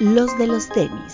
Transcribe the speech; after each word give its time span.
los 0.00 0.38
de 0.38 0.46
los 0.46 0.68
tenis. 0.68 1.12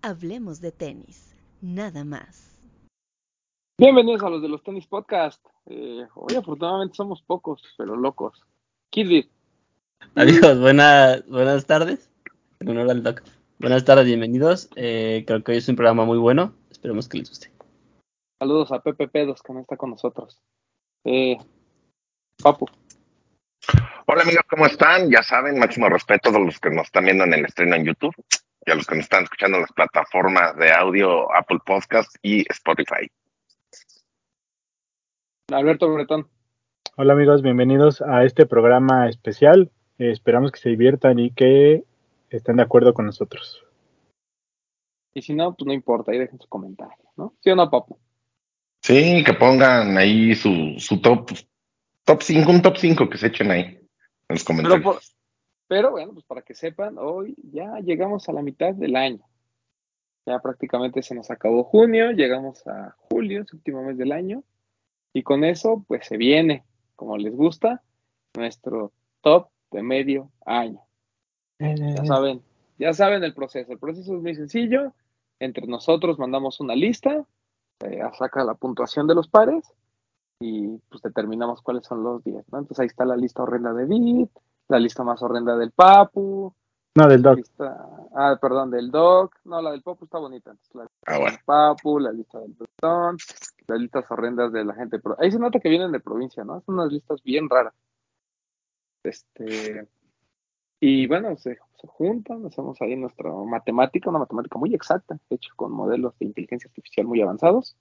Hablemos 0.00 0.60
de 0.60 0.72
tenis, 0.72 1.34
nada 1.60 2.04
más. 2.04 2.58
Bienvenidos 3.76 4.22
a 4.22 4.30
los 4.30 4.40
de 4.40 4.48
los 4.48 4.62
tenis 4.62 4.86
podcast. 4.86 5.44
Eh, 5.66 6.06
hoy 6.14 6.34
afortunadamente 6.36 6.96
somos 6.96 7.22
pocos, 7.22 7.62
pero 7.76 7.96
locos. 7.96 8.40
Kidbit. 8.90 9.30
Adiós, 10.14 10.58
buenas, 10.58 11.26
buenas 11.28 11.66
tardes. 11.66 12.10
En 12.60 12.70
honor 12.70 12.90
al 12.90 13.02
doc. 13.02 13.22
Buenas 13.58 13.84
tardes, 13.84 14.06
bienvenidos. 14.06 14.70
Eh, 14.74 15.24
creo 15.26 15.44
que 15.44 15.52
hoy 15.52 15.58
es 15.58 15.68
un 15.68 15.76
programa 15.76 16.04
muy 16.04 16.18
bueno. 16.18 16.54
Esperemos 16.82 17.08
que 17.08 17.18
les 17.18 17.28
guste. 17.28 17.48
Saludos 18.40 18.72
a 18.72 18.82
Pepe 18.82 19.06
Pedos 19.06 19.40
que 19.40 19.52
no 19.52 19.60
está 19.60 19.76
con 19.76 19.90
nosotros. 19.90 20.42
Eh, 21.04 21.36
Papu. 22.42 22.66
Hola 24.08 24.22
amigos, 24.22 24.42
¿cómo 24.50 24.66
están? 24.66 25.08
Ya 25.08 25.22
saben, 25.22 25.60
máximo 25.60 25.88
respeto 25.88 26.30
a 26.30 26.40
los 26.40 26.58
que 26.58 26.70
nos 26.70 26.86
están 26.86 27.04
viendo 27.04 27.22
en 27.22 27.34
el 27.34 27.44
estreno 27.44 27.76
en 27.76 27.84
YouTube 27.84 28.16
y 28.66 28.72
a 28.72 28.74
los 28.74 28.84
que 28.84 28.96
nos 28.96 29.04
están 29.04 29.22
escuchando 29.22 29.58
en 29.58 29.60
las 29.60 29.72
plataformas 29.72 30.56
de 30.56 30.72
audio 30.72 31.32
Apple 31.32 31.60
Podcast 31.64 32.16
y 32.20 32.40
Spotify. 32.50 33.08
Alberto 35.52 35.88
Bretón. 35.94 36.26
Hola 36.96 37.12
amigos, 37.12 37.42
bienvenidos 37.42 38.02
a 38.02 38.24
este 38.24 38.44
programa 38.44 39.08
especial. 39.08 39.70
Eh, 39.98 40.10
esperamos 40.10 40.50
que 40.50 40.58
se 40.58 40.70
diviertan 40.70 41.20
y 41.20 41.30
que 41.30 41.84
estén 42.28 42.56
de 42.56 42.64
acuerdo 42.64 42.92
con 42.92 43.06
nosotros. 43.06 43.64
Y 45.14 45.22
si 45.22 45.34
no, 45.34 45.54
pues 45.54 45.66
no 45.66 45.72
importa, 45.72 46.12
ahí 46.12 46.18
dejen 46.18 46.40
su 46.40 46.48
comentario, 46.48 47.04
¿no? 47.16 47.34
¿Sí 47.40 47.50
o 47.50 47.56
no, 47.56 47.68
Papu? 47.70 47.98
Sí, 48.80 49.22
que 49.24 49.34
pongan 49.34 49.96
ahí 49.98 50.34
su, 50.34 50.74
su 50.78 51.00
top, 51.00 51.30
top 52.04 52.22
5, 52.22 52.50
un 52.50 52.62
top 52.62 52.76
5 52.78 53.08
que 53.08 53.18
se 53.18 53.28
echen 53.28 53.50
ahí 53.50 53.60
en 53.62 53.78
los 54.28 54.42
comentarios. 54.44 54.80
Pero, 54.80 54.92
por- 54.94 55.02
pero 55.68 55.90
bueno, 55.92 56.12
pues 56.14 56.24
para 56.24 56.42
que 56.42 56.54
sepan, 56.54 56.96
hoy 56.98 57.34
ya 57.52 57.78
llegamos 57.80 58.28
a 58.28 58.32
la 58.32 58.42
mitad 58.42 58.74
del 58.74 58.96
año. 58.96 59.20
Ya 60.26 60.38
prácticamente 60.40 61.02
se 61.02 61.14
nos 61.14 61.30
acabó 61.30 61.64
junio, 61.64 62.10
llegamos 62.12 62.66
a 62.66 62.94
julio, 62.98 63.42
es 63.42 63.48
el 63.50 63.56
último 63.56 63.82
mes 63.82 63.98
del 63.98 64.12
año. 64.12 64.42
Y 65.12 65.22
con 65.22 65.44
eso, 65.44 65.84
pues 65.88 66.06
se 66.06 66.16
viene, 66.16 66.64
como 66.96 67.16
les 67.18 67.34
gusta, 67.34 67.82
nuestro 68.34 68.92
top 69.20 69.48
de 69.70 69.82
medio 69.82 70.30
año. 70.46 70.80
Ya 71.94 72.04
saben, 72.06 72.42
ya 72.78 72.92
saben 72.94 73.22
el 73.24 73.34
proceso. 73.34 73.72
El 73.72 73.78
proceso 73.78 74.16
es 74.16 74.22
muy 74.22 74.34
sencillo. 74.34 74.94
Entre 75.42 75.66
nosotros 75.66 76.18
mandamos 76.20 76.60
una 76.60 76.74
lista, 76.76 77.24
eh, 77.80 78.00
saca 78.16 78.44
la 78.44 78.54
puntuación 78.54 79.08
de 79.08 79.14
los 79.16 79.26
pares 79.26 79.64
y 80.40 80.68
pues 80.88 81.02
determinamos 81.02 81.62
cuáles 81.62 81.84
son 81.84 82.02
los 82.04 82.22
10, 82.22 82.44
¿no? 82.52 82.58
Entonces 82.60 82.78
ahí 82.80 82.86
está 82.86 83.04
la 83.04 83.16
lista 83.16 83.42
horrenda 83.42 83.72
de 83.72 83.86
Bit, 83.86 84.30
la 84.68 84.78
lista 84.78 85.02
más 85.02 85.20
horrenda 85.20 85.56
del 85.56 85.72
Papu, 85.72 86.54
No, 86.94 87.08
del 87.08 87.22
doc. 87.22 87.36
lista, 87.38 87.86
ah, 88.14 88.38
perdón, 88.40 88.70
del 88.70 88.90
Doc, 88.92 89.34
no, 89.44 89.60
la 89.60 89.72
del 89.72 89.82
Papu 89.82 90.04
está 90.04 90.18
bonita, 90.18 90.50
entonces 90.52 90.74
la 90.76 90.82
lista 90.84 90.98
Ah, 91.06 91.18
bueno. 91.18 91.32
del 91.36 91.44
Papu, 91.44 91.98
la 91.98 92.12
lista 92.12 92.38
del 92.38 92.52
Bretón, 92.52 93.16
las 93.66 93.78
listas 93.80 94.04
horrendas 94.10 94.52
de 94.52 94.64
la 94.64 94.74
gente. 94.74 95.00
Ahí 95.18 95.32
se 95.32 95.38
nota 95.40 95.58
que 95.58 95.68
vienen 95.68 95.90
de 95.90 95.98
provincia, 96.00 96.44
¿no? 96.44 96.60
Son 96.60 96.76
unas 96.76 96.92
listas 96.92 97.20
bien 97.24 97.48
raras. 97.50 97.74
Este, 99.02 99.88
y 100.84 101.06
bueno, 101.06 101.36
se, 101.36 101.54
se 101.54 101.86
juntan, 101.86 102.44
hacemos 102.44 102.82
ahí 102.82 102.96
nuestra 102.96 103.30
matemática, 103.30 104.10
una 104.10 104.18
matemática 104.18 104.58
muy 104.58 104.74
exacta, 104.74 105.16
hecha 105.30 105.50
con 105.54 105.70
modelos 105.70 106.18
de 106.18 106.26
inteligencia 106.26 106.66
artificial 106.66 107.06
muy 107.06 107.22
avanzados, 107.22 107.76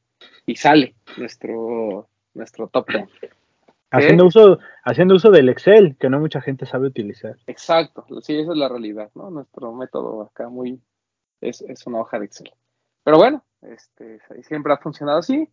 y 0.45 0.55
sale 0.55 0.93
nuestro, 1.17 2.07
nuestro 2.35 2.67
top 2.67 2.87
10. 2.89 3.09
Haciendo 3.89 4.27
uso, 4.27 4.59
haciendo 4.85 5.15
uso 5.15 5.31
del 5.31 5.49
Excel, 5.49 5.97
que 5.99 6.11
no 6.11 6.19
mucha 6.19 6.41
gente 6.41 6.67
sabe 6.67 6.87
utilizar. 6.87 7.37
Exacto, 7.47 8.05
sí, 8.21 8.37
esa 8.37 8.51
es 8.51 8.57
la 8.57 8.69
realidad, 8.69 9.09
¿no? 9.15 9.31
Nuestro 9.31 9.73
método 9.73 10.21
acá 10.21 10.47
muy 10.47 10.79
es, 11.41 11.61
es 11.63 11.87
una 11.87 12.01
hoja 12.01 12.19
de 12.19 12.25
Excel. 12.25 12.53
Pero 13.03 13.17
bueno, 13.17 13.43
este, 13.63 14.19
siempre 14.43 14.73
ha 14.73 14.77
funcionado 14.77 15.17
así. 15.17 15.49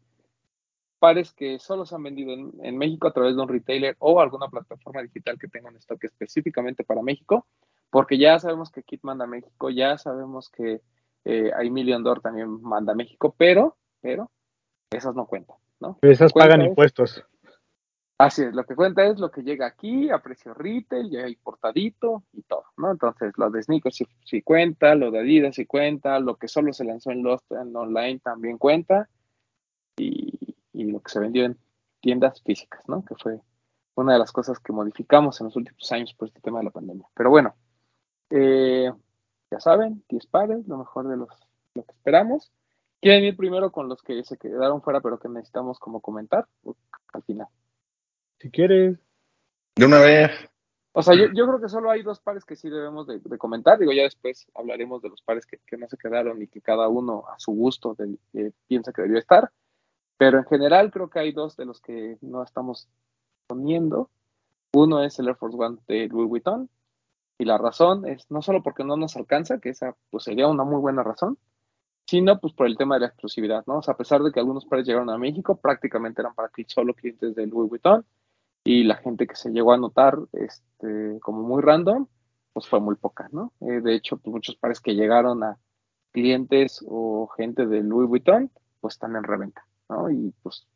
Pares 0.98 1.32
que 1.32 1.58
solo 1.58 1.86
se 1.86 1.94
han 1.94 2.02
vendido 2.02 2.32
en, 2.32 2.52
en 2.62 2.76
México 2.76 3.06
a 3.08 3.12
través 3.12 3.36
de 3.36 3.42
un 3.42 3.48
retailer 3.48 3.96
o 3.98 4.20
alguna 4.20 4.48
plataforma 4.48 5.02
digital 5.02 5.38
que 5.38 5.48
tenga 5.48 5.68
un 5.68 5.76
stock 5.76 6.02
específicamente 6.04 6.84
para 6.84 7.02
México, 7.02 7.46
porque 7.90 8.18
ya 8.18 8.38
sabemos 8.38 8.70
que 8.70 8.82
Kit 8.82 9.00
manda 9.02 9.24
a 9.24 9.28
México, 9.28 9.70
ya 9.70 9.96
sabemos 9.98 10.50
que 10.50 10.80
eh, 11.24 11.52
Million 11.70 12.02
Door 12.02 12.20
también 12.20 12.60
manda 12.62 12.92
a 12.92 12.96
México, 12.96 13.34
pero, 13.36 13.76
pero, 14.00 14.30
esas 14.90 15.14
no 15.14 15.26
cuentan, 15.26 15.56
¿no? 15.80 15.98
Esas 16.02 16.32
Cuenta 16.32 16.48
pagan 16.48 16.62
es- 16.62 16.68
impuestos. 16.68 17.24
Así 18.20 18.42
es, 18.42 18.52
lo 18.52 18.64
que 18.64 18.74
cuenta 18.74 19.04
es 19.06 19.20
lo 19.20 19.30
que 19.30 19.42
llega 19.42 19.66
aquí 19.66 20.10
a 20.10 20.18
precio 20.18 20.52
retail, 20.52 21.08
ya 21.08 21.28
importadito 21.28 22.24
y 22.32 22.42
todo, 22.42 22.64
¿no? 22.76 22.90
Entonces, 22.90 23.32
lo 23.36 23.48
de 23.48 23.62
sneakers 23.62 23.94
sí, 23.94 24.08
sí 24.24 24.42
cuenta, 24.42 24.96
lo 24.96 25.12
de 25.12 25.20
Adidas 25.20 25.54
sí 25.54 25.66
cuenta, 25.66 26.18
lo 26.18 26.34
que 26.34 26.48
solo 26.48 26.72
se 26.72 26.84
lanzó 26.84 27.12
en 27.12 27.22
Lost 27.22 27.48
en 27.52 27.76
online 27.76 28.18
también 28.18 28.58
cuenta, 28.58 29.08
y, 29.96 30.37
y 30.80 30.90
lo 30.90 31.00
que 31.00 31.10
se 31.10 31.20
vendió 31.20 31.44
en 31.44 31.58
tiendas 32.00 32.42
físicas, 32.42 32.82
¿no? 32.88 33.04
Que 33.04 33.14
fue 33.16 33.40
una 33.96 34.12
de 34.12 34.18
las 34.20 34.30
cosas 34.32 34.58
que 34.60 34.72
modificamos 34.72 35.40
en 35.40 35.46
los 35.46 35.56
últimos 35.56 35.90
años 35.92 36.14
por 36.14 36.28
este 36.28 36.40
tema 36.40 36.58
de 36.60 36.66
la 36.66 36.70
pandemia. 36.70 37.06
Pero 37.14 37.30
bueno, 37.30 37.54
eh, 38.30 38.92
ya 39.50 39.60
saben, 39.60 40.04
10 40.08 40.26
pares, 40.26 40.66
lo 40.68 40.78
mejor 40.78 41.08
de 41.08 41.16
los, 41.16 41.28
lo 41.74 41.82
que 41.84 41.92
esperamos. 41.92 42.52
¿Quieren 43.00 43.24
ir 43.24 43.36
primero 43.36 43.70
con 43.72 43.88
los 43.88 44.02
que 44.02 44.22
se 44.24 44.36
quedaron 44.36 44.82
fuera, 44.82 45.00
pero 45.00 45.18
que 45.18 45.28
necesitamos 45.28 45.78
como 45.78 46.00
comentar? 46.00 46.46
Al 47.12 47.22
final. 47.22 47.46
Si 48.40 48.50
quieres, 48.50 48.98
De 49.76 49.86
una 49.86 50.00
vez. 50.00 50.30
O 50.92 51.02
sea, 51.02 51.14
yo, 51.14 51.26
yo 51.32 51.46
creo 51.46 51.60
que 51.60 51.68
solo 51.68 51.90
hay 51.90 52.02
dos 52.02 52.18
pares 52.18 52.44
que 52.44 52.56
sí 52.56 52.68
debemos 52.68 53.06
de, 53.06 53.20
de 53.20 53.38
comentar. 53.38 53.78
Digo, 53.78 53.92
ya 53.92 54.02
después 54.02 54.48
hablaremos 54.54 55.00
de 55.00 55.10
los 55.10 55.22
pares 55.22 55.46
que, 55.46 55.58
que 55.64 55.76
no 55.76 55.88
se 55.88 55.96
quedaron 55.96 56.42
y 56.42 56.48
que 56.48 56.60
cada 56.60 56.88
uno 56.88 57.24
a 57.28 57.38
su 57.38 57.52
gusto 57.52 57.94
de- 57.94 58.18
eh, 58.34 58.50
piensa 58.66 58.92
que 58.92 59.02
debió 59.02 59.18
estar. 59.18 59.50
Pero 60.18 60.38
en 60.38 60.44
general 60.44 60.90
creo 60.90 61.08
que 61.08 61.20
hay 61.20 61.32
dos 61.32 61.56
de 61.56 61.64
los 61.64 61.80
que 61.80 62.18
no 62.20 62.42
estamos 62.42 62.88
poniendo. 63.46 64.10
Uno 64.74 65.02
es 65.02 65.18
el 65.18 65.28
Air 65.28 65.36
Force 65.36 65.56
One 65.56 65.78
de 65.86 66.08
Louis 66.08 66.28
Vuitton. 66.28 66.68
Y 67.38 67.44
la 67.44 67.56
razón 67.56 68.06
es 68.06 68.30
no 68.30 68.42
solo 68.42 68.62
porque 68.62 68.84
no 68.84 68.96
nos 68.96 69.16
alcanza, 69.16 69.60
que 69.60 69.70
esa 69.70 69.96
pues 70.10 70.24
sería 70.24 70.48
una 70.48 70.64
muy 70.64 70.80
buena 70.80 71.04
razón, 71.04 71.38
sino 72.04 72.40
pues 72.40 72.52
por 72.52 72.66
el 72.66 72.76
tema 72.76 72.96
de 72.96 73.02
la 73.02 73.06
exclusividad, 73.08 73.64
¿no? 73.66 73.78
O 73.78 73.82
sea, 73.82 73.94
a 73.94 73.96
pesar 73.96 74.22
de 74.22 74.32
que 74.32 74.40
algunos 74.40 74.66
pares 74.66 74.86
llegaron 74.86 75.10
a 75.10 75.18
México, 75.18 75.56
prácticamente 75.56 76.20
eran 76.20 76.34
para 76.34 76.50
solo 76.66 76.94
clientes 76.94 77.34
de 77.36 77.46
Louis 77.46 77.70
Vuitton 77.70 78.04
y 78.64 78.84
la 78.84 78.96
gente 78.96 79.26
que 79.26 79.36
se 79.36 79.50
llegó 79.50 79.72
a 79.72 79.76
notar 79.76 80.18
este, 80.32 81.20
como 81.20 81.42
muy 81.42 81.62
random, 81.62 82.06
pues 82.52 82.66
fue 82.66 82.80
muy 82.80 82.96
poca, 82.96 83.28
¿no? 83.30 83.52
Eh, 83.60 83.80
de 83.82 83.94
hecho, 83.94 84.16
pues 84.16 84.32
muchos 84.32 84.56
pares 84.56 84.80
que 84.80 84.94
llegaron 84.94 85.44
a 85.44 85.58
clientes 86.12 86.84
o 86.88 87.28
gente 87.36 87.66
de 87.66 87.82
Louis 87.82 88.08
Vuitton, 88.08 88.50
pues 88.80 88.94
están 88.94 89.14
en 89.14 89.22
reventa, 89.24 89.66
¿no? 89.88 90.10
Y 90.10 90.32
pues, 90.42 90.66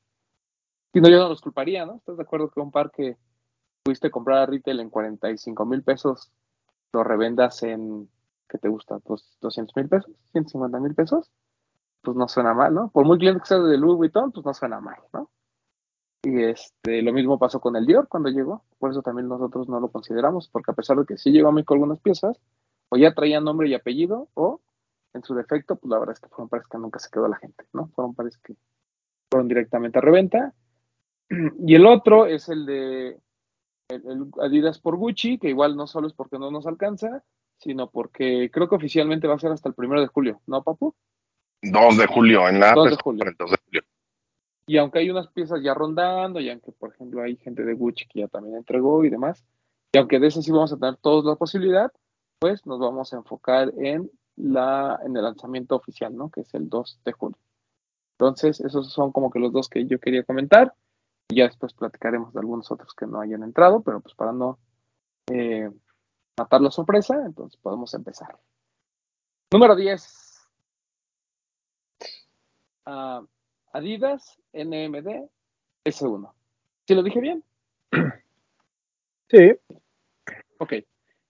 si 0.92 1.00
no, 1.00 1.08
yo 1.08 1.18
no 1.18 1.28
los 1.28 1.40
culparía, 1.40 1.86
¿no? 1.86 1.96
¿Estás 1.96 2.16
de 2.16 2.22
acuerdo 2.22 2.50
que 2.50 2.60
un 2.60 2.70
par 2.70 2.90
que 2.90 3.16
pudiste 3.82 4.10
comprar 4.10 4.38
a 4.38 4.46
retail 4.46 4.80
en 4.80 4.90
45 4.90 5.64
mil 5.66 5.82
pesos, 5.82 6.30
lo 6.92 7.02
revendas 7.04 7.62
en, 7.62 8.08
¿qué 8.48 8.58
te 8.58 8.68
gusta? 8.68 8.98
Dos- 9.04 9.36
200 9.40 9.74
mil 9.76 9.88
pesos, 9.88 10.10
150 10.32 10.78
mil 10.80 10.94
pesos, 10.94 11.30
pues 12.02 12.16
no 12.16 12.28
suena 12.28 12.54
mal, 12.54 12.74
¿no? 12.74 12.88
Por 12.90 13.04
muy 13.06 13.18
cliente 13.18 13.40
que 13.40 13.46
sea 13.46 13.58
de 13.58 13.78
Louis 13.78 13.96
Vuitton, 13.96 14.32
pues 14.32 14.44
no 14.44 14.54
suena 14.54 14.80
mal, 14.80 14.98
¿no? 15.12 15.30
Y 16.24 16.42
este, 16.44 17.02
lo 17.02 17.12
mismo 17.12 17.38
pasó 17.38 17.60
con 17.60 17.74
el 17.74 17.84
Dior 17.86 18.06
cuando 18.08 18.28
llegó, 18.28 18.64
por 18.78 18.90
eso 18.90 19.02
también 19.02 19.28
nosotros 19.28 19.68
no 19.68 19.80
lo 19.80 19.88
consideramos, 19.90 20.48
porque 20.48 20.70
a 20.70 20.74
pesar 20.74 20.96
de 20.98 21.04
que 21.06 21.16
sí 21.18 21.30
llegó 21.32 21.48
a 21.48 21.52
México 21.52 21.74
algunas 21.74 21.98
piezas, 21.98 22.38
o 22.90 22.96
ya 22.96 23.12
traían 23.14 23.44
nombre 23.44 23.68
y 23.68 23.74
apellido, 23.74 24.28
o 24.34 24.60
en 25.14 25.24
su 25.24 25.34
defecto, 25.34 25.76
pues 25.76 25.90
la 25.90 25.98
verdad 25.98 26.14
es 26.14 26.20
que 26.20 26.28
fueron 26.28 26.48
pares 26.48 26.66
que 26.68 26.78
nunca 26.78 26.98
se 27.00 27.10
quedó 27.10 27.26
la 27.26 27.36
gente, 27.38 27.64
¿no? 27.72 27.88
Fueron 27.94 28.14
pares 28.14 28.38
que 28.38 28.54
fueron 29.32 29.48
directamente 29.48 29.98
a 29.98 30.02
reventa. 30.02 30.52
Y 31.66 31.74
el 31.74 31.86
otro 31.86 32.26
es 32.26 32.50
el 32.50 32.66
de 32.66 33.16
el, 33.88 34.02
el 34.06 34.26
Adidas 34.40 34.78
por 34.78 34.96
Gucci, 34.96 35.38
que 35.38 35.48
igual 35.48 35.76
no 35.76 35.86
solo 35.86 36.06
es 36.06 36.12
porque 36.12 36.38
no 36.38 36.50
nos 36.50 36.66
alcanza, 36.66 37.24
sino 37.56 37.90
porque 37.90 38.50
creo 38.52 38.68
que 38.68 38.74
oficialmente 38.74 39.26
va 39.26 39.34
a 39.34 39.38
ser 39.38 39.52
hasta 39.52 39.68
el 39.68 39.74
primero 39.74 40.00
de 40.00 40.08
julio, 40.08 40.40
¿no, 40.46 40.62
Papu? 40.62 40.94
2 41.62 41.96
de 41.96 42.06
julio 42.06 42.48
en 42.48 42.60
la 42.60 42.72
2 42.74 42.78
app 42.78 42.84
de 42.84 42.90
está 42.92 43.02
julio. 43.02 43.18
por 43.20 43.28
el 43.28 43.36
2 43.38 43.50
de 43.50 43.56
julio. 43.64 43.82
Y 44.66 44.76
aunque 44.78 44.98
hay 44.98 45.10
unas 45.10 45.28
piezas 45.28 45.60
ya 45.62 45.74
rondando, 45.74 46.40
y 46.40 46.50
aunque, 46.50 46.72
por 46.72 46.92
ejemplo, 46.92 47.22
hay 47.22 47.36
gente 47.36 47.64
de 47.64 47.74
Gucci 47.74 48.06
que 48.06 48.20
ya 48.20 48.28
también 48.28 48.56
entregó 48.56 49.04
y 49.04 49.10
demás, 49.10 49.44
y 49.92 49.98
aunque 49.98 50.18
de 50.18 50.26
eso 50.26 50.42
sí 50.42 50.50
vamos 50.50 50.72
a 50.72 50.78
tener 50.78 50.96
todos 50.96 51.24
la 51.24 51.36
posibilidad, 51.36 51.92
pues 52.38 52.66
nos 52.66 52.78
vamos 52.78 53.12
a 53.12 53.16
enfocar 53.16 53.72
en, 53.78 54.10
la, 54.36 54.98
en 55.04 55.16
el 55.16 55.22
lanzamiento 55.22 55.76
oficial, 55.76 56.16
¿no? 56.16 56.30
Que 56.30 56.42
es 56.42 56.54
el 56.54 56.68
2 56.68 57.00
de 57.04 57.12
julio. 57.12 57.38
Entonces, 58.22 58.60
esos 58.60 58.92
son 58.92 59.10
como 59.10 59.32
que 59.32 59.40
los 59.40 59.52
dos 59.52 59.68
que 59.68 59.84
yo 59.84 59.98
quería 59.98 60.22
comentar. 60.22 60.72
Y 61.28 61.38
ya 61.38 61.46
después 61.48 61.72
platicaremos 61.74 62.32
de 62.32 62.38
algunos 62.38 62.70
otros 62.70 62.94
que 62.94 63.04
no 63.04 63.20
hayan 63.20 63.42
entrado, 63.42 63.82
pero 63.82 64.00
pues 64.00 64.14
para 64.14 64.32
no 64.32 64.60
eh, 65.28 65.68
matar 66.38 66.60
la 66.60 66.70
sorpresa, 66.70 67.20
entonces 67.26 67.58
podemos 67.60 67.92
empezar. 67.94 68.38
Número 69.52 69.74
10. 69.74 70.48
ah, 72.86 73.22
Adidas 73.72 74.38
NMD 74.52 75.28
S1. 75.84 76.32
¿Sí 76.86 76.94
lo 76.94 77.02
dije 77.02 77.20
bien? 77.20 77.44
Sí, 79.28 79.50
Ok. 80.58 80.74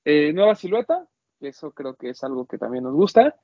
Eh, 0.04 0.32
nueva 0.32 0.56
silueta, 0.56 1.06
eso 1.38 1.70
creo 1.70 1.94
que 1.94 2.10
es 2.10 2.24
algo 2.24 2.46
que 2.46 2.58
también 2.58 2.82
nos 2.82 2.94
gusta. 2.94 3.36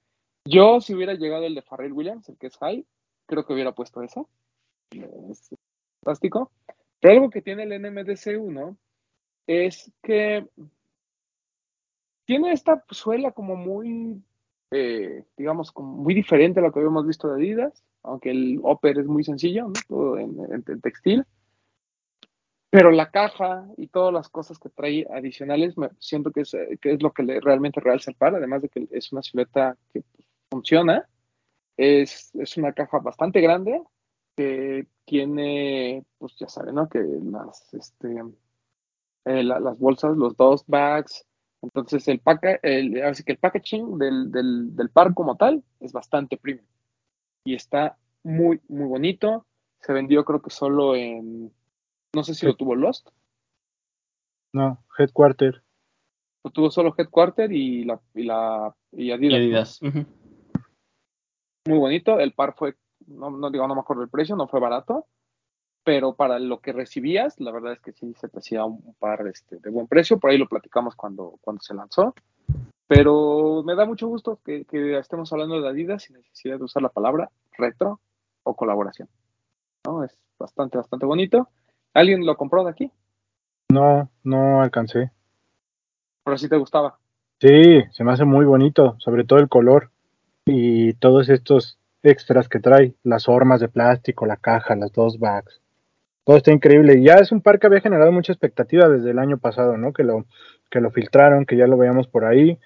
Yo, 0.45 0.81
si 0.81 0.95
hubiera 0.95 1.15
llegado 1.15 1.45
el 1.45 1.55
de 1.55 1.63
Farrell 1.63 1.93
Williams, 1.93 2.29
el 2.29 2.37
que 2.39 2.49
es 2.49 2.57
high, 2.57 2.85
creo 3.29 3.47
que 3.47 3.53
hubiera 3.53 3.73
puesto 3.73 4.03
eso. 4.03 4.29
Es 4.91 5.51
fantástico. 6.03 6.51
Pero 7.01 7.15
algo 7.15 7.31
que 7.31 7.43
tiene 7.43 7.63
el 7.63 7.73
NMDC1 7.73 8.77
es 9.47 9.93
que 10.03 10.47
tiene 12.25 12.53
esta 12.53 12.85
suela 12.91 13.33
como 13.33 13.55
muy, 13.55 14.23
eh, 14.71 15.25
digamos, 15.37 15.73
muy 15.77 16.15
diferente 16.15 16.61
a 16.61 16.63
lo 16.63 16.73
que 16.73 16.81
habíamos 16.81 17.07
visto 17.07 17.29
de 17.29 17.35
Adidas, 17.35 17.85
aunque 18.03 18.31
el 18.31 18.59
upper 18.63 18.99
es 18.99 19.07
muy 19.07 19.25
sencillo, 19.25 19.67
¿no? 19.69 19.73
todo 19.87 20.19
en, 20.19 20.63
textil. 20.83 21.25
Pero 22.71 22.91
la 22.91 23.11
caja 23.11 23.67
y 23.79 23.87
todas 23.89 24.13
las 24.13 24.29
cosas 24.29 24.59
que 24.59 24.69
trae 24.69 25.07
adicionales, 25.11 25.79
me- 25.79 25.89
siento 25.99 26.33
que 26.33 26.43
es, 26.43 26.53
eh, 26.53 26.79
que 26.83 26.93
es 26.93 27.03
lo 27.03 27.13
que 27.13 27.23
le 27.23 27.41
realmente 27.41 27.81
realza 27.81 28.11
el 28.11 28.17
par, 28.17 28.35
además 28.35 28.61
de 28.61 28.69
que 28.69 28.87
es 28.91 29.11
una 29.11 29.23
silueta 29.23 29.77
que 29.93 30.03
funciona. 30.51 31.09
Es, 31.79 32.35
es 32.35 32.57
una 32.59 32.73
caja 32.75 32.99
bastante 32.99 33.41
grande 33.41 33.83
que 34.37 34.87
tiene, 35.07 36.05
pues 36.19 36.35
ya 36.39 36.49
saben, 36.49 36.75
¿no? 36.75 36.89
Que 36.89 36.99
las, 37.01 37.73
este, 37.73 38.23
eh, 39.25 39.43
la- 39.43 39.61
las 39.61 39.79
bolsas, 39.79 40.17
los 40.17 40.37
dos 40.37 40.65
bags. 40.67 41.25
Entonces 41.63 42.07
el, 42.09 42.21
paca, 42.21 42.59
el, 42.63 43.03
así 43.03 43.23
que 43.25 43.33
el 43.33 43.39
packaging 43.39 43.97
del, 43.99 44.31
del, 44.31 44.77
del 44.77 44.91
par 44.91 45.15
como 45.15 45.37
tal 45.37 45.65
es 45.81 45.93
bastante 45.93 46.37
premium. 46.37 46.67
Y 47.45 47.55
está 47.55 47.97
muy, 48.23 48.61
muy 48.69 48.87
bonito. 48.87 49.47
Se 49.81 49.93
vendió 49.93 50.25
creo 50.25 50.43
que 50.43 50.51
solo 50.51 50.95
en, 50.97 51.53
no 52.13 52.23
sé 52.25 52.35
si 52.35 52.45
lo 52.47 52.55
tuvo 52.57 52.75
Lost, 52.75 53.09
no, 54.53 54.85
Headquarter. 54.99 55.63
lo 56.45 56.51
tuvo 56.51 56.71
solo 56.71 56.95
Headquarter 56.97 57.53
y 57.53 57.85
la, 57.85 58.01
y 58.15 58.25
la 58.25 58.75
y 58.93 59.05
Y 59.05 59.13
Adidas. 59.13 59.81
¿no? 59.83 59.89
Adidas. 59.91 60.18
Muy 61.69 61.77
bonito. 61.77 62.19
El 62.19 62.33
par 62.33 62.55
fue, 62.57 62.77
no, 63.09 63.31
no 63.31 63.51
digo, 63.51 63.69
no 63.69 63.75
me 63.75 63.83
acuerdo 63.83 64.03
el 64.03 64.09
precio, 64.09 64.35
no 64.35 64.49
fue 64.49 64.59
barato. 64.59 65.05
Pero 65.85 66.15
para 66.15 66.39
lo 66.39 66.61
que 66.61 66.73
recibías, 66.73 67.39
la 67.41 67.53
verdad 67.53 67.75
es 67.75 67.81
que 67.81 67.93
sí 67.93 68.15
se 68.15 68.31
te 68.31 68.39
hacía 68.39 68.65
un 68.65 68.95
par 68.99 69.27
este, 69.27 69.59
de 69.59 69.69
buen 69.69 69.87
precio. 69.87 70.19
Por 70.19 70.31
ahí 70.31 70.39
lo 70.39 70.49
platicamos 70.49 70.97
cuando, 70.97 71.35
cuando 71.43 71.61
se 71.61 71.75
lanzó. 71.75 72.15
Pero 72.87 73.63
me 73.67 73.75
da 73.75 73.85
mucho 73.85 74.09
gusto 74.09 74.41
que, 74.43 74.65
que 74.65 74.97
estemos 74.97 75.31
hablando 75.31 75.61
de 75.61 75.69
Adidas 75.69 76.05
sin 76.05 76.17
necesidad 76.17 76.57
de 76.57 76.65
usar 76.65 76.83
la 76.83 76.89
palabra 76.89 77.31
retro 77.53 78.01
o 78.45 78.57
colaboración. 78.57 79.11
¿no? 79.85 80.05
Es 80.05 80.19
bastante, 80.39 80.79
bastante 80.79 81.05
bonito. 81.05 81.51
¿Alguien 81.93 82.25
lo 82.25 82.35
compró 82.39 82.65
de 82.65 82.71
aquí? 82.71 82.91
No, 83.71 84.09
no 84.25 84.63
alcancé. 84.63 85.11
Pero 86.25 86.39
sí 86.39 86.49
te 86.49 86.57
gustaba. 86.57 86.99
Sí, 87.41 87.83
se 87.93 88.05
me 88.05 88.13
hace 88.13 88.25
muy 88.25 88.47
bonito, 88.47 88.97
sobre 89.01 89.25
todo 89.25 89.39
el 89.39 89.51
color 89.51 89.91
y 90.49 90.95
todos 90.95 91.29
estos 91.29 91.79
extras 92.03 92.49
que 92.49 92.59
trae, 92.59 92.95
las 93.03 93.29
hormas 93.29 93.61
de 93.61 93.69
plástico, 93.69 94.25
la 94.25 94.37
caja, 94.37 94.75
las 94.77 94.93
dos 94.93 95.19
bags. 95.19 95.61
Todo 96.25 96.39
está 96.39 96.53
increíble. 96.53 96.99
Y 96.99 97.05
ya 97.05 97.17
es 97.17 97.33
un 97.33 97.43
par 97.43 97.59
que 97.59 97.67
había 97.67 97.81
generado 97.81 98.13
mucha 98.13 98.33
expectativa 98.33 98.89
desde 98.89 99.11
el 99.11 99.19
año 99.19 99.39
pasado, 99.39 99.77
¿no? 99.77 99.93
Que 99.93 100.05
lo, 100.05 100.27
que 100.71 100.81
lo 100.81 100.91
filtraron, 100.91 101.45
que 101.45 101.57
ya 101.57 101.67
lo 101.67 101.77
veíamos 101.77 102.09
por 102.09 102.25
ahí 102.25 102.59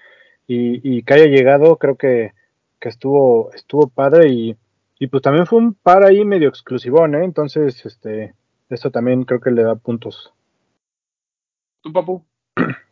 y, 0.46 0.96
y 0.96 1.02
que 1.02 1.14
haya 1.14 1.26
llegado, 1.26 1.76
creo 1.76 1.96
que, 1.96 2.32
que 2.81 2.88
estuvo, 2.88 3.52
estuvo 3.52 3.88
padre 3.88 4.29
y, 4.29 4.56
y 4.99 5.08
pues 5.08 5.23
también 5.23 5.46
fue 5.46 5.58
un 5.58 5.75
par 5.75 6.05
ahí 6.05 6.25
medio 6.25 6.49
exclusivón, 6.49 7.17
¿eh? 7.17 7.25
Entonces, 7.25 7.84
este, 7.84 8.34
esto 8.69 8.90
también 8.90 9.25
creo 9.25 9.40
que 9.40 9.50
le 9.50 9.64
da 9.64 9.75
puntos. 9.75 10.32
¿Tú, 11.82 11.93
papu? 11.93 12.25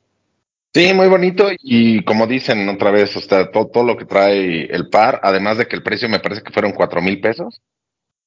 Sí, 0.72 0.94
muy 0.94 1.08
bonito 1.08 1.48
y 1.58 2.04
como 2.04 2.28
dicen 2.28 2.68
otra 2.68 2.92
vez, 2.92 3.16
o 3.16 3.20
sea, 3.20 3.50
todo, 3.50 3.66
todo 3.68 3.84
lo 3.84 3.96
que 3.96 4.04
trae 4.04 4.66
el 4.66 4.88
par, 4.88 5.20
además 5.24 5.58
de 5.58 5.66
que 5.66 5.74
el 5.74 5.82
precio 5.82 6.08
me 6.08 6.20
parece 6.20 6.42
que 6.42 6.52
fueron 6.52 6.72
cuatro 6.72 7.02
mil 7.02 7.20
pesos. 7.20 7.60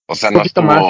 O 0.07 0.16
sea, 0.16 0.30
no 0.30 0.42
estuvo, 0.42 0.66
más. 0.66 0.81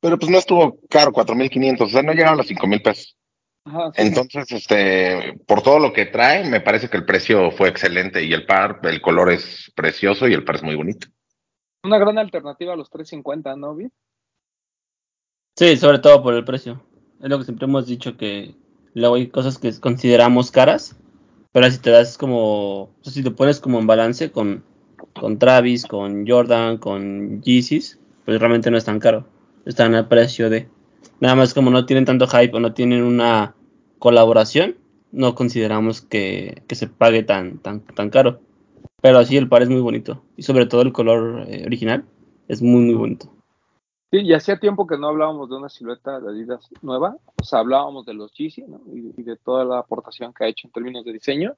pero 0.00 0.16
pues 0.18 0.30
no 0.30 0.38
estuvo 0.38 0.78
caro, 0.88 1.12
cuatro 1.12 1.34
mil 1.34 1.50
quinientos, 1.50 1.88
o 1.88 1.90
sea, 1.90 2.02
no 2.02 2.12
llegaron 2.12 2.34
a 2.34 2.36
los 2.36 2.46
cinco 2.46 2.68
mil 2.68 2.80
pesos. 2.80 3.16
Ajá, 3.64 3.90
sí. 3.96 4.02
Entonces, 4.02 4.52
este, 4.52 5.40
por 5.44 5.62
todo 5.62 5.80
lo 5.80 5.92
que 5.92 6.06
trae, 6.06 6.48
me 6.48 6.60
parece 6.60 6.88
que 6.88 6.96
el 6.96 7.04
precio 7.04 7.50
fue 7.50 7.68
excelente 7.68 8.22
y 8.22 8.32
el 8.32 8.46
par, 8.46 8.78
el 8.84 9.00
color 9.00 9.32
es 9.32 9.72
precioso 9.74 10.28
y 10.28 10.34
el 10.34 10.44
par 10.44 10.54
es 10.54 10.62
muy 10.62 10.76
bonito. 10.76 11.08
Una 11.82 11.98
gran 11.98 12.16
alternativa 12.16 12.74
a 12.74 12.76
los 12.76 12.90
350, 12.90 13.56
¿no, 13.56 13.74
Vi? 13.74 13.88
Sí, 15.56 15.76
sobre 15.76 15.98
todo 15.98 16.22
por 16.22 16.34
el 16.34 16.44
precio. 16.44 16.80
Es 17.20 17.28
lo 17.28 17.38
que 17.38 17.44
siempre 17.44 17.64
hemos 17.64 17.86
dicho 17.86 18.16
que 18.16 18.54
luego 19.00 19.16
hay 19.16 19.28
cosas 19.28 19.58
que 19.58 19.72
consideramos 19.78 20.50
caras, 20.50 20.96
pero 21.52 21.70
si 21.70 21.78
te 21.78 21.90
das 21.90 22.16
como, 22.18 22.90
si 23.02 23.22
te 23.22 23.30
pones 23.30 23.60
como 23.60 23.78
en 23.78 23.86
balance 23.86 24.30
con, 24.30 24.64
con 25.12 25.38
Travis, 25.38 25.86
con 25.86 26.26
Jordan, 26.26 26.78
con 26.78 27.42
Yeezys, 27.42 27.98
pues 28.24 28.40
realmente 28.40 28.70
no 28.70 28.78
es 28.78 28.84
tan 28.84 28.98
caro. 28.98 29.26
Están 29.66 29.94
al 29.94 30.08
precio 30.08 30.48
de. 30.48 30.68
Nada 31.20 31.34
más 31.34 31.54
como 31.54 31.70
no 31.70 31.86
tienen 31.86 32.04
tanto 32.04 32.26
hype 32.26 32.56
o 32.56 32.60
no 32.60 32.72
tienen 32.72 33.02
una 33.02 33.54
colaboración, 33.98 34.76
no 35.12 35.34
consideramos 35.34 36.00
que, 36.00 36.62
que 36.66 36.74
se 36.74 36.86
pague 36.86 37.22
tan, 37.22 37.58
tan, 37.58 37.80
tan 37.80 38.10
caro. 38.10 38.40
Pero 39.02 39.24
sí, 39.24 39.36
el 39.36 39.48
par 39.48 39.62
es 39.62 39.68
muy 39.68 39.80
bonito. 39.80 40.22
Y 40.36 40.42
sobre 40.42 40.66
todo 40.66 40.82
el 40.82 40.92
color 40.92 41.46
eh, 41.48 41.64
original 41.66 42.04
es 42.48 42.62
muy, 42.62 42.82
muy 42.82 42.94
bonito. 42.94 43.35
Sí, 44.10 44.18
y 44.20 44.32
hacía 44.34 44.58
tiempo 44.60 44.86
que 44.86 44.96
no 44.98 45.08
hablábamos 45.08 45.48
de 45.50 45.56
una 45.56 45.68
silueta 45.68 46.20
de 46.20 46.30
Adidas 46.30 46.68
nueva, 46.80 47.16
o 47.40 47.44
sea, 47.44 47.58
hablábamos 47.58 48.06
de 48.06 48.14
los 48.14 48.32
Yeezy, 48.34 48.62
¿no? 48.62 48.80
Y, 48.92 49.12
y 49.20 49.22
de 49.24 49.36
toda 49.36 49.64
la 49.64 49.78
aportación 49.80 50.32
que 50.32 50.44
ha 50.44 50.48
hecho 50.48 50.68
en 50.68 50.72
términos 50.72 51.04
de 51.04 51.12
diseño, 51.12 51.56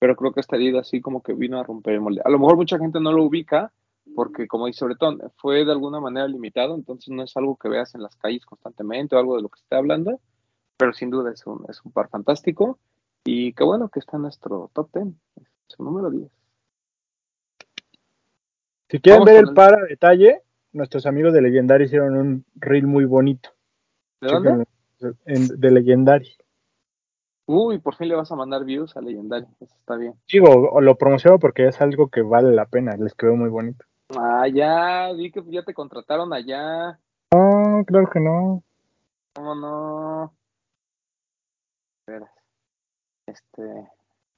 pero 0.00 0.16
creo 0.16 0.32
que 0.32 0.40
esta 0.40 0.56
Adidas 0.56 0.88
sí 0.88 1.00
como 1.00 1.22
que 1.22 1.34
vino 1.34 1.58
a 1.58 1.62
romper 1.62 1.94
el 1.94 2.00
molde. 2.00 2.20
A 2.24 2.30
lo 2.30 2.38
mejor 2.38 2.56
mucha 2.56 2.78
gente 2.78 2.98
no 3.00 3.12
lo 3.12 3.22
ubica, 3.22 3.72
porque 4.16 4.48
como 4.48 4.66
dice 4.66 4.84
Bretón, 4.84 5.20
fue 5.36 5.64
de 5.64 5.70
alguna 5.72 6.00
manera 6.00 6.26
limitado, 6.26 6.74
entonces 6.74 7.08
no 7.14 7.22
es 7.22 7.34
algo 7.36 7.56
que 7.56 7.68
veas 7.68 7.94
en 7.94 8.02
las 8.02 8.16
calles 8.16 8.44
constantemente 8.44 9.14
o 9.14 9.18
algo 9.20 9.36
de 9.36 9.42
lo 9.42 9.48
que 9.48 9.60
esté 9.60 9.76
hablando, 9.76 10.20
pero 10.76 10.92
sin 10.92 11.10
duda 11.10 11.30
es 11.32 11.46
un, 11.46 11.64
es 11.68 11.80
un 11.84 11.92
par 11.92 12.08
fantástico, 12.08 12.78
y 13.24 13.52
qué 13.54 13.62
bueno 13.64 13.88
que 13.88 14.00
está 14.00 14.16
en 14.16 14.22
nuestro 14.24 14.68
top 14.74 14.90
10, 14.92 15.06
es 15.36 15.48
su 15.68 15.82
número 15.84 16.10
10. 16.10 16.28
Si 18.90 19.00
quieren 19.00 19.20
Vamos 19.20 19.26
ver 19.32 19.42
el 19.44 19.48
el- 19.48 19.54
par 19.54 19.74
a 19.74 19.84
detalle, 19.86 20.42
nuestros 20.74 21.06
amigos 21.06 21.32
de 21.32 21.40
Legendary 21.40 21.84
hicieron 21.84 22.16
un 22.16 22.44
reel 22.56 22.86
muy 22.86 23.04
bonito. 23.06 23.50
¿De 24.20 24.28
dónde? 24.28 24.64
En- 25.26 25.48
de 25.60 25.70
Legendary. 25.70 26.28
Uy, 27.46 27.78
por 27.78 27.94
fin 27.94 28.08
le 28.08 28.14
vas 28.16 28.30
a 28.32 28.36
mandar 28.36 28.64
views 28.64 28.96
a 28.96 29.00
Legendary, 29.02 29.46
eso 29.60 29.74
está 29.78 29.96
bien. 29.96 30.14
Digo, 30.30 30.80
lo 30.80 30.96
promociono 30.96 31.38
porque 31.38 31.66
es 31.68 31.80
algo 31.80 32.08
que 32.08 32.22
vale 32.22 32.54
la 32.54 32.64
pena, 32.66 32.96
les 32.96 33.14
quedó 33.14 33.36
muy 33.36 33.50
bonito. 33.50 33.84
Ah, 34.16 34.46
ya, 34.48 35.12
vi 35.12 35.30
que 35.30 35.42
ya 35.48 35.62
te 35.62 35.74
contrataron 35.74 36.32
allá. 36.32 36.98
No, 37.34 37.84
claro 37.86 38.08
que 38.10 38.20
no. 38.20 38.62
¿Cómo 39.34 39.54
no? 39.54 40.34
Veras. 42.06 42.30
Este, 43.26 43.88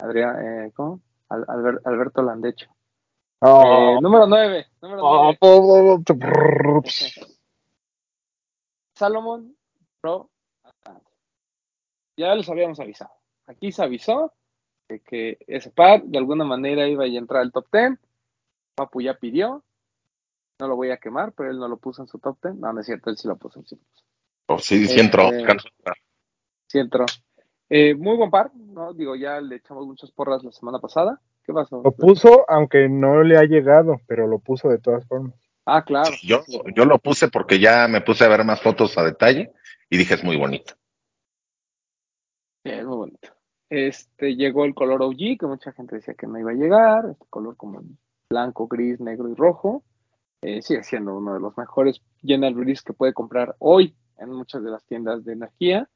Adrián, 0.01 0.67
eh, 0.67 0.73
¿cómo? 0.75 1.01
Al- 1.29 1.47
Alber- 1.47 1.81
Alberto 1.85 2.23
Landecho. 2.23 2.69
Eh, 3.43 3.99
número 4.01 4.27
9. 4.27 4.67
Número 4.81 5.07
Ah, 5.07 5.37
9. 5.41 6.03
Salomon 8.95 9.55
Pro. 10.01 10.31
Ya 12.17 12.35
les 12.35 12.49
habíamos 12.49 12.81
avisado. 12.81 13.11
Aquí 13.47 13.73
se 13.73 13.83
avisó 13.83 14.33
de 14.89 15.01
que 15.01 15.39
ese 15.47 15.71
par 15.71 16.03
de 16.05 16.19
alguna 16.19 16.45
manera 16.45 16.89
iba 16.89 17.05
a 17.05 17.07
entrar 17.09 17.43
al 17.43 17.53
top 17.53 17.67
10. 17.73 17.99
Papu 18.75 19.01
ya 19.03 19.15
pidió. 19.15 19.63
No 20.59 20.69
lo 20.69 20.77
voy 20.77 20.91
a 20.91 20.97
quemar, 20.97 21.33
pero 21.33 21.51
él 21.51 21.59
no 21.59 21.69
lo 21.69 21.77
puso 21.77 22.03
en 22.03 22.09
su 22.09 22.19
top 22.19 22.39
10. 22.43 22.55
No, 22.57 22.73
no 22.73 22.81
es 22.81 22.87
cierto, 22.87 23.11
él 23.11 23.19
sí 23.19 23.29
lo 23.29 23.37
puso. 23.37 23.61
puso. 23.61 23.77
Oh, 24.47 24.59
sí, 24.59 24.87
sí 24.87 24.99
entró. 25.01 25.25
Este- 25.33 25.57
Sí 26.69 26.79
entró. 26.79 27.05
Eh, 27.69 27.95
muy 27.95 28.17
buen 28.17 28.31
par, 28.31 28.51
¿no? 28.55 28.93
Digo, 28.93 29.15
ya 29.15 29.41
le 29.41 29.57
echamos 29.57 29.87
muchas 29.87 30.11
porras 30.11 30.43
la 30.43 30.51
semana 30.53 30.79
pasada. 30.81 31.21
¿Qué 31.47 31.53
pasó? 31.53 31.81
Lo 31.83 31.93
puso, 31.93 32.45
aunque 32.49 32.89
no 32.89 33.23
le 33.23 33.39
ha 33.39 33.45
llegado, 33.45 34.01
pero 34.07 34.27
lo 34.27 34.41
puso 34.41 34.69
de 34.69 34.79
todas 34.79 35.07
formas. 35.07 35.35
Ah, 35.65 35.85
claro. 35.85 36.11
Sí, 36.13 36.27
yo, 36.27 36.43
yo 36.75 36.85
lo 36.85 36.99
puse 36.99 37.29
porque 37.29 37.61
ya 37.61 37.87
me 37.89 38.01
puse 38.01 38.25
a 38.25 38.29
ver 38.29 38.45
más 38.45 38.61
fotos 38.61 38.99
a 38.99 39.05
detalle 39.05 39.53
y 39.89 39.97
dije 39.97 40.15
es 40.15 40.25
muy 40.25 40.37
bonito. 40.37 40.75
Sí, 42.65 42.71
es 42.73 42.85
muy 42.85 42.97
bonito. 42.97 43.29
Este, 43.69 44.35
llegó 44.37 44.65
el 44.65 44.75
color 44.75 45.03
OG, 45.03 45.39
que 45.39 45.47
mucha 45.47 45.73
gente 45.73 45.97
decía 45.97 46.15
que 46.15 46.27
no 46.27 46.39
iba 46.39 46.51
a 46.51 46.55
llegar. 46.55 47.07
Este 47.11 47.27
color 47.31 47.57
como 47.57 47.83
blanco, 48.29 48.67
gris, 48.67 49.01
negro 49.01 49.29
y 49.29 49.35
rojo. 49.35 49.85
Eh, 50.43 50.63
sigue 50.63 50.83
siendo 50.83 51.17
uno 51.17 51.35
de 51.35 51.41
los 51.41 51.57
mejores 51.57 52.01
general 52.23 52.55
release 52.55 52.83
que 52.85 52.93
puede 52.93 53.13
comprar 53.13 53.57
hoy 53.59 53.97
en 54.19 54.31
muchas 54.31 54.63
de 54.63 54.71
las 54.71 54.85
tiendas 54.85 55.25
de 55.25 55.33
energía. 55.33 55.89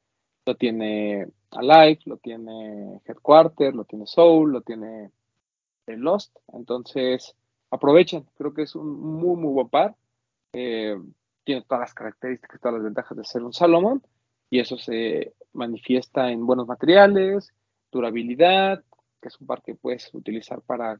Lo 0.45 0.55
tiene 0.55 1.27
Alive, 1.51 1.99
lo 2.05 2.17
tiene 2.17 3.01
Headquarter, 3.05 3.73
lo 3.75 3.85
tiene 3.85 4.07
Soul, 4.07 4.51
lo 4.51 4.61
tiene 4.61 5.11
eh, 5.87 5.97
Lost. 5.97 6.35
Entonces, 6.53 7.35
aprovechen. 7.69 8.25
Creo 8.37 8.53
que 8.53 8.63
es 8.63 8.75
un 8.75 8.99
muy, 8.99 9.35
muy 9.35 9.53
buen 9.53 9.69
par. 9.69 9.95
Eh, 10.53 10.97
tiene 11.43 11.63
todas 11.63 11.81
las 11.81 11.93
características, 11.93 12.59
todas 12.59 12.75
las 12.75 12.83
ventajas 12.83 13.17
de 13.17 13.23
ser 13.23 13.43
un 13.43 13.53
Salomon 13.53 14.01
y 14.49 14.59
eso 14.59 14.77
se 14.77 15.33
manifiesta 15.53 16.29
en 16.29 16.45
buenos 16.45 16.67
materiales, 16.67 17.53
durabilidad, 17.91 18.83
que 19.21 19.29
es 19.29 19.39
un 19.39 19.47
par 19.47 19.61
que 19.61 19.75
puedes 19.75 20.13
utilizar 20.13 20.61
para 20.61 20.99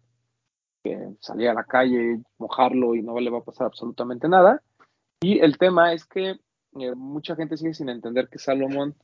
salir 1.20 1.50
a 1.50 1.54
la 1.54 1.64
calle, 1.64 2.24
mojarlo 2.40 2.96
y 2.96 3.04
no 3.04 3.20
le 3.20 3.30
va 3.30 3.40
a 3.40 3.44
pasar 3.44 3.68
absolutamente 3.68 4.28
nada. 4.28 4.64
Y 5.22 5.40
el 5.40 5.58
tema 5.58 5.94
es 5.94 6.06
que 6.06 6.40
eh, 6.80 6.96
mucha 6.96 7.36
gente 7.36 7.58
sigue 7.58 7.74
sin 7.74 7.90
entender 7.90 8.30
que 8.30 8.40
Salomon 8.40 8.96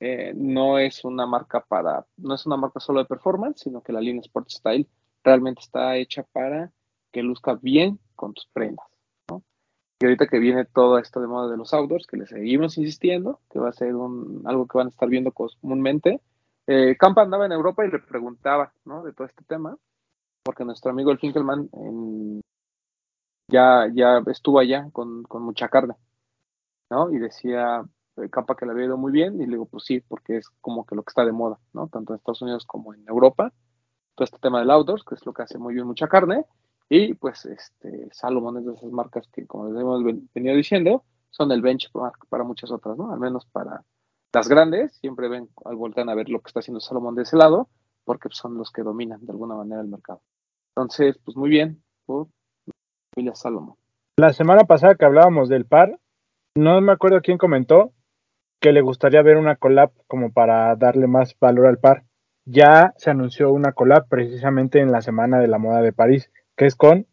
eh, 0.00 0.32
no 0.34 0.78
es 0.78 1.04
una 1.04 1.26
marca 1.26 1.64
para, 1.64 2.04
no 2.16 2.34
es 2.34 2.44
una 2.44 2.56
marca 2.56 2.80
solo 2.80 3.00
de 3.00 3.06
performance, 3.06 3.62
sino 3.62 3.82
que 3.82 3.92
la 3.92 4.00
línea 4.00 4.20
Sport 4.20 4.50
Style 4.50 4.86
realmente 5.24 5.62
está 5.62 5.96
hecha 5.96 6.22
para 6.22 6.70
que 7.10 7.22
luzca 7.22 7.54
bien 7.54 7.98
con 8.14 8.34
tus 8.34 8.46
prendas. 8.52 8.86
Y 10.00 10.06
ahorita 10.06 10.26
que 10.26 10.38
viene 10.38 10.64
todo 10.66 10.98
esto 10.98 11.20
de 11.20 11.28
moda 11.28 11.50
de 11.50 11.56
los 11.56 11.72
outdoors, 11.72 12.06
que 12.06 12.16
le 12.16 12.26
seguimos 12.26 12.76
insistiendo, 12.76 13.40
que 13.48 13.58
va 13.58 13.70
a 13.70 13.72
ser 13.72 13.94
un, 13.94 14.42
algo 14.44 14.66
que 14.66 14.76
van 14.76 14.88
a 14.88 14.90
estar 14.90 15.08
viendo 15.08 15.32
comúnmente. 15.32 16.20
Eh, 16.66 16.96
Campa 16.98 17.22
andaba 17.22 17.46
en 17.46 17.52
Europa 17.52 17.86
y 17.86 17.90
le 17.90 18.00
preguntaba 18.00 18.72
¿no? 18.84 19.02
de 19.02 19.12
todo 19.12 19.26
este 19.26 19.44
tema, 19.44 19.76
porque 20.42 20.64
nuestro 20.64 20.90
amigo 20.90 21.10
el 21.10 21.18
Finkelman 21.18 21.70
ya, 23.48 23.88
ya 23.94 24.22
estuvo 24.26 24.58
allá 24.58 24.88
con, 24.92 25.22
con 25.22 25.42
mucha 25.42 25.68
carne, 25.68 25.94
¿no? 26.90 27.10
Y 27.10 27.18
decía, 27.18 27.84
eh, 28.16 28.28
Campa 28.30 28.56
que 28.56 28.66
le 28.66 28.72
había 28.72 28.86
ido 28.86 28.96
muy 28.96 29.12
bien, 29.12 29.40
y 29.40 29.46
le 29.46 29.52
digo, 29.52 29.66
pues 29.66 29.84
sí, 29.84 30.00
porque 30.00 30.38
es 30.38 30.48
como 30.60 30.84
que 30.86 30.96
lo 30.96 31.02
que 31.02 31.10
está 31.10 31.24
de 31.24 31.32
moda, 31.32 31.58
¿no? 31.72 31.88
Tanto 31.88 32.12
en 32.12 32.18
Estados 32.18 32.42
Unidos 32.42 32.64
como 32.66 32.94
en 32.94 33.06
Europa, 33.06 33.52
todo 34.14 34.24
este 34.24 34.38
tema 34.38 34.60
del 34.60 34.70
outdoors, 34.70 35.04
que 35.04 35.14
es 35.14 35.24
lo 35.26 35.32
que 35.32 35.42
hace 35.42 35.58
muy 35.58 35.74
bien 35.74 35.86
mucha 35.86 36.08
carne, 36.08 36.44
y 36.88 37.14
pues 37.14 37.46
este, 37.46 38.08
Salomon 38.12 38.58
es 38.58 38.66
de 38.66 38.74
esas 38.74 38.90
marcas 38.92 39.28
que, 39.32 39.46
como 39.46 39.68
les 39.68 39.80
hemos 39.80 40.02
venido 40.34 40.56
diciendo, 40.56 41.04
son 41.30 41.50
el 41.50 41.62
benchmark 41.62 42.26
para 42.28 42.44
muchas 42.44 42.70
otras, 42.70 42.96
¿no? 42.96 43.12
Al 43.12 43.18
menos 43.18 43.46
para 43.46 43.84
las 44.32 44.48
grandes, 44.48 44.96
siempre 44.96 45.28
ven, 45.28 45.48
al 45.64 45.76
voltean 45.76 46.08
a 46.08 46.14
ver 46.14 46.28
lo 46.28 46.40
que 46.40 46.48
está 46.48 46.60
haciendo 46.60 46.80
Salomon 46.80 47.14
de 47.14 47.22
ese 47.22 47.36
lado, 47.36 47.68
porque 48.04 48.28
son 48.30 48.56
los 48.56 48.70
que 48.70 48.82
dominan 48.82 49.24
de 49.24 49.32
alguna 49.32 49.54
manera 49.54 49.80
el 49.80 49.88
mercado. 49.88 50.20
Entonces, 50.76 51.18
pues 51.24 51.36
muy 51.36 51.50
bien, 51.50 51.82
por 52.04 52.28
familia 53.14 53.34
Salomon. 53.34 53.76
La 54.16 54.32
semana 54.32 54.64
pasada 54.64 54.94
que 54.94 55.04
hablábamos 55.04 55.48
del 55.48 55.66
par, 55.66 55.98
no 56.56 56.80
me 56.80 56.92
acuerdo 56.92 57.20
quién 57.20 57.38
comentó 57.38 57.92
que 58.60 58.72
le 58.72 58.80
gustaría 58.80 59.22
ver 59.22 59.36
una 59.36 59.56
collab 59.56 59.92
como 60.06 60.32
para 60.32 60.74
darle 60.76 61.06
más 61.06 61.36
valor 61.38 61.66
al 61.66 61.78
par. 61.78 62.04
Ya 62.44 62.92
se 62.96 63.10
anunció 63.10 63.52
una 63.52 63.72
collab 63.72 64.08
precisamente 64.08 64.80
en 64.80 64.92
la 64.92 65.00
Semana 65.00 65.38
de 65.38 65.48
la 65.48 65.58
Moda 65.58 65.80
de 65.80 65.92
París 65.92 66.30
que 66.56 66.66
es 66.66 66.74
con, 66.74 67.06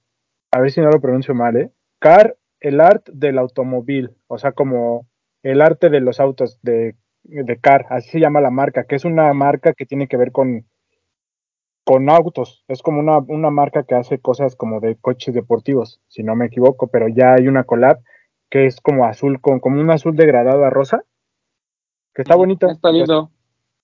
a 0.52 0.60
ver 0.60 0.72
si 0.72 0.82
no 0.82 0.90
lo 0.90 1.02
pronuncio 1.02 1.34
mal, 1.34 1.56
¿eh? 1.58 1.72
Car, 2.00 2.38
el 2.60 2.80
art 2.80 3.08
del 3.10 3.38
automóvil, 3.38 4.12
o 4.28 4.38
sea, 4.38 4.52
como 4.52 5.08
el 5.44 5.62
arte 5.62 5.90
de 5.90 6.00
los 6.00 6.20
autos 6.20 6.60
de, 6.62 6.96
de 7.24 7.60
Car, 7.60 7.88
así 7.90 8.10
se 8.10 8.20
llama 8.20 8.42
la 8.42 8.52
marca, 8.52 8.86
que 8.86 8.96
es 8.96 9.06
una 9.06 9.34
marca 9.34 9.74
que 9.74 9.86
tiene 9.86 10.08
que 10.08 10.18
ver 10.18 10.32
con, 10.32 10.68
con 11.84 12.10
autos, 12.10 12.64
es 12.68 12.82
como 12.82 13.00
una, 13.00 13.18
una 13.20 13.50
marca 13.50 13.84
que 13.84 13.96
hace 13.96 14.20
cosas 14.20 14.56
como 14.56 14.80
de 14.80 14.96
coches 14.96 15.34
deportivos, 15.34 16.02
si 16.08 16.24
no 16.24 16.36
me 16.36 16.46
equivoco, 16.46 16.88
pero 16.88 17.08
ya 17.08 17.34
hay 17.34 17.48
una 17.48 17.64
collab 17.64 18.00
que 18.50 18.66
es 18.66 18.82
como 18.82 19.06
azul, 19.06 19.42
con 19.42 19.60
como 19.60 19.80
un 19.80 19.90
azul 19.90 20.16
degradado 20.16 20.66
a 20.66 20.70
rosa, 20.70 21.04
que 22.14 22.24
está 22.24 22.36
bonito. 22.36 22.68
Está 22.68 22.92
lindo. 22.92 23.32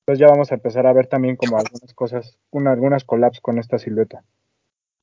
Entonces 0.07 0.25
ya 0.25 0.31
vamos 0.31 0.49
a 0.53 0.55
empezar 0.55 0.87
a 0.87 0.93
ver 0.93 1.07
también 1.07 1.35
como 1.35 1.57
algunas 1.57 1.93
cosas, 1.93 2.37
una, 2.51 2.71
algunas 2.71 3.03
collabs 3.03 3.41
con 3.41 3.59
esta 3.59 3.77
silueta. 3.77 4.23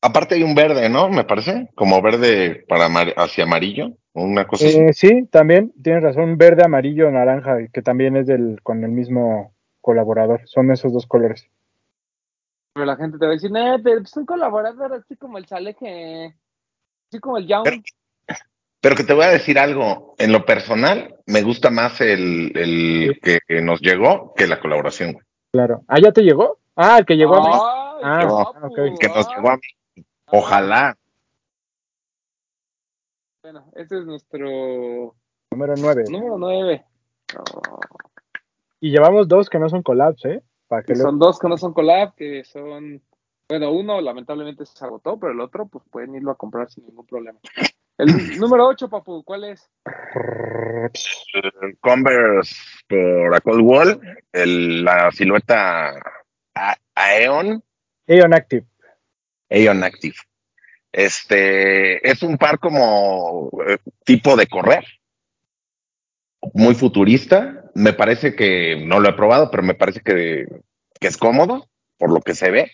Aparte 0.00 0.34
hay 0.34 0.42
un 0.42 0.54
verde, 0.54 0.88
¿no? 0.88 1.10
Me 1.10 1.24
parece, 1.24 1.68
como 1.74 2.00
verde 2.00 2.64
para 2.66 2.86
hacia 3.18 3.44
amarillo, 3.44 3.98
una 4.14 4.46
cosa 4.46 4.64
eh, 4.64 4.94
Sí, 4.94 5.26
también 5.26 5.74
tienes 5.82 6.02
razón, 6.04 6.38
verde, 6.38 6.64
amarillo, 6.64 7.10
naranja, 7.10 7.68
que 7.70 7.82
también 7.82 8.16
es 8.16 8.26
del 8.26 8.62
con 8.62 8.82
el 8.82 8.92
mismo 8.92 9.52
colaborador. 9.82 10.40
Son 10.46 10.70
esos 10.72 10.90
dos 10.90 11.06
colores. 11.06 11.50
Pero 12.72 12.86
la 12.86 12.96
gente 12.96 13.18
te 13.18 13.26
va 13.26 13.32
a 13.32 13.34
decir, 13.34 13.50
no, 13.50 13.76
pero 13.84 14.00
es 14.00 14.16
un 14.16 14.24
colaborador 14.24 14.94
así 14.94 15.16
como 15.16 15.36
el 15.36 15.44
Saleje, 15.44 16.34
así 17.10 17.20
como 17.20 17.36
el 17.36 17.46
Young. 17.46 17.82
Pero, 18.84 18.96
que 18.96 19.04
te 19.04 19.14
voy 19.14 19.24
a 19.24 19.30
decir 19.30 19.58
algo, 19.58 20.14
en 20.18 20.30
lo 20.30 20.44
personal, 20.44 21.16
me 21.24 21.40
gusta 21.40 21.70
más 21.70 22.02
el, 22.02 22.52
el 22.54 23.18
que 23.22 23.40
nos 23.62 23.80
llegó 23.80 24.34
que 24.36 24.46
la 24.46 24.60
colaboración. 24.60 25.16
Claro. 25.52 25.80
¿Ah, 25.88 25.98
ya 25.98 26.12
te 26.12 26.20
llegó? 26.20 26.58
Ah, 26.76 26.98
el 26.98 27.06
que 27.06 27.16
llegó 27.16 27.36
a 27.36 27.40
mí. 27.40 27.54
Ah, 28.02 28.20
que 28.76 29.08
nos 29.08 29.28
llegó 29.34 29.48
a 29.48 29.56
mí. 29.56 30.04
Ojalá. 30.26 30.98
Bueno, 33.42 33.64
este 33.74 34.00
es 34.00 34.04
nuestro 34.04 35.14
número 35.50 35.74
9. 35.78 36.04
Número 36.10 36.36
9. 36.36 36.84
Y 38.80 38.90
llevamos 38.90 39.28
dos 39.28 39.48
que 39.48 39.58
no 39.58 39.70
son 39.70 39.82
collabs, 39.82 40.22
¿eh? 40.26 40.42
Son 40.94 41.18
dos 41.18 41.38
que 41.38 41.48
no 41.48 41.56
son 41.56 41.72
collab, 41.72 42.14
que 42.16 42.44
son. 42.44 43.00
Bueno, 43.48 43.72
uno 43.72 44.02
lamentablemente 44.02 44.66
se 44.66 44.84
agotó, 44.84 45.18
pero 45.18 45.32
el 45.32 45.40
otro, 45.40 45.68
pues 45.68 45.84
pueden 45.90 46.14
irlo 46.14 46.32
a 46.32 46.36
comprar 46.36 46.70
sin 46.70 46.84
ningún 46.84 47.06
problema. 47.06 47.38
El 47.96 48.40
número 48.40 48.66
8, 48.66 48.88
Papu, 48.88 49.22
¿cuál 49.22 49.44
es? 49.44 49.70
Converse 51.80 52.54
por 52.88 53.34
a 53.34 53.40
Cold 53.40 53.60
Wall, 53.62 54.00
la 54.32 55.10
silueta 55.12 55.94
Aeon. 56.94 57.62
Aeon 58.08 58.34
Active. 58.34 58.66
Aeon 59.48 59.84
Active. 59.84 60.16
Este 60.92 62.08
es 62.08 62.22
un 62.22 62.36
par 62.36 62.58
como 62.58 63.50
eh, 63.66 63.78
tipo 64.04 64.36
de 64.36 64.46
correr, 64.46 64.84
muy 66.52 66.74
futurista. 66.74 67.64
Me 67.74 67.92
parece 67.92 68.34
que 68.34 68.84
no 68.84 69.00
lo 69.00 69.08
he 69.08 69.14
probado, 69.14 69.50
pero 69.50 69.62
me 69.62 69.74
parece 69.74 70.00
que, 70.00 70.46
que 71.00 71.06
es 71.06 71.16
cómodo 71.16 71.68
por 71.98 72.12
lo 72.12 72.20
que 72.20 72.34
se 72.34 72.50
ve. 72.50 72.70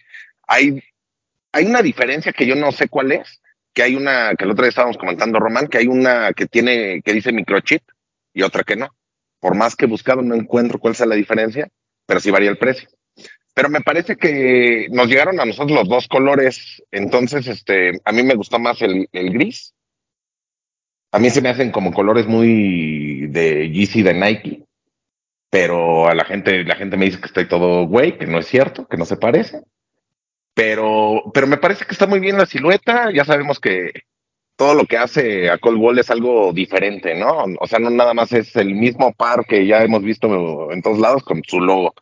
Hay, 0.47 0.83
hay 1.53 1.67
una 1.67 1.83
diferencia 1.83 2.33
que 2.33 2.47
yo 2.47 2.57
no 2.57 2.73
sé 2.73 2.89
cuál 2.89 3.13
es, 3.13 3.41
que 3.73 3.83
hay 3.83 3.95
una 3.95 4.35
que 4.35 4.45
el 4.45 4.51
otro 4.51 4.65
día 4.65 4.71
estábamos 4.71 4.99
comentando, 4.99 5.39
Román, 5.39 5.69
que 5.69 5.79
hay 5.79 5.87
una 5.87 6.33
que 6.33 6.47
tiene 6.47 7.03
que 7.03 7.13
dice 7.13 7.33
microchip 7.33 7.83
y 8.35 8.43
otra 8.43 8.65
que 8.65 8.77
no. 8.77 8.89
Por 9.41 9.55
más 9.55 9.77
que 9.77 9.87
he 9.87 9.89
buscado, 9.89 10.23
no 10.23 10.35
encuentro 10.35 10.79
cuál 10.79 10.93
es 10.93 11.01
la 11.01 11.15
diferencia, 11.15 11.69
pero 12.07 12.21
sí 12.21 12.31
varía 12.31 12.51
el 12.51 12.59
precio 12.59 12.89
pero 13.55 13.69
me 13.69 13.81
parece 13.81 14.17
que 14.17 14.87
nos 14.91 15.09
llegaron 15.09 15.41
a 15.41 15.45
nosotros 15.45 15.79
los 15.79 15.89
dos 15.89 16.09
colores, 16.09 16.83
entonces 16.91 17.47
este, 17.47 18.01
a 18.05 18.13
mí 18.13 18.23
me 18.23 18.35
gustó 18.35 18.59
más 18.59 18.81
el, 18.81 19.07
gris. 19.13 19.75
A 21.13 21.19
mí 21.19 21.31
se 21.31 21.43
me 21.43 21.49
hacen 21.49 21.73
como 21.73 21.93
colores 21.93 22.27
muy 22.27 23.27
de 23.27 23.71
Yeezy 23.71 24.03
de 24.03 24.15
Nike, 24.15 24.65
pero 25.51 26.09
a 26.09 26.15
la 26.15 26.25
gente, 26.25 26.65
la 26.65 26.77
gente 26.77 26.97
me 26.97 27.07
dice 27.07 27.21
que 27.21 27.27
estoy 27.27 27.49
todo 27.49 27.87
güey, 27.87 28.17
que 28.17 28.27
no 28.27 28.39
es 28.39 28.47
cierto, 28.47 28.87
que 28.87 28.97
no 28.97 29.05
se 29.05 29.17
parece. 29.17 29.61
Pero, 30.55 31.23
pero 31.33 31.47
me 31.47 31.57
parece 31.57 31.85
que 31.85 31.93
está 31.93 32.07
muy 32.07 32.21
bien 32.21 32.37
la 32.37 32.47
silueta, 32.47 33.11
ya 33.13 33.25
sabemos 33.25 33.61
que 33.61 33.93
todo 34.57 34.75
lo 34.75 34.85
que 34.85 34.99
hace 34.99 35.51
a 35.51 35.59
Cold 35.59 35.81
Wall 35.81 35.99
es 35.99 36.11
algo 36.11 36.53
diferente, 36.53 37.15
¿no? 37.15 37.45
O 37.61 37.67
sea, 37.67 37.79
no 37.79 37.89
nada 37.89 38.13
más 38.15 38.33
es 38.33 38.55
el 38.57 38.75
mismo 38.75 39.13
par 39.15 39.47
que 39.47 39.67
ya 39.67 39.83
hemos 39.83 40.03
visto 40.03 40.71
en 40.71 40.83
todos 40.83 40.99
lados 40.99 41.23
con 41.23 41.43
su 41.47 41.61
logo 41.61 41.95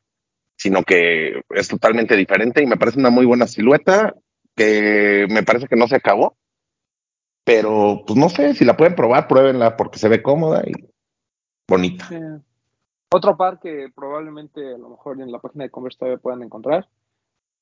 sino 0.58 0.82
que 0.82 1.42
es 1.50 1.68
totalmente 1.68 2.16
diferente 2.16 2.62
y 2.62 2.66
me 2.66 2.76
parece 2.76 2.98
una 2.98 3.10
muy 3.10 3.24
buena 3.24 3.46
silueta 3.46 4.14
que 4.56 5.26
me 5.30 5.44
parece 5.44 5.68
que 5.68 5.76
no 5.76 5.86
se 5.86 5.96
acabó. 5.96 6.36
Pero 7.44 8.02
pues 8.04 8.18
no 8.18 8.28
sé, 8.28 8.54
si 8.54 8.64
la 8.64 8.76
pueden 8.76 8.96
probar, 8.96 9.28
pruébenla 9.28 9.76
porque 9.76 10.00
se 10.00 10.08
ve 10.08 10.20
cómoda 10.20 10.62
y 10.66 10.72
bonita. 11.66 12.10
Otro 13.10 13.36
par 13.36 13.60
que 13.60 13.88
probablemente 13.94 14.74
a 14.74 14.78
lo 14.78 14.90
mejor 14.90 15.20
en 15.20 15.30
la 15.30 15.38
página 15.38 15.64
de 15.64 15.70
Converse 15.70 15.98
todavía 15.98 16.18
puedan 16.18 16.42
encontrar. 16.42 16.88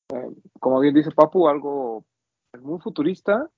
Eh, 0.08 0.30
como 0.60 0.80
bien 0.80 0.94
dice 0.94 1.10
Papu, 1.10 1.48
algo 1.48 2.04
muy 2.60 2.78
futurista 2.80 3.50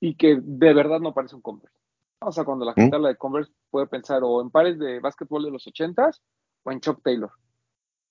y 0.00 0.16
que 0.16 0.38
de 0.40 0.74
verdad 0.74 1.00
no 1.00 1.14
parece 1.14 1.36
un 1.36 1.42
Converse. 1.42 1.76
O 2.20 2.32
sea, 2.32 2.44
cuando 2.44 2.64
la 2.64 2.72
¿Mm? 2.72 2.74
gente 2.74 2.96
habla 2.96 3.08
de 3.08 3.16
Converse 3.16 3.52
puede 3.70 3.86
pensar 3.86 4.22
o 4.22 4.40
en 4.40 4.50
pares 4.50 4.78
de 4.78 5.00
básquetbol 5.00 5.44
de 5.44 5.50
los 5.50 5.66
ochentas 5.66 6.22
o 6.62 6.72
en 6.72 6.80
Chuck 6.80 7.02
Taylor. 7.02 7.32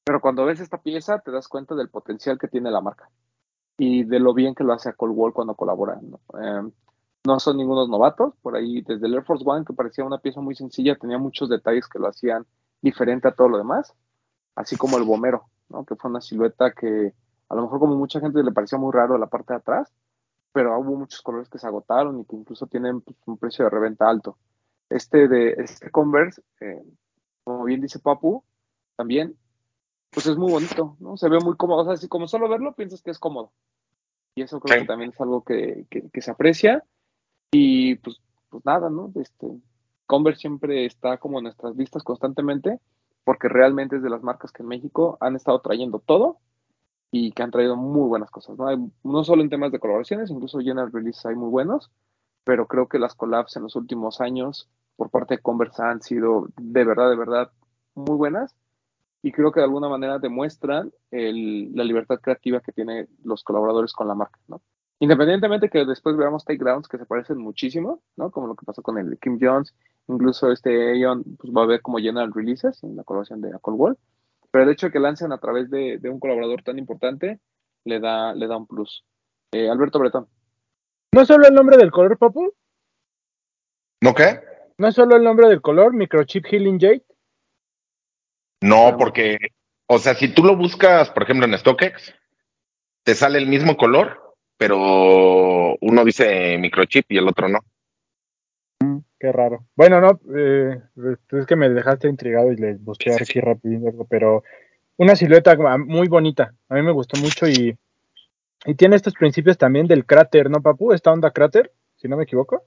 Pero 0.03 0.19
cuando 0.19 0.45
ves 0.45 0.59
esta 0.59 0.81
pieza 0.81 1.19
te 1.19 1.31
das 1.31 1.47
cuenta 1.47 1.75
del 1.75 1.89
potencial 1.89 2.37
que 2.37 2.47
tiene 2.47 2.71
la 2.71 2.81
marca 2.81 3.09
y 3.77 4.03
de 4.03 4.19
lo 4.19 4.33
bien 4.33 4.53
que 4.53 4.63
lo 4.63 4.73
hace 4.73 4.89
a 4.89 4.93
Cold 4.93 5.13
Wall 5.15 5.33
cuando 5.33 5.55
colaboran. 5.55 6.11
¿no? 6.11 6.19
Em, 6.39 6.71
no 7.25 7.39
son 7.39 7.57
ningunos 7.57 7.87
novatos, 7.87 8.33
por 8.41 8.55
ahí 8.55 8.81
desde 8.81 9.07
el 9.07 9.13
Air 9.13 9.23
Force 9.23 9.43
One, 9.47 9.65
que 9.65 9.73
parecía 9.73 10.03
una 10.03 10.19
pieza 10.19 10.41
muy 10.41 10.55
sencilla, 10.55 10.97
tenía 10.97 11.17
muchos 11.17 11.49
detalles 11.49 11.87
que 11.87 11.99
lo 11.99 12.07
hacían 12.07 12.45
diferente 12.81 13.29
a 13.29 13.31
todo 13.33 13.47
lo 13.47 13.57
demás, 13.57 13.95
así 14.55 14.75
como 14.75 14.97
el 14.97 15.03
Bomero, 15.03 15.45
¿no? 15.69 15.85
que 15.85 15.95
fue 15.95 16.11
una 16.11 16.21
silueta 16.21 16.73
que 16.73 17.13
a 17.49 17.55
lo 17.55 17.63
mejor 17.63 17.79
como 17.79 17.95
mucha 17.95 18.19
gente 18.19 18.43
le 18.43 18.51
parecía 18.51 18.77
muy 18.79 18.91
raro 18.91 19.17
la 19.17 19.27
parte 19.27 19.53
de 19.53 19.57
atrás, 19.57 19.91
pero 20.51 20.77
hubo 20.79 20.95
muchos 20.97 21.21
colores 21.21 21.49
que 21.49 21.59
se 21.59 21.67
agotaron 21.67 22.19
y 22.19 22.25
que 22.25 22.35
incluso 22.35 22.67
tienen 22.67 23.01
pues, 23.01 23.17
un 23.25 23.37
precio 23.37 23.65
de 23.65 23.69
reventa 23.71 24.07
alto. 24.09 24.37
Este 24.89 25.27
de 25.27 25.51
este 25.57 25.89
Converse, 25.89 26.41
eh, 26.61 26.83
como 27.43 27.63
bien 27.63 27.81
dice 27.81 27.99
Papu, 27.99 28.43
también 28.95 29.35
pues 30.11 30.27
es 30.27 30.37
muy 30.37 30.51
bonito, 30.51 30.95
¿no? 30.99 31.17
Se 31.17 31.27
ve 31.27 31.39
muy 31.39 31.55
cómodo. 31.57 31.81
O 31.81 31.85
sea, 31.85 31.97
si 31.97 32.07
como 32.07 32.27
solo 32.27 32.47
verlo 32.47 32.73
piensas 32.75 33.01
que 33.01 33.09
es 33.09 33.17
cómodo. 33.17 33.51
Y 34.35 34.43
eso 34.43 34.59
creo 34.59 34.75
Sí. 34.75 34.81
que 34.83 34.87
también 34.87 35.09
es 35.09 35.19
algo 35.19 35.43
que, 35.43 35.87
que- 35.89 36.07
que 36.11 36.21
se 36.21 36.29
aprecia. 36.31 36.83
Y 37.51 37.95
pues, 37.95 38.21
pues 38.49 38.63
nada, 38.63 38.89
¿no? 38.91 39.11
Este, 39.15 39.47
Converse 40.05 40.41
siempre 40.41 40.85
está 40.85 41.17
como 41.17 41.39
en 41.39 41.45
nuestras 41.45 41.75
vistas 41.75 42.03
constantemente, 42.03 42.79
porque 43.23 43.47
realmente 43.47 43.95
es 43.95 44.03
de 44.03 44.09
las 44.11 44.21
marcas 44.21 44.51
que 44.51 44.61
en 44.61 44.69
México 44.69 45.17
han 45.19 45.35
estado 45.35 45.59
trayendo 45.61 45.97
todo 45.97 46.37
y 47.15 47.31
que 47.31 47.43
han 47.43 47.51
traído 47.51 47.75
muy 47.77 48.07
buenas 48.07 48.31
cosas, 48.31 48.57
¿no? 48.57 48.67
Hay- 48.67 48.77
no 49.03 49.23
solo 49.23 49.43
en 49.43 49.49
temas 49.49 49.71
de 49.71 49.79
colaboraciones, 49.79 50.31
incluso 50.31 50.59
general 50.59 50.91
releases 50.91 51.25
hay 51.27 51.35
muy 51.35 51.49
buenos, 51.49 51.91
pero 52.43 52.67
creo 52.67 52.87
que 52.89 52.97
las 52.99 53.13
collabs 53.15 53.55
en 53.55 53.63
los 53.63 53.75
últimos 53.75 54.19
años 54.19 54.67
por 54.95 55.11
parte 55.11 55.35
de 55.35 55.41
Converse 55.41 55.83
han 55.83 56.01
sido 56.01 56.47
de 56.57 56.83
verdad, 56.83 57.09
de 57.11 57.15
verdad 57.15 57.51
muy 57.95 58.15
buenas 58.17 58.55
y 59.21 59.31
creo 59.31 59.51
que 59.51 59.59
de 59.61 59.65
alguna 59.65 59.89
manera 59.89 60.19
demuestran 60.19 60.91
el- 61.11 61.73
la 61.75 61.83
libertad 61.83 62.19
creativa 62.21 62.61
que 62.61 62.71
tienen 62.73 63.07
los 63.23 63.43
colaboradores 63.43 63.93
con 63.93 64.07
la 64.07 64.15
marca, 64.15 64.39
¿no? 64.47 64.61
Independientemente 64.99 65.69
que 65.69 65.85
después 65.85 66.17
veamos 66.17 66.45
takedowns 66.45 66.87
que 66.87 66.97
se 66.97 67.05
parecen 67.05 67.37
muchísimo, 67.37 68.01
¿no? 68.17 68.31
Como 68.31 68.47
lo 68.47 68.55
que 68.55 68.65
pasó 68.65 68.81
con 68.81 68.97
el 68.97 69.19
Kim 69.19 69.37
Jones, 69.41 69.75
incluso 70.07 70.51
este 70.51 70.91
Aeon 70.93 71.23
pues, 71.39 71.53
va 71.53 71.63
a 71.63 71.67
ver 71.67 71.81
como 71.81 71.97
general 71.99 72.33
releases 72.33 72.83
en 72.83 72.95
la 72.95 73.03
colaboración 73.03 73.41
de 73.41 73.53
Apple 73.53 73.73
Wall, 73.75 73.97
pero 74.53 74.65
el 74.65 74.69
hecho 74.69 74.85
de 74.85 74.91
que 74.91 74.99
lancen 74.99 75.31
a 75.31 75.39
través 75.39 75.71
de, 75.71 75.97
de 75.97 76.09
un 76.11 76.19
colaborador 76.19 76.61
tan 76.61 76.77
importante 76.77 77.39
le 77.85 77.99
da, 77.99 78.35
le 78.35 78.45
da 78.45 78.55
un 78.55 78.67
plus. 78.67 79.03
Eh, 79.51 79.67
Alberto 79.67 79.97
Bretón. 79.97 80.27
¿No 81.11 81.21
es 81.21 81.27
solo 81.27 81.47
el 81.47 81.55
nombre 81.55 81.75
del 81.75 81.89
color, 81.89 82.19
papu? 82.19 82.53
¿No 84.01 84.13
qué? 84.13 84.41
¿No 84.77 84.87
es 84.89 84.93
solo 84.93 85.15
el 85.15 85.23
nombre 85.23 85.47
del 85.47 85.59
color, 85.59 85.93
Microchip 85.93 86.45
Healing 86.45 86.79
Jade? 86.79 87.03
No, 88.61 88.95
porque, 88.95 89.39
o 89.87 89.97
sea, 89.97 90.13
si 90.13 90.31
tú 90.31 90.43
lo 90.43 90.55
buscas, 90.55 91.09
por 91.09 91.23
ejemplo, 91.23 91.47
en 91.47 91.57
StockX, 91.57 92.13
te 93.03 93.15
sale 93.15 93.39
el 93.39 93.47
mismo 93.47 93.75
color, 93.75 94.35
pero 94.55 95.75
uno 95.81 96.05
dice 96.05 96.59
microchip 96.59 97.11
y 97.11 97.17
el 97.17 97.27
otro 97.27 97.49
no. 97.49 97.59
Qué 99.19 99.31
raro. 99.31 99.65
Bueno, 99.75 100.01
no, 100.01 100.19
eh, 100.35 100.79
es 101.31 101.45
que 101.45 101.55
me 101.55 101.69
dejaste 101.69 102.07
intrigado 102.07 102.51
y 102.51 102.57
le 102.57 102.75
busqué 102.75 103.13
Sí, 103.13 103.25
sí, 103.25 103.39
aquí 103.39 103.39
rápido, 103.39 103.91
pero 104.09 104.43
una 104.97 105.15
silueta 105.15 105.55
muy 105.77 106.07
bonita. 106.07 106.53
A 106.69 106.75
mí 106.75 106.81
me 106.81 106.91
gustó 106.91 107.19
mucho 107.19 107.47
y, 107.47 107.77
y 108.65 108.75
tiene 108.75 108.95
estos 108.95 109.13
principios 109.13 109.57
también 109.57 109.87
del 109.87 110.05
cráter, 110.05 110.49
¿no, 110.49 110.61
papu? 110.61 110.93
Esta 110.93 111.11
onda 111.11 111.31
cráter, 111.31 111.71
si 111.95 112.07
no 112.07 112.17
me 112.17 112.23
equivoco. 112.23 112.63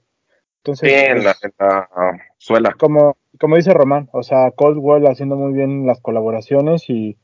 Entonces, 0.57 0.89
Sí, 0.89 0.95
en 0.95 1.23
la, 1.23 1.35
en 1.41 1.53
la, 1.59 1.89
ah, 1.95 2.17
suela. 2.37 2.73
como, 2.77 3.17
como 3.39 3.55
dice 3.55 3.73
Román, 3.73 4.09
o 4.11 4.23
sea, 4.23 4.51
Coldwell 4.51 5.07
haciendo 5.07 5.35
muy 5.35 5.53
bien 5.53 5.85
las 5.85 6.01
colaboraciones 6.01 6.89
y, 6.89 7.17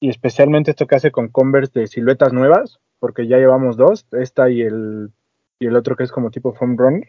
y 0.00 0.08
especialmente 0.08 0.70
esto 0.70 0.86
que 0.86 0.96
hace 0.96 1.10
con 1.10 1.28
Converse 1.28 1.80
de 1.80 1.86
siluetas 1.86 2.32
nuevas, 2.32 2.80
porque 2.98 3.28
ya 3.28 3.36
llevamos 3.36 3.76
dos, 3.76 4.06
esta 4.12 4.50
y 4.50 4.62
el, 4.62 5.10
y 5.58 5.66
el 5.66 5.76
otro 5.76 5.96
que 5.96 6.04
es 6.04 6.12
como 6.12 6.30
tipo 6.30 6.52
foam 6.52 6.76
runner. 6.76 7.08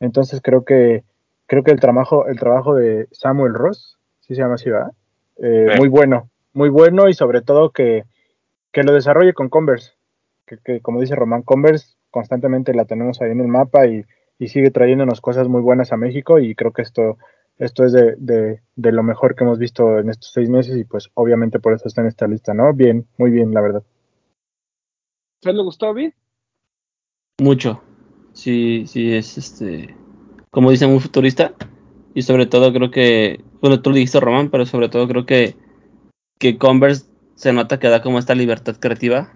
Entonces 0.00 0.40
creo 0.42 0.64
que 0.64 1.04
creo 1.46 1.62
que 1.62 1.70
el 1.70 1.80
trabajo 1.80 2.26
el 2.26 2.38
trabajo 2.38 2.74
de 2.74 3.08
Samuel 3.12 3.54
Ross, 3.54 3.98
si 4.20 4.34
se 4.34 4.40
llama 4.42 4.54
así, 4.54 4.70
¿verdad? 4.70 4.92
Eh, 5.38 5.68
Sí. 5.72 5.78
Muy 5.78 5.88
bueno, 5.88 6.30
muy 6.52 6.68
bueno 6.68 7.08
y 7.08 7.14
sobre 7.14 7.42
todo 7.42 7.70
que, 7.70 8.04
que 8.72 8.82
lo 8.82 8.92
desarrolle 8.92 9.34
con 9.34 9.48
Converse, 9.48 9.92
que, 10.46 10.58
que 10.58 10.80
como 10.80 11.00
dice 11.00 11.14
Román, 11.14 11.42
Converse 11.42 11.94
constantemente 12.10 12.72
la 12.74 12.86
tenemos 12.86 13.20
ahí 13.20 13.30
en 13.30 13.40
el 13.40 13.48
mapa 13.48 13.86
y, 13.86 14.04
y 14.38 14.48
sigue 14.48 14.70
trayéndonos 14.70 15.20
cosas 15.20 15.48
muy 15.48 15.60
buenas 15.60 15.92
a 15.92 15.96
México 15.96 16.38
y 16.38 16.54
creo 16.54 16.72
que 16.72 16.82
esto 16.82 17.18
esto 17.58 17.84
es 17.84 17.92
de, 17.92 18.16
de, 18.18 18.60
de 18.74 18.92
lo 18.92 19.02
mejor 19.02 19.34
que 19.34 19.44
hemos 19.44 19.58
visto 19.58 19.98
en 19.98 20.10
estos 20.10 20.30
seis 20.32 20.50
meses 20.50 20.76
y 20.76 20.84
pues 20.84 21.08
obviamente 21.14 21.58
por 21.58 21.72
eso 21.72 21.88
está 21.88 22.02
en 22.02 22.08
esta 22.08 22.26
lista, 22.26 22.52
¿no? 22.52 22.74
Bien, 22.74 23.06
muy 23.16 23.30
bien, 23.30 23.52
la 23.54 23.62
verdad. 23.62 23.82
¿Te 25.40 25.52
le 25.52 25.62
gustó, 25.62 25.94
Vid? 25.94 26.12
Mucho. 27.40 27.80
Sí, 28.36 28.84
sí, 28.86 29.14
es 29.14 29.38
este. 29.38 29.96
Como 30.50 30.70
dicen, 30.70 30.90
muy 30.90 31.00
futurista. 31.00 31.54
Y 32.14 32.20
sobre 32.22 32.44
todo 32.44 32.72
creo 32.72 32.90
que. 32.90 33.42
Bueno, 33.62 33.80
tú 33.80 33.90
lo 33.90 33.96
dijiste, 33.96 34.20
Román, 34.20 34.50
pero 34.50 34.66
sobre 34.66 34.90
todo 34.90 35.08
creo 35.08 35.24
que. 35.24 35.56
Que 36.38 36.58
Converse 36.58 37.06
se 37.34 37.54
nota 37.54 37.78
que 37.78 37.88
da 37.88 38.02
como 38.02 38.18
esta 38.18 38.34
libertad 38.34 38.76
creativa. 38.78 39.32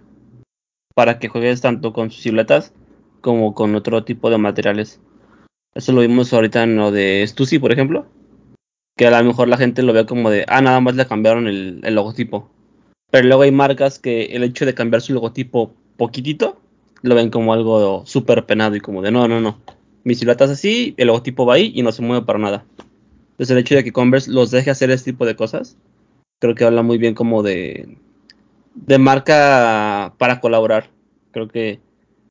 Para 0.94 1.18
que 1.18 1.28
juegues 1.28 1.62
tanto 1.62 1.94
con 1.94 2.10
sus 2.10 2.22
siluetas. 2.22 2.74
Como 3.22 3.54
con 3.54 3.74
otro 3.74 4.04
tipo 4.04 4.28
de 4.28 4.36
materiales. 4.36 5.00
Eso 5.74 5.92
lo 5.92 6.02
vimos 6.02 6.32
ahorita 6.34 6.62
en 6.62 6.76
lo 6.76 6.92
de 6.92 7.24
Stussy, 7.26 7.58
por 7.58 7.72
ejemplo. 7.72 8.06
Que 8.98 9.06
a 9.06 9.22
lo 9.22 9.26
mejor 9.26 9.48
la 9.48 9.56
gente 9.56 9.82
lo 9.82 9.94
ve 9.94 10.04
como 10.04 10.28
de. 10.28 10.44
Ah, 10.46 10.60
nada 10.60 10.78
más 10.80 10.94
le 10.94 11.06
cambiaron 11.06 11.48
el, 11.48 11.80
el 11.84 11.94
logotipo. 11.94 12.50
Pero 13.10 13.26
luego 13.26 13.42
hay 13.44 13.50
marcas 13.50 13.98
que 13.98 14.26
el 14.26 14.44
hecho 14.44 14.66
de 14.66 14.74
cambiar 14.74 15.00
su 15.00 15.14
logotipo 15.14 15.72
poquitito 15.96 16.60
lo 17.02 17.14
ven 17.14 17.30
como 17.30 17.52
algo 17.52 18.04
súper 18.06 18.46
penado 18.46 18.76
y 18.76 18.80
como 18.80 19.02
de 19.02 19.10
no, 19.10 19.28
no, 19.28 19.40
no. 19.40 19.58
Mi 20.04 20.14
silueta 20.14 20.44
es 20.44 20.50
así, 20.50 20.94
el 20.96 21.08
logotipo 21.08 21.46
va 21.46 21.54
ahí 21.54 21.72
y 21.74 21.82
no 21.82 21.92
se 21.92 22.02
mueve 22.02 22.24
para 22.24 22.38
nada. 22.38 22.64
Entonces 23.32 23.50
el 23.50 23.58
hecho 23.58 23.74
de 23.74 23.84
que 23.84 23.92
Converse 23.92 24.30
los 24.30 24.50
deje 24.50 24.70
hacer 24.70 24.90
este 24.90 25.12
tipo 25.12 25.26
de 25.26 25.36
cosas, 25.36 25.76
creo 26.40 26.54
que 26.54 26.64
habla 26.64 26.82
muy 26.82 26.98
bien 26.98 27.14
como 27.14 27.42
de, 27.42 27.96
de 28.74 28.98
marca 28.98 30.14
para 30.18 30.40
colaborar. 30.40 30.90
Creo 31.32 31.48
que 31.48 31.80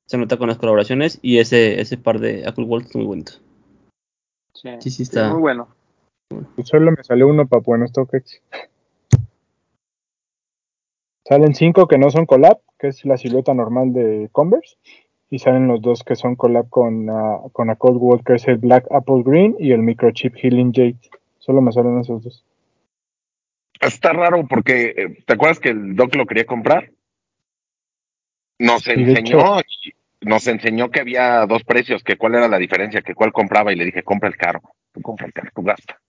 se 0.07 0.17
nota 0.17 0.37
con 0.37 0.49
las 0.49 0.57
colaboraciones 0.57 1.19
y 1.21 1.37
ese, 1.37 1.79
ese 1.79 1.97
par 1.97 2.19
de 2.19 2.47
Apple 2.47 2.65
Watch 2.65 2.85
es 2.87 2.95
muy 2.95 3.05
bonito. 3.05 3.33
Sí, 4.53 4.69
Sí, 4.79 4.89
sí, 4.89 5.03
está. 5.03 5.29
muy 5.29 5.39
bueno. 5.39 5.67
Solo 6.63 6.91
me 6.91 7.03
salió 7.03 7.27
uno 7.27 7.47
papu 7.47 7.75
en 7.75 7.87
StockX. 7.87 8.41
Salen 11.29 11.53
cinco 11.53 11.87
que 11.87 11.99
no 11.99 12.09
son 12.09 12.25
collab, 12.25 12.57
que 12.79 12.87
es 12.87 13.05
la 13.05 13.15
silueta 13.15 13.53
normal 13.53 13.93
de 13.93 14.29
Converse. 14.31 14.77
Y 15.29 15.37
salen 15.37 15.67
los 15.67 15.79
dos 15.79 16.03
que 16.03 16.15
son 16.15 16.35
collab 16.35 16.67
con, 16.69 17.07
uh, 17.07 17.51
con 17.51 17.69
a 17.69 17.75
Coldwell, 17.75 18.23
que 18.25 18.33
es 18.33 18.47
el 18.47 18.57
Black 18.57 18.87
Apple 18.89 19.21
Green 19.23 19.55
y 19.59 19.71
el 19.71 19.83
Microchip 19.83 20.35
Healing 20.35 20.73
Jade. 20.73 20.97
Solo 21.37 21.61
me 21.61 21.71
salen 21.71 21.99
esos 21.99 22.23
dos. 22.23 22.43
Está 23.79 24.11
raro 24.11 24.47
porque, 24.47 24.95
eh, 24.97 25.23
¿te 25.23 25.33
acuerdas 25.33 25.59
que 25.59 25.69
el 25.69 25.95
Doc 25.95 26.15
lo 26.15 26.25
quería 26.25 26.47
comprar? 26.47 26.89
Nos 28.57 28.87
enseñó, 28.87 29.61
nos 30.21 30.47
enseñó 30.47 30.89
que 30.89 31.01
había 31.01 31.45
dos 31.45 31.63
precios, 31.63 32.03
que 32.03 32.17
cuál 32.17 32.35
era 32.35 32.47
la 32.47 32.57
diferencia, 32.57 33.03
que 33.03 33.13
cuál 33.13 33.31
compraba 33.31 33.71
y 33.71 33.75
le 33.75 33.85
dije, 33.85 34.01
compra 34.01 34.29
el 34.29 34.35
caro, 34.35 34.61
tú 34.91 35.01
compra 35.03 35.27
el 35.27 35.33
caro, 35.33 35.51
tú 35.53 35.61
gasta. 35.61 36.01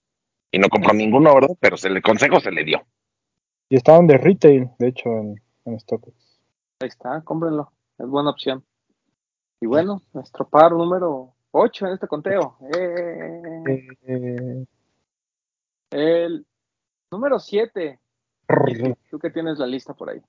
Y 0.51 0.57
no 0.57 0.67
compró 0.67 0.93
ninguno, 0.93 1.31
¿verdad? 1.35 1.55
Pero 1.59 1.77
se 1.77 1.91
le 1.91 2.01
consejo 2.01 2.39
se 2.39 2.51
le 2.51 2.63
dio. 2.63 2.83
Y 3.71 3.77
estaban 3.77 4.05
de 4.05 4.17
retail, 4.17 4.69
de 4.79 4.89
hecho, 4.89 5.07
en, 5.07 5.41
en 5.63 5.79
StockX. 5.79 6.11
Ahí 6.81 6.89
está, 6.89 7.21
cómprenlo. 7.21 7.71
Es 7.97 8.05
buena 8.05 8.31
opción. 8.31 8.65
Y 9.61 9.65
bueno, 9.65 10.01
nuestro 10.11 10.45
par 10.45 10.73
número 10.73 11.31
8 11.51 11.87
en 11.87 11.93
este 11.93 12.07
conteo. 12.09 12.57
Eh, 12.75 13.95
Eh, 14.05 14.65
el 15.91 16.45
número 17.11 17.39
7. 17.39 17.97
Tú 19.09 19.19
que 19.19 19.29
tienes 19.29 19.57
la 19.57 19.67
lista 19.67 19.93
por 19.93 20.09
ahí. 20.09 20.19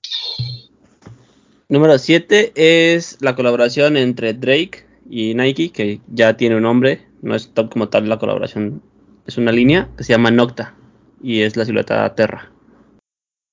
Número 1.68 1.98
7 1.98 2.52
es 2.54 3.20
la 3.20 3.34
colaboración 3.34 3.96
entre 3.96 4.34
Drake 4.34 4.86
y 5.10 5.34
Nike, 5.34 5.72
que 5.72 6.00
ya 6.06 6.36
tiene 6.36 6.54
un 6.54 6.62
nombre, 6.62 7.08
no 7.22 7.34
es 7.34 7.52
top 7.52 7.72
como 7.72 7.88
tal 7.88 8.08
la 8.08 8.20
colaboración, 8.20 8.82
es 9.26 9.36
una 9.36 9.50
línea 9.50 9.88
que 9.96 10.04
se 10.04 10.12
llama 10.12 10.30
Nocta 10.30 10.76
y 11.20 11.40
es 11.40 11.56
la 11.56 11.64
silueta 11.64 12.14
Terra. 12.14 12.51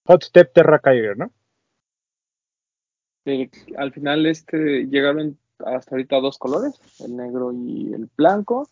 Hot 0.10 0.24
Step 0.24 0.54
Terra 0.54 0.80
Kyger, 0.80 1.17
¿no? 1.19 1.32
Al 3.78 3.93
final 3.93 4.26
este 4.26 4.88
llegaron 4.88 5.38
hasta 5.60 5.91
ahorita 5.91 6.19
dos 6.19 6.39
colores, 6.39 6.82
el 7.00 7.15
negro 7.15 7.52
y 7.54 7.93
el 7.93 8.10
blanco. 8.17 8.67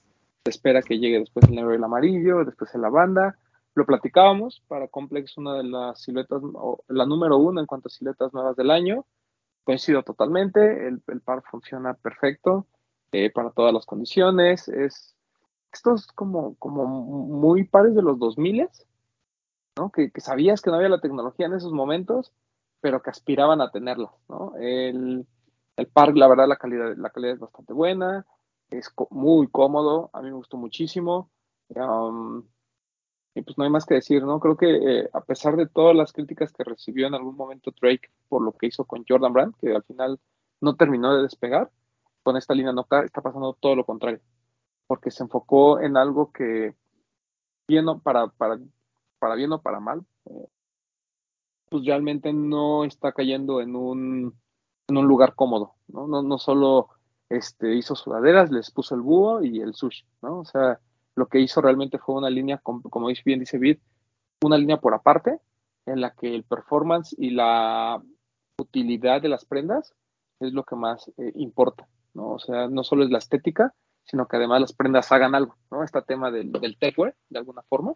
Se 0.45 0.49
espera 0.49 0.81
que 0.81 0.97
llegue 0.97 1.19
después 1.19 1.47
el 1.47 1.53
negro 1.53 1.73
y 1.73 1.75
el 1.75 1.83
amarillo, 1.83 2.43
después 2.43 2.73
el 2.73 2.81
lavanda. 2.81 3.37
Lo 3.75 3.85
platicábamos, 3.85 4.63
para 4.67 4.87
Complex 4.87 5.37
una 5.37 5.53
de 5.53 5.65
las 5.65 6.01
siluetas, 6.01 6.41
o 6.41 6.83
la 6.87 7.05
número 7.05 7.37
uno 7.37 7.61
en 7.61 7.67
cuanto 7.67 7.89
a 7.89 7.91
siluetas 7.91 8.33
nuevas 8.33 8.55
del 8.55 8.71
año. 8.71 9.05
Coincido 9.63 10.01
totalmente, 10.01 10.87
el, 10.87 11.03
el 11.05 11.21
par 11.21 11.43
funciona 11.51 11.93
perfecto 11.93 12.65
eh, 13.11 13.29
para 13.29 13.51
todas 13.51 13.75
las 13.75 13.85
condiciones. 13.85 14.67
Es, 14.69 15.15
estos 15.71 16.07
como, 16.07 16.55
como 16.55 16.87
muy 16.87 17.63
pares 17.65 17.93
de 17.93 18.01
los 18.01 18.17
2000 18.17 18.67
¿no? 19.77 19.91
Que, 19.91 20.11
sabías 20.17 20.61
que 20.61 20.69
no 20.69 20.77
había 20.77 20.89
la 20.89 21.01
tecnología 21.01 21.45
en 21.45 21.53
esos 21.53 21.71
momentos, 21.71 22.33
pero 22.81 23.01
que 23.01 23.09
aspiraban 23.09 23.61
a 23.61 23.71
tenerla, 23.71 24.11
¿no? 24.27 24.53
El, 24.59 25.25
el 25.77 25.87
park, 25.87 26.15
la 26.15 26.27
verdad, 26.27 26.47
la 26.47 26.57
calidad, 26.57 26.95
la 26.97 27.09
calidad 27.09 27.35
es 27.35 27.39
bastante 27.39 27.73
buena, 27.73 28.25
es 28.69 28.91
muy 29.09 29.47
cómodo, 29.47 30.09
a 30.13 30.21
mí 30.21 30.29
me 30.29 30.35
gustó 30.35 30.57
muchísimo. 30.57 31.29
Y 31.69 33.41
pues 33.43 33.57
no 33.57 33.63
hay 33.63 33.69
más 33.69 33.85
que 33.85 33.95
decir, 33.95 34.23
¿no? 34.23 34.39
Creo 34.39 34.57
que 34.57 34.75
eh, 34.75 35.09
a 35.13 35.21
pesar 35.21 35.55
de 35.55 35.67
todas 35.67 35.95
las 35.95 36.11
críticas 36.11 36.51
que 36.51 36.63
recibió 36.63 37.07
en 37.07 37.13
algún 37.13 37.35
momento 37.35 37.71
Drake 37.79 38.09
por 38.27 38.41
lo 38.41 38.51
que 38.53 38.67
hizo 38.67 38.85
con 38.85 39.05
Jordan 39.07 39.33
Brand, 39.33 39.55
que 39.57 39.75
al 39.75 39.83
final 39.83 40.19
no 40.59 40.75
terminó 40.75 41.15
de 41.15 41.21
despegar, 41.21 41.69
con 42.23 42.35
esta 42.35 42.53
línea 42.53 42.73
no 42.73 42.81
está, 42.81 43.21
pasando 43.21 43.53
todo 43.53 43.75
lo 43.75 43.85
contrario, 43.85 44.21
porque 44.87 45.11
se 45.11 45.23
enfocó 45.23 45.79
en 45.79 45.97
algo 45.97 46.31
que, 46.31 46.75
bien 47.67 47.85
para, 48.01 48.31
para 49.19 49.35
bien 49.35 49.51
o 49.53 49.61
para 49.61 49.79
mal, 49.79 50.05
eh, 50.25 50.47
pues 51.69 51.85
realmente 51.85 52.33
no 52.33 52.85
está 52.85 53.11
cayendo 53.11 53.61
en 53.61 53.75
un 53.75 54.33
en 54.87 54.97
un 54.97 55.05
lugar 55.05 55.35
cómodo, 55.35 55.75
¿no? 55.87 56.07
No, 56.07 56.23
no 56.23 56.37
solo 56.37 56.89
este, 57.29 57.75
hizo 57.75 57.95
sudaderas, 57.95 58.51
les 58.51 58.71
puso 58.71 58.95
el 58.95 59.01
búho 59.01 59.43
y 59.43 59.59
el 59.59 59.73
sushi, 59.73 60.05
¿no? 60.21 60.39
O 60.39 60.45
sea, 60.45 60.79
lo 61.15 61.27
que 61.27 61.39
hizo 61.39 61.61
realmente 61.61 61.97
fue 61.97 62.15
una 62.15 62.29
línea, 62.29 62.59
como 62.59 63.07
bien 63.25 63.39
dice 63.39 63.57
Vid, 63.57 63.79
una 64.43 64.57
línea 64.57 64.77
por 64.77 64.93
aparte, 64.93 65.39
en 65.85 66.01
la 66.01 66.13
que 66.13 66.33
el 66.33 66.43
performance 66.43 67.15
y 67.17 67.31
la 67.31 68.01
utilidad 68.57 69.21
de 69.21 69.29
las 69.29 69.45
prendas 69.45 69.93
es 70.39 70.53
lo 70.53 70.63
que 70.63 70.75
más 70.75 71.11
eh, 71.17 71.31
importa, 71.35 71.87
¿no? 72.13 72.31
O 72.31 72.39
sea, 72.39 72.67
no 72.67 72.83
solo 72.83 73.03
es 73.03 73.09
la 73.09 73.17
estética, 73.17 73.73
sino 74.03 74.27
que 74.27 74.37
además 74.37 74.61
las 74.61 74.73
prendas 74.73 75.11
hagan 75.11 75.35
algo, 75.35 75.55
¿no? 75.71 75.83
Este 75.83 76.01
tema 76.01 76.31
del, 76.31 76.51
del 76.51 76.77
techwear, 76.77 77.15
de 77.29 77.39
alguna 77.39 77.63
forma, 77.63 77.93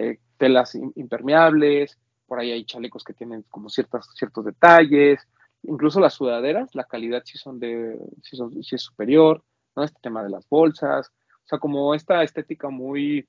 eh, 0.00 0.18
telas 0.36 0.74
impermeables, 0.74 1.98
por 2.26 2.38
ahí 2.38 2.52
hay 2.52 2.64
chalecos 2.64 3.04
que 3.04 3.12
tienen 3.12 3.44
como 3.50 3.68
ciertas, 3.68 4.08
ciertos 4.14 4.44
detalles, 4.44 5.26
incluso 5.62 6.00
las 6.00 6.14
sudaderas, 6.14 6.74
la 6.74 6.84
calidad 6.84 7.22
sí 7.24 7.38
son 7.38 7.58
de, 7.58 7.98
sí, 8.22 8.36
son, 8.36 8.62
sí 8.62 8.76
es 8.76 8.82
superior, 8.82 9.42
¿no? 9.76 9.84
Este 9.84 10.00
tema 10.02 10.22
de 10.22 10.30
las 10.30 10.48
bolsas, 10.48 11.12
o 11.44 11.48
sea, 11.48 11.58
como 11.58 11.94
esta 11.94 12.22
estética 12.22 12.70
muy, 12.70 13.26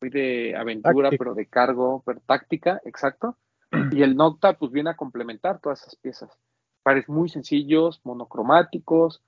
muy 0.00 0.10
de 0.10 0.56
aventura, 0.56 1.10
pero 1.18 1.34
de 1.34 1.46
cargo, 1.46 2.02
pero 2.06 2.20
táctica, 2.24 2.80
exacto. 2.84 3.36
Y 3.92 4.02
el 4.02 4.16
Nocta, 4.16 4.54
pues 4.54 4.72
viene 4.72 4.90
a 4.90 4.96
complementar 4.96 5.60
todas 5.60 5.82
esas 5.82 5.96
piezas. 5.96 6.30
Pares 6.82 7.08
muy 7.08 7.28
sencillos, 7.28 8.00
monocromáticos, 8.04 9.22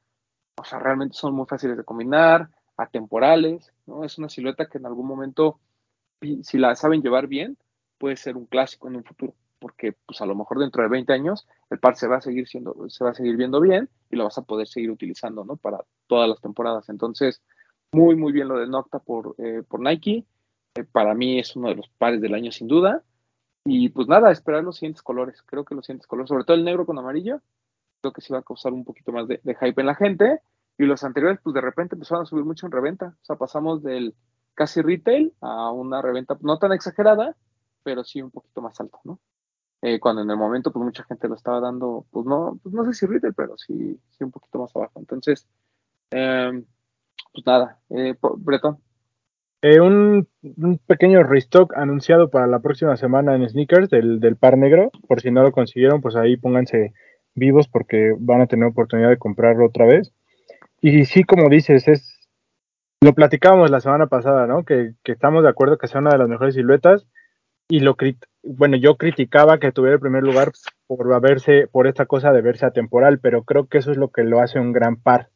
o 0.57 0.65
sea, 0.65 0.79
realmente 0.79 1.17
son 1.17 1.35
muy 1.35 1.47
fáciles 1.47 1.77
de 1.77 1.85
combinar, 1.85 2.49
atemporales, 2.77 3.73
¿no? 3.87 4.05
Es 4.05 4.19
una 4.19 4.29
silueta 4.29 4.67
que 4.67 4.79
en 4.79 4.87
algún 4.87 5.07
momento, 5.07 5.61
si 6.43 6.59
la 6.59 6.75
saben 6.75 7.03
llevar 7.03 7.27
bien, 7.27 7.57
puede 7.99 8.17
ser 8.17 8.37
un 8.37 8.47
clásico 8.47 8.89
en 8.89 8.97
un 8.97 9.05
futuro, 9.05 9.35
porque 9.59 9.95
pues 10.07 10.21
a 10.21 10.27
lo 10.27 10.35
mejor 10.35 10.59
dentro 10.59 10.83
de 10.83 10.89
20 10.89 11.13
años 11.13 11.47
el 11.71 11.79
par 11.79 11.97
se 11.97 12.09
va 12.09 12.17
a 12.17 12.21
seguir 12.21 12.49
siendo, 12.49 12.89
se 12.89 13.05
va 13.05 13.11
a 13.11 13.15
seguir 13.15 13.37
viendo 13.37 13.61
bien 13.61 13.89
y 14.11 14.17
lo 14.17 14.25
vas 14.25 14.39
a 14.39 14.43
poder 14.43 14.67
seguir 14.67 14.91
utilizando, 14.91 15.45
¿no? 15.45 15.57
Para 15.57 15.79
todas 16.07 16.29
las 16.29 16.41
temporadas. 16.41 16.89
Entonces, 16.89 17.43
muy, 17.93 18.17
muy 18.17 18.33
bien 18.33 18.49
lo 18.49 18.59
de 18.59 18.67
Nocta 18.67 18.99
por, 18.99 19.35
eh, 19.39 19.63
por 19.69 19.81
Nike. 19.81 20.25
Eh, 20.75 20.85
para 20.85 21.15
mí 21.15 21.39
es 21.39 21.55
uno 21.57 21.69
de 21.69 21.77
los 21.77 21.89
pares 21.91 22.21
del 22.21 22.35
año 22.35 22.51
sin 22.51 22.67
duda. 22.67 23.05
Y 23.65 23.91
pues 23.91 24.09
nada, 24.09 24.33
esperar 24.33 24.65
los 24.65 24.77
siguientes 24.77 25.03
colores. 25.03 25.43
Creo 25.47 25.65
que 25.65 25.75
los 25.75 25.87
siguientes 25.87 26.07
colores, 26.07 26.29
sobre 26.29 26.45
todo 26.45 26.57
el 26.57 26.65
negro 26.65 26.87
con 26.87 26.99
amarillo, 26.99 27.41
creo 28.01 28.13
que 28.13 28.21
sí 28.21 28.33
va 28.33 28.41
a 28.41 28.43
causar 28.43 28.73
un 28.73 28.85
poquito 28.85 29.13
más 29.13 29.29
de, 29.29 29.41
hype 29.45 29.81
en 29.81 29.87
la 29.87 29.95
gente. 29.95 30.41
Y 30.79 30.85
los 30.85 31.05
anteriores, 31.05 31.39
pues 31.43 31.55
de 31.55 31.61
repente 31.61 31.95
empezaron 31.95 32.23
a 32.25 32.27
subir 32.27 32.45
mucho 32.45 32.67
en 32.67 32.73
reventa. 32.73 33.17
O 33.23 33.25
sea, 33.25 33.37
pasamos 33.37 33.83
del 33.83 34.15
casi 34.55 34.83
retail 34.83 35.33
a 35.41 35.71
una 35.71 36.03
reventa 36.03 36.37
no 36.41 36.59
tan 36.59 36.73
exagerada, 36.73 37.37
pero 37.83 38.05
sí 38.05 38.23
un 38.23 38.31
poquito 38.31 38.61
más 38.61 38.79
alta, 38.81 38.99
¿no? 39.05 39.19
Eh, 39.83 39.99
cuando 39.99 40.23
en 40.23 40.31
el 40.31 40.37
momento, 40.37 40.73
pues 40.73 40.85
mucha 40.85 41.03
gente 41.05 41.27
lo 41.27 41.35
estaba 41.35 41.61
dando, 41.61 42.07
pues 42.13 42.25
no, 42.25 42.59
pues 42.63 42.73
no 42.75 42.85
sé 42.85 42.93
si 42.93 43.07
retail, 43.07 43.35
pero 43.35 43.59
sí, 43.59 43.99
sí 44.11 44.25
un 44.25 44.31
poquito 44.31 44.61
más 44.61 44.75
abajo. 44.77 45.01
Entonces, 45.01 45.49
eh, 46.13 46.63
pues 47.33 47.47
nada, 47.47 47.81
eh, 47.91 48.15
Bretón. 48.39 48.79
Eh, 49.63 49.81
un, 49.81 50.29
un, 50.43 50.79
pequeño 50.79 51.23
restock 51.23 51.77
anunciado 51.77 52.31
para 52.31 52.49
la 52.49 52.59
próxima 52.59 52.97
semana 52.97 53.37
en 53.37 53.49
sneakers 53.49 53.89
del, 53.91 54.19
del 54.19 54.37
par 54.37 54.59
negro. 54.59 54.91
Por 55.07 55.21
si 55.21 55.31
no 55.31 55.43
lo 55.43 55.53
consiguieron, 55.53 56.01
pues 56.01 56.17
ahí 56.17 56.37
pónganse 56.37 56.93
vivos 57.35 57.69
porque 57.69 58.15
van 58.19 58.41
a 58.41 58.47
tener 58.47 58.67
oportunidad 58.67 59.09
de 59.09 59.19
comprarlo 59.19 59.67
otra 59.67 59.87
vez. 59.87 60.13
Y 60.81 61.05
sí, 61.05 61.23
como 61.23 61.49
dices, 61.49 61.87
es 61.87 62.12
lo 63.03 63.15
platicábamos 63.15 63.69
la 63.69 63.81
semana 63.81 64.07
pasada, 64.07 64.47
¿no? 64.47 64.65
Que, 64.65 64.93
estamos 65.05 65.43
de 65.43 65.49
acuerdo 65.49 65.77
que 65.77 65.89
sea 65.89 66.01
una 66.01 66.11
de 66.11 66.19
las 66.19 66.29
mejores 66.29 66.55
siluetas. 66.55 67.05
Y 67.69 67.81
lo 67.81 67.97
bueno, 68.45 68.77
yo 68.77 68.97
criticaba 68.97 69.59
que 69.59 69.73
tuviera 69.73 69.95
el 69.95 70.01
primer 70.01 70.23
lugar 70.23 70.53
por 70.87 71.13
haberse, 71.13 71.67
por 71.67 71.89
esta 71.89 72.07
cosa 72.07 72.33
de 72.33 72.43
verse 72.43 72.65
atemporal, 72.65 73.19
pero 73.19 73.43
creo 73.43 73.67
que 73.67 73.79
eso 73.79 73.91
es 73.91 73.97
lo 73.97 74.11
que 74.11 74.23
lo 74.23 74.41
hace 74.41 74.61
un 74.61 74.73
gran 74.73 74.97
par, 74.97 75.31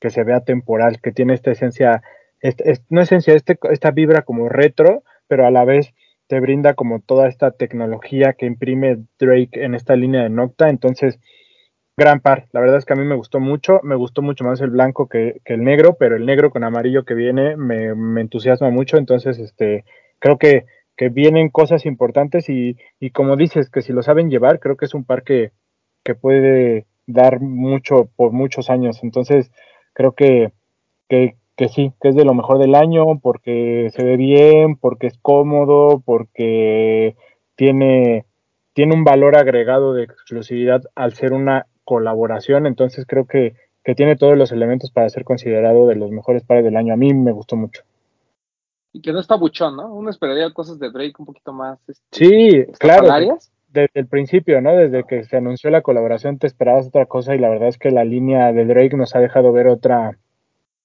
que 0.00 0.10
se 0.10 0.24
vea 0.24 0.40
temporal, 0.40 1.00
que 1.00 1.12
tiene 1.12 1.34
esta 1.34 1.52
esencia, 1.52 2.02
no 2.88 3.00
esencia, 3.00 3.34
este, 3.34 3.56
esta 3.70 3.92
vibra 3.92 4.22
como 4.22 4.48
retro, 4.48 5.04
pero 5.28 5.46
a 5.46 5.50
la 5.50 5.64
vez 5.64 5.94
te 6.26 6.40
brinda 6.40 6.74
como 6.74 7.00
toda 7.00 7.28
esta 7.28 7.52
tecnología 7.52 8.32
que 8.32 8.46
imprime 8.46 9.04
Drake 9.20 9.64
en 9.64 9.74
esta 9.74 9.94
línea 9.94 10.22
de 10.22 10.30
Nocta, 10.30 10.70
entonces 10.70 11.20
gran 11.96 12.20
par. 12.20 12.48
La 12.52 12.60
verdad 12.60 12.78
es 12.78 12.84
que 12.84 12.94
a 12.94 12.96
mí 12.96 13.04
me 13.04 13.16
gustó 13.16 13.40
mucho, 13.40 13.80
me 13.82 13.94
gustó 13.96 14.22
mucho 14.22 14.44
más 14.44 14.60
el 14.60 14.70
blanco 14.70 15.08
que, 15.08 15.40
el 15.44 15.64
negro, 15.64 15.96
pero 15.98 16.16
el 16.16 16.26
negro 16.26 16.50
con 16.50 16.64
amarillo 16.64 17.04
que 17.04 17.14
viene 17.14 17.56
me, 17.56 18.20
entusiasma 18.20 18.70
mucho, 18.70 18.96
entonces 18.96 19.38
este, 19.38 19.84
creo 20.18 20.38
que, 20.38 20.66
que 20.96 21.08
vienen 21.08 21.50
cosas 21.50 21.86
importantes 21.86 22.48
y, 22.48 22.76
y, 23.00 23.10
como 23.10 23.36
dices, 23.36 23.70
que 23.70 23.82
si 23.82 23.92
lo 23.92 24.02
saben 24.02 24.30
llevar, 24.30 24.60
creo 24.60 24.76
que 24.76 24.86
es 24.86 24.94
un 24.94 25.04
par 25.04 25.22
que, 25.22 25.52
que 26.04 26.14
puede 26.14 26.86
dar 27.06 27.40
mucho 27.40 28.08
por 28.16 28.32
muchos 28.32 28.70
años, 28.70 29.02
entonces 29.02 29.50
creo 29.92 30.12
que, 30.12 30.52
que, 31.08 31.36
que 31.56 31.68
sí, 31.68 31.92
que 32.00 32.08
es 32.08 32.14
de 32.14 32.24
lo 32.24 32.34
mejor 32.34 32.58
del 32.58 32.74
año, 32.74 33.18
porque 33.20 33.90
se 33.92 34.04
ve 34.04 34.16
bien, 34.16 34.76
porque 34.76 35.08
es 35.08 35.18
cómodo, 35.18 36.02
porque 36.04 37.16
tiene, 37.56 38.24
tiene 38.72 38.94
un 38.94 39.04
valor 39.04 39.36
agregado 39.36 39.92
de 39.92 40.04
exclusividad 40.04 40.82
al 40.94 41.12
ser 41.12 41.32
una 41.32 41.66
colaboración, 41.84 42.66
entonces 42.66 43.06
creo 43.06 43.26
que, 43.26 43.54
que 43.84 43.94
tiene 43.94 44.16
todos 44.16 44.36
los 44.36 44.52
elementos 44.52 44.90
para 44.90 45.08
ser 45.08 45.24
considerado 45.24 45.86
de 45.86 45.96
los 45.96 46.10
mejores 46.10 46.42
pares 46.44 46.64
del 46.64 46.76
año. 46.76 46.94
A 46.94 46.96
mí 46.96 47.12
me 47.14 47.32
gustó 47.32 47.56
mucho. 47.56 47.82
Y 48.92 49.00
que 49.00 49.12
no 49.12 49.20
está 49.20 49.36
buchón, 49.36 49.76
¿no? 49.76 49.94
Uno 49.94 50.10
esperaría 50.10 50.52
cosas 50.52 50.78
de 50.78 50.90
Drake 50.90 51.14
un 51.18 51.26
poquito 51.26 51.52
más. 51.52 51.78
Este, 51.88 52.04
sí, 52.12 52.66
claro. 52.78 53.38
Desde 53.68 53.90
el 53.94 54.06
principio, 54.06 54.60
¿no? 54.60 54.76
Desde 54.76 55.04
que 55.04 55.24
se 55.24 55.38
anunció 55.38 55.70
la 55.70 55.80
colaboración 55.80 56.38
te 56.38 56.46
esperabas 56.46 56.88
otra 56.88 57.06
cosa 57.06 57.34
y 57.34 57.38
la 57.38 57.48
verdad 57.48 57.68
es 57.68 57.78
que 57.78 57.90
la 57.90 58.04
línea 58.04 58.52
de 58.52 58.66
Drake 58.66 58.96
nos 58.98 59.16
ha 59.16 59.20
dejado 59.20 59.50
ver 59.50 59.66
otra, 59.66 60.18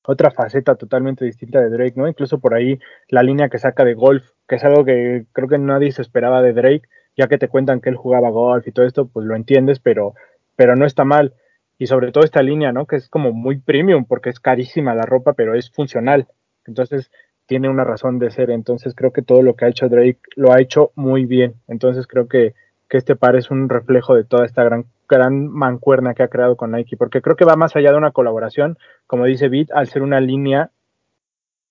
otra 0.05 0.31
faceta 0.31 0.75
totalmente 0.75 1.25
distinta 1.25 1.60
de 1.60 1.69
Drake, 1.69 1.95
¿no? 1.97 2.07
Incluso 2.07 2.39
por 2.39 2.53
ahí 2.53 2.79
la 3.10 3.23
línea 3.23 3.49
que 3.49 3.60
saca 3.60 3.83
de 3.83 3.93
golf, 3.93 4.29
que 4.47 4.55
es 4.55 4.63
algo 4.63 4.86
que 4.86 5.25
creo 5.33 5.49
que 5.49 5.57
nadie 5.57 5.91
se 5.91 6.01
esperaba 6.01 6.41
de 6.41 6.53
Drake, 6.53 6.88
ya 7.17 7.27
que 7.27 7.38
te 7.38 7.49
cuentan 7.49 7.81
que 7.81 7.89
él 7.89 7.97
jugaba 7.97 8.29
golf 8.29 8.65
y 8.65 8.71
todo 8.71 8.86
esto, 8.86 9.07
pues 9.07 9.25
lo 9.25 9.36
entiendes, 9.36 9.79
pero 9.79 10.13
pero 10.57 10.75
no 10.75 10.85
está 10.85 11.05
mal. 11.05 11.33
Y 11.77 11.87
sobre 11.87 12.11
todo 12.11 12.25
esta 12.25 12.41
línea, 12.41 12.73
¿no? 12.73 12.85
Que 12.87 12.97
es 12.97 13.07
como 13.07 13.31
muy 13.31 13.59
premium 13.59 14.03
porque 14.03 14.29
es 14.29 14.41
carísima 14.41 14.95
la 14.95 15.05
ropa, 15.05 15.33
pero 15.33 15.53
es 15.53 15.71
funcional. 15.71 16.27
Entonces 16.65 17.09
tiene 17.45 17.69
una 17.69 17.85
razón 17.85 18.19
de 18.19 18.31
ser. 18.31 18.49
Entonces 18.49 18.93
creo 18.95 19.13
que 19.13 19.21
todo 19.21 19.43
lo 19.43 19.55
que 19.55 19.65
ha 19.65 19.69
hecho 19.69 19.87
Drake 19.87 20.19
lo 20.35 20.51
ha 20.51 20.59
hecho 20.59 20.91
muy 20.95 21.25
bien. 21.25 21.53
Entonces 21.67 22.07
creo 22.07 22.27
que, 22.27 22.55
que 22.89 22.97
este 22.97 23.15
par 23.15 23.35
es 23.35 23.51
un 23.51 23.69
reflejo 23.69 24.15
de 24.15 24.25
toda 24.25 24.45
esta 24.45 24.63
gran, 24.63 24.85
gran 25.07 25.47
mancuerna 25.47 26.15
que 26.15 26.23
ha 26.23 26.27
creado 26.27 26.57
con 26.57 26.71
Nike. 26.71 26.97
Porque 26.97 27.21
creo 27.21 27.35
que 27.35 27.45
va 27.45 27.55
más 27.55 27.75
allá 27.75 27.91
de 27.91 27.97
una 27.97 28.11
colaboración, 28.11 28.77
como 29.05 29.25
dice 29.25 29.47
Beat, 29.47 29.71
al 29.71 29.87
ser 29.87 30.01
una 30.01 30.19
línea, 30.19 30.71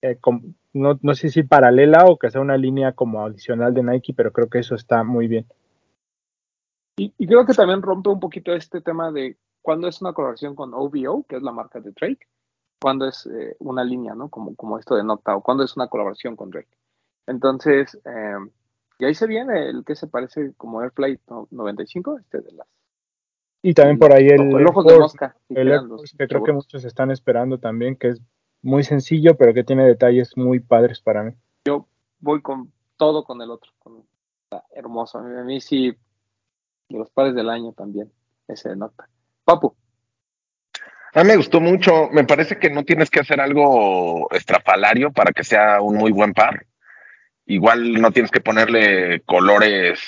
eh, 0.03 0.17
no, 0.73 0.99
no 1.03 1.15
sé 1.15 1.31
si 1.31 1.43
paralela 1.43 2.05
o 2.07 2.19
que 2.19 2.31
sea 2.31 2.41
una 2.41 2.57
línea 2.57 2.93
como 2.93 3.27
adicional 3.27 3.75
de 3.75 3.83
Nike, 3.83 4.15
pero 4.17 4.31
creo 4.31 4.49
que 4.49 4.61
eso 4.61 4.77
está 4.77 5.03
muy 5.03 5.27
bien. 5.27 5.47
Y, 6.97 7.27
creo 7.27 7.45
que 7.45 7.53
también 7.53 7.83
rompe 7.83 8.09
un 8.09 8.21
poquito 8.21 8.55
este 8.55 8.81
tema 8.81 9.13
de 9.13 9.37
cuando 9.61 9.87
es 9.87 10.01
una 10.01 10.15
colaboración 10.15 10.55
con 10.55 10.73
OVO, 10.73 11.25
que 11.29 11.37
es 11.37 11.43
la 11.43 11.53
marca 11.53 11.81
de 11.81 11.91
Drake, 11.91 12.27
cuando 12.81 13.07
es 13.07 13.27
eh, 13.27 13.57
una 13.59 13.85
línea, 13.85 14.15
¿no? 14.15 14.29
Como, 14.31 14.55
como 14.55 14.79
esto 14.79 14.95
de 14.95 15.05
Nocta, 15.05 15.37
o 15.37 15.43
cuando 15.43 15.65
es 15.65 15.77
una 15.77 15.89
colaboración 15.89 16.37
con 16.37 16.51
Drake. 16.51 16.71
Entonces, 17.27 17.99
eh, 18.05 18.37
y 18.99 19.05
ahí 19.05 19.15
se 19.15 19.27
viene 19.27 19.69
el 19.69 19.85
que 19.85 19.95
se 19.95 20.07
parece 20.07 20.55
como 20.57 20.81
Airflight 20.81 21.21
95, 21.51 22.19
este 22.19 22.41
de 22.41 22.53
las. 22.53 22.67
Y 23.63 23.75
también 23.75 23.99
por 23.99 24.13
ahí 24.15 24.29
el, 24.29 24.55
el 24.55 24.67
ojos 24.67 24.87
de 24.87 24.99
mosca. 24.99 25.37
El 25.49 25.73
que 26.17 26.29
creo 26.29 26.45
que 26.45 26.53
muchos 26.53 26.85
están 26.85 27.11
esperando 27.11 27.59
también, 27.59 27.97
que 27.97 28.09
es 28.11 28.23
muy 28.63 28.85
sencillo, 28.85 29.37
pero 29.37 29.53
que 29.53 29.65
tiene 29.65 29.85
detalles 29.85 30.37
muy 30.37 30.61
padres 30.61 31.01
para 31.01 31.25
mí. 31.25 31.33
Yo 31.67 31.87
voy 32.21 32.41
con 32.43 32.73
todo 32.97 33.25
con 33.25 33.43
el 33.43 33.51
otro, 33.51 33.73
con, 33.81 34.05
hermoso. 34.71 35.19
A 35.19 35.23
mí 35.23 35.61
sí 35.61 35.97
de 36.89 36.99
los 36.99 37.11
pares 37.11 37.35
del 37.35 37.49
año 37.51 37.73
también, 37.73 38.13
ese 38.49 38.75
nota. 38.77 39.09
Papu. 39.45 39.75
A 41.15 41.23
mí 41.23 41.29
me 41.29 41.37
gustó 41.37 41.61
mucho, 41.61 42.11
me 42.13 42.25
parece 42.25 42.59
que 42.59 42.69
no 42.69 42.85
tienes 42.85 43.09
que 43.11 43.21
hacer 43.21 43.41
algo 43.41 44.31
estrafalario 44.33 45.13
para 45.13 45.33
que 45.33 45.45
sea 45.45 45.81
un 45.81 45.97
muy 45.97 46.13
buen 46.13 46.35
par. 46.35 46.67
Igual 47.47 47.95
no 47.95 48.11
tienes 48.11 48.31
que 48.31 48.41
ponerle 48.41 49.23
colores, 49.23 50.01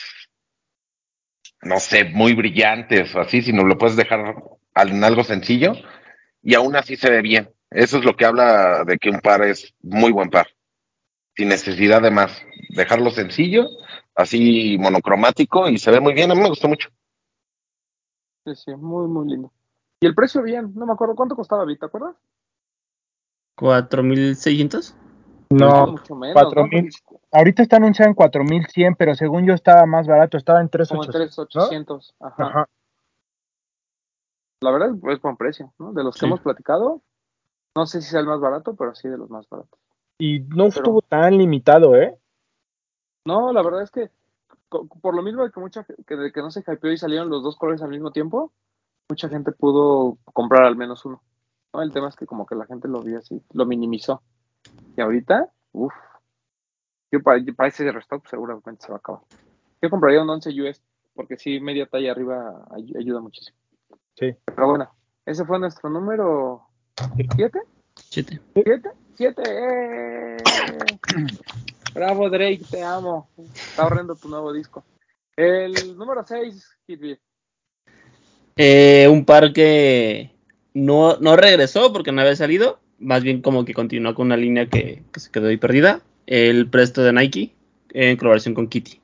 no 1.63 1.81
sé, 1.81 2.05
muy 2.05 2.35
brillantes 2.35 3.15
o 3.15 3.21
así, 3.21 3.43
sino 3.43 3.65
lo 3.65 3.79
puedes 3.79 3.97
dejar 3.97 4.35
en 4.75 5.05
algo 5.05 5.25
sencillo 5.25 5.73
y 6.43 6.55
aún 6.55 6.77
así 6.77 6.97
se 6.97 7.11
ve 7.11 7.23
bien. 7.23 7.51
Eso 7.71 7.99
es 7.99 8.05
lo 8.05 8.17
que 8.17 8.27
habla 8.27 8.85
de 8.85 8.99
que 8.99 9.11
un 9.11 9.21
par 9.21 9.43
es 9.43 9.75
muy 9.83 10.13
buen 10.13 10.31
par, 10.31 10.49
sin 11.37 11.49
necesidad 11.49 12.03
de 12.03 12.11
más. 12.11 12.43
Dejarlo 12.71 13.11
sencillo 13.11 13.67
así 14.19 14.77
monocromático 14.79 15.69
y 15.69 15.79
se 15.79 15.93
ve 15.93 16.01
muy 16.01 16.13
bien, 16.13 16.31
a 16.31 16.35
mí 16.35 16.41
me 16.41 16.49
gustó 16.49 16.69
mucho. 16.69 16.91
Sí, 18.45 18.55
sí, 18.57 18.75
muy, 18.75 19.07
muy 19.07 19.29
lindo. 19.29 19.53
Y 20.01 20.07
el 20.07 20.15
precio 20.15 20.43
bien, 20.43 20.73
no 20.75 20.87
me 20.87 20.93
acuerdo 20.93 21.15
cuánto 21.15 21.37
costaba, 21.37 21.65
¿te 21.67 21.87
acuerdas? 21.87 22.17
¿4.600? 23.57 24.95
No, 25.51 25.87
mucho 25.87 26.15
menos. 26.17 26.35
4000. 26.35 26.91
Ahorita 27.33 27.63
está 27.63 27.77
anunciado 27.77 28.09
en 28.09 28.15
4100, 28.15 28.97
pero 28.97 29.15
según 29.15 29.47
yo 29.47 29.55
estaba 29.55 29.87
más 29.87 30.07
barato, 30.07 30.37
estaba 30.37 30.61
en 30.61 30.69
3800. 30.69 30.89
Como 30.89 31.05
en 31.05 31.85
3800, 31.85 32.15
ajá. 32.21 32.47
ajá. 32.47 32.69
La 34.61 34.73
verdad 34.73 34.91
es 35.11 35.21
buen 35.23 35.37
precio, 35.37 35.73
¿no? 35.79 35.93
De 35.93 36.03
los 36.03 36.17
que 36.17 36.21
Sí. 36.21 36.27
hemos 36.27 36.41
platicado, 36.41 37.03
no 37.77 37.87
sé 37.87 38.03
si 38.03 38.11
sea 38.11 38.21
el 38.21 38.27
más 38.27 38.41
barato, 38.41 38.75
pero 38.75 38.95
sí 38.97 39.09
de 39.09 39.17
los 39.17 39.31
más 39.31 39.49
baratos. 39.49 39.79
Y 40.19 40.41
no 40.41 40.67
estuvo 40.67 41.01
tan 41.03 41.39
limitado, 41.39 41.95
¿eh? 41.95 42.19
No, 43.29 43.53
la 43.53 43.61
verdad 43.61 43.83
es 43.83 43.91
que 43.91 44.11
por 44.71 45.15
lo 45.15 45.23
mismo 45.23 45.47
que 45.51 45.61
mucha 45.61 45.85
que, 45.85 46.33
que 46.33 46.41
no 46.41 46.51
se 46.51 46.61
hypeó 46.61 46.91
y 46.91 46.97
salieron 46.97 47.29
los 47.29 47.43
dos 47.43 47.57
colores 47.57 47.83
al 47.83 47.91
mismo 47.91 48.11
tiempo, 48.11 48.53
mucha 49.07 49.29
gente 49.29 49.53
pudo 49.53 50.17
comprar 50.33 50.65
al 50.65 50.77
menos 50.77 51.05
uno. 51.05 51.23
El 51.75 51.93
tema 51.93 52.09
es 52.09 52.17
que 52.17 52.25
como 52.25 52.47
que 52.47 52.55
la 52.55 52.65
gente 52.65 52.89
lo 52.89 53.03
vio 53.03 53.19
así, 53.19 53.43
lo 53.53 53.67
minimizó. 53.67 54.23
Y 54.97 55.03
ahorita, 55.03 55.53
uff, 55.73 55.93
yo 57.13 57.23
para, 57.23 57.39
para, 57.55 57.69
ese 57.69 57.93
restock 57.93 58.27
seguramente 58.29 58.81
se 58.81 58.89
va 58.89 58.95
a 58.95 58.99
acabar. 58.99 59.21
Yo 59.83 59.91
compraría 59.91 60.23
un 60.23 60.31
11 60.31 60.63
US, 60.63 60.83
porque 61.15 61.37
sí, 61.37 61.61
media 61.61 61.85
talla 61.85 62.13
arriba 62.13 62.67
ayuda 62.99 63.21
muchísimo. 63.21 63.59
Sí. 64.15 64.35
Pero 64.47 64.69
bueno, 64.69 64.91
ese 65.27 65.45
fue 65.45 65.59
nuestro 65.59 65.91
número 65.91 66.63
7. 67.37 67.61
7. 67.95 68.41
7. 68.55 68.91
7. 69.17 70.39
Bravo, 71.99 72.31
Drake, 72.31 72.63
te 72.71 72.81
amo. 72.81 73.29
Está 73.37 73.85
horrendo 73.85 74.15
tu 74.15 74.29
nuevo 74.29 74.53
disco. 74.53 74.85
El 75.37 75.99
número 75.99 76.25
6, 76.25 76.79
Kid. 76.87 77.17
Eh, 78.57 79.09
un 79.11 79.25
par 79.25 79.53
que 79.53 80.31
no, 80.75 81.17
no 81.17 81.35
regresó 81.35 81.93
porque 81.93 82.13
no 82.13 82.21
había 82.21 82.37
salido, 82.37 82.79
más 83.01 83.25
bien 83.25 83.43
como 83.43 83.65
que 83.65 83.75
continuó 83.75 84.15
con 84.15 84.27
una 84.27 84.37
línea 84.37 84.69
que, 84.69 85.03
que 85.13 85.19
se 85.19 85.33
quedó 85.33 85.49
ahí 85.49 85.57
perdida. 85.57 86.01
El 86.27 86.71
presto 86.71 87.03
de 87.03 87.13
Nike 87.13 87.53
en 87.93 88.17
colaboración 88.17 88.55
con 88.55 88.69
Kitty. 88.69 89.01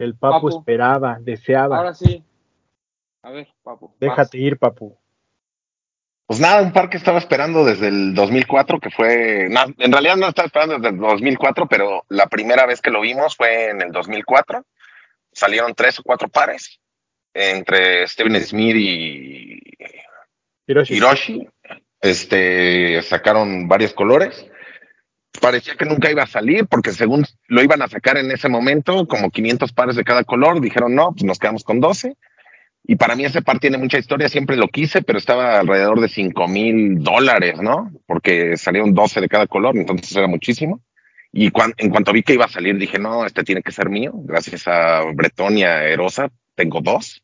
El 0.00 0.16
papu, 0.16 0.48
Papu. 0.48 0.58
esperaba, 0.58 1.20
deseaba. 1.20 1.76
Ahora 1.76 1.94
sí. 1.94 2.24
A 3.22 3.30
ver, 3.30 3.46
papu. 3.62 3.86
vas. 3.86 3.96
Déjate 4.00 4.38
ir, 4.38 4.58
papu. 4.58 4.96
Pues 6.28 6.40
nada, 6.40 6.60
un 6.60 6.74
par 6.74 6.90
que 6.90 6.98
estaba 6.98 7.18
esperando 7.18 7.64
desde 7.64 7.88
el 7.88 8.12
2004, 8.12 8.80
que 8.80 8.90
fue, 8.90 9.48
no, 9.48 9.60
en 9.78 9.90
realidad 9.90 10.16
no 10.18 10.28
estaba 10.28 10.44
esperando 10.44 10.76
desde 10.76 10.90
el 10.90 10.98
2004, 10.98 11.66
pero 11.66 12.04
la 12.10 12.26
primera 12.26 12.66
vez 12.66 12.82
que 12.82 12.90
lo 12.90 13.00
vimos 13.00 13.34
fue 13.34 13.70
en 13.70 13.80
el 13.80 13.92
2004. 13.92 14.62
Salieron 15.32 15.74
tres 15.74 15.98
o 16.00 16.02
cuatro 16.02 16.28
pares 16.28 16.80
entre 17.32 18.06
Steven 18.06 18.38
Smith 18.42 18.76
y 18.76 19.58
Hiroshi. 20.66 20.96
Hiroshi. 20.96 21.48
Este, 22.02 23.00
sacaron 23.00 23.66
varios 23.66 23.94
colores. 23.94 24.46
Parecía 25.40 25.76
que 25.76 25.86
nunca 25.86 26.10
iba 26.10 26.24
a 26.24 26.26
salir 26.26 26.66
porque 26.66 26.92
según 26.92 27.24
lo 27.46 27.62
iban 27.62 27.80
a 27.80 27.88
sacar 27.88 28.18
en 28.18 28.30
ese 28.32 28.50
momento, 28.50 29.06
como 29.06 29.30
500 29.30 29.72
pares 29.72 29.96
de 29.96 30.04
cada 30.04 30.24
color, 30.24 30.60
dijeron 30.60 30.94
no, 30.94 31.12
pues 31.12 31.24
nos 31.24 31.38
quedamos 31.38 31.64
con 31.64 31.80
12. 31.80 32.18
Y 32.90 32.96
para 32.96 33.14
mí 33.14 33.24
ese 33.26 33.42
par 33.42 33.58
tiene 33.58 33.76
mucha 33.76 33.98
historia, 33.98 34.30
siempre 34.30 34.56
lo 34.56 34.66
quise, 34.68 35.02
pero 35.02 35.18
estaba 35.18 35.60
alrededor 35.60 36.00
de 36.00 36.08
5 36.08 36.48
mil 36.48 37.02
dólares, 37.02 37.60
¿no? 37.60 37.92
Porque 38.06 38.56
salieron 38.56 38.94
12 38.94 39.20
de 39.20 39.28
cada 39.28 39.46
color, 39.46 39.76
entonces 39.76 40.16
era 40.16 40.26
muchísimo. 40.26 40.80
Y 41.30 41.52
en 41.76 41.90
cuanto 41.90 42.14
vi 42.14 42.22
que 42.22 42.32
iba 42.32 42.46
a 42.46 42.48
salir, 42.48 42.78
dije, 42.78 42.98
no, 42.98 43.26
este 43.26 43.44
tiene 43.44 43.60
que 43.60 43.72
ser 43.72 43.90
mío. 43.90 44.12
Gracias 44.14 44.66
a 44.66 45.02
Bretón 45.14 45.58
y 45.58 45.64
a 45.64 45.84
Erosa, 45.84 46.30
tengo 46.54 46.80
dos. 46.80 47.22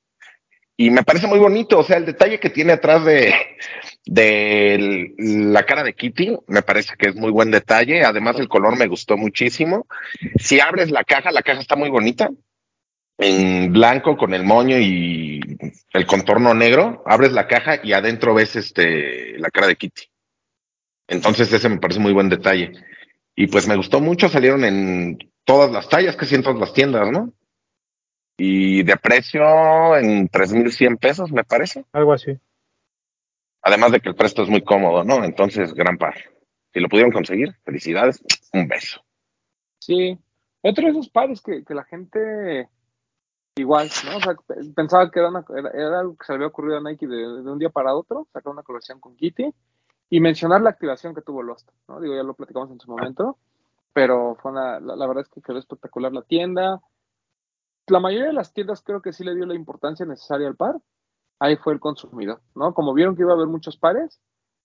Y 0.76 0.90
me 0.90 1.02
parece 1.02 1.28
muy 1.28 1.38
bonito, 1.38 1.78
o 1.78 1.82
sea, 1.82 1.96
el 1.96 2.04
detalle 2.04 2.38
que 2.38 2.50
tiene 2.50 2.74
atrás 2.74 3.02
de, 3.06 3.32
la 5.16 5.62
cara 5.62 5.82
de 5.82 5.94
Kitty, 5.94 6.36
me 6.46 6.60
parece 6.60 6.94
que 6.98 7.08
es 7.08 7.16
muy 7.16 7.30
buen 7.30 7.50
detalle. 7.50 8.04
Además, 8.04 8.38
el 8.38 8.48
color 8.48 8.76
me 8.76 8.86
gustó 8.86 9.16
muchísimo. 9.16 9.86
Si 10.36 10.60
abres 10.60 10.90
la 10.90 11.04
caja, 11.04 11.32
la 11.32 11.40
caja 11.40 11.60
está 11.60 11.74
muy 11.74 11.88
bonita. 11.88 12.28
En 13.16 13.72
blanco 13.72 14.16
con 14.16 14.34
el 14.34 14.44
moño 14.44 14.78
y 14.78 15.40
el 15.92 16.06
contorno 16.06 16.52
negro, 16.52 17.02
abres 17.06 17.32
la 17.32 17.46
caja 17.46 17.78
y 17.82 17.92
adentro 17.92 18.34
ves 18.34 18.56
este 18.56 19.38
la 19.38 19.50
cara 19.50 19.68
de 19.68 19.76
Kitty. 19.76 20.02
Entonces 21.06 21.52
ese 21.52 21.68
me 21.68 21.78
parece 21.78 22.00
muy 22.00 22.12
buen 22.12 22.28
detalle. 22.28 22.72
Y 23.36 23.46
pues 23.48 23.68
me 23.68 23.76
gustó 23.76 24.00
mucho, 24.00 24.28
salieron 24.28 24.64
en 24.64 25.18
todas 25.44 25.70
las 25.70 25.88
tallas, 25.88 26.16
casi 26.16 26.34
en 26.34 26.42
todas 26.42 26.58
las 26.58 26.72
tiendas, 26.72 27.10
¿no? 27.10 27.32
Y 28.36 28.82
de 28.82 28.96
precio 28.96 29.96
en 29.96 30.28
3.100 30.28 30.98
pesos, 30.98 31.30
me 31.30 31.44
parece. 31.44 31.84
Algo 31.92 32.12
así. 32.12 32.36
Además 33.62 33.92
de 33.92 34.00
que 34.00 34.08
el 34.08 34.14
presto 34.14 34.42
es 34.42 34.48
muy 34.48 34.62
cómodo, 34.62 35.04
¿no? 35.04 35.24
Entonces, 35.24 35.72
gran 35.72 35.98
par. 35.98 36.16
Si 36.72 36.80
lo 36.80 36.88
pudieron 36.88 37.12
conseguir, 37.12 37.54
felicidades, 37.64 38.22
un 38.52 38.66
beso. 38.66 39.04
Sí. 39.78 40.18
Otro 40.62 40.84
de 40.84 40.90
esos 40.90 41.08
pares 41.08 41.40
que, 41.40 41.64
que 41.64 41.74
la 41.74 41.84
gente 41.84 42.68
igual, 43.56 43.88
¿no? 44.04 44.16
O 44.16 44.20
sea, 44.20 44.34
pe- 44.34 44.72
pensaba 44.74 45.10
que 45.10 45.20
era, 45.20 45.28
una- 45.28 45.44
era, 45.72 46.00
algo 46.00 46.16
que 46.16 46.26
se 46.26 46.32
le 46.32 46.36
había 46.36 46.48
ocurrido 46.48 46.78
a 46.78 46.80
Nike 46.80 47.06
de, 47.06 47.26
un 47.26 47.58
día 47.58 47.70
para 47.70 47.94
otro, 47.94 48.26
sacar 48.32 48.52
una 48.52 48.62
colección 48.62 49.00
con 49.00 49.16
Kitty 49.16 49.54
y 50.10 50.20
mencionar 50.20 50.60
la 50.60 50.70
activación 50.70 51.14
que 51.14 51.22
tuvo 51.22 51.42
Lost, 51.42 51.70
¿no? 51.88 52.00
Digo, 52.00 52.14
ya 52.14 52.22
lo 52.22 52.34
platicamos 52.34 52.70
en 52.70 52.80
su 52.80 52.90
momento, 52.90 53.38
pero 53.92 54.36
fue 54.40 54.52
una, 54.52 54.80
la, 54.80 54.96
la 54.96 55.06
verdad 55.06 55.22
es 55.22 55.28
que 55.28 55.40
quedó 55.40 55.58
espectacular 55.58 56.12
la 56.12 56.22
tienda. 56.22 56.80
La 57.86 58.00
mayoría 58.00 58.26
de 58.28 58.32
las 58.32 58.52
tiendas 58.52 58.82
creo 58.82 59.02
que 59.02 59.12
sí 59.12 59.24
le 59.24 59.34
dio 59.34 59.46
la 59.46 59.54
importancia 59.54 60.06
necesaria 60.06 60.48
al 60.48 60.56
par. 60.56 60.80
Ahí 61.38 61.56
fue 61.56 61.74
el 61.74 61.80
consumidor, 61.80 62.40
¿no? 62.54 62.74
Como 62.74 62.94
vieron 62.94 63.14
que 63.14 63.22
iba 63.22 63.32
a 63.32 63.34
haber 63.34 63.48
muchos 63.48 63.76
pares, 63.76 64.20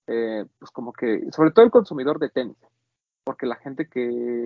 eh, 0.07 0.45
pues 0.57 0.71
como 0.71 0.93
que, 0.93 1.27
sobre 1.31 1.51
todo 1.51 1.65
el 1.65 1.71
consumidor 1.71 2.19
de 2.19 2.29
tenis, 2.29 2.57
porque 3.23 3.45
la 3.45 3.55
gente 3.55 3.87
que 3.87 3.99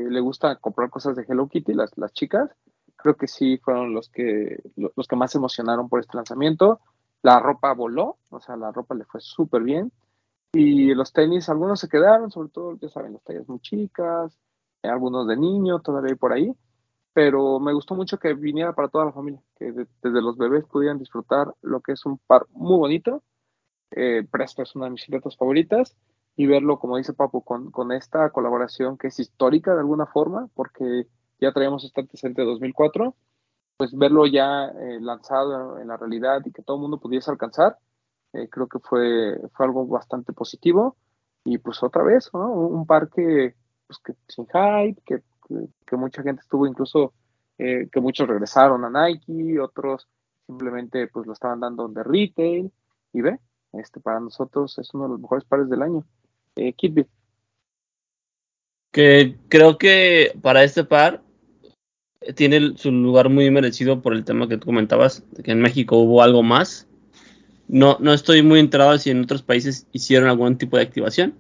le 0.10 0.20
gusta 0.20 0.56
comprar 0.58 0.90
cosas 0.90 1.16
de 1.16 1.26
Hello 1.28 1.48
Kitty, 1.48 1.74
las, 1.74 1.98
las 1.98 2.12
chicas, 2.14 2.50
creo 2.96 3.16
que 3.16 3.28
sí 3.28 3.58
fueron 3.58 3.94
los 3.94 4.10
que, 4.10 4.62
lo- 4.76 4.92
los 4.96 5.08
que 5.08 5.16
más 5.16 5.32
se 5.32 5.38
emocionaron 5.38 5.90
por 5.90 6.00
este 6.00 6.16
lanzamiento. 6.18 6.80
La 7.22 7.40
ropa 7.40 7.74
voló, 7.74 8.18
o 8.30 8.40
sea, 8.40 8.56
la 8.58 8.72
ropa 8.72 8.96
le 8.96 9.06
fue 9.06 9.22
súper 9.22 9.64
bien. 9.64 9.92
Y 10.54 10.94
los 10.94 11.12
tenis, 11.14 11.50
algunos 11.50 11.80
se 11.80 11.90
quedaron, 11.90 12.30
sobre 12.32 12.50
todo, 12.50 12.78
ya 12.80 12.90
saben, 12.90 13.14
las 13.14 13.24
tallas 13.24 13.48
muy 13.50 13.60
chicas, 13.60 14.38
eh, 14.84 14.90
algunos 14.90 15.28
de 15.28 15.36
niño, 15.38 15.80
todavía 15.82 16.12
hay 16.12 16.16
por 16.18 16.34
ahí. 16.34 16.54
Pero 17.14 17.60
me 17.60 17.74
gustó 17.74 17.96
mucho 17.96 18.18
que 18.20 18.34
viniera 18.34 18.74
para 18.74 18.88
toda 18.90 19.06
la 19.06 19.12
familia, 19.14 19.42
que 19.58 19.72
de- 19.72 19.88
desde 20.02 20.22
los 20.22 20.38
bebés 20.38 20.66
pudieran 20.66 21.00
disfrutar 21.00 21.54
lo 21.62 21.82
que 21.82 21.94
es 21.94 22.06
un 22.06 22.18
par 22.20 22.46
muy 22.52 22.78
bonito. 22.78 23.24
Eh, 23.92 24.28
Presto 24.32 24.64
es 24.64 24.76
una 24.76 24.86
de 24.86 24.92
mis 24.92 25.04
siluetas 25.04 25.38
favoritas 25.38 25.96
y 26.36 26.48
verlo, 26.48 26.80
como 26.80 26.98
dice 26.98 27.14
Papu, 27.14 27.44
con, 27.44 27.70
con 27.72 27.92
esta 27.92 28.30
colaboración 28.32 28.98
que 28.98 29.08
es 29.08 29.20
histórica 29.20 29.74
de 29.74 29.82
alguna 29.82 30.08
forma, 30.08 30.50
porque 30.56 31.08
ya 31.44 31.52
traíamos 31.52 31.84
este 31.84 32.02
antecedente 32.02 32.42
de 32.42 32.48
2004, 32.48 33.16
pues 33.78 33.96
verlo 33.98 34.26
ya 34.26 34.66
eh, 34.66 35.00
lanzado 35.02 35.80
en 35.80 35.88
la 35.90 35.98
realidad 35.98 36.42
y 36.46 36.52
que 36.52 36.62
todo 36.64 36.78
el 36.78 36.82
mundo 36.82 37.00
pudiese 37.00 37.30
alcanzar, 37.32 37.78
eh, 38.34 38.48
creo 38.50 38.68
que 38.68 38.80
fue, 38.80 39.40
fue 39.54 39.66
algo 39.66 39.86
bastante 39.86 40.34
positivo. 40.34 40.98
Y 41.46 41.58
pues 41.58 41.84
otra 41.84 42.04
vez, 42.04 42.30
¿no? 42.34 42.52
Un 42.54 42.86
par 42.86 43.10
que, 43.10 43.56
pues, 43.86 44.00
que 44.00 44.14
sin 44.28 44.46
hype, 44.46 45.02
que, 45.06 45.22
que, 45.86 45.98
mucha 45.98 46.24
gente 46.24 46.42
estuvo 46.42 46.66
incluso, 46.66 47.14
eh, 47.58 47.90
que 47.92 48.00
muchos 48.00 48.28
regresaron 48.28 48.86
a 48.86 49.08
Nike, 49.08 49.60
otros 49.60 50.08
simplemente 50.48 51.08
pues 51.08 51.28
lo 51.28 51.34
estaban 51.34 51.60
dando 51.60 51.88
de 51.90 52.04
retail. 52.04 52.72
Y 53.12 53.22
ve, 53.22 53.40
este 53.74 54.00
para 54.00 54.20
nosotros 54.20 54.78
es 54.80 54.94
uno 54.94 55.04
de 55.04 55.10
los 55.12 55.20
mejores 55.20 55.44
pares 55.46 55.70
del 55.70 55.82
año. 55.82 56.06
Eh, 56.56 56.74
Kid 56.74 56.94
Bee. 56.94 57.08
Que 58.92 59.38
creo 59.50 59.78
que 59.78 60.38
para 60.42 60.64
este 60.64 60.84
par 60.84 61.23
tiene 62.36 62.74
su 62.78 62.92
lugar 62.92 63.30
muy 63.30 63.50
merecido 63.52 64.02
por 64.02 64.14
el 64.14 64.24
tema 64.24 64.48
que 64.48 64.58
tú 64.58 64.66
comentabas, 64.66 65.24
que 65.44 65.52
en 65.52 65.62
México 65.62 65.98
hubo 65.98 66.22
algo 66.22 66.44
más. 66.44 66.88
No, 67.68 67.98
no 68.00 68.14
estoy 68.14 68.42
muy 68.44 68.60
enterado 68.60 68.98
si 68.98 69.10
en 69.10 69.22
otros 69.22 69.42
países 69.42 69.88
hicieron 69.92 70.30
algún 70.30 70.58
tipo 70.58 70.78
de 70.78 70.84
activación, 70.84 71.34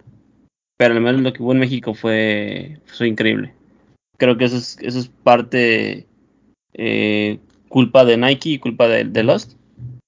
pero 0.77 0.93
al 0.93 1.01
menos 1.01 1.21
lo 1.21 1.33
que 1.33 1.43
hubo 1.43 1.51
en 1.51 1.59
México 1.59 1.93
fue, 1.93 2.79
fue 2.85 3.07
increíble. 3.07 3.53
Creo 4.17 4.37
que 4.37 4.45
eso 4.45 4.57
es, 4.57 4.77
eso 4.81 4.99
es 4.99 5.09
parte 5.09 6.07
eh, 6.73 7.39
culpa 7.69 8.05
de 8.05 8.17
Nike 8.17 8.49
y 8.51 8.59
culpa 8.59 8.87
de, 8.87 9.03
de 9.03 9.23
Lost, 9.23 9.53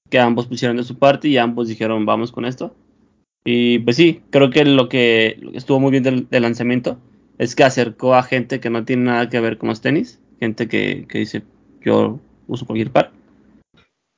que 0.09 0.19
ambos 0.19 0.47
pusieron 0.47 0.77
de 0.77 0.83
su 0.83 0.97
parte 0.97 1.27
y 1.27 1.37
ambos 1.37 1.67
dijeron 1.67 2.05
vamos 2.05 2.31
con 2.31 2.45
esto. 2.45 2.75
Y 3.43 3.79
pues 3.79 3.95
sí, 3.95 4.21
creo 4.31 4.49
que 4.49 4.65
lo 4.65 4.89
que 4.89 5.37
lo 5.39 5.51
que 5.51 5.57
estuvo 5.57 5.79
muy 5.79 5.91
bien 5.91 6.03
del 6.03 6.41
lanzamiento 6.41 6.99
es 7.37 7.55
que 7.55 7.63
acercó 7.63 8.15
a 8.15 8.23
gente 8.23 8.59
que 8.59 8.69
no 8.69 8.85
tiene 8.85 9.03
nada 9.03 9.29
que 9.29 9.39
ver 9.39 9.57
con 9.57 9.69
los 9.69 9.81
tenis, 9.81 10.19
gente 10.39 10.67
que, 10.67 11.05
que 11.07 11.19
dice 11.19 11.43
yo 11.81 12.19
uso 12.47 12.65
cualquier 12.65 12.91
par. 12.91 13.11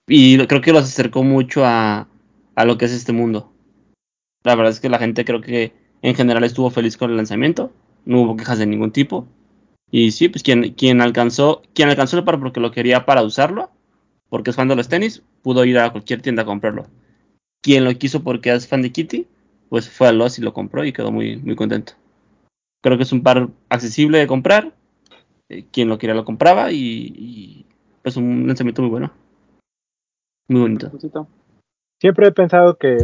Y 0.07 0.37
creo 0.47 0.61
que 0.61 0.71
los 0.71 0.83
acercó 0.83 1.23
mucho 1.23 1.65
a, 1.65 2.07
a 2.55 2.65
lo 2.65 2.77
que 2.77 2.85
es 2.85 2.93
este 2.93 3.11
mundo. 3.11 3.51
La 4.43 4.55
verdad 4.55 4.71
es 4.71 4.79
que 4.79 4.89
la 4.89 4.99
gente 4.99 5.25
creo 5.25 5.41
que 5.41 5.73
en 6.01 6.15
general 6.15 6.43
estuvo 6.43 6.69
feliz 6.69 6.95
con 6.95 7.11
el 7.11 7.17
lanzamiento, 7.17 7.71
no 8.05 8.21
hubo 8.21 8.37
quejas 8.37 8.59
de 8.59 8.65
ningún 8.65 8.91
tipo. 8.91 9.27
Y 9.91 10.11
sí, 10.11 10.29
pues 10.29 10.43
quien, 10.43 10.73
quien 10.73 11.01
alcanzó, 11.01 11.61
quien 11.73 11.89
alcanzó 11.89 12.17
el 12.17 12.23
par 12.23 12.39
porque 12.39 12.59
lo 12.59 12.71
quería 12.71 13.05
para 13.05 13.23
usarlo, 13.23 13.71
porque 14.29 14.49
es 14.51 14.55
fan 14.55 14.67
de 14.67 14.75
los 14.75 14.89
tenis, 14.89 15.23
pudo 15.41 15.65
ir 15.65 15.79
a 15.79 15.91
cualquier 15.91 16.21
tienda 16.21 16.43
a 16.43 16.45
comprarlo. 16.45 16.87
Quien 17.61 17.83
lo 17.83 17.93
quiso 17.97 18.23
porque 18.23 18.53
es 18.53 18.67
fan 18.67 18.81
de 18.81 18.91
Kitty, 18.91 19.27
pues 19.69 19.89
fue 19.89 20.07
a 20.07 20.11
Lost 20.11 20.39
y 20.39 20.41
lo 20.41 20.53
compró 20.53 20.85
y 20.85 20.93
quedó 20.93 21.11
muy, 21.11 21.37
muy 21.37 21.55
contento. 21.55 21.93
Creo 22.81 22.97
que 22.97 23.03
es 23.03 23.11
un 23.11 23.23
par 23.23 23.49
accesible 23.69 24.19
de 24.19 24.27
comprar. 24.27 24.73
Eh, 25.49 25.65
quien 25.71 25.89
lo 25.89 25.97
quería 25.97 26.15
lo 26.15 26.25
compraba 26.25 26.71
y, 26.71 27.13
y 27.15 27.65
pues 28.01 28.17
un 28.17 28.47
lanzamiento 28.47 28.81
muy 28.81 28.91
bueno. 28.91 29.11
Muy 30.49 30.61
bonito. 30.61 30.91
Siempre 31.99 32.27
he 32.27 32.31
pensado 32.31 32.77
que 32.77 32.97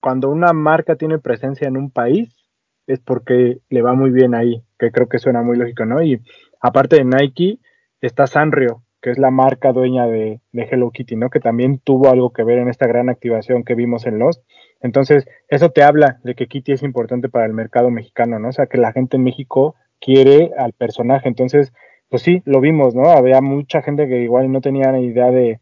cuando 0.00 0.30
una 0.30 0.52
marca 0.52 0.96
tiene 0.96 1.18
presencia 1.18 1.68
en 1.68 1.76
un 1.76 1.90
país 1.90 2.34
es 2.86 3.00
porque 3.00 3.60
le 3.68 3.82
va 3.82 3.94
muy 3.94 4.10
bien 4.10 4.34
ahí, 4.34 4.62
que 4.78 4.90
creo 4.90 5.08
que 5.08 5.18
suena 5.18 5.42
muy 5.42 5.56
lógico, 5.56 5.84
¿no? 5.84 6.02
Y 6.02 6.20
aparte 6.60 6.96
de 6.96 7.04
Nike, 7.04 7.58
está 8.00 8.26
Sanrio, 8.26 8.82
que 9.00 9.10
es 9.10 9.18
la 9.18 9.30
marca 9.30 9.72
dueña 9.72 10.06
de, 10.06 10.40
de, 10.52 10.62
Hello 10.62 10.90
Kitty, 10.90 11.16
¿no? 11.16 11.30
Que 11.30 11.40
también 11.40 11.78
tuvo 11.78 12.10
algo 12.10 12.32
que 12.32 12.44
ver 12.44 12.58
en 12.58 12.68
esta 12.68 12.86
gran 12.86 13.08
activación 13.08 13.64
que 13.64 13.74
vimos 13.74 14.06
en 14.06 14.18
Lost. 14.18 14.42
Entonces, 14.80 15.26
eso 15.48 15.70
te 15.70 15.82
habla 15.82 16.20
de 16.24 16.34
que 16.34 16.48
Kitty 16.48 16.72
es 16.72 16.82
importante 16.82 17.28
para 17.28 17.46
el 17.46 17.52
mercado 17.52 17.90
mexicano, 17.90 18.38
¿no? 18.38 18.48
O 18.48 18.52
sea, 18.52 18.66
que 18.66 18.78
la 18.78 18.92
gente 18.92 19.16
en 19.16 19.24
México 19.24 19.76
quiere 20.02 20.50
al 20.58 20.72
personaje. 20.72 21.28
Entonces, 21.28 21.72
pues 22.10 22.22
sí, 22.22 22.42
lo 22.44 22.60
vimos, 22.60 22.94
¿no? 22.94 23.10
Había 23.10 23.40
mucha 23.40 23.80
gente 23.80 24.06
que 24.08 24.20
igual 24.20 24.52
no 24.52 24.60
tenía 24.60 24.92
ni 24.92 25.06
idea 25.06 25.30
de, 25.30 25.60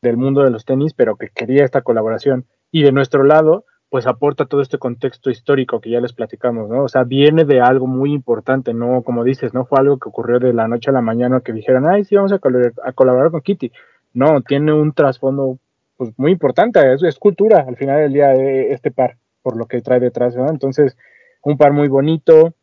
del 0.00 0.16
mundo 0.16 0.42
de 0.42 0.50
los 0.50 0.64
tenis, 0.64 0.94
pero 0.94 1.16
que 1.16 1.28
quería 1.28 1.64
esta 1.64 1.82
colaboración. 1.82 2.46
Y 2.72 2.82
de 2.82 2.90
nuestro 2.90 3.22
lado, 3.22 3.64
pues 3.90 4.06
aporta 4.06 4.46
todo 4.46 4.62
este 4.62 4.78
contexto 4.78 5.30
histórico 5.30 5.80
que 5.80 5.90
ya 5.90 6.00
les 6.00 6.14
platicamos, 6.14 6.70
¿no? 6.70 6.82
O 6.82 6.88
sea, 6.88 7.04
viene 7.04 7.44
de 7.44 7.60
algo 7.60 7.86
muy 7.86 8.12
importante, 8.12 8.72
no, 8.72 9.02
como 9.02 9.22
dices, 9.22 9.52
no 9.52 9.66
fue 9.66 9.78
algo 9.80 9.98
que 9.98 10.08
ocurrió 10.08 10.38
de 10.40 10.54
la 10.54 10.66
noche 10.66 10.90
a 10.90 10.94
la 10.94 11.02
mañana 11.02 11.40
que 11.40 11.52
dijeron, 11.52 11.86
ay, 11.86 12.04
sí, 12.04 12.16
vamos 12.16 12.32
a, 12.32 12.38
colaborar, 12.38 13.30
con 13.30 13.42
Kitty. 13.42 13.70
No, 14.14 14.40
tiene 14.40 14.72
un 14.72 14.94
trasfondo 14.94 15.58
pues, 15.98 16.10
muy 16.16 16.32
importante, 16.32 16.80
es, 16.94 17.02
es, 17.02 17.18
cultura 17.18 17.66
al 17.68 17.76
final 17.76 18.00
del 18.00 18.12
día 18.14 18.34
este 18.34 18.90
par, 18.90 19.18
por 19.42 19.56
lo 19.56 19.66
que 19.66 19.82
trae 19.82 20.00
detrás, 20.00 20.34
¿no? 20.34 20.48
Entonces, 20.48 20.96
un 21.42 21.58
par 21.58 21.72
muy 21.72 21.88
bonito, 21.88 22.54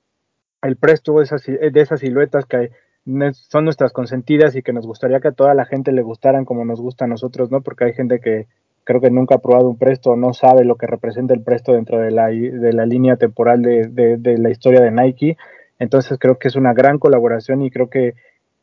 el 0.62 0.78
presto 0.78 1.22
esas, 1.22 1.46
de 1.46 1.72
esas 1.76 2.02
siluetas 2.02 2.46
que 2.46 2.72
son 3.34 3.66
nuestras 3.66 3.92
consentidas 3.94 4.56
y 4.56 4.62
que 4.62 4.74
nos 4.74 4.86
gustaría 4.86 5.20
que 5.20 5.30
a 5.30 5.34
toda 5.34 5.54
la 5.54 5.66
gente 5.66 5.92
le 5.92 6.02
gustaran 6.02 6.46
como 6.46 6.66
nos 6.66 6.82
gusta 6.82 7.06
a 7.06 7.08
nosotros, 7.08 7.50
¿no? 7.50 7.62
Porque 7.62 7.86
hay 7.86 7.94
gente 7.94 8.20
que 8.20 8.48
creo 8.84 9.02
que 9.02 9.12
nunca 9.12 9.36
ha 9.36 9.40
probado 9.40 9.70
un 9.70 9.78
presto, 9.78 10.16
no 10.16 10.34
sabe 10.34 10.66
lo 10.66 10.76
que 10.76 10.88
representa 10.88 11.34
el 11.34 11.44
presto 11.44 11.74
dentro 11.74 12.00
de 12.00 12.12
la, 12.12 12.28
de 12.28 12.74
la 12.74 12.86
línea 12.86 13.18
temporal 13.18 13.62
de, 13.62 13.88
de, 13.88 14.18
de, 14.18 14.38
la 14.38 14.50
historia 14.50 14.82
de 14.82 14.92
Nike. 14.92 15.38
Entonces 15.80 16.18
creo 16.20 16.38
que 16.38 16.48
es 16.48 16.56
una 16.56 16.74
gran 16.74 17.00
colaboración 17.00 17.62
y 17.62 17.72
creo 17.72 17.90
que, 17.90 18.16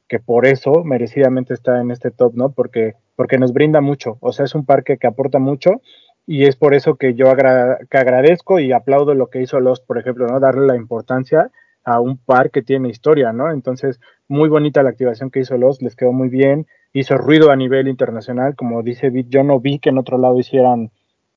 que 0.08 0.18
por 0.18 0.46
eso 0.46 0.84
merecidamente 0.84 1.54
está 1.54 1.80
en 1.80 1.90
este 1.90 2.10
top, 2.10 2.34
¿no? 2.34 2.50
Porque, 2.50 2.94
porque 3.14 3.38
nos 3.38 3.52
brinda 3.52 3.80
mucho, 3.80 4.18
o 4.20 4.32
sea, 4.32 4.44
es 4.44 4.54
un 4.54 4.66
parque 4.66 4.98
que 4.98 5.06
aporta 5.06 5.38
mucho 5.38 5.80
y 6.26 6.44
es 6.44 6.56
por 6.56 6.74
eso 6.74 6.96
que 6.96 7.14
yo 7.14 7.30
agra 7.30 7.78
que 7.88 7.98
agradezco 7.98 8.58
y 8.58 8.72
aplaudo 8.72 9.14
lo 9.14 9.28
que 9.28 9.42
hizo 9.42 9.60
Lost, 9.60 9.86
por 9.86 9.98
ejemplo, 9.98 10.26
¿no? 10.26 10.40
Darle 10.40 10.66
la 10.66 10.76
importancia 10.76 11.50
a 11.86 12.00
un 12.00 12.18
par 12.18 12.50
que 12.50 12.62
tiene 12.62 12.88
historia, 12.88 13.32
¿no? 13.32 13.50
Entonces, 13.52 14.00
muy 14.26 14.48
bonita 14.48 14.82
la 14.82 14.90
activación 14.90 15.30
que 15.30 15.38
hizo 15.38 15.56
Lost, 15.56 15.80
les 15.82 15.94
quedó 15.94 16.12
muy 16.12 16.28
bien, 16.28 16.66
hizo 16.92 17.16
ruido 17.16 17.52
a 17.52 17.56
nivel 17.56 17.86
internacional, 17.86 18.56
como 18.56 18.82
dice 18.82 19.08
Vic, 19.08 19.28
yo 19.28 19.44
no 19.44 19.60
vi 19.60 19.78
que 19.78 19.90
en 19.90 19.98
otro 19.98 20.18
lado 20.18 20.38
hicieran 20.38 20.90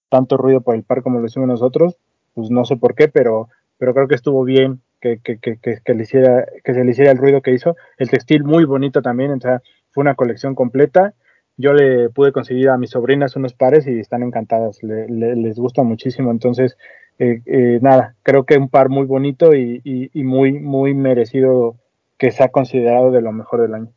tanto 0.09 0.37
ruido 0.37 0.61
por 0.61 0.73
el 0.73 0.83
par 0.83 1.03
como 1.03 1.19
lo 1.19 1.27
hicimos 1.27 1.47
nosotros, 1.47 1.97
pues 2.33 2.49
no 2.49 2.65
sé 2.65 2.77
por 2.77 2.95
qué, 2.95 3.07
pero, 3.07 3.47
pero 3.77 3.93
creo 3.93 4.07
que 4.07 4.15
estuvo 4.15 4.43
bien 4.43 4.81
que, 4.99 5.19
que, 5.19 5.37
que, 5.37 5.59
que, 5.59 5.93
le 5.93 6.01
hiciera, 6.01 6.47
que 6.63 6.73
se 6.73 6.83
le 6.83 6.91
hiciera 6.91 7.11
el 7.11 7.19
ruido 7.19 7.43
que 7.43 7.53
hizo. 7.53 7.75
El 7.99 8.09
textil 8.09 8.43
muy 8.43 8.65
bonito 8.65 9.03
también, 9.03 9.31
o 9.31 9.39
sea, 9.39 9.61
fue 9.91 10.01
una 10.01 10.15
colección 10.15 10.55
completa. 10.55 11.13
Yo 11.57 11.73
le 11.73 12.09
pude 12.09 12.31
conseguir 12.31 12.69
a 12.69 12.77
mis 12.77 12.89
sobrinas 12.89 13.35
unos 13.35 13.53
pares 13.53 13.85
y 13.85 13.99
están 13.99 14.23
encantadas, 14.23 14.81
le, 14.81 15.07
les 15.07 15.59
gusta 15.59 15.83
muchísimo. 15.83 16.31
Entonces, 16.31 16.75
eh, 17.19 17.41
eh, 17.45 17.79
nada, 17.81 18.15
creo 18.23 18.45
que 18.45 18.57
un 18.57 18.69
par 18.69 18.89
muy 18.89 19.05
bonito 19.05 19.53
y, 19.53 19.81
y, 19.83 20.09
y 20.19 20.23
muy, 20.23 20.53
muy 20.53 20.93
merecido 20.93 21.75
que 22.17 22.31
sea 22.31 22.49
considerado 22.49 23.11
de 23.11 23.21
lo 23.21 23.31
mejor 23.31 23.61
del 23.61 23.73
año. 23.73 23.93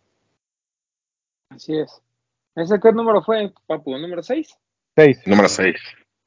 Así 1.51 1.79
es. 1.79 2.03
¿Ese 2.55 2.81
qué 2.81 2.93
número 2.93 3.23
fue, 3.23 3.53
Papu? 3.67 3.97
¿Número 3.97 4.23
6? 4.23 4.59
6. 4.97 5.27
Número 5.27 5.49
6. 5.49 5.77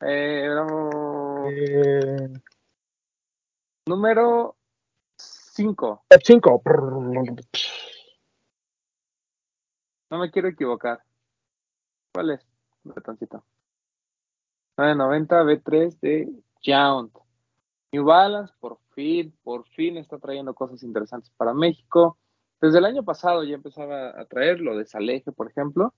Eh, 0.02 0.48
no... 0.50 1.50
Eh, 1.50 2.30
Número 3.88 4.56
5. 5.18 6.06
5. 6.24 6.62
No 10.10 10.20
me 10.20 10.32
quiero 10.32 10.48
equivocar. 10.48 11.04
¿Cuál 12.14 12.32
es? 12.32 12.48
Betoncito. 12.84 13.44
990 14.78 15.44
B3 15.44 16.00
de 16.00 16.30
New 16.68 18.04
Balance, 18.04 18.54
por 18.60 18.80
fin, 18.94 19.34
por 19.44 19.68
fin 19.70 19.98
está 19.98 20.18
trayendo 20.18 20.54
cosas 20.54 20.84
interesantes 20.84 21.32
para 21.38 21.54
México. 21.54 22.18
Desde 22.60 22.80
el 22.80 22.86
año 22.86 23.04
pasado 23.04 23.44
ya 23.44 23.56
empezaba 23.56 24.20
a 24.20 24.26
traer 24.26 24.60
lo 24.62 24.76
de 24.76 24.86
Saleje, 24.86 25.32
por 25.32 25.50
ejemplo, 25.50 25.94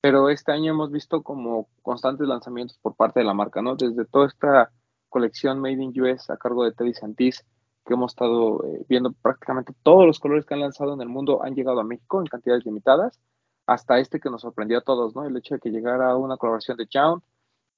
pero 0.00 0.28
este 0.30 0.52
año 0.52 0.72
hemos 0.72 0.90
visto 0.90 1.22
como 1.22 1.68
constantes 1.82 2.26
lanzamientos 2.26 2.78
por 2.78 2.96
parte 2.96 3.20
de 3.20 3.26
la 3.26 3.34
marca, 3.34 3.62
¿no? 3.62 3.76
Desde 3.76 4.04
toda 4.04 4.26
esta 4.26 4.72
colección 5.08 5.60
Made 5.60 5.82
in 5.82 6.00
US 6.02 6.30
a 6.30 6.36
cargo 6.36 6.64
de 6.64 6.72
Teddy 6.72 6.94
Santis, 6.94 7.44
que 7.84 7.94
hemos 7.94 8.12
estado 8.12 8.64
eh, 8.64 8.84
viendo 8.88 9.12
prácticamente 9.12 9.72
todos 9.82 10.06
los 10.06 10.18
colores 10.18 10.44
que 10.44 10.54
han 10.54 10.60
lanzado 10.60 10.94
en 10.94 11.02
el 11.02 11.08
mundo 11.08 11.42
han 11.42 11.54
llegado 11.54 11.80
a 11.80 11.84
México 11.84 12.20
en 12.20 12.26
cantidades 12.26 12.64
limitadas, 12.64 13.20
hasta 13.66 13.98
este 13.98 14.18
que 14.18 14.30
nos 14.30 14.42
sorprendió 14.42 14.78
a 14.78 14.82
todos, 14.82 15.14
¿no? 15.14 15.24
El 15.24 15.36
hecho 15.36 15.54
de 15.54 15.60
que 15.60 15.70
llegara 15.70 16.16
una 16.16 16.36
colaboración 16.36 16.76
de 16.76 16.88
Chown, 16.88 17.22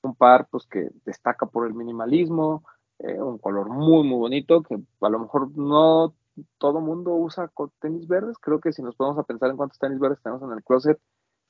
un 0.02 0.14
par 0.14 0.48
pues 0.50 0.66
que 0.66 0.90
destaca 1.04 1.46
por 1.46 1.66
el 1.66 1.74
minimalismo, 1.74 2.64
eh, 2.98 3.20
un 3.20 3.38
color 3.38 3.68
muy 3.68 4.06
muy 4.06 4.18
bonito 4.18 4.62
que 4.62 4.78
a 5.00 5.08
lo 5.08 5.18
mejor 5.18 5.56
no 5.56 6.14
todo 6.58 6.80
mundo 6.80 7.14
usa 7.14 7.50
tenis 7.80 8.06
verdes. 8.08 8.38
Creo 8.38 8.60
que 8.60 8.72
si 8.72 8.82
nos 8.82 8.96
podemos 8.96 9.18
a 9.18 9.24
pensar 9.24 9.50
en 9.50 9.56
cuántos 9.56 9.78
tenis 9.78 9.98
verdes 9.98 10.22
tenemos 10.22 10.42
en 10.42 10.52
el 10.52 10.64
closet, 10.64 10.98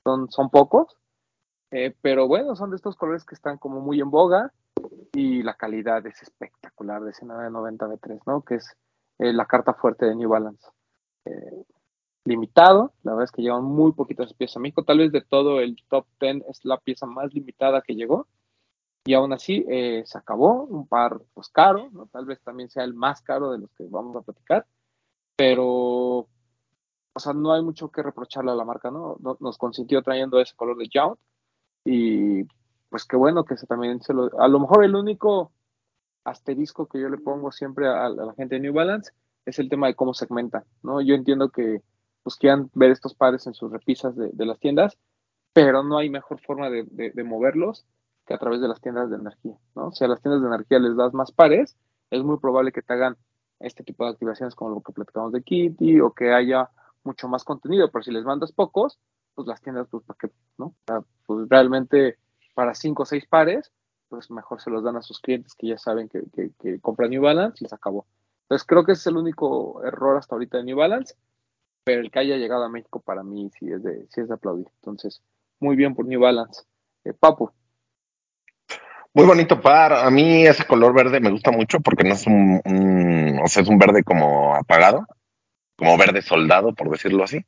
son, 0.04 0.30
son 0.30 0.50
pocos. 0.50 0.96
Eh, 1.70 1.94
pero 2.02 2.28
bueno, 2.28 2.56
son 2.56 2.70
de 2.70 2.76
estos 2.76 2.96
colores 2.96 3.24
que 3.24 3.34
están 3.34 3.58
como 3.58 3.80
muy 3.80 4.00
en 4.00 4.10
boga 4.10 4.52
y 5.12 5.42
la 5.42 5.54
calidad 5.54 6.06
es 6.06 6.20
espectacular 6.22 7.02
de 7.02 7.10
ese 7.10 7.24
990 7.24 7.86
B3, 7.86 8.20
¿no? 8.26 8.42
Que 8.42 8.56
es 8.56 8.76
eh, 9.18 9.32
la 9.32 9.46
carta 9.46 9.72
fuerte 9.74 10.06
de 10.06 10.14
New 10.14 10.28
Balance. 10.28 10.66
Limitado, 12.24 12.92
la 13.02 13.12
verdad 13.12 13.24
es 13.24 13.32
que 13.32 13.42
llevan 13.42 13.64
muy 13.64 13.92
poquitas 13.92 14.32
piezas 14.34 14.62
a 14.62 14.82
tal 14.82 14.98
vez 14.98 15.12
de 15.12 15.22
todo 15.22 15.60
el 15.60 15.76
top 15.88 16.06
10 16.20 16.44
es 16.48 16.64
la 16.64 16.78
pieza 16.78 17.06
más 17.06 17.32
limitada 17.32 17.82
que 17.82 17.94
llegó 17.94 18.26
y 19.04 19.14
aún 19.14 19.32
así 19.32 19.64
eh, 19.68 20.02
se 20.06 20.18
acabó, 20.18 20.64
un 20.64 20.86
par 20.86 21.20
pues 21.34 21.48
caro, 21.48 21.90
¿no? 21.92 22.06
tal 22.06 22.24
vez 22.24 22.40
también 22.42 22.70
sea 22.70 22.84
el 22.84 22.94
más 22.94 23.20
caro 23.22 23.52
de 23.52 23.58
los 23.58 23.70
que 23.72 23.84
vamos 23.88 24.16
a 24.16 24.22
platicar, 24.22 24.66
pero 25.36 26.28
o 27.14 27.20
sea, 27.20 27.32
no 27.32 27.52
hay 27.52 27.62
mucho 27.62 27.90
que 27.90 28.02
reprocharle 28.02 28.52
a 28.52 28.54
la 28.54 28.64
marca, 28.64 28.90
¿no? 28.90 29.18
Nos 29.40 29.58
consintió 29.58 30.02
trayendo 30.02 30.40
ese 30.40 30.56
color 30.56 30.78
de 30.78 30.88
Jount 30.92 31.18
y 31.84 32.44
pues 32.88 33.04
qué 33.04 33.16
bueno 33.16 33.44
que 33.44 33.56
se 33.56 33.66
también 33.66 34.00
se 34.00 34.14
lo, 34.14 34.30
a 34.40 34.48
lo 34.48 34.60
mejor 34.60 34.84
el 34.84 34.94
único 34.94 35.52
asterisco 36.24 36.86
que 36.86 37.00
yo 37.00 37.08
le 37.08 37.18
pongo 37.18 37.50
siempre 37.52 37.88
a, 37.88 38.08
la 38.08 38.32
gente 38.34 38.54
de 38.54 38.60
New 38.60 38.72
Balance 38.72 39.12
es 39.44 39.58
el 39.58 39.68
tema 39.68 39.88
de 39.88 39.94
cómo 39.94 40.14
segmentan, 40.14 40.64
¿no? 40.82 41.00
Yo 41.00 41.14
entiendo 41.14 41.50
que 41.50 41.82
pues 42.22 42.36
quieran 42.36 42.70
ver 42.74 42.92
estos 42.92 43.14
pares 43.14 43.46
en 43.46 43.54
sus 43.54 43.72
repisas 43.72 44.14
de, 44.16 44.46
las 44.46 44.60
tiendas, 44.60 44.96
pero 45.52 45.82
no 45.82 45.98
hay 45.98 46.08
mejor 46.08 46.40
forma 46.40 46.70
de, 46.70 46.84
de 46.84 47.24
moverlos 47.24 47.84
a 48.32 48.38
través 48.38 48.60
de 48.60 48.68
las 48.68 48.80
tiendas 48.80 49.10
de 49.10 49.16
energía, 49.16 49.56
¿no? 49.74 49.92
Si 49.92 50.04
a 50.04 50.08
las 50.08 50.20
tiendas 50.20 50.42
de 50.42 50.48
energía 50.48 50.78
les 50.78 50.96
das 50.96 51.14
más 51.14 51.32
pares, 51.32 51.76
es 52.10 52.22
muy 52.22 52.38
probable 52.38 52.72
que 52.72 52.82
te 52.82 52.92
hagan 52.92 53.16
este 53.60 53.84
tipo 53.84 54.04
de 54.04 54.10
activaciones 54.10 54.54
como 54.54 54.74
lo 54.74 54.80
que 54.80 54.92
platicamos 54.92 55.32
de 55.32 55.42
Kitty 55.42 56.00
o 56.00 56.12
que 56.12 56.32
haya 56.32 56.70
mucho 57.04 57.28
más 57.28 57.44
contenido, 57.44 57.90
pero 57.90 58.02
si 58.02 58.10
les 58.10 58.24
mandas 58.24 58.52
pocos, 58.52 58.98
pues 59.34 59.46
las 59.48 59.60
tiendas, 59.60 59.88
pues 59.90 60.04
para 60.04 60.18
qué, 60.18 60.30
¿no? 60.58 60.66
O 60.66 60.76
sea, 60.86 61.00
pues 61.26 61.48
realmente 61.48 62.18
para 62.54 62.74
cinco 62.74 63.04
o 63.04 63.06
seis 63.06 63.26
pares, 63.26 63.72
pues 64.08 64.30
mejor 64.30 64.60
se 64.60 64.70
los 64.70 64.84
dan 64.84 64.96
a 64.96 65.02
sus 65.02 65.20
clientes 65.20 65.54
que 65.54 65.68
ya 65.68 65.78
saben 65.78 66.08
que, 66.08 66.22
que, 66.60 66.80
compran 66.80 67.10
New 67.10 67.22
Balance 67.22 67.64
y 67.64 67.68
se 67.68 67.74
acabó. 67.74 68.06
Entonces 68.42 68.66
creo 68.66 68.84
que 68.84 68.92
ese 68.92 69.00
es 69.00 69.06
el 69.06 69.16
único 69.16 69.82
error 69.84 70.18
hasta 70.18 70.34
ahorita 70.34 70.58
de 70.58 70.64
New 70.64 70.76
Balance, 70.76 71.14
pero 71.84 72.02
el 72.02 72.10
que 72.10 72.18
haya 72.18 72.36
llegado 72.36 72.64
a 72.64 72.68
México 72.68 73.00
para 73.00 73.22
mí 73.22 73.50
sí 73.58 73.72
es 73.72 73.82
de, 73.82 74.06
sí 74.10 74.20
es 74.20 74.28
de 74.28 74.34
aplaudir. 74.34 74.68
Entonces, 74.80 75.22
muy 75.60 75.76
bien 75.76 75.94
por 75.94 76.06
New 76.06 76.20
Balance. 76.20 76.64
Eh, 77.04 77.14
Papu, 77.14 77.50
muy 79.14 79.26
bonito 79.26 79.60
par. 79.60 79.92
A 79.92 80.10
mí 80.10 80.46
ese 80.46 80.64
color 80.64 80.94
verde 80.94 81.20
me 81.20 81.30
gusta 81.30 81.50
mucho 81.50 81.80
porque 81.80 82.04
no 82.04 82.14
es 82.14 82.26
un, 82.26 82.60
un, 82.64 83.40
o 83.42 83.48
sea, 83.48 83.62
es 83.62 83.68
un 83.68 83.78
verde 83.78 84.02
como 84.02 84.54
apagado, 84.54 85.06
como 85.76 85.96
verde 85.98 86.22
soldado, 86.22 86.74
por 86.74 86.90
decirlo 86.90 87.24
así. 87.24 87.44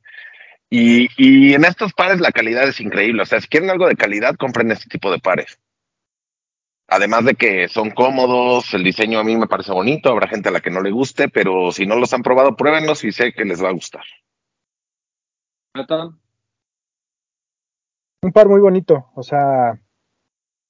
Y, 0.69 1.09
y 1.17 1.53
en 1.53 1.65
estos 1.65 1.93
pares 1.93 2.19
la 2.19 2.31
calidad 2.31 2.67
es 2.67 2.79
increíble. 2.79 3.21
O 3.21 3.25
sea, 3.25 3.39
si 3.41 3.47
quieren 3.47 3.69
algo 3.69 3.87
de 3.87 3.95
calidad, 3.95 4.35
compren 4.35 4.71
este 4.71 4.89
tipo 4.89 5.11
de 5.11 5.19
pares. 5.19 5.59
Además 6.87 7.25
de 7.25 7.33
que 7.35 7.67
son 7.67 7.89
cómodos, 7.89 8.73
el 8.73 8.83
diseño 8.83 9.19
a 9.19 9.23
mí 9.23 9.35
me 9.35 9.47
parece 9.47 9.71
bonito, 9.71 10.09
habrá 10.09 10.27
gente 10.27 10.49
a 10.49 10.51
la 10.51 10.59
que 10.59 10.69
no 10.69 10.81
le 10.81 10.91
guste, 10.91 11.29
pero 11.29 11.71
si 11.71 11.87
no 11.87 11.95
los 11.95 12.13
han 12.13 12.21
probado, 12.21 12.55
pruébenlos 12.55 13.03
y 13.03 13.11
sé 13.11 13.33
que 13.33 13.43
les 13.43 13.63
va 13.63 13.69
a 13.69 13.73
gustar. 13.73 14.03
Un 18.21 18.31
par 18.31 18.47
muy 18.47 18.61
bonito, 18.61 19.09
o 19.15 19.23
sea, 19.23 19.79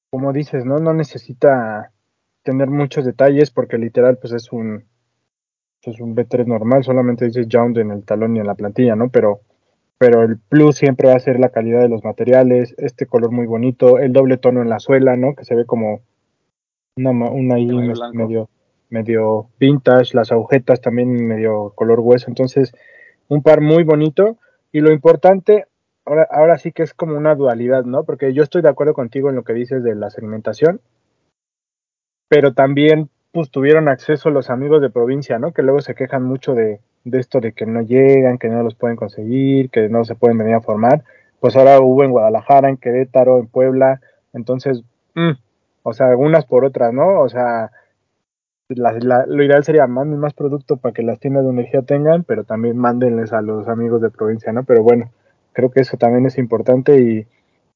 como 0.10 0.34
dices, 0.34 0.66
¿no? 0.66 0.78
No 0.78 0.93
necesita 0.93 1.91
tener 2.43 2.70
muchos 2.70 3.06
detalles 3.06 3.51
porque 3.51 3.78
literal 3.78 4.18
pues 4.18 4.34
es 4.34 4.51
un 4.51 4.86
es 5.82 5.99
un 5.99 6.16
B3 6.16 6.47
normal, 6.47 6.84
solamente 6.84 7.26
dice 7.26 7.47
Jound 7.49 7.78
en 7.78 7.91
el 7.91 8.03
talón 8.03 8.36
y 8.36 8.39
en 8.39 8.47
la 8.47 8.56
plantilla, 8.56 8.95
¿no? 8.95 9.10
Pero 9.10 9.41
pero 9.97 10.24
el 10.24 10.38
plus 10.38 10.76
siempre 10.78 11.08
va 11.08 11.16
a 11.16 11.20
ser 11.20 11.39
la 11.39 11.49
calidad 11.49 11.82
de 11.82 11.89
los 11.89 12.03
materiales, 12.03 12.76
este 12.78 13.06
color 13.06 13.32
muy 13.32 13.45
bonito, 13.45 13.97
el 13.97 14.12
doble 14.12 14.38
tono 14.38 14.62
en 14.62 14.70
la 14.70 14.80
suela, 14.80 15.16
¿no? 15.16 15.36
Que 15.36 15.45
se 15.45 15.56
ve 15.56 15.66
como 15.66 16.01
una, 16.97 17.12
una 17.12 17.56
ahí 17.56 17.66
Medio 17.66 17.80
medio, 17.80 17.93
blanco. 17.93 18.18
medio, 18.18 18.49
medio 18.89 19.49
vintage, 19.60 20.16
las 20.16 20.32
agujetas 20.32 20.82
también 20.82 21.26
medio 21.26 21.72
color 21.76 22.01
hueso, 22.01 22.26
entonces 22.28 22.74
un 23.28 23.41
par 23.41 23.62
muy 23.62 23.84
bonito 23.84 24.38
y 24.72 24.82
lo 24.82 24.91
importante, 24.91 25.66
ahora, 26.06 26.28
ahora 26.32 26.58
sí 26.58 26.72
que 26.72 26.84
es 26.84 26.93
como 26.93 27.18
una 27.18 27.36
dualidad, 27.36 27.84
¿no? 27.86 28.03
Porque 28.03 28.34
yo 28.34 28.43
estoy 28.43 28.62
de 28.62 28.70
acuerdo 28.70 28.93
contigo 28.93 29.30
en 29.30 29.36
lo 29.36 29.43
que 29.43 29.53
dices 29.53 29.84
de 29.84 29.95
la 29.95 30.10
segmentación, 30.10 30.82
pero 32.30 32.53
también 32.53 33.10
pues 33.32 33.49
tuvieron 33.51 33.89
acceso 33.89 34.30
los 34.30 34.49
amigos 34.49 34.82
de 34.82 34.89
provincia, 34.89 35.39
¿no? 35.39 35.51
Que 35.51 35.62
luego 35.62 35.82
se 35.82 35.93
quejan 35.93 36.24
mucho 36.24 36.53
de, 36.56 36.80
esto 37.03 37.41
de 37.41 37.51
que 37.51 37.66
no 37.66 37.82
llegan, 37.82 38.38
que 38.38 38.47
no 38.47 38.64
los 38.64 38.76
pueden 38.76 38.95
conseguir, 38.95 39.70
que 39.70 39.89
no 39.89 40.06
se 40.06 40.16
pueden 40.16 40.38
venir 40.38 40.56
a 40.56 40.62
formar. 40.62 41.03
Pues 41.41 41.56
ahora 41.58 41.82
hubo 41.82 42.03
en 42.03 42.12
Guadalajara, 42.12 42.70
en 42.70 42.78
Querétaro, 42.78 43.39
en 43.39 43.47
Puebla, 43.47 43.99
entonces, 44.34 44.84
mm, 45.16 45.32
o 45.84 45.93
sea, 45.93 46.16
unas 46.16 46.45
por 46.45 46.64
otras, 46.64 46.93
¿no? 46.93 47.20
O 47.20 47.28
sea, 47.30 47.72
la- 48.70 49.26
lo 49.28 49.43
ideal 49.43 49.64
sería 49.64 49.86
manden 49.86 50.20
más 50.20 50.34
producto 50.34 50.78
para 50.78 50.93
que 50.93 51.03
las 51.03 51.20
tiendas 51.20 51.43
de 51.43 51.49
energía 51.51 51.82
tengan, 51.82 52.24
pero 52.24 52.43
también 52.45 52.78
mándenles 52.78 53.34
a 53.34 53.41
los 53.41 53.68
amigos 53.68 54.01
de 54.01 54.10
provincia, 54.10 54.51
¿no? 54.53 54.64
Pero 54.64 54.82
bueno, 54.82 55.12
creo 55.56 55.72
que 55.72 55.80
eso 55.80 55.97
también 55.97 56.26
es 56.28 56.38
importante 56.38 56.99
y, 57.01 57.28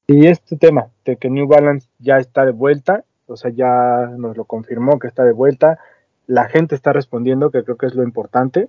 y 0.06 0.26
este 0.26 0.56
tema 0.56 0.88
de 1.04 1.16
que 1.16 1.30
New 1.30 1.48
Balance 1.48 1.88
ya 1.98 2.18
está 2.18 2.44
de 2.44 2.52
vuelta, 2.52 3.04
o 3.26 3.36
sea, 3.36 3.50
ya 3.50 4.06
nos 4.16 4.36
lo 4.36 4.44
confirmó 4.44 4.98
que 4.98 5.08
está 5.08 5.24
de 5.24 5.32
vuelta, 5.32 5.78
la 6.26 6.48
gente 6.48 6.74
está 6.74 6.92
respondiendo, 6.92 7.50
que 7.50 7.64
creo 7.64 7.76
que 7.76 7.86
es 7.86 7.94
lo 7.94 8.04
importante, 8.04 8.68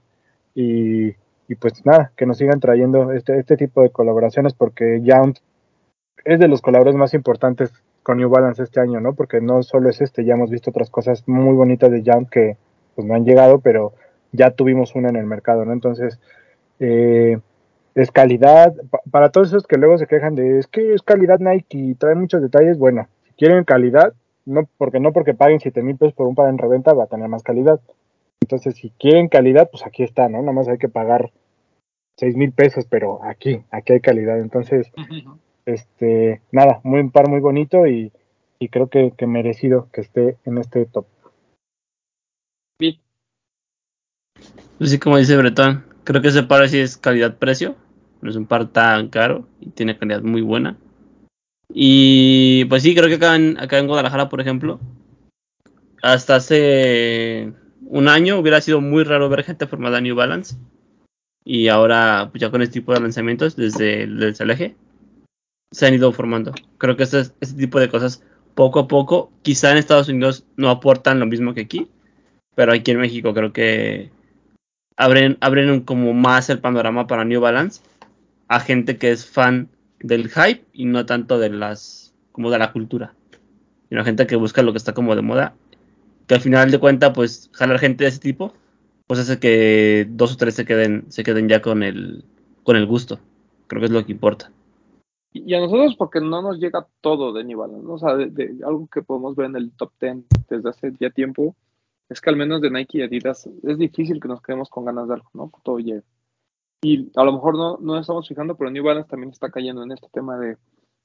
y, 0.56 1.10
y 1.48 1.56
pues 1.60 1.86
nada, 1.86 2.12
que 2.16 2.26
nos 2.26 2.38
sigan 2.38 2.60
trayendo 2.60 3.12
este, 3.12 3.38
este 3.38 3.58
tipo 3.58 3.82
de 3.82 3.92
colaboraciones 3.92 4.54
porque 4.54 5.02
Yount 5.04 5.40
es 6.24 6.40
de 6.40 6.48
los 6.48 6.62
colaboradores 6.62 6.98
más 6.98 7.14
importantes 7.14 7.72
con 8.04 8.18
New 8.18 8.30
Balance 8.30 8.64
este 8.64 8.80
año, 8.80 9.00
¿no? 9.02 9.14
Porque 9.14 9.42
no 9.42 9.62
solo 9.62 9.90
es 9.90 10.02
este, 10.02 10.24
ya 10.24 10.34
hemos 10.34 10.50
visto 10.50 10.70
otras 10.70 10.90
cosas 10.90 11.28
muy 11.28 11.54
bonitas 11.54 11.92
de 11.92 12.02
Yount 12.02 12.30
que 12.30 12.58
pues 12.96 13.06
no 13.06 13.16
han 13.16 13.26
llegado, 13.26 13.60
pero 13.60 13.94
ya 14.32 14.52
tuvimos 14.52 14.96
una 14.96 15.10
en 15.10 15.18
el 15.18 15.26
mercado, 15.26 15.66
¿no? 15.66 15.74
Entonces, 15.74 16.20
eh, 16.80 17.40
es 17.96 18.12
calidad, 18.12 18.74
pa- 18.90 19.02
para 19.10 19.30
todos 19.32 19.50
esos 19.50 19.68
que 19.68 19.78
luego 19.78 19.98
se 19.98 20.08
quejan 20.08 20.36
de, 20.36 20.60
es 20.60 20.68
que 20.68 20.94
es 20.94 21.02
calidad 21.02 21.40
Nike 21.40 21.78
y 21.78 21.96
trae 21.96 22.16
muchos 22.16 22.42
detalles, 22.42 22.78
bueno, 22.78 23.08
si 23.26 23.34
quieren 23.34 23.64
calidad, 23.64 24.14
no 24.46 24.68
porque 24.78 25.00
no 25.00 25.12
porque 25.14 25.34
paguen 25.34 25.60
7 25.60 25.84
mil 25.84 25.98
pesos 25.98 26.14
por 26.14 26.28
un 26.28 26.36
par 26.36 26.50
en 26.50 26.58
reventa 26.58 26.94
va 26.94 27.04
a 27.04 27.08
tener 27.08 27.28
más 27.28 27.44
calidad. 27.44 27.80
Entonces, 28.42 28.76
si 28.76 28.90
quieren 29.00 29.28
calidad, 29.28 29.70
pues 29.72 29.86
aquí 29.86 30.04
está, 30.04 30.28
¿no? 30.30 30.40
Nada 30.40 30.52
más 30.52 30.68
hay 30.68 30.78
que 30.78 30.90
pagar 30.90 31.32
6 32.18 32.36
mil 32.36 32.52
pesos, 32.52 32.86
pero 32.90 33.24
aquí, 33.24 33.64
aquí 33.72 33.94
hay 33.94 34.00
calidad. 34.02 34.40
Entonces, 34.40 34.92
este, 35.66 36.42
nada, 36.52 36.80
muy 36.84 37.00
un 37.02 37.12
par 37.12 37.30
muy 37.30 37.40
bonito 37.40 37.86
y, 37.88 38.12
y 38.60 38.70
creo 38.70 38.88
que, 38.90 39.12
que 39.16 39.28
merecido 39.28 39.90
que 39.92 40.02
esté 40.02 40.38
en 40.46 40.58
este 40.58 40.86
top. 40.86 41.06
Bit. 42.80 43.00
Así 44.80 44.98
como 44.98 45.18
dice 45.18 45.38
Bretón, 45.38 45.84
creo 46.04 46.22
que 46.22 46.30
ese 46.30 46.44
par 46.44 46.68
sí 46.70 46.80
es 46.80 46.98
calidad-precio. 46.98 47.76
No 48.22 48.30
es 48.30 48.36
un 48.36 48.46
par 48.46 48.68
tan 48.68 49.10
caro 49.10 49.48
y 49.60 49.70
tiene 49.70 49.98
calidad 49.98 50.22
muy 50.22 50.42
buena. 50.42 50.78
Y 51.74 52.66
pues 52.66 52.84
sí, 52.84 52.94
creo 52.94 53.08
que 53.08 53.16
acá 53.16 53.36
en, 53.36 53.60
acá 53.60 53.80
en 53.80 53.88
Guadalajara, 53.88 54.30
por 54.30 54.42
ejemplo, 54.42 54.80
hasta 56.02 56.36
hace 56.36 57.54
un 57.86 58.08
año 58.08 58.38
hubiera 58.40 58.62
sido 58.62 58.82
muy 58.82 59.04
raro 59.04 59.30
ver 59.30 59.44
gente 59.44 59.68
formada 59.68 59.98
en 59.98 60.06
New 60.06 60.16
Balance. 60.16 60.56
Y 61.44 61.70
ahora, 61.70 62.30
pues 62.32 62.42
ya 62.42 62.52
con 62.52 62.62
este 62.62 62.74
tipo 62.74 62.94
de 62.94 63.00
lanzamientos 63.00 63.56
desde, 63.56 64.06
desde 64.06 64.44
el 64.44 64.52
eje, 64.52 64.76
se 65.72 65.88
han 65.88 65.94
ido 65.94 66.12
formando. 66.12 66.54
Creo 66.78 66.96
que 66.96 67.04
este, 67.04 67.22
este 67.40 67.58
tipo 67.58 67.80
de 67.80 67.90
cosas, 67.90 68.24
poco 68.54 68.82
a 68.82 68.88
poco, 68.88 69.32
quizá 69.42 69.72
en 69.72 69.78
Estados 69.78 70.10
Unidos 70.10 70.46
no 70.58 70.70
aportan 70.70 71.20
lo 71.20 71.26
mismo 71.26 71.54
que 71.54 71.62
aquí, 71.62 71.90
pero 72.54 72.74
aquí 72.74 72.92
en 72.92 73.00
México 73.00 73.34
creo 73.34 73.54
que 73.54 74.12
abren, 75.02 75.38
abren 75.42 75.82
como 75.82 76.14
más 76.14 76.50
el 76.50 76.60
panorama 76.60 77.08
para 77.08 77.26
New 77.26 77.42
Balance 77.42 77.82
a 78.48 78.60
gente 78.60 78.98
que 78.98 79.12
es 79.12 79.26
fan 79.26 79.70
del 80.00 80.30
hype 80.30 80.64
y 80.74 80.86
no 80.86 81.06
tanto 81.06 81.40
de 81.40 81.50
las 81.50 82.14
como 82.32 82.52
de 82.52 82.60
la 82.60 82.72
cultura. 82.72 83.14
Sino 83.90 84.06
gente 84.06 84.28
que 84.28 84.36
busca 84.36 84.62
lo 84.62 84.72
que 84.72 84.78
está 84.78 84.94
como 84.94 85.16
de 85.16 85.22
moda 85.22 85.54
que 86.28 86.36
al 86.36 86.42
final 86.42 86.72
de 86.72 86.80
cuenta 86.80 87.14
pues 87.14 87.50
jalar 87.54 87.80
gente 87.80 88.04
de 88.04 88.10
ese 88.10 88.20
tipo 88.20 88.54
pues 89.08 89.20
hace 89.20 89.40
que 89.40 90.08
dos 90.10 90.34
o 90.34 90.38
tres 90.38 90.54
se 90.56 90.66
queden 90.66 91.06
se 91.10 91.24
queden 91.24 91.50
ya 91.50 91.62
con 91.62 91.84
el 91.84 92.24
con 92.64 92.76
el 92.76 92.86
gusto. 92.86 93.20
Creo 93.68 93.80
que 93.80 93.86
es 93.88 93.92
lo 93.92 94.06
que 94.06 94.12
importa. 94.12 94.52
Y 95.34 95.54
a 95.54 95.62
nosotros 95.62 95.96
porque 95.98 96.20
no 96.20 96.42
nos 96.42 96.60
llega 96.60 96.86
todo 97.00 97.34
de 97.34 97.44
New 97.44 97.58
Balance, 97.58 97.86
¿no? 97.86 97.94
O 97.94 97.98
sea, 97.98 98.16
de, 98.16 98.30
de 98.30 98.58
algo 98.66 98.88
que 98.88 99.02
podemos 99.02 99.36
ver 99.36 99.48
en 99.48 99.56
el 99.56 99.72
top 99.72 99.92
10 100.00 100.18
desde 100.50 100.70
hace 100.70 100.94
ya 101.00 101.10
tiempo, 101.10 101.56
es 102.12 102.20
que 102.22 102.30
al 102.30 102.36
menos 102.36 102.62
de 102.62 102.70
Nike 102.70 103.00
y 103.00 103.02
Adidas 103.04 103.48
es 103.64 103.78
difícil 103.78 104.20
que 104.20 104.28
nos 104.28 104.42
quedemos 104.42 104.70
con 104.70 104.86
ganas 104.86 105.08
de 105.08 105.14
algo, 105.16 105.30
¿no? 105.34 105.52
Todo 105.64 105.80
llega. 105.80 106.04
Y 106.84 107.12
a 107.16 107.24
lo 107.24 107.32
mejor 107.34 107.56
no, 107.56 107.78
no 107.80 107.98
estamos 107.98 108.28
fijando, 108.28 108.58
pero 108.58 108.70
New 108.70 108.84
Balance 108.84 109.10
también 109.10 109.32
está 109.32 109.50
cayendo 109.50 109.84
en 109.84 109.92
este 109.92 110.08
tema 110.12 110.38
de 110.38 110.58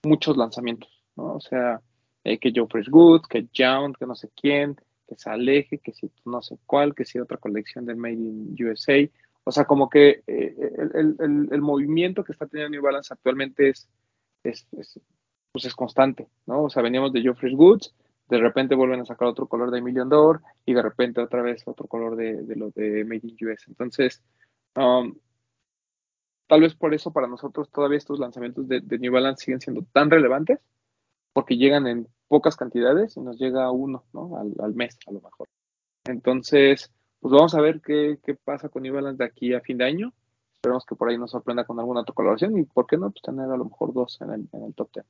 muchos 0.05 0.37
lanzamientos, 0.37 0.91
¿no? 1.17 1.35
O 1.35 1.41
sea, 1.41 1.81
eh, 2.25 2.39
que 2.39 2.53
Joe 2.55 2.67
Fresh 2.69 2.89
que 3.29 3.47
Jount, 3.55 3.97
que 3.97 4.07
no 4.07 4.15
sé 4.15 4.31
quién, 4.35 4.77
que 5.07 5.17
se 5.17 5.31
aleje, 5.31 5.79
que 5.79 5.93
si 5.93 6.11
no 6.25 6.43
sé 6.43 6.59
cuál, 6.67 6.95
que 6.95 7.05
si 7.05 7.19
otra 7.21 7.37
colección 7.37 7.85
de 7.87 7.95
Made 7.95 8.15
in 8.15 8.57
USA. 8.59 9.09
O 9.45 9.53
sea, 9.53 9.65
como 9.65 9.89
que 9.89 10.23
eh, 10.27 10.57
el- 10.95 11.17
el- 11.21 11.49
el 11.53 11.61
movimiento 11.63 12.25
que 12.25 12.33
está 12.33 12.47
teniendo 12.47 12.71
New 12.73 12.83
Balance 12.83 13.15
actualmente 13.15 13.69
es, 13.69 13.89
es, 14.43 14.67
es, 14.73 14.99
pues 15.53 15.65
es 15.67 15.75
constante, 15.75 16.27
¿no? 16.47 16.65
O 16.65 16.71
sea, 16.71 16.83
veníamos 16.83 17.13
de 17.13 17.23
Joe 17.23 17.35
Fresh 17.35 17.55
Goods, 17.55 17.95
de 18.29 18.39
repente 18.39 18.74
vuelven 18.74 19.01
a 19.01 19.05
sacar 19.05 19.29
otro 19.29 19.47
color 19.47 19.70
de 19.70 19.81
Million 19.81 20.09
Door 20.09 20.43
y 20.64 20.74
de 20.74 20.83
repente 20.83 21.20
otra 21.20 21.43
vez 21.43 21.62
otro 21.66 21.87
color 21.87 22.16
de, 22.16 22.43
de 22.43 22.57
lo 22.57 22.70
de 22.70 23.05
Made 23.05 23.20
in 23.22 23.49
US. 23.49 23.64
Entonces, 23.68 24.22
um, 24.74 25.14
tal 26.47 26.61
vez 26.61 26.74
por 26.74 26.95
eso 26.95 27.12
para 27.12 27.27
nosotros 27.27 27.70
todavía 27.70 27.99
estos 27.99 28.18
lanzamientos 28.18 28.66
de, 28.68 28.81
New 28.99 29.12
Balance 29.12 29.45
siguen 29.45 29.61
siendo 29.61 29.83
tan 29.93 30.11
relevantes, 30.11 30.61
porque 31.33 31.57
llegan 31.57 31.87
en 31.87 32.09
pocas 32.29 32.57
cantidades 32.57 33.16
y 33.16 33.20
nos 33.20 33.39
llega 33.39 33.70
uno, 33.70 34.05
¿no? 34.12 34.39
Al, 34.39 34.74
mes, 34.74 34.99
a 35.07 35.12
lo 35.12 35.20
mejor. 35.20 35.49
Entonces, 36.05 36.91
pues 37.20 37.33
vamos 37.33 37.55
a 37.55 37.61
ver 37.61 37.81
qué, 37.81 38.18
qué 38.24 38.35
pasa 38.35 38.68
con 38.68 38.83
New 38.83 38.95
Balance 38.95 39.18
de 39.18 39.24
aquí 39.24 39.55
a 39.55 39.61
fin 39.61 39.79
de 39.79 39.85
año. 39.85 40.12
Esperemos 40.55 40.85
que 40.87 40.97
por 40.97 41.09
ahí 41.09 41.18
nos 41.18 41.31
sorprenda 41.31 41.64
con 41.64 41.79
alguna 41.79 42.01
otra 42.01 42.14
colaboración 42.14 42.59
y, 42.59 42.64
¿por 42.64 42.87
qué 42.87 42.97
no? 42.97 43.11
Pues 43.11 43.22
tener 43.22 43.51
a 43.51 43.57
lo 43.57 43.66
mejor 43.66 43.93
dos 43.93 44.18
en 44.20 44.33
el, 44.33 44.49
en 44.53 44.64
el 44.64 44.74
top 44.74 44.91
10. 44.95 45.07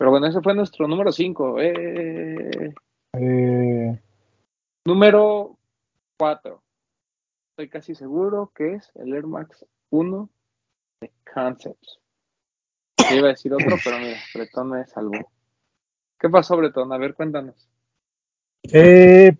Pero 0.00 0.12
bueno, 0.12 0.28
ese 0.28 0.40
fue 0.40 0.54
nuestro 0.54 0.88
número 0.88 1.12
5. 1.12 1.60
Eh, 1.60 2.72
Eh, 3.12 4.00
número 4.86 5.58
4. 6.18 6.62
Estoy 7.50 7.68
casi 7.68 7.94
seguro 7.94 8.50
que 8.54 8.76
es 8.76 8.90
el 8.94 9.12
Air 9.12 9.26
Max 9.26 9.66
1 9.90 10.30
de 11.02 11.10
Concepts. 11.34 11.98
Yo 13.10 13.16
iba 13.16 13.26
a 13.26 13.32
decir 13.32 13.52
otro, 13.52 13.76
pero 13.84 13.98
mira, 13.98 14.16
Bretón 14.34 14.70
me 14.70 14.86
salvó. 14.86 15.30
¿Qué 16.18 16.30
pasó, 16.30 16.56
Bretón? 16.56 16.90
A 16.94 16.96
ver, 16.96 17.12
cuéntanos. 17.12 17.68
Eh, 18.72 19.36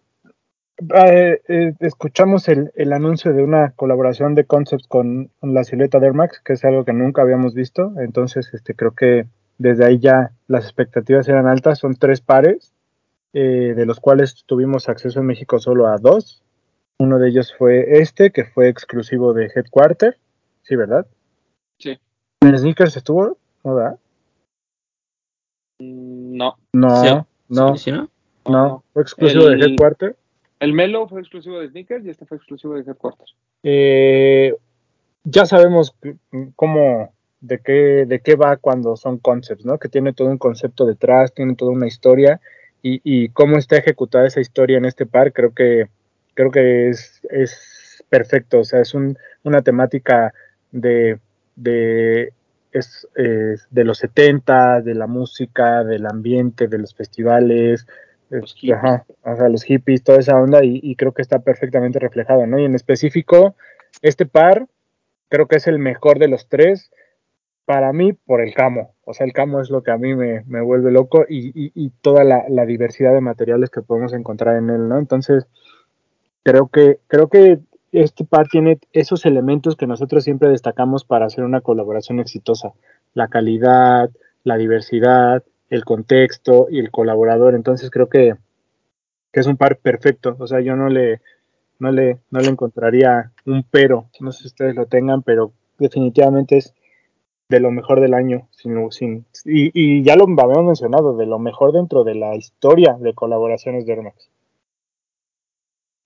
eh, 0.94 1.42
eh, 1.48 1.74
escuchamos 1.80 2.48
el, 2.48 2.70
el 2.74 2.92
anuncio 2.92 3.32
de 3.32 3.42
una 3.42 3.70
colaboración 3.70 4.34
de 4.34 4.44
Concepts 4.44 4.86
con, 4.86 5.30
con 5.40 5.54
la 5.54 5.64
silueta 5.64 6.00
de 6.00 6.08
Air 6.08 6.14
Max, 6.14 6.42
que 6.44 6.52
es 6.52 6.64
algo 6.66 6.84
que 6.84 6.92
nunca 6.92 7.22
habíamos 7.22 7.54
visto. 7.54 7.94
Entonces, 7.98 8.52
este, 8.52 8.74
creo 8.74 8.94
que 8.94 9.26
desde 9.60 9.84
ahí 9.84 9.98
ya 9.98 10.30
las 10.48 10.64
expectativas 10.64 11.28
eran 11.28 11.46
altas. 11.46 11.78
Son 11.78 11.94
tres 11.94 12.22
pares, 12.22 12.72
eh, 13.34 13.74
de 13.76 13.84
los 13.84 14.00
cuales 14.00 14.42
tuvimos 14.46 14.88
acceso 14.88 15.20
en 15.20 15.26
México 15.26 15.58
solo 15.58 15.86
a 15.86 15.98
dos. 15.98 16.42
Uno 16.98 17.18
de 17.18 17.28
ellos 17.28 17.54
fue 17.56 18.00
este, 18.00 18.30
que 18.30 18.46
fue 18.46 18.68
exclusivo 18.68 19.34
de 19.34 19.50
Headquarter. 19.54 20.16
Sí, 20.62 20.76
¿verdad? 20.76 21.06
Sí. 21.78 21.98
¿En 22.40 22.58
Sneakers 22.58 22.96
estuvo? 22.96 23.36
¿No, 23.62 23.74
verdad? 23.74 23.98
Mm, 25.78 26.36
No, 26.36 26.56
No, 26.72 26.96
Sí, 27.02 27.08
no, 27.50 27.76
¿Sí, 27.76 27.84
sí, 27.84 27.92
no? 27.92 28.08
no. 28.46 28.84
Fue 28.94 29.02
exclusivo 29.02 29.48
El- 29.48 29.60
de 29.60 29.66
Headquarter. 29.66 30.16
el 30.60 30.72
Melo 30.72 31.06
fue 31.06 31.20
exclusivo 31.20 31.58
de 31.60 31.68
Sneakers 31.68 32.04
y 32.06 32.10
este 32.10 32.24
fue 32.24 32.38
exclusivo 32.38 32.74
de 32.74 32.80
Headquarters. 32.80 33.34
Eh, 33.62 34.54
ya 35.24 35.44
sabemos 35.44 35.94
cómo, 36.56 37.12
de 37.40 37.58
qué, 37.60 38.04
de 38.06 38.20
qué 38.20 38.36
va 38.36 38.56
cuando 38.56 38.96
son 38.96 39.18
concepts, 39.18 39.64
¿no? 39.64 39.78
Que 39.78 39.88
tiene 39.88 40.12
todo 40.12 40.28
un 40.28 40.38
concepto 40.38 40.86
detrás, 40.86 41.32
tiene 41.34 41.54
toda 41.54 41.72
una 41.72 41.86
historia 41.86 42.40
y, 42.82 43.00
y 43.04 43.30
cómo 43.30 43.56
está 43.58 43.76
ejecutada 43.76 44.26
esa 44.26 44.40
historia 44.40 44.78
en 44.78 44.84
este 44.84 45.06
par, 45.06 45.32
creo 45.32 45.54
que, 45.54 45.88
creo 46.34 46.50
que 46.50 46.88
es, 46.90 47.20
es 47.30 48.04
perfecto, 48.08 48.60
o 48.60 48.64
sea, 48.64 48.80
es 48.80 48.94
un, 48.94 49.16
una 49.42 49.62
temática 49.62 50.32
de, 50.72 51.18
de, 51.56 52.32
es, 52.72 53.08
es 53.14 53.66
de 53.70 53.84
los 53.84 53.98
70, 53.98 54.82
de 54.82 54.94
la 54.94 55.06
música, 55.06 55.84
del 55.84 56.06
ambiente, 56.06 56.68
de 56.68 56.78
los 56.78 56.94
festivales, 56.94 57.86
Los 58.30 58.54
hippies. 58.54 58.78
ajá, 58.78 59.04
o 59.24 59.36
sea, 59.36 59.48
los 59.48 59.64
hippies, 59.64 60.02
toda 60.04 60.18
esa 60.20 60.36
onda, 60.40 60.64
y, 60.64 60.80
y 60.82 60.96
creo 60.96 61.12
que 61.12 61.22
está 61.22 61.40
perfectamente 61.40 61.98
reflejado, 61.98 62.46
¿no? 62.46 62.58
Y 62.58 62.64
en 62.64 62.74
específico, 62.74 63.56
este 64.02 64.26
par 64.26 64.66
creo 65.28 65.46
que 65.48 65.56
es 65.56 65.66
el 65.66 65.78
mejor 65.78 66.18
de 66.18 66.28
los 66.28 66.48
tres. 66.48 66.90
Para 67.70 67.92
mí, 67.92 68.14
por 68.14 68.40
el 68.40 68.52
camo. 68.52 68.96
O 69.04 69.14
sea, 69.14 69.24
el 69.24 69.32
camo 69.32 69.60
es 69.60 69.70
lo 69.70 69.84
que 69.84 69.92
a 69.92 69.96
mí 69.96 70.16
me, 70.16 70.42
me 70.48 70.60
vuelve 70.60 70.90
loco 70.90 71.24
y, 71.28 71.50
y, 71.50 71.70
y 71.72 71.90
toda 72.02 72.24
la, 72.24 72.66
diversidad 72.66 73.14
de 73.14 73.20
materiales 73.20 73.70
que 73.70 73.80
podemos 73.80 74.12
encontrar 74.12 74.56
en 74.56 74.70
él, 74.70 74.88
¿no? 74.88 74.98
Entonces, 74.98 75.46
creo 76.42 76.66
que, 76.66 76.98
creo 77.06 77.28
que 77.28 77.60
este 77.92 78.24
par 78.24 78.48
tiene 78.48 78.80
esos 78.92 79.24
elementos 79.24 79.76
que 79.76 79.86
nosotros 79.86 80.24
siempre 80.24 80.48
destacamos 80.48 81.04
para 81.04 81.26
hacer 81.26 81.44
una 81.44 81.60
colaboración 81.60 82.18
exitosa. 82.18 82.72
La 83.14 83.28
calidad, 83.28 84.10
la 84.42 84.56
diversidad, 84.56 85.44
el 85.68 85.84
contexto 85.84 86.66
y 86.68 86.80
el 86.80 86.90
colaborador. 86.90 87.54
Entonces 87.54 87.88
creo 87.88 88.08
que, 88.08 88.34
que 89.32 89.38
es 89.38 89.46
un 89.46 89.56
par 89.56 89.76
perfecto. 89.76 90.34
O 90.40 90.48
sea, 90.48 90.58
yo 90.58 90.74
no 90.74 90.88
le, 90.88 91.20
no 91.78 91.92
le, 91.92 92.18
no 92.32 92.40
le 92.40 92.48
encontraría 92.48 93.30
un 93.46 93.62
pero. 93.62 94.06
No 94.18 94.32
sé 94.32 94.40
si 94.40 94.46
ustedes 94.48 94.74
lo 94.74 94.86
tengan, 94.86 95.22
pero 95.22 95.52
definitivamente 95.78 96.56
es 96.56 96.74
de 97.50 97.60
lo 97.60 97.70
mejor 97.72 98.00
del 98.00 98.14
año. 98.14 98.48
Sin, 98.52 98.90
sin, 98.92 99.26
y, 99.44 100.02
ya 100.02 100.16
lo 100.16 100.24
habíamos 100.24 100.64
mencionado, 100.64 101.16
de 101.16 101.26
lo 101.26 101.38
mejor 101.38 101.72
dentro 101.72 102.04
de 102.04 102.14
la 102.14 102.36
historia 102.36 102.96
de 102.98 103.12
colaboraciones 103.12 103.84
de 103.84 103.92
Hermax. 103.92 104.30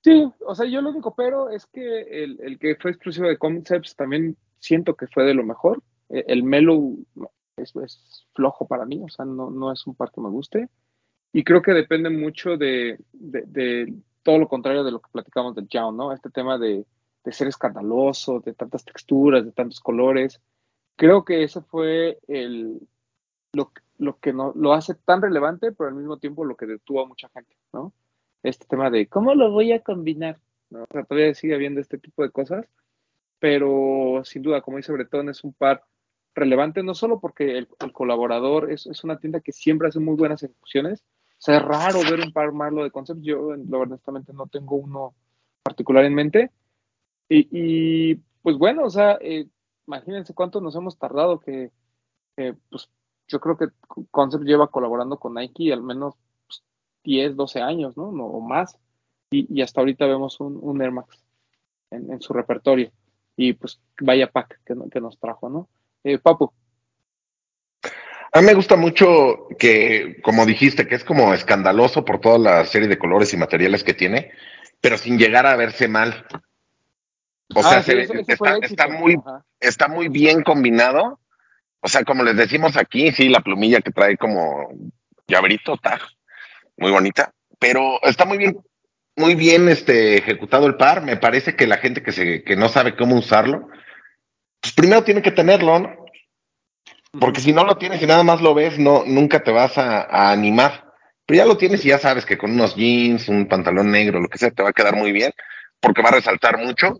Sí, 0.03 0.30
o 0.47 0.55
sea, 0.55 0.66
yo 0.66 0.82
lo 0.82 0.90
único 0.90 1.14
pero 1.14 1.51
es 1.51 1.66
que 1.66 2.01
el, 2.24 2.40
el, 2.42 2.59
que 2.59 2.76
fue 2.76 2.90
exclusivo 2.90 3.28
de 3.28 3.38
Concepts 3.38 3.95
también 3.95 4.36
siento 4.59 4.95
que 4.95 5.07
fue 5.07 5.24
de 5.24 5.34
lo 5.34 5.45
mejor. 5.45 5.82
El 6.09 6.42
Melo 6.42 6.97
es, 7.57 7.74
es 7.76 8.26
flojo 8.34 8.66
para 8.66 8.84
mí, 8.84 9.03
o 9.03 9.09
sea, 9.09 9.24
no, 9.24 9.51
no, 9.51 9.72
es 9.72 9.86
un 9.86 9.95
par 9.95 10.11
que 10.12 10.20
me 10.20 10.28
guste. 10.28 10.68
Y 11.32 11.45
creo 11.45 11.62
que 11.62 11.72
depende 11.72 12.11
mucho 12.11 12.57
de, 12.57 12.99
de, 13.12 13.95
todo 14.22 14.38
lo 14.38 14.49
contrario 14.49 14.84
de 14.84 14.92
lo 14.92 15.01
que 15.01 15.11
platicamos 15.11 15.55
del 15.55 15.68
Young, 15.68 15.97
¿no? 15.97 16.12
Este 16.12 16.30
tema 16.30 16.59
de, 16.59 16.86
de, 17.24 17.32
ser 17.32 17.49
escandaloso, 17.49 18.40
de 18.40 18.53
tantas 18.55 18.84
texturas, 18.84 19.45
de 19.45 19.53
tantos 19.53 19.80
colores. 19.80 20.40
Creo 20.97 21.24
que 21.24 21.42
eso 21.42 21.62
fue 21.62 22.18
el, 22.28 22.80
lo, 23.53 23.72
lo 23.99 24.18
que 24.18 24.32
no, 24.32 24.53
lo 24.55 24.72
hace 24.72 24.95
tan 24.95 25.22
relevante, 25.22 25.72
pero 25.72 25.88
al 25.88 25.97
mismo 25.97 26.18
tiempo 26.18 26.45
lo 26.45 26.57
que 26.57 26.66
detuvo 26.66 27.03
a 27.03 27.07
mucha 27.07 27.28
gente, 27.30 27.57
¿no? 27.72 27.92
este 28.45 28.66
tema 28.66 28.90
de 28.90 29.09
cómo 29.09 29.34
lo 29.34 29.51
voy 29.51 29.72
a 29.72 29.80
combinar. 29.80 30.38
¿no? 30.70 30.84
O 30.84 30.86
sea, 30.92 31.05
todavía 31.05 31.34
sigue 31.34 31.55
habiendo 31.55 31.80
este 31.80 31.99
tipo 31.99 32.22
de 32.22 32.30
cosas, 32.30 32.66
pero 33.38 34.22
sin 34.24 34.42
duda, 34.42 34.61
como 34.61 34.76
dice 34.76 34.92
Bretón, 34.92 35.28
es 35.28 35.42
un 35.45 35.53
par 35.55 35.84
relevante, 36.34 36.82
no 36.82 36.95
solo 36.95 37.20
porque 37.20 37.59
el, 37.59 37.68
el 37.80 37.92
colaborador 37.92 38.70
es, 38.70 38.86
es, 38.86 39.03
una 39.05 39.18
tienda 39.18 39.40
que 39.40 39.53
siempre 39.53 39.88
hace 39.88 40.01
muy 40.01 40.14
buenas 40.14 40.42
ejecuciones. 40.42 41.03
O 41.38 41.42
sea, 41.45 41.57
es 41.57 41.62
raro 41.62 42.01
ver 42.11 42.20
un 42.20 42.32
par 42.32 42.53
malo 42.53 42.84
de 42.84 42.90
concepts. 42.90 43.22
Yo, 43.22 43.55
lo, 43.57 43.80
honestamente, 43.80 44.32
no 44.32 44.47
tengo 44.47 44.76
uno 44.76 45.14
particular 45.62 46.05
en 46.05 46.14
mente. 46.14 46.51
Y, 47.28 47.49
y 47.51 48.14
pues 48.42 48.57
bueno, 48.57 48.84
o 48.84 48.90
sea, 48.90 49.18
eh, 49.20 49.47
imagínense 49.87 50.35
cuánto 50.35 50.61
nos 50.61 50.74
hemos 50.76 50.99
tardado 50.99 51.41
que, 51.41 51.70
pues 52.35 52.89
yo 53.28 53.41
creo 53.41 53.57
que 53.57 53.66
Concept 54.11 54.45
lleva 54.45 54.68
colaborando 54.68 55.18
con 55.18 55.35
Nike 55.35 55.72
al 55.72 55.82
menos 55.82 56.14
10, 57.05 57.37
12 57.37 57.61
años, 57.61 57.97
¿no? 57.97 58.05
o 58.05 58.41
más. 58.41 58.78
Y, 59.30 59.62
hasta 59.62 59.80
ahorita 59.80 60.07
vemos 60.07 60.39
un, 60.41 60.59
un 60.61 60.80
Air 60.80 60.93
Max 60.93 61.24
en, 61.91 62.20
su 62.20 62.32
repertorio. 62.32 62.93
Y 63.37 63.55
pues 63.55 63.80
vaya 64.01 64.30
pack 64.30 64.61
que, 64.64 64.74
que 64.91 65.01
nos 65.01 65.18
trajo, 65.18 65.49
¿no? 65.49 65.68
Eh, 66.05 66.18
Papu. 66.18 66.53
A 68.32 68.41
mí 68.41 68.47
me 68.47 68.55
gusta 68.55 68.76
mucho 68.76 69.49
que, 69.59 70.20
como 70.22 70.45
dijiste, 70.47 70.87
que 70.87 70.97
es 70.97 71.05
como 71.05 71.35
escandaloso 71.35 72.05
por 72.05 72.20
toda 72.20 72.39
la 72.39 72.64
serie 72.64 72.89
de 72.89 72.99
colores 72.99 73.32
y 73.32 73.37
materiales 73.37 73.85
que 73.85 73.95
tiene, 73.95 74.32
pero 74.80 74.99
sin 74.99 75.18
llegar 75.18 75.47
a 75.47 75.57
verse 75.57 75.89
mal. 75.89 76.26
O 77.55 77.62
sea, 77.62 77.78
ah, 77.78 77.82
sí, 77.82 77.92
se, 77.92 78.03
eso, 78.03 78.14
eso 78.14 78.24
está, 78.28 78.57
está, 78.62 78.88
muy, 78.88 79.16
está 79.61 79.88
muy 79.88 80.09
bien 80.09 80.42
combinado. 80.42 81.20
O 81.80 81.88
sea, 81.88 82.05
como 82.05 82.22
les 82.22 82.36
decimos 82.36 82.76
aquí, 82.76 83.12
sí, 83.12 83.28
la 83.28 83.40
plumilla 83.40 83.80
que 83.80 83.90
trae 83.90 84.16
como 84.16 84.70
llaverito, 85.26 85.76
tag, 85.76 86.01
muy 86.76 86.90
bonita, 86.90 87.32
pero 87.59 88.03
está 88.03 88.24
muy 88.24 88.38
bien, 88.38 88.59
muy 89.16 89.34
bien 89.34 89.68
este, 89.68 90.16
ejecutado 90.16 90.66
el 90.66 90.76
par. 90.76 91.03
Me 91.03 91.16
parece 91.16 91.57
que 91.57 91.66
la 91.66 91.76
gente 91.76 92.03
que, 92.03 92.12
se, 92.12 92.42
que 92.42 92.57
no 92.57 92.68
sabe 92.68 92.97
cómo 92.97 93.16
usarlo, 93.16 93.68
pues 94.61 94.72
primero 94.72 95.05
tiene 95.05 95.22
que 95.22 95.30
tenerlo, 95.30 95.78
¿no? 95.78 96.05
Porque 97.20 97.40
si 97.40 97.53
no 97.53 97.64
lo 97.64 97.76
tienes 97.76 98.03
y 98.03 98.07
nada 98.07 98.24
más 98.24 98.40
lo 98.40 98.55
ves, 98.55 98.78
no, 98.78 99.05
nunca 99.07 99.45
te 99.45 99.53
vas 99.53 99.78
a, 99.78 100.03
a, 100.03 100.32
animar. 100.32 100.92
Pero 101.26 101.38
ya 101.38 101.47
lo 101.47 101.57
tienes 101.57 101.84
y 101.84 101.88
ya 101.88 101.99
sabes 101.99 102.26
que 102.26 102.36
con 102.36 102.53
unos 102.53 102.74
jeans, 102.74 103.28
un 103.28 103.47
pantalón 103.47 103.90
negro, 103.90 104.20
lo 104.20 104.28
que 104.28 104.38
sea, 104.38 104.51
te 104.51 104.62
va 104.62 104.70
a 104.70 104.74
quedar 104.74 104.97
muy 104.97 105.12
bien, 105.12 105.32
porque 105.85 106.03
va 106.03 106.09
a 106.09 106.12
resaltar 106.12 106.59
mucho. 106.59 106.99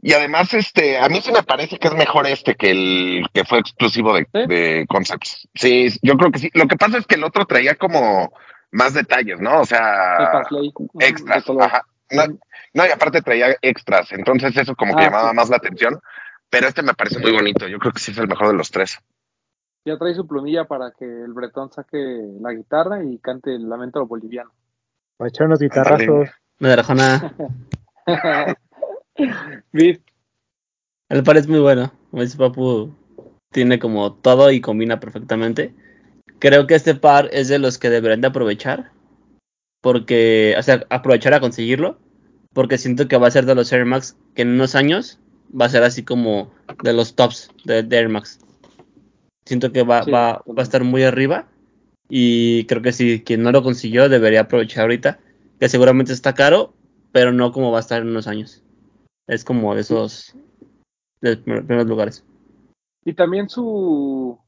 Y 0.00 0.12
además, 0.12 0.54
este, 0.54 0.96
a 0.98 1.08
mí 1.08 1.20
sí 1.20 1.32
me 1.32 1.42
parece 1.42 1.78
que 1.78 1.88
es 1.88 1.94
mejor 1.94 2.26
este 2.28 2.54
que 2.54 2.70
el 2.70 3.26
que 3.34 3.44
fue 3.44 3.58
exclusivo 3.58 4.14
de, 4.14 4.28
¿Sí? 4.32 4.46
de 4.46 4.86
Concepts. 4.88 5.48
Sí, 5.54 5.88
yo 6.02 6.16
creo 6.16 6.30
que 6.30 6.38
sí. 6.38 6.50
Lo 6.54 6.68
que 6.68 6.76
pasa 6.76 6.98
es 6.98 7.06
que 7.06 7.16
el 7.16 7.24
otro 7.24 7.46
traía 7.46 7.74
como 7.74 8.32
más 8.70 8.94
detalles, 8.94 9.40
¿no? 9.40 9.60
O 9.60 9.64
sea, 9.66 10.42
extras. 11.00 11.44
Ajá. 11.60 11.82
No, 12.10 12.22
no, 12.74 12.86
y 12.86 12.90
aparte 12.90 13.22
traía 13.22 13.56
extras. 13.60 14.12
Entonces 14.12 14.56
eso 14.56 14.74
como 14.76 14.94
que 14.94 15.02
Ah, 15.02 15.06
llamaba 15.06 15.30
sí. 15.30 15.36
más 15.36 15.50
la 15.50 15.56
atención. 15.56 15.98
Pero 16.48 16.68
este 16.68 16.82
me 16.82 16.94
parece 16.94 17.18
muy 17.18 17.32
bonito. 17.32 17.66
Yo 17.66 17.78
creo 17.78 17.92
que 17.92 17.98
sí 17.98 18.12
es 18.12 18.18
el 18.18 18.28
mejor 18.28 18.48
de 18.48 18.54
los 18.54 18.70
tres. 18.70 18.98
Ya 19.84 19.98
trae 19.98 20.14
su 20.14 20.26
plumilla 20.26 20.64
para 20.64 20.92
que 20.98 21.04
el 21.04 21.32
bretón 21.32 21.72
saque 21.72 21.98
la 22.40 22.52
guitarra 22.52 23.02
y 23.04 23.18
cante 23.18 23.54
el 23.54 23.68
lamento 23.68 24.06
boliviano. 24.06 24.50
Para 25.16 25.28
echar 25.28 25.46
unos 25.46 25.58
guitarrazos. 25.60 26.28
Me 26.60 26.68
El 31.08 31.22
par 31.22 31.36
es 31.36 31.48
muy 31.48 31.60
bueno. 31.60 31.92
Papu, 32.36 32.94
tiene 33.50 33.78
como 33.78 34.14
todo 34.14 34.50
y 34.50 34.60
combina 34.60 35.00
perfectamente. 35.00 35.74
Creo 36.38 36.66
que 36.66 36.74
este 36.74 36.94
par 36.94 37.28
es 37.32 37.48
de 37.48 37.58
los 37.58 37.78
que 37.78 37.90
deberían 37.90 38.20
de 38.20 38.28
aprovechar. 38.28 38.92
Porque, 39.80 40.54
o 40.58 40.62
sea, 40.62 40.86
aprovechar 40.90 41.34
a 41.34 41.40
conseguirlo. 41.40 41.98
Porque 42.52 42.78
siento 42.78 43.08
que 43.08 43.18
va 43.18 43.28
a 43.28 43.32
ser 43.32 43.46
de 43.46 43.54
los 43.54 43.72
Air 43.72 43.84
Max 43.84 44.16
que 44.34 44.42
en 44.42 44.52
unos 44.52 44.74
años 44.74 45.18
va 45.58 45.66
a 45.66 45.70
ser 45.70 45.82
así 45.82 46.02
como 46.02 46.52
de 46.82 46.92
los 46.92 47.14
tops 47.14 47.50
de, 47.64 47.82
de 47.82 47.96
Air 47.96 48.08
Max. 48.08 48.38
Siento 49.44 49.72
que 49.72 49.82
va, 49.82 50.02
Sí, 50.02 50.10
va, 50.10 50.42
va 50.46 50.60
a 50.60 50.62
estar 50.62 50.84
muy 50.84 51.02
arriba. 51.02 51.46
Y 52.08 52.64
creo 52.64 52.80
que 52.80 52.92
si 52.92 53.22
quien 53.22 53.42
no 53.42 53.52
lo 53.52 53.62
consiguió 53.62 54.08
debería 54.08 54.42
aprovechar 54.42 54.82
ahorita. 54.82 55.18
Que 55.60 55.68
seguramente 55.68 56.12
está 56.12 56.34
caro, 56.34 56.72
pero 57.18 57.32
no 57.32 57.50
como 57.50 57.72
va 57.72 57.78
a 57.78 57.80
estar 57.80 58.00
en 58.00 58.10
unos 58.10 58.28
años. 58.28 58.62
Es 59.26 59.44
como 59.44 59.74
de 59.74 59.80
esos 59.80 60.36
de 61.20 61.36
primer- 61.36 61.66
primeros 61.66 61.88
lugares. 61.88 62.24
y 63.04 63.12
también 63.12 63.48
su, 63.48 64.38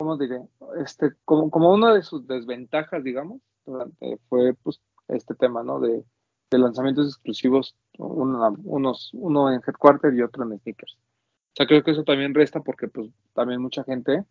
¿cómo 0.00 0.16
diré? 0.16 0.40
Este, 0.84 1.12
como, 1.24 1.48
como 1.48 1.72
una 1.72 1.94
de 1.94 2.02
sus 2.02 2.26
desventajas, 2.26 3.04
digamos, 3.04 3.40
durante, 3.64 4.18
fue 4.28 4.54
pues 4.54 4.80
este 5.06 5.36
tema, 5.36 5.62
¿no? 5.62 5.78
De, 5.78 6.04
de 6.50 6.58
lanzamientos 6.58 7.06
exclusivos, 7.06 7.76
una- 7.98 8.50
unos, 8.64 9.10
uno 9.14 9.52
en 9.52 9.60
Headquarter 9.64 10.12
y 10.12 10.22
otro 10.22 10.42
en 10.42 10.58
Sneakers. 10.58 10.94
O 10.96 11.54
sea, 11.56 11.68
creo 11.68 11.84
que 11.84 11.92
eso 11.92 12.02
también 12.02 12.34
resta 12.34 12.58
porque 12.62 12.88
pues 12.88 13.10
también 13.32 13.62
mucha 13.62 13.84
gente 13.84 14.24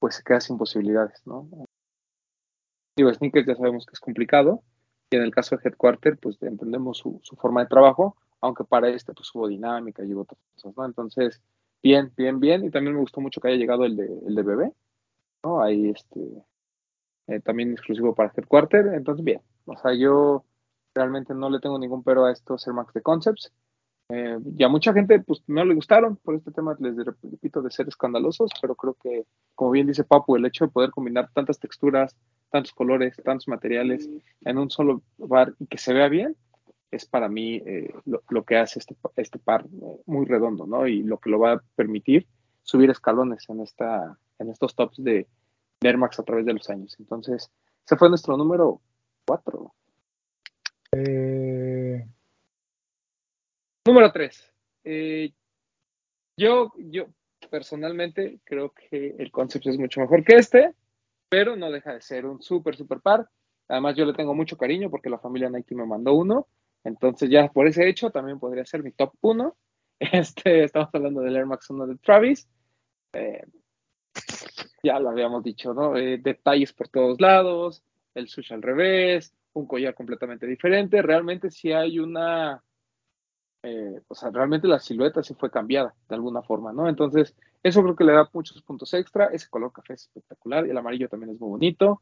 pues 0.00 0.16
se 0.16 0.24
queda 0.24 0.40
sin 0.40 0.58
posibilidades, 0.58 1.22
¿no? 1.24 1.48
Digo, 2.96 3.14
Sneakers 3.14 3.46
ya 3.46 3.54
sabemos 3.54 3.86
que 3.86 3.92
es 3.92 4.00
complicado 4.00 4.64
y 5.10 5.16
en 5.16 5.22
el 5.22 5.34
caso 5.34 5.56
de 5.56 5.62
Headquarter 5.64 6.16
pues 6.18 6.40
entendemos 6.42 6.98
su, 6.98 7.20
su 7.22 7.36
forma 7.36 7.62
de 7.62 7.68
trabajo, 7.68 8.16
aunque 8.40 8.64
para 8.64 8.88
este 8.88 9.12
pues 9.12 9.30
hubo 9.34 9.48
dinámica 9.48 10.04
y 10.04 10.14
hubo 10.14 10.22
otras 10.22 10.40
cosas, 10.54 10.76
¿no? 10.76 10.84
Entonces, 10.84 11.42
bien, 11.82 12.12
bien, 12.16 12.40
bien 12.40 12.64
y 12.64 12.70
también 12.70 12.94
me 12.94 13.00
gustó 13.00 13.20
mucho 13.20 13.40
que 13.40 13.48
haya 13.48 13.56
llegado 13.56 13.84
el 13.84 13.96
de, 13.96 14.06
el 14.26 14.34
de 14.34 14.42
bebé, 14.42 14.72
¿no? 15.42 15.62
Ahí 15.62 15.88
este, 15.88 16.20
eh, 17.26 17.40
también 17.40 17.72
exclusivo 17.72 18.14
para 18.14 18.32
Headquarter, 18.34 18.94
entonces 18.94 19.24
bien, 19.24 19.42
o 19.66 19.76
sea, 19.76 19.94
yo 19.94 20.44
realmente 20.94 21.34
no 21.34 21.50
le 21.50 21.60
tengo 21.60 21.78
ningún 21.78 22.02
pero 22.02 22.24
a 22.24 22.32
estos 22.32 22.66
Air 22.66 22.74
Max 22.74 22.92
de 22.94 23.02
Concepts. 23.02 23.52
Eh, 24.12 24.38
y 24.58 24.64
a 24.64 24.68
mucha 24.68 24.92
gente 24.92 25.20
pues 25.20 25.40
no 25.46 25.64
le 25.64 25.74
gustaron 25.74 26.16
por 26.16 26.34
este 26.34 26.50
tema, 26.50 26.76
les 26.80 26.96
repito, 26.96 27.62
de 27.62 27.70
ser 27.70 27.86
escandalosos, 27.86 28.50
pero 28.60 28.74
creo 28.74 28.94
que, 28.94 29.24
como 29.54 29.70
bien 29.70 29.86
dice 29.86 30.02
Papu, 30.02 30.34
el 30.34 30.44
hecho 30.44 30.64
de 30.64 30.72
poder 30.72 30.90
combinar 30.90 31.30
tantas 31.32 31.60
texturas, 31.60 32.16
tantos 32.50 32.72
colores, 32.72 33.16
tantos 33.24 33.48
materiales 33.48 34.08
en 34.42 34.58
un 34.58 34.70
solo 34.70 35.02
bar 35.18 35.54
y 35.58 35.66
que 35.66 35.78
se 35.78 35.92
vea 35.92 36.08
bien, 36.08 36.36
es 36.90 37.06
para 37.06 37.28
mí 37.28 37.56
eh, 37.64 37.92
lo, 38.04 38.22
lo, 38.28 38.44
que 38.44 38.56
hace 38.56 38.80
este, 38.80 38.96
este 39.16 39.38
par 39.38 39.64
eh, 39.64 40.00
muy 40.06 40.26
redondo, 40.26 40.66
¿no? 40.66 40.86
Y 40.86 41.02
lo 41.02 41.18
que 41.18 41.30
lo 41.30 41.38
va 41.38 41.52
a 41.52 41.62
permitir 41.76 42.26
subir 42.62 42.90
escalones 42.90 43.48
en, 43.48 43.60
esta, 43.60 44.18
en 44.38 44.50
estos 44.50 44.74
tops 44.74 45.02
de, 45.02 45.28
de 45.80 45.88
Air 45.88 45.98
Max 45.98 46.18
a 46.18 46.24
través 46.24 46.44
de 46.46 46.52
los 46.52 46.68
años. 46.68 46.96
Entonces, 46.98 47.50
ese 47.86 47.96
fue 47.96 48.08
nuestro 48.08 48.36
número 48.36 48.80
4. 49.26 49.74
Eh, 50.92 52.06
Número 53.86 54.12
3. 54.12 54.52
Eh, 54.84 55.32
yo, 56.36 56.72
yo 56.76 57.06
personalmente 57.50 58.40
creo 58.44 58.72
que 58.72 59.16
el 59.18 59.30
concepto 59.30 59.70
es 59.70 59.78
mucho 59.78 60.00
mejor 60.00 60.24
que 60.24 60.36
este, 60.36 60.74
pero 61.30 61.56
no 61.56 61.70
deja 61.70 61.94
de 61.94 62.02
ser 62.02 62.26
un 62.26 62.42
súper, 62.42 62.76
súper 62.76 63.00
par. 63.00 63.30
Además, 63.68 63.96
yo 63.96 64.04
le 64.04 64.12
tengo 64.12 64.34
mucho 64.34 64.58
cariño 64.58 64.90
porque 64.90 65.08
la 65.08 65.18
familia 65.18 65.48
Nike 65.48 65.74
me 65.74 65.86
mandó 65.86 66.12
uno. 66.12 66.48
Entonces, 66.84 67.30
ya 67.30 67.48
por 67.48 67.66
ese 67.66 67.88
hecho, 67.88 68.10
también 68.10 68.38
podría 68.38 68.66
ser 68.66 68.82
mi 68.82 68.92
top 68.92 69.14
1. 69.22 69.56
Este, 70.00 70.64
estamos 70.64 70.88
hablando 70.94 71.20
del 71.20 71.36
Air 71.36 71.44
Max 71.44 71.68
1 71.68 71.86
de 71.86 71.96
Travis. 71.98 72.48
eh, 73.12 73.44
ya 74.82 74.98
lo 74.98 75.10
habíamos 75.10 75.42
dicho, 75.44 75.74
¿no? 75.74 75.96
Eh, 75.96 76.18
detalles 76.18 76.72
por 76.72 76.88
todos 76.88 77.20
lados, 77.20 77.82
el 78.14 78.28
sushi 78.28 78.54
al 78.54 78.62
revés, 78.62 79.34
un 79.52 79.66
collar 79.66 79.94
completamente 79.94 80.46
diferente. 80.46 81.02
Realmente 81.02 81.50
sí 81.50 81.72
hay 81.72 81.98
una, 81.98 82.62
eh, 83.62 84.00
o 84.08 84.14
sea, 84.14 84.30
realmente 84.30 84.68
la 84.68 84.78
silueta 84.78 85.22
sí 85.22 85.34
fue 85.34 85.50
cambiada 85.50 85.94
de 86.08 86.14
alguna 86.14 86.42
forma, 86.42 86.72
¿no? 86.72 86.88
Entonces, 86.88 87.34
eso 87.62 87.82
creo 87.82 87.96
que 87.96 88.04
le 88.04 88.12
da 88.12 88.28
muchos 88.32 88.62
puntos 88.62 88.92
extra. 88.94 89.26
Ese 89.26 89.48
color 89.48 89.72
café 89.72 89.94
es 89.94 90.02
espectacular 90.02 90.66
y 90.66 90.70
el 90.70 90.78
amarillo 90.78 91.08
también 91.08 91.32
es 91.32 91.40
muy 91.40 91.50
bonito. 91.50 92.00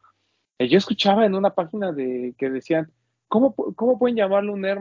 Eh, 0.59 0.69
yo 0.69 0.79
escuchaba 0.79 1.27
en 1.27 1.35
una 1.35 1.55
página 1.55 1.93
de 1.93 2.35
que 2.39 2.51
decían, 2.51 2.93
¿cómo, 3.29 3.55
cómo 3.55 3.99
pueden 3.99 4.17
llamarle 4.17 4.53
un 4.53 4.65
Air, 4.65 4.81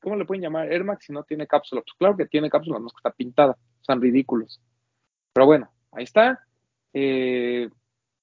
¿Cómo 0.00 0.16
le 0.16 0.24
pueden 0.24 0.42
llamar 0.42 0.72
Air 0.72 0.84
Max 0.84 1.06
si 1.06 1.12
no 1.12 1.24
tiene 1.24 1.46
cápsula? 1.46 1.82
Pues 1.82 1.94
claro 1.98 2.16
que 2.16 2.26
tiene 2.26 2.50
cápsula, 2.50 2.78
no 2.78 2.86
es 2.86 2.92
que 2.92 2.98
está 2.98 3.12
pintada, 3.12 3.56
son 3.82 4.00
ridículos. 4.00 4.60
Pero 5.32 5.46
bueno, 5.46 5.70
ahí 5.92 6.04
está. 6.04 6.44
Eh, 6.92 7.68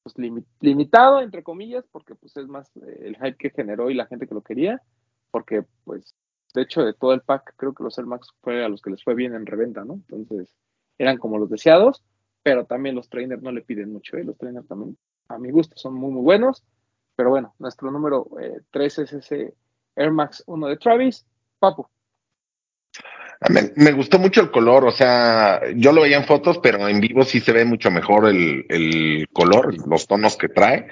pues 0.04 0.16
limitado, 0.62 1.22
entre 1.22 1.44
comillas, 1.44 1.86
porque 1.92 2.16
pues 2.16 2.36
es 2.38 2.48
más 2.48 2.76
eh, 2.78 3.02
el 3.02 3.16
hype 3.18 3.38
que 3.38 3.50
generó 3.50 3.90
y 3.90 3.94
la 3.94 4.08
gente 4.08 4.28
que 4.28 4.36
lo 4.36 4.42
quería, 4.42 4.82
porque 5.32 5.64
pues 5.84 6.16
de 6.54 6.62
hecho 6.64 6.84
de 6.84 6.94
todo 6.94 7.14
el 7.14 7.22
pack 7.22 7.54
creo 7.58 7.74
que 7.74 7.84
los 7.84 7.98
Air 7.98 8.08
Max 8.08 8.30
fue 8.42 8.64
a 8.64 8.70
los 8.70 8.82
que 8.82 8.90
les 8.90 9.04
fue 9.04 9.16
bien 9.16 9.36
en 9.36 9.46
reventa, 9.46 9.84
¿no? 9.84 9.96
Entonces 9.96 10.56
eran 10.98 11.18
como 11.18 11.38
los 11.38 11.50
deseados, 11.50 12.04
pero 12.44 12.66
también 12.66 12.96
los 12.96 13.10
trainers 13.10 13.42
no 13.42 13.52
le 13.52 13.62
piden 13.62 13.92
mucho, 13.92 14.18
¿eh? 14.18 14.24
los 14.24 14.38
trainers 14.38 14.68
también 14.68 14.98
a 15.30 15.38
mi 15.38 15.52
gusto 15.52 15.76
son 15.78 15.94
muy 15.94 16.12
muy 16.12 16.22
buenos, 16.22 16.64
pero 17.16 17.30
bueno, 17.30 17.54
nuestro 17.60 17.92
número 17.92 18.28
3 18.72 19.00
es 19.00 19.14
ese 19.14 19.54
Air 19.96 20.12
Max 20.12 20.44
1 20.46 20.68
de 20.68 20.78
Travis, 20.78 21.26
Papu. 21.60 21.88
Me, 23.76 23.92
gustó 23.92 24.18
mucho 24.18 24.42
el 24.42 24.50
color, 24.50 24.86
o 24.86 24.92
sea, 24.92 25.62
yo 25.76 25.92
lo 25.92 26.02
veía 26.02 26.18
en 26.18 26.26
fotos, 26.26 26.58
pero 26.58 26.88
en 26.88 27.00
vivo 27.00 27.24
sí 27.24 27.40
se 27.40 27.52
ve 27.52 27.66
mucho 27.66 27.92
mejor 27.92 28.28
el, 28.28 29.28
color, 29.32 29.76
los 29.88 30.08
tonos 30.08 30.38
que 30.38 30.50
trae. 30.50 30.88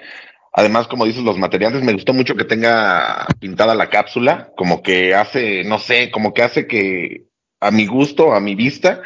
Además, 0.51 0.87
como 0.87 1.05
dices, 1.05 1.23
los 1.23 1.39
materiales, 1.39 1.81
me 1.81 1.93
gustó 1.93 2.13
mucho 2.13 2.35
que 2.35 2.45
tenga 2.45 3.25
pintada 3.39 3.73
la 3.73 3.89
cápsula, 3.89 4.51
como 4.55 4.83
que 4.83 5.15
hace, 5.15 5.63
no 5.63 5.79
sé, 5.79 6.11
como 6.11 6.33
que 6.33 6.43
hace 6.43 6.67
que 6.67 7.25
a 7.59 7.71
mi 7.71 7.87
gusto, 7.87 8.33
a 8.33 8.39
mi 8.39 8.53
vista, 8.53 9.01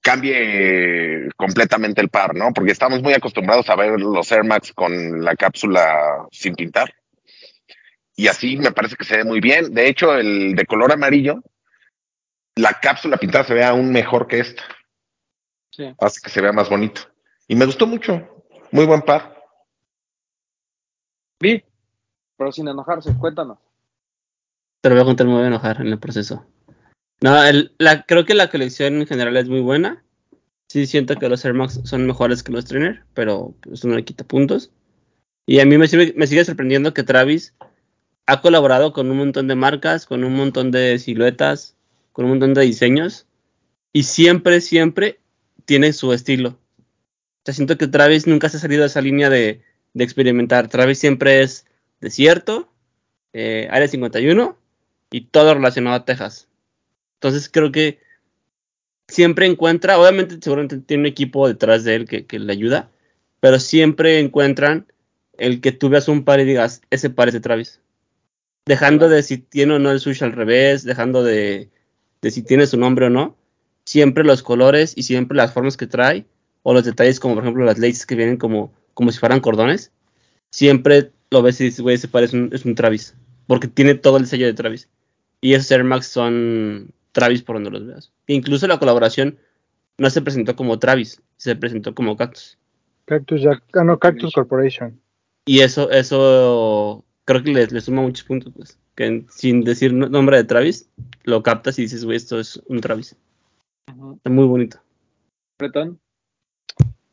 cambie 0.00 1.28
completamente 1.36 2.00
el 2.00 2.08
par, 2.08 2.34
¿no? 2.34 2.52
Porque 2.54 2.72
estamos 2.72 3.02
muy 3.02 3.12
acostumbrados 3.12 3.68
a 3.68 3.76
ver 3.76 4.00
los 4.00 4.30
Air 4.32 4.44
Max 4.44 4.72
con 4.72 5.24
la 5.24 5.36
cápsula 5.36 6.26
sin 6.30 6.54
pintar. 6.54 6.94
Y 8.16 8.28
así 8.28 8.56
me 8.56 8.72
parece 8.72 8.96
que 8.96 9.04
se 9.04 9.18
ve 9.18 9.24
muy 9.24 9.40
bien. 9.40 9.72
De 9.72 9.88
hecho, 9.88 10.14
el 10.14 10.54
de 10.54 10.66
color 10.66 10.92
amarillo 10.92 11.42
la 12.56 12.78
cápsula 12.80 13.16
pintada 13.16 13.44
se 13.44 13.54
ve 13.54 13.64
aún 13.64 13.90
mejor 13.90 14.26
que 14.26 14.40
esta. 14.40 14.62
Sí. 15.70 15.94
Hace 15.98 16.20
que 16.20 16.30
se 16.30 16.40
vea 16.40 16.52
más 16.52 16.68
bonito. 16.68 17.02
Y 17.48 17.56
me 17.56 17.64
gustó 17.64 17.86
mucho. 17.86 18.44
Muy 18.70 18.86
buen 18.86 19.02
par. 19.02 19.36
Vi, 21.40 21.64
pero 22.36 22.52
sin 22.52 22.68
enojarse, 22.68 23.16
cuéntanos. 23.18 23.58
Te 24.80 24.88
lo 24.88 24.94
voy 24.94 25.02
a 25.02 25.06
contar, 25.06 25.26
me 25.26 25.32
voy 25.32 25.44
a 25.44 25.48
enojar 25.48 25.80
en 25.80 25.86
el 25.88 25.98
proceso. 25.98 26.44
No, 27.22 27.36
la, 27.78 28.02
creo 28.04 28.24
que 28.24 28.34
la 28.34 28.50
colección 28.50 29.00
en 29.00 29.06
general 29.06 29.36
es 29.36 29.48
muy 29.48 29.60
buena. 29.60 30.02
Sí 30.68 30.86
siento 30.86 31.16
que 31.16 31.28
los 31.28 31.44
Air 31.44 31.54
Max 31.54 31.80
son 31.84 32.06
mejores 32.06 32.42
que 32.42 32.52
los 32.52 32.64
Trainer, 32.64 33.02
pero 33.14 33.54
eso 33.70 33.88
no 33.88 33.96
le 33.96 34.04
quita 34.04 34.24
puntos. 34.24 34.70
Y 35.46 35.60
a 35.60 35.66
mí 35.66 35.76
me, 35.76 35.86
me 36.16 36.26
sigue 36.26 36.44
sorprendiendo 36.44 36.94
que 36.94 37.02
Travis 37.02 37.54
ha 38.26 38.40
colaborado 38.40 38.92
con 38.92 39.10
un 39.10 39.16
montón 39.18 39.48
de 39.48 39.56
marcas, 39.56 40.06
con 40.06 40.22
un 40.24 40.34
montón 40.34 40.70
de 40.70 40.98
siluetas, 40.98 41.76
con 42.12 42.24
un 42.24 42.32
montón 42.32 42.54
de 42.54 42.62
diseños 42.62 43.26
y 43.92 44.04
siempre, 44.04 44.60
siempre 44.60 45.20
tiene 45.64 45.92
su 45.92 46.12
estilo. 46.12 46.58
O 47.46 47.52
siento 47.52 47.76
que 47.76 47.88
Travis 47.88 48.26
nunca 48.26 48.48
se 48.48 48.58
ha 48.58 48.60
salido 48.60 48.82
de 48.82 48.86
esa 48.88 49.00
línea 49.00 49.28
de, 49.30 49.62
experimentar. 49.94 50.68
Travis 50.68 50.98
siempre 50.98 51.42
es 51.42 51.66
desierto, 52.00 52.72
eh, 53.32 53.66
área 53.70 53.88
51 53.88 54.56
y 55.10 55.22
todo 55.22 55.54
relacionado 55.54 55.96
a 55.96 56.04
Texas. 56.04 56.49
Entonces 57.20 57.50
creo 57.52 57.70
que 57.70 57.98
siempre 59.06 59.44
encuentra, 59.44 59.98
obviamente 59.98 60.38
seguramente 60.40 60.78
tiene 60.78 61.02
un 61.02 61.06
equipo 61.06 61.46
detrás 61.46 61.84
de 61.84 61.94
él 61.96 62.06
que, 62.06 62.38
le 62.38 62.50
ayuda, 62.50 62.90
pero 63.40 63.60
siempre 63.60 64.20
encuentran 64.20 64.86
el 65.36 65.60
que 65.60 65.72
tú 65.72 65.90
veas 65.90 66.08
un 66.08 66.24
par 66.24 66.40
y 66.40 66.44
digas, 66.44 66.80
ese 66.88 67.10
parece 67.10 67.40
Travis. 67.40 67.80
Dejando 68.64 69.10
de 69.10 69.22
si 69.22 69.36
tiene 69.36 69.74
o 69.74 69.78
no 69.78 69.90
el 69.90 70.00
sushi 70.00 70.24
al 70.24 70.32
revés, 70.32 70.82
dejando 70.84 71.22
de, 71.22 71.68
de 72.22 72.30
si 72.30 72.42
tiene 72.42 72.66
su 72.66 72.78
nombre 72.78 73.06
o 73.06 73.10
no, 73.10 73.36
siempre 73.84 74.24
los 74.24 74.42
colores 74.42 74.94
y 74.96 75.02
siempre 75.02 75.36
las 75.36 75.52
formas 75.52 75.76
que 75.76 75.86
trae, 75.86 76.24
o 76.62 76.72
los 76.72 76.86
detalles 76.86 77.20
como 77.20 77.34
por 77.34 77.44
ejemplo 77.44 77.66
las 77.66 77.78
laces 77.78 78.06
que 78.06 78.14
vienen 78.14 78.38
como, 78.38 78.72
como 78.94 79.12
si 79.12 79.18
fueran 79.18 79.40
cordones, 79.40 79.92
siempre 80.50 81.12
lo 81.30 81.42
ves 81.42 81.60
y 81.60 81.64
dices, 81.64 81.80
güey, 81.82 81.96
ese 81.96 82.08
par 82.08 82.24
es 82.24 82.32
un, 82.32 82.48
es 82.54 82.64
un 82.64 82.74
Travis, 82.74 83.14
porque 83.46 83.68
tiene 83.68 83.94
todo 83.94 84.16
el 84.16 84.26
sello 84.26 84.46
de 84.46 84.54
Travis. 84.54 84.88
Y 85.42 85.54
esos 85.54 85.70
Air 85.70 85.84
Max 85.84 86.06
son 86.06 86.92
Travis 87.20 87.42
por 87.42 87.56
donde 87.56 87.70
los 87.70 87.86
veas. 87.86 88.12
incluso 88.26 88.66
la 88.66 88.78
colaboración 88.78 89.38
no 89.98 90.08
se 90.10 90.22
presentó 90.22 90.56
como 90.56 90.78
Travis, 90.78 91.22
se 91.36 91.54
presentó 91.56 91.94
como 91.94 92.16
Cactus. 92.16 92.58
Cactus, 93.04 93.42
ya, 93.42 93.62
ah, 93.74 93.84
no, 93.84 93.98
Cactus 93.98 94.32
Corporation. 94.32 94.98
Y 95.44 95.60
eso, 95.60 95.90
eso 95.90 97.04
creo 97.24 97.42
que 97.42 97.52
le, 97.52 97.66
le 97.66 97.80
suma 97.80 98.02
muchos 98.02 98.24
puntos, 98.24 98.52
pues 98.56 98.78
sin 99.28 99.62
decir 99.62 99.92
nombre 99.92 100.36
de 100.36 100.44
Travis, 100.44 100.90
lo 101.24 101.42
captas 101.42 101.78
y 101.78 101.82
dices, 101.82 102.04
güey, 102.04 102.16
esto 102.16 102.38
es 102.38 102.62
un 102.68 102.80
Travis. 102.80 103.16
Está 103.86 104.30
muy 104.30 104.46
bonito. 104.46 104.78
¿Bretón? 105.58 105.98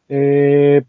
Eh, 0.10 0.84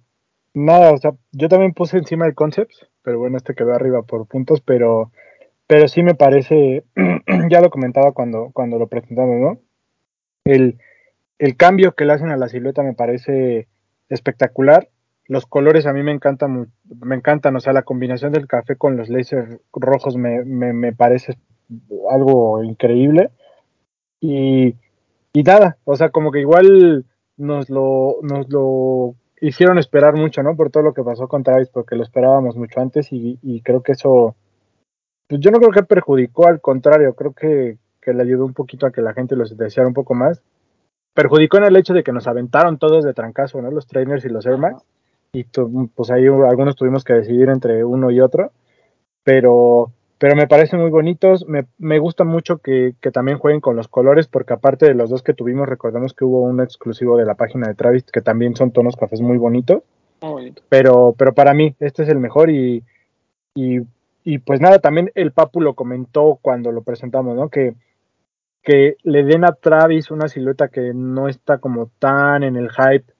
nada, 0.54 0.92
o 0.92 0.98
sea, 0.98 1.12
yo 1.32 1.48
también 1.48 1.72
puse 1.72 1.98
encima 1.98 2.26
el 2.26 2.34
concept, 2.34 2.72
pero 3.02 3.18
bueno, 3.18 3.36
este 3.36 3.54
quedó 3.54 3.74
arriba 3.74 4.02
por 4.02 4.26
puntos, 4.26 4.60
pero, 4.60 5.12
pero 5.68 5.86
sí 5.86 6.02
me 6.02 6.16
parece, 6.16 6.82
ya 7.50 7.60
lo 7.60 7.70
comentaba 7.70 8.10
cuando, 8.10 8.50
cuando 8.52 8.78
lo 8.78 8.88
presentamos, 8.88 9.36
¿no? 9.38 9.60
El, 10.44 10.78
el 11.38 11.56
cambio 11.56 11.94
que 11.94 12.04
le 12.04 12.14
hacen 12.14 12.30
a 12.30 12.36
la 12.36 12.48
silueta 12.48 12.82
me 12.82 12.94
parece 12.94 13.68
espectacular 14.08 14.88
los 15.28 15.44
colores 15.44 15.86
a 15.86 15.92
mí 15.92 16.02
me 16.02 16.12
encantan, 16.12 16.72
me 16.84 17.14
encantan, 17.14 17.54
o 17.54 17.60
sea, 17.60 17.74
la 17.74 17.82
combinación 17.82 18.32
del 18.32 18.48
café 18.48 18.76
con 18.76 18.96
los 18.96 19.10
lasers 19.10 19.60
rojos 19.74 20.16
me, 20.16 20.42
me, 20.44 20.92
parece 20.94 21.38
algo 22.10 22.64
increíble. 22.64 23.30
Y, 24.20 24.74
y, 25.34 25.42
nada, 25.42 25.76
o 25.84 25.96
sea, 25.96 26.08
como 26.08 26.32
que 26.32 26.40
igual 26.40 27.04
nos 27.36 27.68
lo, 27.68 28.16
nos 28.22 28.48
lo 28.48 29.14
hicieron 29.42 29.78
esperar 29.78 30.16
mucho, 30.16 30.42
¿no? 30.42 30.56
Por 30.56 30.70
todo 30.70 30.82
lo 30.82 30.94
que 30.94 31.04
pasó 31.04 31.28
con 31.28 31.42
Travis, 31.42 31.68
porque 31.68 31.94
lo 31.94 32.04
esperábamos 32.04 32.56
mucho 32.56 32.80
antes 32.80 33.12
y, 33.12 33.38
y 33.42 33.60
creo 33.60 33.82
que 33.82 33.92
eso, 33.92 34.34
pues 35.28 35.40
yo 35.40 35.50
no 35.50 35.58
creo 35.58 35.70
que 35.70 35.82
perjudicó, 35.82 36.48
al 36.48 36.60
contrario, 36.60 37.14
creo 37.14 37.32
que, 37.32 37.76
que 38.00 38.14
le 38.14 38.22
ayudó 38.22 38.46
un 38.46 38.54
poquito 38.54 38.86
a 38.86 38.90
que 38.90 39.02
la 39.02 39.12
gente 39.12 39.36
los 39.36 39.56
deseara 39.56 39.86
un 39.86 39.94
poco 39.94 40.14
más. 40.14 40.42
Perjudicó 41.14 41.58
en 41.58 41.64
el 41.64 41.76
hecho 41.76 41.94
de 41.94 42.02
que 42.02 42.12
nos 42.12 42.26
aventaron 42.26 42.78
todos 42.78 43.04
de 43.04 43.12
trancazo, 43.12 43.60
¿no? 43.60 43.70
Los 43.70 43.86
trainers 43.86 44.24
y 44.24 44.28
los 44.28 44.46
Air 44.46 44.56
Max. 44.56 44.82
Y 45.32 45.44
pues 45.44 46.10
ahí 46.10 46.26
algunos 46.26 46.74
tuvimos 46.74 47.04
que 47.04 47.12
decidir 47.12 47.50
entre 47.50 47.84
uno 47.84 48.10
y 48.10 48.20
otro, 48.20 48.50
pero, 49.22 49.92
pero 50.16 50.34
me 50.34 50.46
parecen 50.46 50.80
muy 50.80 50.88
bonitos, 50.88 51.46
me, 51.46 51.66
me 51.76 51.98
gusta 51.98 52.24
mucho 52.24 52.58
que, 52.58 52.94
que, 53.02 53.10
también 53.10 53.36
jueguen 53.36 53.60
con 53.60 53.76
los 53.76 53.88
colores, 53.88 54.26
porque 54.26 54.54
aparte 54.54 54.86
de 54.86 54.94
los 54.94 55.10
dos 55.10 55.22
que 55.22 55.34
tuvimos, 55.34 55.68
recordamos 55.68 56.14
que 56.14 56.24
hubo 56.24 56.40
un 56.40 56.62
exclusivo 56.62 57.18
de 57.18 57.26
la 57.26 57.34
página 57.34 57.68
de 57.68 57.74
Travis, 57.74 58.04
que 58.04 58.22
también 58.22 58.56
son 58.56 58.70
tonos 58.70 58.96
cafés 58.96 59.20
muy 59.20 59.36
bonitos, 59.36 59.82
pero, 60.70 61.14
pero 61.16 61.34
para 61.34 61.52
mí 61.52 61.74
este 61.78 62.04
es 62.04 62.08
el 62.08 62.18
mejor 62.18 62.48
y, 62.48 62.82
y, 63.54 63.80
y 64.28 64.40
pues 64.40 64.60
nada, 64.60 64.78
también 64.78 65.10
el 65.14 65.32
Papu 65.32 65.62
lo 65.62 65.72
comentó 65.72 66.38
cuando 66.42 66.70
lo 66.70 66.82
presentamos, 66.82 67.34
¿no? 67.34 67.48
Que, 67.48 67.74
que 68.62 68.96
le 69.02 69.24
den 69.24 69.42
a 69.42 69.54
Travis 69.54 70.10
una 70.10 70.28
silueta 70.28 70.68
que 70.68 70.92
no 70.92 71.28
está 71.28 71.56
como 71.56 71.90
tan 71.98 72.42
en 72.42 72.56
el 72.56 72.68
hype 72.68 73.10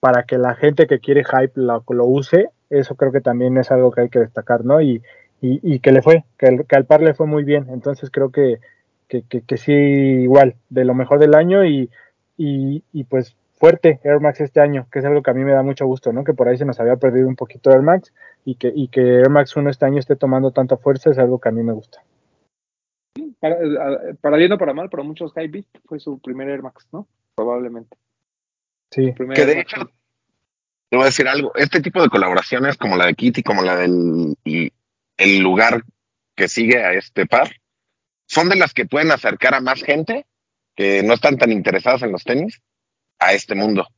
para 0.00 0.24
que 0.24 0.38
la 0.38 0.56
gente 0.56 0.88
que 0.88 0.98
quiere 0.98 1.22
hype 1.22 1.52
lo, 1.54 1.84
lo, 1.88 2.04
use, 2.06 2.48
eso 2.68 2.96
creo 2.96 3.12
que 3.12 3.20
también 3.20 3.56
es 3.58 3.70
algo 3.70 3.92
que 3.92 4.00
hay 4.00 4.08
que 4.08 4.18
destacar, 4.18 4.64
¿no? 4.64 4.82
Y, 4.82 5.04
y, 5.40 5.78
que 5.78 5.92
le 5.92 6.02
fue, 6.02 6.24
que, 6.36 6.64
que, 6.68 6.74
al 6.74 6.84
par 6.84 7.00
le 7.00 7.14
fue 7.14 7.28
muy 7.28 7.44
bien, 7.44 7.68
entonces 7.70 8.10
creo 8.10 8.32
que, 8.32 8.58
que, 9.06 9.22
que, 9.22 9.56
sí, 9.58 9.72
igual, 9.72 10.56
de 10.68 10.84
lo 10.84 10.94
mejor 10.94 11.20
del 11.20 11.36
año 11.36 11.64
y, 11.64 11.90
y, 12.36 13.04
pues 13.04 13.36
fuerte 13.54 14.00
Air 14.02 14.18
Max 14.18 14.40
este 14.40 14.60
año, 14.60 14.88
que 14.90 14.98
es 14.98 15.04
algo 15.04 15.22
que 15.22 15.30
a 15.30 15.34
mí 15.34 15.44
me 15.44 15.52
da 15.52 15.62
mucho 15.62 15.86
gusto, 15.86 16.12
¿no? 16.12 16.24
Que 16.24 16.34
por 16.34 16.48
ahí 16.48 16.58
se 16.58 16.64
nos 16.64 16.80
había 16.80 16.96
perdido 16.96 17.28
un 17.28 17.36
poquito 17.36 17.70
Air 17.70 17.82
Max 17.82 18.12
y 18.46 18.54
que, 18.54 18.72
y 18.74 18.88
que 18.88 19.00
Air 19.00 19.28
Max 19.28 19.56
1 19.56 19.68
este 19.68 19.86
año 19.86 19.98
esté 19.98 20.14
tomando 20.14 20.52
tanta 20.52 20.76
fuerza 20.76 21.10
es 21.10 21.18
algo 21.18 21.40
que 21.40 21.48
a 21.48 21.52
mí 21.52 21.64
me 21.64 21.72
gusta. 21.72 22.02
Para, 23.40 23.58
para 24.20 24.36
bien 24.36 24.52
o 24.52 24.58
para 24.58 24.72
mal, 24.72 24.88
para 24.88 25.02
muchos 25.02 25.34
Hype 25.34 25.64
fue 25.84 25.98
su 25.98 26.20
primer 26.20 26.48
Air 26.48 26.62
Max, 26.62 26.86
¿no? 26.92 27.08
Probablemente. 27.34 27.96
Sí. 28.92 29.12
Que 29.34 29.46
de 29.46 29.60
hecho, 29.60 29.90
te 30.88 30.96
voy 30.96 31.02
a 31.02 31.06
decir 31.06 31.26
algo, 31.26 31.52
este 31.56 31.80
tipo 31.80 32.00
de 32.00 32.08
colaboraciones 32.08 32.76
como 32.76 32.96
la 32.96 33.06
de 33.06 33.14
Kitty, 33.14 33.42
como 33.42 33.62
la 33.62 33.76
del 33.76 34.36
el 34.44 35.38
lugar 35.40 35.82
que 36.36 36.46
sigue 36.46 36.84
a 36.84 36.92
este 36.92 37.26
par, 37.26 37.50
son 38.28 38.48
de 38.48 38.56
las 38.56 38.72
que 38.72 38.86
pueden 38.86 39.10
acercar 39.10 39.54
a 39.54 39.60
más 39.60 39.82
gente 39.82 40.24
que 40.76 41.02
no 41.02 41.14
están 41.14 41.36
tan 41.36 41.50
interesadas 41.50 42.02
en 42.02 42.12
los 42.12 42.22
tenis 42.22 42.62
a 43.18 43.32
este 43.32 43.56
mundo. 43.56 43.88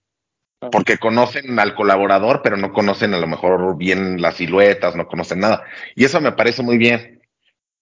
Porque 0.72 0.98
conocen 0.98 1.58
al 1.58 1.74
colaborador, 1.74 2.40
pero 2.42 2.56
no 2.56 2.72
conocen 2.72 3.14
a 3.14 3.18
lo 3.18 3.26
mejor 3.26 3.76
bien 3.76 4.20
las 4.20 4.36
siluetas, 4.36 4.96
no 4.96 5.06
conocen 5.06 5.40
nada. 5.40 5.64
Y 5.94 6.04
eso 6.04 6.20
me 6.20 6.32
parece 6.32 6.62
muy 6.62 6.78
bien. 6.78 7.22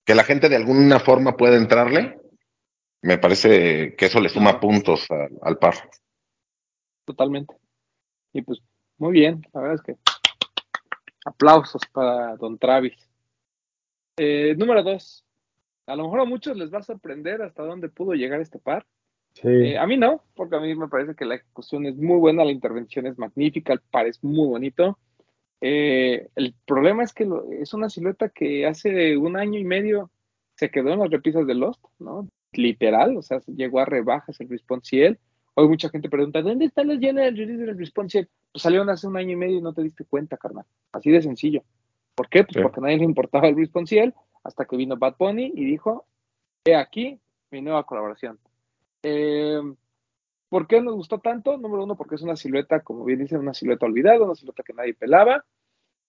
Que 0.04 0.14
la 0.14 0.24
gente 0.24 0.48
de 0.48 0.56
alguna 0.56 1.00
forma 1.00 1.36
pueda 1.36 1.56
entrarle, 1.56 2.20
me 3.02 3.18
parece 3.18 3.94
que 3.96 4.06
eso 4.06 4.20
le 4.20 4.28
suma 4.28 4.60
puntos 4.60 5.06
a, 5.10 5.28
al 5.42 5.58
par. 5.58 5.74
Totalmente. 7.04 7.54
Y 8.32 8.42
pues, 8.42 8.60
muy 8.98 9.12
bien, 9.12 9.42
la 9.52 9.60
verdad 9.60 9.76
es 9.76 9.82
que 9.82 9.96
aplausos 11.24 11.82
para 11.92 12.36
Don 12.36 12.58
Travis. 12.58 13.08
Eh, 14.16 14.54
número 14.56 14.82
dos. 14.82 15.24
A 15.86 15.94
lo 15.94 16.04
mejor 16.04 16.20
a 16.20 16.24
muchos 16.24 16.56
les 16.56 16.72
va 16.72 16.78
a 16.78 16.82
sorprender 16.82 17.42
hasta 17.42 17.62
dónde 17.62 17.88
pudo 17.88 18.14
llegar 18.14 18.40
este 18.40 18.58
par. 18.58 18.86
Sí. 19.43 19.49
Eh, 19.49 19.78
a 19.78 19.87
mí 19.87 19.97
no, 19.99 20.22
porque 20.34 20.57
a 20.57 20.61
mí 20.61 20.74
me 20.74 20.89
parece 20.89 21.14
que 21.14 21.26
la 21.26 21.34
ejecución 21.34 21.84
es 21.87 21.97
muy 21.97 22.16
buena, 22.18 22.43
la 22.45 22.53
intervención 22.53 23.07
es 23.07 23.18
magnífica, 23.18 23.72
el 23.74 23.80
par 23.80 24.07
es 24.07 24.24
muy 24.24 24.47
bonito. 24.49 24.99
Eh, 25.61 26.28
el 26.37 26.55
problema 26.66 27.03
es 27.03 27.12
que 27.12 27.24
lo- 27.26 27.45
es 27.51 27.74
una 27.74 27.89
silueta 27.91 28.28
que 28.30 28.66
hace 28.66 29.16
un 29.16 29.37
año 29.37 29.59
y 29.59 29.64
medio 29.64 30.11
se 30.55 30.70
quedó 30.70 30.91
en 30.93 31.01
las 31.01 31.11
repisas 31.11 31.47
de 31.47 31.55
Lost, 31.55 31.84
¿no? 31.99 32.28
Literal, 32.53 33.16
o 33.16 33.22
sea, 33.22 33.41
llegó 33.47 33.80
a 33.80 33.84
rebajas 33.84 34.41
el 34.41 34.49
Responsiel. 34.49 35.18
Hoy 35.55 35.68
mucha 35.68 35.89
gente 35.91 36.09
pregunta, 36.09 36.41
¿dónde 36.43 36.64
están 36.66 36.89
las 36.89 36.99
llenas 36.99 37.24
del 37.26 37.37
release 37.37 37.62
del 37.64 37.78
Responsiel? 37.78 38.28
Pues 38.53 38.62
salieron 38.62 38.89
hace 38.91 39.07
un 39.07 39.16
año 39.18 39.32
y 39.32 39.37
medio 39.37 39.59
y 39.59 39.62
no 39.62 39.74
te 39.74 39.82
diste 39.82 40.05
cuenta, 40.05 40.37
carnal. 40.39 40.64
Así 40.93 41.11
de 41.11 41.20
sencillo. 41.22 41.62
¿Por 42.14 42.28
qué? 42.30 42.45
Pues 42.45 42.55
Sí. 42.55 42.61
porque 42.62 42.80
a 42.80 42.84
nadie 42.84 42.99
le 42.99 43.05
importaba 43.05 43.49
el 43.49 43.57
Responsiel 43.57 44.14
hasta 44.45 44.64
que 44.64 44.76
vino 44.78 44.97
Bad 44.97 45.16
Bunny 45.18 45.53
y 45.55 45.64
dijo, 45.66 46.07
he 46.64 46.74
aquí 46.74 47.18
mi 47.51 47.61
nueva 47.61 47.84
colaboración. 47.84 48.39
Eh, 49.03 49.61
¿Por 50.49 50.66
qué 50.66 50.80
nos 50.80 50.94
gustó 50.94 51.18
tanto? 51.18 51.57
Número 51.59 51.84
uno, 51.84 51.97
porque 51.97 52.14
es 52.14 52.22
una 52.22 52.36
silueta, 52.36 52.80
como 52.80 53.05
bien 53.05 53.18
dicen, 53.20 53.38
una 53.38 53.55
silueta 53.55 53.86
olvidada, 53.86 54.22
una 54.24 54.34
silueta 54.34 54.62
que 54.62 54.72
nadie 54.72 54.94
pelaba. 54.94 55.44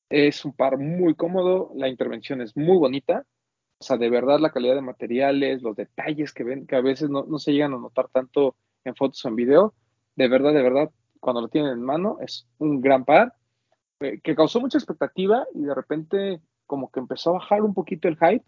Es 0.10 0.46
un 0.46 0.54
par 0.54 0.78
muy 0.78 1.16
cómodo, 1.16 1.72
la 1.76 1.90
intervención 1.90 2.42
es 2.42 2.56
muy 2.56 2.78
bonita. 2.78 3.26
O 3.80 3.84
sea, 3.84 3.98
de 3.98 4.10
verdad 4.10 4.40
la 4.40 4.52
calidad 4.52 4.76
de 4.76 4.82
materiales, 4.82 5.62
los 5.62 5.76
detalles 5.76 6.34
que 6.34 6.44
ven, 6.44 6.66
que 6.68 6.76
a 6.76 6.82
veces 6.82 7.10
no, 7.10 7.26
no 7.26 7.40
se 7.40 7.52
llegan 7.52 7.74
a 7.74 7.78
notar 7.78 8.08
tanto 8.10 8.56
en 8.84 8.96
fotos 8.96 9.24
o 9.26 9.28
en 9.28 9.36
video, 9.36 9.74
de 10.16 10.28
verdad, 10.28 10.54
de 10.54 10.64
verdad, 10.64 10.92
cuando 11.20 11.42
lo 11.42 11.48
tienen 11.48 11.74
en 11.74 11.82
mano, 11.82 12.18
es 12.22 12.48
un 12.58 12.82
gran 12.82 13.06
par 13.06 13.34
eh, 14.00 14.20
que 14.22 14.36
causó 14.36 14.60
mucha 14.60 14.78
expectativa 14.78 15.46
y 15.54 15.62
de 15.62 15.76
repente 15.76 16.42
como 16.66 16.92
que 16.92 17.00
empezó 17.00 17.32
a 17.32 17.34
bajar 17.34 17.62
un 17.62 17.74
poquito 17.74 18.08
el 18.08 18.18
hype, 18.18 18.44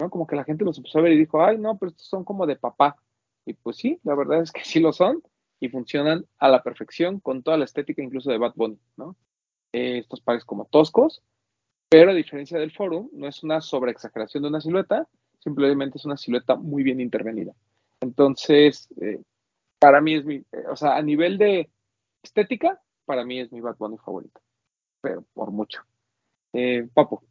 ¿no? 0.00 0.10
Como 0.10 0.26
que 0.26 0.36
la 0.36 0.44
gente 0.44 0.64
los 0.64 0.76
empezó 0.76 0.98
a 0.98 1.02
ver 1.02 1.12
y 1.12 1.18
dijo, 1.18 1.42
ay, 1.42 1.58
no, 1.58 1.78
pero 1.78 1.90
estos 1.90 2.06
son 2.08 2.24
como 2.24 2.46
de 2.46 2.56
papá. 2.56 2.96
Y 3.46 3.54
pues 3.54 3.76
sí, 3.76 4.00
la 4.04 4.14
verdad 4.14 4.42
es 4.42 4.52
que 4.52 4.64
sí 4.64 4.80
lo 4.80 4.92
son 4.92 5.22
y 5.60 5.68
funcionan 5.68 6.26
a 6.38 6.48
la 6.48 6.62
perfección 6.62 7.20
con 7.20 7.42
toda 7.42 7.56
la 7.56 7.64
estética 7.64 8.02
incluso 8.02 8.30
de 8.30 8.38
Bad 8.38 8.54
Bunny, 8.54 8.78
¿no? 8.96 9.16
Eh, 9.72 9.98
estos 9.98 10.20
pares 10.20 10.44
como 10.44 10.66
toscos, 10.66 11.22
pero 11.88 12.10
a 12.10 12.14
diferencia 12.14 12.58
del 12.58 12.72
Forum, 12.72 13.08
no 13.12 13.26
es 13.26 13.42
una 13.42 13.60
sobreexageración 13.60 14.42
de 14.42 14.48
una 14.48 14.60
silueta, 14.60 15.08
simplemente 15.40 15.98
es 15.98 16.04
una 16.04 16.16
silueta 16.16 16.54
muy 16.54 16.82
bien 16.82 17.00
intervenida. 17.00 17.52
Entonces, 18.00 18.88
eh, 19.00 19.20
para 19.78 20.00
mí 20.00 20.14
es 20.14 20.24
mi, 20.24 20.36
eh, 20.36 20.64
o 20.70 20.76
sea, 20.76 20.96
a 20.96 21.02
nivel 21.02 21.38
de 21.38 21.70
estética, 22.22 22.80
para 23.04 23.24
mí 23.24 23.40
es 23.40 23.50
mi 23.50 23.60
Bad 23.60 23.76
Bunny 23.76 23.98
favorito, 23.98 24.40
pero 25.00 25.24
por 25.34 25.50
mucho. 25.50 25.82
Papo, 26.94 27.24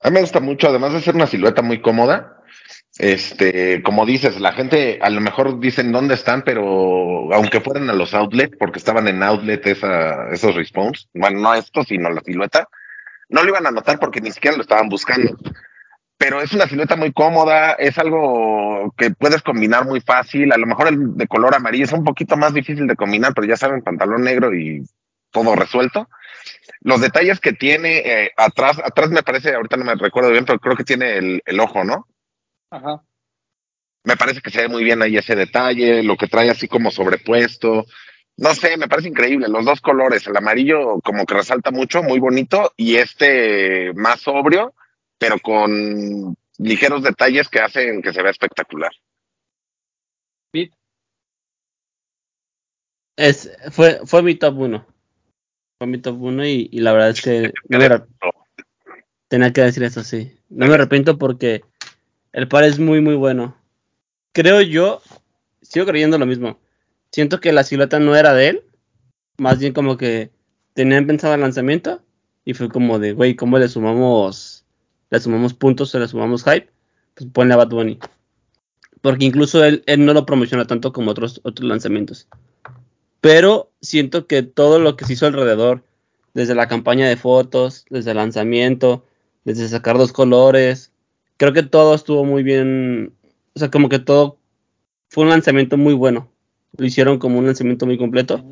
A 0.00 0.10
mí 0.10 0.14
me 0.14 0.20
gusta 0.20 0.40
mucho, 0.40 0.68
además 0.68 0.92
de 0.92 1.00
ser 1.00 1.14
una 1.14 1.26
silueta 1.26 1.62
muy 1.62 1.80
cómoda. 1.80 2.41
Este, 2.98 3.82
como 3.82 4.04
dices, 4.04 4.38
la 4.38 4.52
gente 4.52 4.98
a 5.00 5.08
lo 5.08 5.20
mejor 5.20 5.58
dicen 5.60 5.92
dónde 5.92 6.14
están, 6.14 6.42
pero 6.42 7.32
aunque 7.32 7.60
fueran 7.60 7.88
a 7.88 7.94
los 7.94 8.12
outlet, 8.12 8.56
porque 8.58 8.78
estaban 8.78 9.08
en 9.08 9.22
outlet 9.22 9.66
esa, 9.66 10.30
esos 10.30 10.54
respawns, 10.54 11.08
bueno, 11.14 11.40
no 11.40 11.54
estos, 11.54 11.86
sino 11.86 12.10
la 12.10 12.20
silueta, 12.20 12.68
no 13.30 13.42
lo 13.42 13.48
iban 13.48 13.66
a 13.66 13.70
notar 13.70 13.98
porque 13.98 14.20
ni 14.20 14.30
siquiera 14.30 14.56
lo 14.56 14.62
estaban 14.62 14.90
buscando. 14.90 15.36
Pero 16.18 16.40
es 16.42 16.52
una 16.52 16.66
silueta 16.66 16.94
muy 16.94 17.12
cómoda, 17.12 17.72
es 17.72 17.98
algo 17.98 18.94
que 18.96 19.10
puedes 19.10 19.42
combinar 19.42 19.86
muy 19.86 20.00
fácil. 20.00 20.52
A 20.52 20.58
lo 20.58 20.66
mejor 20.66 20.88
el 20.88 21.16
de 21.16 21.26
color 21.26 21.54
amarillo 21.54 21.84
es 21.84 21.92
un 21.92 22.04
poquito 22.04 22.36
más 22.36 22.52
difícil 22.54 22.86
de 22.86 22.94
combinar, 22.94 23.32
pero 23.34 23.48
ya 23.48 23.56
saben, 23.56 23.82
pantalón 23.82 24.22
negro 24.22 24.54
y 24.54 24.84
todo 25.30 25.56
resuelto 25.56 26.08
los 26.84 27.00
detalles 27.00 27.38
que 27.38 27.52
tiene 27.52 27.98
eh, 27.98 28.32
atrás, 28.36 28.78
atrás 28.84 29.10
me 29.10 29.22
parece, 29.22 29.54
ahorita 29.54 29.76
no 29.76 29.84
me 29.84 29.94
recuerdo 29.94 30.30
bien, 30.30 30.44
pero 30.44 30.58
creo 30.58 30.76
que 30.76 30.82
tiene 30.82 31.40
el 31.46 31.60
ojo, 31.60 31.84
¿no? 31.84 32.08
Ajá, 32.72 33.04
Me 34.04 34.16
parece 34.16 34.40
que 34.40 34.50
se 34.50 34.62
ve 34.62 34.68
muy 34.68 34.82
bien 34.82 35.02
ahí 35.02 35.16
ese 35.16 35.36
detalle, 35.36 36.02
lo 36.02 36.16
que 36.16 36.26
trae 36.26 36.50
así 36.50 36.66
como 36.66 36.90
sobrepuesto. 36.90 37.84
No 38.38 38.54
sé, 38.54 38.76
me 38.76 38.88
parece 38.88 39.08
increíble. 39.08 39.46
Los 39.48 39.64
dos 39.64 39.80
colores, 39.80 40.26
el 40.26 40.36
amarillo 40.36 41.00
como 41.04 41.26
que 41.26 41.34
resalta 41.34 41.70
mucho, 41.70 42.02
muy 42.02 42.18
bonito, 42.18 42.72
y 42.76 42.96
este 42.96 43.92
más 43.94 44.22
sobrio, 44.22 44.74
pero 45.18 45.38
con 45.38 46.34
ligeros 46.58 47.02
detalles 47.02 47.48
que 47.48 47.60
hacen 47.60 48.02
que 48.02 48.12
se 48.12 48.22
vea 48.22 48.30
espectacular. 48.30 48.92
Es, 53.16 53.50
fue, 53.70 54.00
fue 54.06 54.22
mi 54.22 54.34
top 54.34 54.58
1. 54.58 54.86
Fue 55.78 55.86
mi 55.86 55.98
top 55.98 56.20
1 56.20 56.46
y, 56.46 56.68
y 56.72 56.80
la 56.80 56.92
verdad 56.92 57.10
es 57.10 57.20
que 57.20 57.52
no 57.68 57.78
me 57.78 57.88
tenía 59.28 59.52
que 59.52 59.60
decir 59.60 59.82
eso, 59.82 60.02
sí. 60.02 60.38
No 60.48 60.66
me 60.66 60.74
arrepiento 60.74 61.18
porque 61.18 61.62
el 62.32 62.48
par 62.48 62.64
es 62.64 62.78
muy, 62.78 63.00
muy 63.00 63.14
bueno. 63.14 63.56
Creo 64.32 64.60
yo, 64.62 65.02
sigo 65.60 65.86
creyendo 65.86 66.18
lo 66.18 66.26
mismo. 66.26 66.58
Siento 67.10 67.40
que 67.40 67.52
la 67.52 67.64
silueta 67.64 67.98
no 67.98 68.16
era 68.16 68.32
de 68.32 68.48
él. 68.48 68.64
Más 69.38 69.58
bien 69.58 69.72
como 69.72 69.96
que 69.96 70.30
tenían 70.74 71.06
pensado 71.06 71.34
el 71.34 71.40
lanzamiento. 71.40 72.02
Y 72.44 72.54
fue 72.54 72.68
como 72.68 72.98
de, 72.98 73.12
güey, 73.12 73.36
¿cómo 73.36 73.58
le 73.58 73.68
sumamos, 73.68 74.64
le 75.10 75.20
sumamos 75.20 75.54
puntos 75.54 75.94
o 75.94 75.98
le 75.98 76.08
sumamos 76.08 76.42
hype? 76.44 76.70
Pues 77.14 77.28
ponle 77.30 77.54
a 77.54 77.58
Bad 77.58 77.68
Bunny. 77.68 77.98
Porque 79.02 79.26
incluso 79.26 79.64
él, 79.64 79.82
él 79.86 80.04
no 80.04 80.14
lo 80.14 80.24
promociona 80.24 80.66
tanto 80.66 80.92
como 80.92 81.10
otros, 81.10 81.40
otros 81.44 81.68
lanzamientos. 81.68 82.28
Pero 83.20 83.70
siento 83.80 84.26
que 84.26 84.42
todo 84.42 84.78
lo 84.78 84.96
que 84.96 85.04
se 85.04 85.12
hizo 85.12 85.26
alrededor, 85.26 85.84
desde 86.34 86.54
la 86.54 86.66
campaña 86.66 87.08
de 87.08 87.16
fotos, 87.16 87.84
desde 87.90 88.12
el 88.12 88.16
lanzamiento, 88.16 89.04
desde 89.44 89.68
sacar 89.68 89.98
dos 89.98 90.12
colores, 90.12 90.91
creo 91.36 91.52
que 91.52 91.62
todo 91.62 91.94
estuvo 91.94 92.24
muy 92.24 92.42
bien. 92.42 93.14
O 93.54 93.58
sea, 93.58 93.70
como 93.70 93.88
que 93.88 93.98
todo 93.98 94.38
fue 95.08 95.24
un 95.24 95.30
lanzamiento 95.30 95.76
muy 95.76 95.94
bueno. 95.94 96.30
Lo 96.76 96.86
hicieron 96.86 97.18
como 97.18 97.38
un 97.38 97.46
lanzamiento 97.46 97.86
muy 97.86 97.98
completo. 97.98 98.44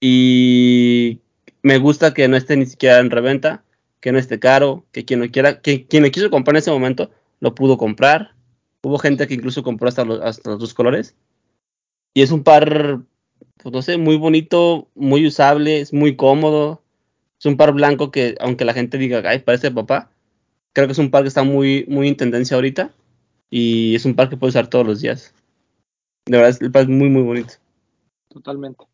Y 0.00 1.20
me 1.62 1.78
gusta 1.78 2.14
que 2.14 2.28
no 2.28 2.36
esté 2.36 2.56
ni 2.56 2.66
siquiera 2.66 2.98
en 3.00 3.10
reventa, 3.10 3.64
que 4.00 4.12
no 4.12 4.18
esté 4.18 4.38
caro, 4.38 4.84
que 4.92 5.04
quien 5.04 5.20
lo 5.20 5.30
quiera, 5.30 5.60
que 5.60 5.86
quien 5.86 6.02
lo 6.02 6.10
quiso 6.10 6.30
comprar 6.30 6.54
en 6.56 6.58
ese 6.58 6.70
momento 6.70 7.10
lo 7.40 7.54
pudo 7.54 7.78
comprar. 7.78 8.34
Hubo 8.82 8.98
gente 8.98 9.26
que 9.26 9.34
incluso 9.34 9.62
compró 9.62 9.88
hasta 9.88 10.04
los, 10.04 10.20
hasta 10.20 10.50
los 10.50 10.60
dos 10.60 10.74
colores. 10.74 11.16
Y 12.14 12.22
es 12.22 12.30
un 12.30 12.44
par, 12.44 13.00
pues 13.62 13.72
no 13.72 13.82
sé, 13.82 13.98
muy 13.98 14.16
bonito, 14.16 14.88
muy 14.94 15.26
usable, 15.26 15.80
es 15.80 15.92
muy 15.92 16.16
cómodo. 16.16 16.82
Es 17.38 17.46
un 17.46 17.56
par 17.56 17.72
blanco 17.72 18.10
que, 18.10 18.36
aunque 18.40 18.64
la 18.64 18.74
gente 18.74 18.98
diga, 18.98 19.22
ay, 19.24 19.40
parece 19.40 19.68
de 19.68 19.74
papá, 19.74 20.10
creo 20.74 20.86
que 20.86 20.92
es 20.92 20.98
un 20.98 21.10
par 21.10 21.22
que 21.22 21.28
está 21.28 21.42
muy, 21.42 21.86
muy 21.88 22.08
en 22.08 22.16
tendencia 22.16 22.56
ahorita. 22.56 22.90
Y 23.48 23.94
es 23.94 24.04
un 24.04 24.14
par 24.14 24.28
que 24.28 24.36
puedes 24.36 24.54
usar 24.54 24.68
todos 24.68 24.86
los 24.86 25.00
días. 25.00 25.32
De 26.26 26.36
verdad, 26.36 26.56
el 26.60 26.70
par 26.70 26.82
es 26.82 26.88
muy, 26.88 27.08
muy 27.08 27.22
bonito. 27.22 27.54
totalmente. 28.28 28.84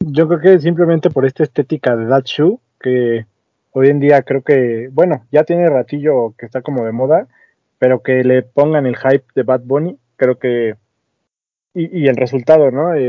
Yo 0.00 0.28
creo 0.28 0.40
que 0.40 0.60
simplemente 0.60 1.10
por 1.10 1.26
esta 1.26 1.42
estética 1.42 1.96
de 1.96 2.06
That 2.06 2.24
Shoe, 2.24 2.58
que 2.80 3.26
hoy 3.72 3.88
en 3.88 4.00
día 4.00 4.22
creo 4.22 4.42
que, 4.42 4.88
bueno, 4.92 5.26
ya 5.32 5.44
tiene 5.44 5.68
ratillo 5.68 6.34
que 6.38 6.46
está 6.46 6.62
como 6.62 6.84
de 6.84 6.92
moda, 6.92 7.26
pero 7.78 8.02
que 8.02 8.22
le 8.22 8.42
pongan 8.42 8.86
el 8.86 8.96
hype 8.96 9.24
de 9.34 9.42
Bad 9.42 9.62
Bunny, 9.64 9.98
creo 10.16 10.38
que, 10.38 10.76
y, 11.72 12.02
y 12.02 12.06
el 12.06 12.16
resultado, 12.16 12.70
¿no? 12.70 12.94
Eh, 12.94 13.00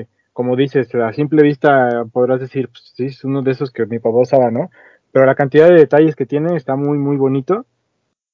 eh, 0.00 0.06
como 0.32 0.56
dices, 0.56 0.94
a 0.94 1.12
simple 1.12 1.42
vista 1.42 2.04
podrás 2.12 2.40
decir, 2.40 2.68
pues 2.68 2.92
sí, 2.96 3.06
es 3.06 3.24
uno 3.24 3.42
de 3.42 3.52
esos 3.52 3.70
que 3.70 3.86
mi 3.86 3.98
papá 3.98 4.18
usaba, 4.18 4.50
¿no? 4.50 4.70
Pero 5.12 5.26
la 5.26 5.34
cantidad 5.34 5.68
de 5.68 5.74
detalles 5.74 6.16
que 6.16 6.26
tiene 6.26 6.56
está 6.56 6.76
muy, 6.76 6.98
muy 6.98 7.16
bonito. 7.16 7.66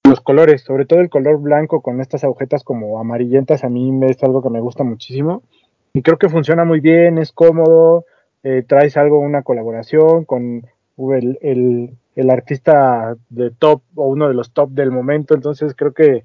Los 0.04 0.20
colores, 0.20 0.62
sobre 0.62 0.84
todo 0.84 1.00
el 1.00 1.10
color 1.10 1.40
blanco 1.40 1.80
con 1.80 2.00
estas 2.00 2.22
agujetas 2.24 2.62
como 2.62 3.00
amarillentas, 3.00 3.64
a 3.64 3.68
mí 3.68 3.90
es 4.04 4.22
algo 4.22 4.42
que 4.42 4.50
me 4.50 4.60
gusta 4.60 4.84
muchísimo. 4.84 5.42
Y 5.92 6.02
creo 6.02 6.18
que 6.18 6.28
funciona 6.28 6.64
muy 6.64 6.80
bien, 6.80 7.18
es 7.18 7.32
cómodo, 7.32 8.04
eh, 8.42 8.62
traes 8.66 8.96
algo, 8.96 9.18
una 9.18 9.42
colaboración 9.42 10.24
con 10.24 10.66
el, 11.14 11.38
el, 12.14 12.30
artista 12.30 13.16
de 13.28 13.50
top 13.50 13.82
o 13.94 14.06
uno 14.06 14.28
de 14.28 14.34
los 14.34 14.52
top 14.52 14.70
del 14.70 14.90
momento, 14.90 15.34
entonces 15.34 15.74
creo 15.74 15.92
que, 15.92 16.22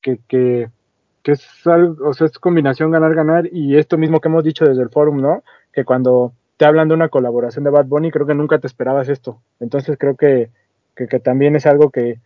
que, 0.00 0.18
que, 0.28 0.68
que 1.22 1.32
es 1.32 1.66
algo, 1.66 2.08
o 2.08 2.12
sea, 2.12 2.26
es 2.26 2.38
combinación 2.38 2.90
ganar-ganar 2.90 3.48
y 3.52 3.76
esto 3.76 3.98
mismo 3.98 4.20
que 4.20 4.28
hemos 4.28 4.44
dicho 4.44 4.64
desde 4.64 4.82
el 4.82 4.90
forum, 4.90 5.20
¿no? 5.20 5.42
Que 5.72 5.84
cuando 5.84 6.32
te 6.58 6.66
hablan 6.66 6.88
de 6.88 6.94
una 6.94 7.08
colaboración 7.08 7.64
de 7.64 7.70
Bad 7.70 7.86
Bunny, 7.86 8.10
creo 8.10 8.26
que 8.26 8.34
nunca 8.34 8.58
te 8.58 8.66
esperabas 8.66 9.08
esto. 9.08 9.40
Entonces 9.60 9.96
creo 9.96 10.16
que, 10.16 10.50
que, 10.96 11.06
también 11.20 11.54
es 11.54 11.66
algo 11.66 11.90
que, 11.90 12.20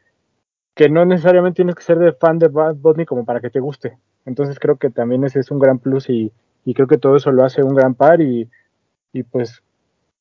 que 0.75 0.89
no 0.89 1.05
necesariamente 1.05 1.57
tienes 1.57 1.75
que 1.75 1.83
ser 1.83 1.99
de 1.99 2.15
fan 2.15 2.39
de 2.39 2.49
Bad 2.49 2.77
Bunny 2.77 3.05
como 3.05 3.27
para 3.27 3.41
que 3.41 3.51
te 3.51 3.61
guste. 3.61 3.99
Entonces 4.25 4.59
creo 4.59 4.77
que 4.77 4.89
también 4.89 5.23
ese 5.25 5.41
es 5.41 5.51
un 5.51 5.59
gran 5.59 5.79
plus 5.79 6.09
y, 6.09 6.33
y 6.65 6.73
creo 6.73 6.89
que 6.89 6.97
todo 6.97 7.17
eso 7.17 7.31
lo 7.31 7.45
hace 7.45 7.63
un 7.63 7.75
gran 7.75 7.95
par 7.95 8.23
y, 8.23 8.49
y 9.13 9.23
pues 9.23 9.63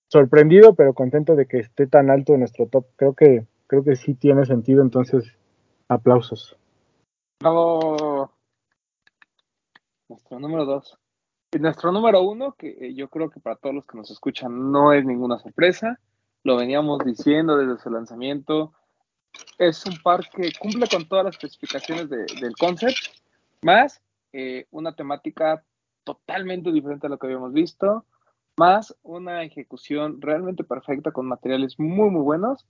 sorprendido 0.10 0.76
pero 0.76 0.94
contento 0.94 1.38
de 1.38 1.46
que 1.46 1.60
esté 1.60 1.88
tan 1.88 2.10
alto 2.10 2.34
en 2.34 2.40
nuestro 2.42 2.68
top. 2.68 2.86
Creo 2.98 3.14
que 3.14 3.46
creo 3.68 3.86
que 3.86 3.96
sí 3.96 4.14
tiene 4.14 4.46
sentido, 4.46 4.82
entonces 4.82 5.38
aplausos. 5.88 6.58
Nuestro 10.10 10.40
número 10.40 10.66
dos. 10.66 11.00
Nuestro 11.60 11.92
número 11.92 12.22
uno, 12.22 12.54
que 12.54 12.78
eh, 12.80 12.94
yo 12.94 13.10
creo 13.10 13.30
que 13.30 13.42
para 13.42 13.58
todos 13.58 13.76
los 13.76 13.86
que 13.86 13.98
nos 13.98 14.10
escuchan 14.10 14.72
no 14.72 14.94
es 14.94 15.04
ninguna 15.06 15.38
sorpresa, 15.38 16.00
lo 16.44 16.56
veníamos 16.56 17.00
diciendo 17.06 17.58
desde 17.58 17.82
su 17.82 17.90
lanzamiento, 17.90 18.74
es 19.58 19.86
un 19.86 19.98
par 20.02 20.22
que 20.30 20.52
cumple 20.60 20.88
con 20.88 21.08
todas 21.08 21.26
las 21.26 21.36
especificaciones 21.36 22.10
de- 22.10 22.26
del 22.40 22.56
concept, 22.58 22.96
más 23.62 24.02
eh, 24.32 24.66
una 24.72 24.96
temática 24.96 25.64
totalmente 26.06 26.72
diferente 26.72 27.08
a 27.08 27.10
lo 27.10 27.18
que 27.20 27.28
habíamos 27.28 27.52
visto, 27.52 28.06
más 28.58 28.96
una 29.04 29.44
ejecución 29.44 30.22
realmente 30.22 30.64
perfecta 30.64 31.12
con 31.12 31.28
materiales 31.28 31.78
muy, 31.78 32.10
muy 32.10 32.22
buenos. 32.22 32.66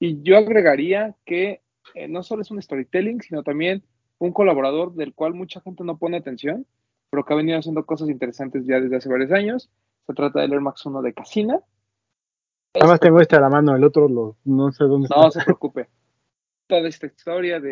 Y 0.00 0.22
yo 0.22 0.38
agregaría 0.38 1.14
que 1.26 1.60
eh, 1.94 2.08
no 2.08 2.22
solo 2.22 2.42
es 2.42 2.50
un 2.50 2.62
storytelling, 2.62 3.20
sino 3.20 3.42
también 3.42 3.84
un 4.18 4.32
colaborador 4.32 4.94
del 4.94 5.12
cual 5.14 5.34
mucha 5.34 5.60
gente 5.60 5.84
no 5.84 5.98
pone 5.98 6.16
atención, 6.16 6.66
pero 7.12 7.26
que 7.26 7.34
ha 7.34 7.36
venido 7.36 7.58
haciendo 7.58 7.84
cosas 7.84 8.08
interesantes 8.08 8.64
ya 8.64 8.80
desde 8.80 8.96
hace 8.96 9.10
varios 9.10 9.30
años. 9.32 9.70
Se 10.06 10.14
trata 10.14 10.40
del 10.40 10.54
Air 10.54 10.62
Max 10.62 10.84
1 10.86 11.02
de 11.02 11.12
Casina. 11.12 11.60
Nada 12.74 12.88
más 12.90 13.00
tengo 13.00 13.20
este 13.20 13.36
a 13.36 13.40
la 13.40 13.50
mano, 13.50 13.76
el 13.76 13.84
otro 13.84 14.08
lo, 14.08 14.38
no 14.44 14.72
sé 14.72 14.84
dónde 14.84 15.08
No 15.14 15.28
está. 15.28 15.40
se 15.40 15.44
preocupe. 15.44 15.90
Toda 16.66 16.88
esta 16.88 17.04
historia 17.06 17.60
de, 17.60 17.68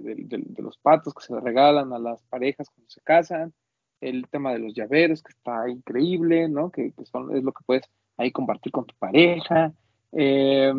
de- 0.00 0.14
de- 0.24 0.42
de 0.46 0.62
los 0.62 0.78
patos 0.78 1.12
que 1.12 1.22
se 1.22 1.34
le 1.34 1.40
regalan 1.40 1.92
a 1.92 1.98
las 1.98 2.22
parejas 2.24 2.70
cuando 2.70 2.88
se 2.88 3.02
casan, 3.02 3.52
el 4.00 4.26
tema 4.28 4.52
de 4.54 4.60
los 4.60 4.72
llaveros 4.74 5.22
que 5.22 5.32
está 5.32 5.68
increíble, 5.68 6.48
¿no? 6.48 6.70
Que, 6.70 6.92
que 6.92 7.04
son, 7.04 7.36
es 7.36 7.44
lo 7.44 7.52
que 7.52 7.62
puedes 7.66 7.84
ahí 8.16 8.32
compartir 8.32 8.72
con 8.72 8.86
tu 8.86 8.94
pareja, 8.98 9.74
eh, 10.12 10.72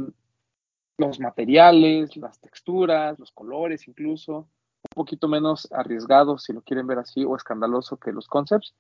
los 0.98 1.20
materiales, 1.20 2.18
las 2.18 2.40
texturas, 2.40 3.20
los 3.20 3.32
colores 3.32 3.88
incluso, 3.88 4.50
un 4.84 4.94
poquito 4.96 5.28
menos 5.28 5.68
arriesgado 5.72 6.38
si 6.38 6.54
lo 6.54 6.62
quieren 6.62 6.88
ver 6.88 7.00
así 7.00 7.24
o 7.26 7.36
escandaloso 7.36 7.98
que 7.98 8.12
los 8.12 8.28
concepts, 8.28 8.74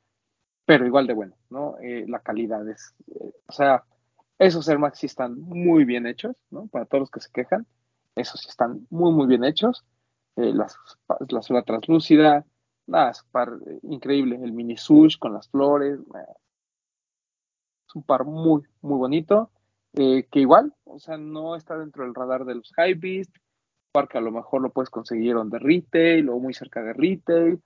pero 0.65 0.85
igual 0.85 1.07
de 1.07 1.13
bueno, 1.13 1.35
¿no? 1.49 1.77
Eh, 1.81 2.05
la 2.07 2.19
calidad 2.21 2.67
es, 2.69 2.93
eh, 3.07 3.33
o 3.47 3.51
sea, 3.51 3.83
esos 4.37 4.67
Air 4.69 4.79
sí 4.93 5.07
están 5.07 5.39
muy 5.41 5.85
bien 5.85 6.07
hechos, 6.07 6.35
¿no? 6.51 6.67
Para 6.67 6.85
todos 6.85 7.01
los 7.01 7.11
que 7.11 7.21
se 7.21 7.31
quejan, 7.31 7.67
esos 8.15 8.41
sí 8.41 8.49
están 8.49 8.87
muy, 8.89 9.11
muy 9.13 9.27
bien 9.27 9.43
hechos. 9.43 9.85
Eh, 10.37 10.53
las- 10.53 10.77
la 11.29 11.41
suela 11.41 11.63
translúcida, 11.63 12.45
nada, 12.87 13.11
es 13.11 13.23
un 13.23 13.29
par 13.31 13.49
increíble. 13.83 14.39
El 14.41 14.53
mini 14.53 14.77
sush 14.77 15.17
con 15.19 15.33
las 15.33 15.49
flores, 15.49 15.99
es 17.87 17.95
un 17.95 18.03
par 18.03 18.25
muy, 18.25 18.63
muy 18.81 18.97
bonito. 18.97 19.51
que 19.93 20.39
igual, 20.39 20.73
o 20.85 20.99
sea, 20.99 21.17
no 21.17 21.55
está 21.55 21.77
dentro 21.77 22.03
del 22.03 22.13
radar 22.13 22.45
de 22.45 22.55
los 22.55 22.71
high 22.75 22.93
que 23.91 24.17
a 24.17 24.21
lo 24.21 24.31
mejor 24.31 24.61
lo 24.61 24.69
puedes 24.69 24.89
conseguir 24.89 25.35
on 25.35 25.51
retail 25.51 26.29
o 26.29 26.39
muy 26.39 26.53
cerca 26.53 26.81
de 26.83 26.93
retail. 26.93 27.59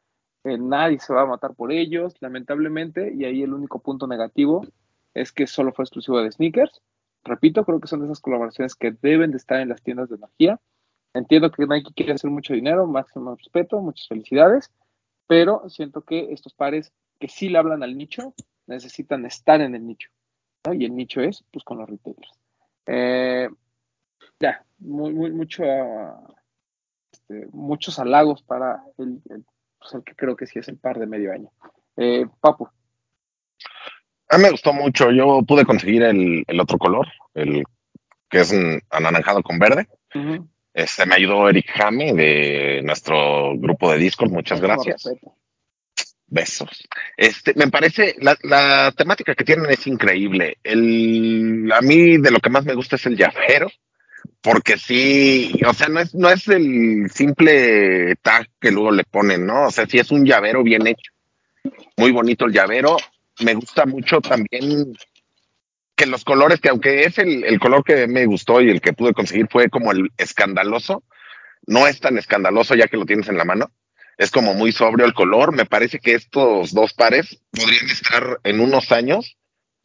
eh, 0.45 0.57
nadie 0.57 0.99
se 0.99 1.13
va 1.13 1.21
a 1.21 1.25
matar 1.25 1.53
por 1.55 1.71
ellos, 1.71 2.15
lamentablemente, 2.19 3.13
y 3.13 3.25
ahí 3.25 3.43
el 3.43 3.53
único 3.53 3.79
punto 3.79 4.07
negativo 4.07 4.65
es 5.13 5.31
que 5.31 5.47
solo 5.47 5.73
fue 5.73 5.83
exclusivo 5.83 6.21
de 6.21 6.31
sneakers. 6.31 6.81
Repito, 7.23 7.63
creo 7.65 7.79
que 7.79 7.87
son 7.87 7.99
de 7.99 8.05
esas 8.05 8.19
colaboraciones 8.19 8.75
que 8.75 8.91
deben 8.91 9.31
de 9.31 9.37
estar 9.37 9.59
en 9.59 9.69
las 9.69 9.81
tiendas 9.81 10.09
de 10.09 10.17
magia. 10.17 10.59
Entiendo 11.13 11.51
que 11.51 11.65
Nike 11.65 11.93
quiere 11.95 12.13
hacer 12.13 12.29
mucho 12.29 12.53
dinero, 12.53 12.87
máximo 12.87 13.35
respeto, 13.35 13.79
muchas 13.81 14.07
felicidades, 14.07 14.71
pero 15.27 15.69
siento 15.69 16.01
que 16.01 16.33
estos 16.33 16.53
pares 16.53 16.91
que 17.19 17.29
sí 17.29 17.49
le 17.49 17.59
hablan 17.59 17.83
al 17.83 17.97
nicho 17.97 18.33
necesitan 18.67 19.25
estar 19.25 19.61
en 19.61 19.75
el 19.75 19.85
nicho. 19.85 20.09
Y 20.73 20.85
el 20.85 20.95
nicho 20.95 21.21
es, 21.21 21.43
pues, 21.51 21.63
con 21.63 21.77
los 21.77 21.89
retailers. 21.89 22.31
Eh, 22.87 23.49
ya, 24.43 24.65
muy, 24.79 25.13
muy, 25.13 25.31
mucho, 25.31 25.63
este, 27.11 27.47
muchos 27.53 27.97
halagos 27.97 28.43
para 28.43 28.83
el, 28.97 29.21
el, 29.29 29.45
pues, 29.79 29.93
el 29.93 30.03
que 30.03 30.15
creo 30.15 30.35
que 30.35 30.47
sí 30.47 30.59
es 30.59 30.67
el 30.67 30.77
par 30.77 30.99
de 30.99 31.07
medio 31.07 31.31
año. 31.31 31.49
Eh, 31.95 32.25
Papu. 32.41 32.67
A 34.29 34.37
mí 34.37 34.43
me 34.43 34.51
gustó 34.51 34.73
mucho. 34.73 35.11
Yo 35.11 35.41
pude 35.47 35.63
conseguir 35.63 36.03
el, 36.03 36.43
el 36.45 36.59
otro 36.59 36.77
color, 36.77 37.07
el 37.33 37.63
que 38.29 38.39
es 38.39 38.51
un 38.51 38.81
anaranjado 38.89 39.41
con 39.43 39.59
verde. 39.59 39.87
Este 40.73 41.05
me 41.05 41.15
ayudó 41.15 41.47
Eric 41.47 41.69
Jame 41.73 42.13
de 42.13 42.81
nuestro 42.83 43.57
grupo 43.57 43.91
de 43.91 43.99
Discord. 43.99 44.31
Muchas 44.31 44.59
gracias. 44.59 45.07
Besos. 46.25 46.87
Este, 47.15 47.53
me 47.55 47.67
parece, 47.67 48.15
la, 48.19 48.35
la 48.41 48.91
temática 48.97 49.35
que 49.35 49.43
tienen 49.43 49.69
es 49.69 49.85
increíble. 49.85 50.57
El, 50.63 51.71
a 51.71 51.81
mí 51.81 52.17
de 52.17 52.31
lo 52.31 52.39
que 52.39 52.49
más 52.49 52.65
me 52.65 52.73
gusta 52.73 52.95
es 52.95 53.05
el 53.05 53.15
llavero, 53.15 53.69
porque 54.43 54.77
sí, 54.77 55.53
o 55.65 55.73
sea, 55.73 55.87
no 55.87 56.01
es, 56.01 56.13
no 56.13 56.29
es 56.29 56.47
el 56.49 57.09
simple 57.09 58.15
tag 58.21 58.49
que 58.59 58.71
luego 58.71 58.91
le 58.91 59.05
ponen, 59.05 59.45
¿no? 59.45 59.67
O 59.67 59.71
sea, 59.71 59.85
sí 59.85 59.99
es 59.99 60.11
un 60.11 60.25
llavero 60.25 60.63
bien 60.63 60.85
hecho. 60.85 61.11
Muy 61.95 62.11
bonito 62.11 62.45
el 62.45 62.51
llavero. 62.51 62.97
Me 63.39 63.53
gusta 63.53 63.85
mucho 63.85 64.19
también 64.19 64.93
que 65.95 66.05
los 66.05 66.25
colores, 66.25 66.59
que 66.59 66.69
aunque 66.69 67.03
es 67.03 67.17
el, 67.19 67.45
el 67.45 67.59
color 67.59 67.85
que 67.85 68.05
me 68.07 68.25
gustó 68.25 68.61
y 68.61 68.69
el 68.69 68.81
que 68.81 68.91
pude 68.91 69.13
conseguir 69.13 69.47
fue 69.49 69.69
como 69.69 69.93
el 69.93 70.09
escandaloso, 70.17 71.03
no 71.65 71.87
es 71.87 72.01
tan 72.01 72.17
escandaloso 72.17 72.75
ya 72.75 72.87
que 72.87 72.97
lo 72.97 73.05
tienes 73.05 73.29
en 73.29 73.37
la 73.37 73.45
mano. 73.45 73.71
Es 74.17 74.29
como 74.29 74.53
muy 74.53 74.73
sobrio 74.73 75.05
el 75.05 75.13
color. 75.13 75.55
Me 75.55 75.65
parece 75.65 75.99
que 75.99 76.15
estos 76.15 76.73
dos 76.73 76.93
pares 76.93 77.39
podrían 77.51 77.89
estar 77.89 78.39
en 78.43 78.59
unos 78.59 78.91
años 78.91 79.37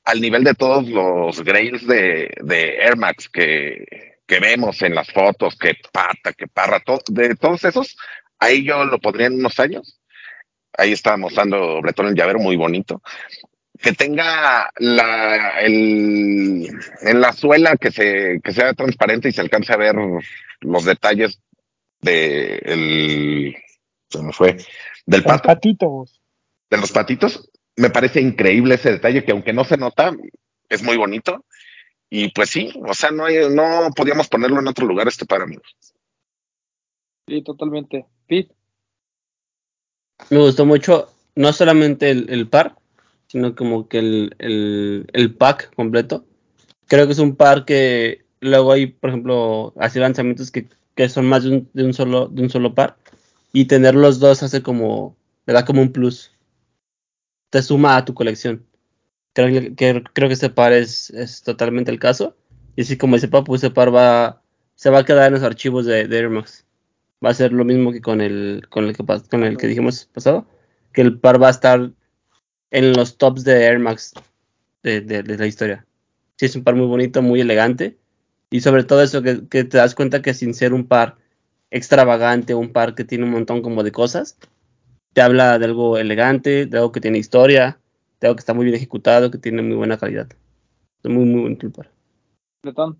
al 0.04 0.20
nivel 0.20 0.42
de 0.42 0.54
todos 0.54 0.88
los 0.88 1.44
grails 1.44 1.86
de, 1.86 2.34
de 2.42 2.76
Air 2.78 2.96
Max 2.96 3.28
que, 3.28 4.17
que 4.28 4.40
vemos 4.40 4.82
en 4.82 4.94
las 4.94 5.10
fotos, 5.10 5.56
que 5.56 5.74
pata, 5.90 6.34
que 6.34 6.46
parra, 6.46 6.82
de 7.08 7.34
todos 7.34 7.64
esos, 7.64 7.96
ahí 8.38 8.62
yo 8.62 8.84
lo 8.84 8.98
pondría 8.98 9.26
en 9.26 9.40
unos 9.40 9.58
años. 9.58 10.00
Ahí 10.76 10.92
está 10.92 11.16
mostrando 11.16 11.80
Bretón 11.80 12.08
el 12.08 12.14
llavero 12.14 12.38
muy 12.38 12.54
bonito. 12.54 13.02
Que 13.80 13.94
tenga 13.94 14.70
la, 14.76 15.60
el, 15.60 16.68
en 17.00 17.20
la 17.20 17.32
suela 17.32 17.76
que, 17.76 17.90
se, 17.90 18.40
que 18.44 18.52
sea 18.52 18.74
transparente 18.74 19.30
y 19.30 19.32
se 19.32 19.40
alcance 19.40 19.72
a 19.72 19.78
ver 19.78 19.96
los 20.60 20.84
detalles 20.84 21.40
de 22.02 22.56
el, 22.64 23.56
se 24.10 24.22
me 24.22 24.32
fue, 24.32 24.58
del 25.06 25.22
pato, 25.22 25.48
patitos. 25.48 26.20
de 26.68 26.76
los 26.76 26.92
patitos. 26.92 27.50
Me 27.76 27.88
parece 27.88 28.20
increíble 28.20 28.74
ese 28.74 28.90
detalle 28.90 29.24
que 29.24 29.32
aunque 29.32 29.54
no 29.54 29.64
se 29.64 29.78
nota, 29.78 30.14
es 30.68 30.82
muy 30.82 30.98
bonito. 30.98 31.46
Y 32.10 32.30
pues 32.32 32.50
sí, 32.50 32.70
o 32.86 32.94
sea, 32.94 33.10
no, 33.10 33.24
hay- 33.26 33.48
no 33.50 33.90
podíamos 33.94 34.28
ponerlo 34.28 34.60
en 34.60 34.68
otro 34.68 34.86
lugar 34.86 35.08
este 35.08 35.26
mí. 35.46 35.56
Sí, 37.28 37.42
totalmente. 37.42 38.06
Pete. 38.26 38.54
Me 40.30 40.38
gustó 40.38 40.66
mucho, 40.66 41.08
no 41.36 41.52
solamente 41.52 42.10
el, 42.10 42.28
el 42.30 42.48
par, 42.48 42.76
sino 43.28 43.54
como 43.54 43.88
que 43.88 43.98
el, 43.98 44.34
el, 44.38 45.06
el 45.12 45.34
pack 45.34 45.74
completo. 45.74 46.24
Creo 46.86 47.06
que 47.06 47.12
es 47.12 47.18
un 47.18 47.36
par 47.36 47.64
que 47.64 48.24
luego 48.40 48.72
hay, 48.72 48.88
por 48.88 49.10
ejemplo, 49.10 49.74
así 49.78 49.98
lanzamientos 50.00 50.50
que, 50.50 50.68
que 50.96 51.08
son 51.08 51.26
más 51.26 51.44
de 51.44 51.50
un, 51.50 51.70
de 51.74 51.84
un 51.84 51.94
solo, 51.94 52.28
de 52.28 52.42
un 52.42 52.50
solo 52.50 52.74
par. 52.74 52.96
Y 53.52 53.66
tener 53.66 53.94
los 53.96 54.20
dos 54.20 54.42
hace 54.42 54.62
como, 54.62 55.16
le 55.46 55.54
da 55.54 55.64
como 55.64 55.82
un 55.82 55.92
plus. 55.92 56.32
Te 57.50 57.62
suma 57.62 57.96
a 57.98 58.04
tu 58.06 58.14
colección. 58.14 58.66
Creo 59.34 59.74
que, 59.76 60.02
creo 60.12 60.28
que 60.28 60.34
este 60.34 60.50
par 60.50 60.72
es, 60.72 61.10
es 61.10 61.42
totalmente 61.42 61.90
el 61.90 61.98
caso. 61.98 62.36
Y 62.76 62.82
así 62.82 62.96
como 62.96 63.16
ese 63.16 63.28
Papu, 63.28 63.54
ese 63.54 63.70
par 63.70 63.94
va, 63.94 64.42
se 64.74 64.90
va 64.90 65.00
a 65.00 65.04
quedar 65.04 65.28
en 65.28 65.34
los 65.34 65.42
archivos 65.42 65.86
de, 65.86 66.06
de 66.08 66.18
Air 66.18 66.30
Max. 66.30 66.66
Va 67.24 67.30
a 67.30 67.34
ser 67.34 67.52
lo 67.52 67.64
mismo 67.64 67.92
que 67.92 68.00
con 68.00 68.20
el, 68.20 68.66
con 68.68 68.84
el 68.84 68.96
que 68.96 69.04
con 69.30 69.44
el 69.44 69.56
que 69.56 69.66
dijimos 69.66 70.06
pasado. 70.12 70.46
Que 70.92 71.02
el 71.02 71.18
par 71.18 71.40
va 71.42 71.48
a 71.48 71.50
estar 71.52 71.90
en 72.70 72.92
los 72.92 73.16
tops 73.18 73.44
de 73.44 73.64
Air 73.64 73.78
Max 73.78 74.12
de, 74.82 75.00
de- 75.00 75.22
de 75.22 75.38
la 75.38 75.46
historia. 75.46 75.86
Sí, 76.36 76.46
es 76.46 76.56
un 76.56 76.64
par 76.64 76.74
muy 76.76 76.86
bonito, 76.86 77.22
muy 77.22 77.40
elegante. 77.40 77.96
Y 78.50 78.60
sobre 78.60 78.84
todo 78.84 79.02
eso, 79.02 79.22
que, 79.22 79.46
que 79.48 79.64
te 79.64 79.78
das 79.78 79.94
cuenta 79.94 80.22
que 80.22 80.34
sin 80.34 80.54
ser 80.54 80.72
un 80.72 80.86
par 80.86 81.16
extravagante, 81.70 82.54
un 82.54 82.72
par 82.72 82.94
que 82.94 83.04
tiene 83.04 83.24
un 83.24 83.30
montón 83.30 83.62
como 83.62 83.82
de 83.82 83.92
cosas, 83.92 84.38
te 85.12 85.20
habla 85.20 85.58
de 85.58 85.66
algo 85.66 85.98
elegante, 85.98 86.66
de 86.66 86.78
algo 86.78 86.92
que 86.92 87.00
tiene 87.00 87.18
historia, 87.18 87.78
algo 88.26 88.36
que 88.36 88.40
está 88.40 88.54
muy 88.54 88.64
bien 88.64 88.76
ejecutado, 88.76 89.30
que 89.30 89.38
tiene 89.38 89.62
muy 89.62 89.76
buena 89.76 89.98
calidad. 89.98 90.28
Es 91.02 91.10
muy, 91.10 91.24
muy 91.24 91.58
el 91.60 91.70
par. 91.70 91.90
Bretón. 92.62 92.98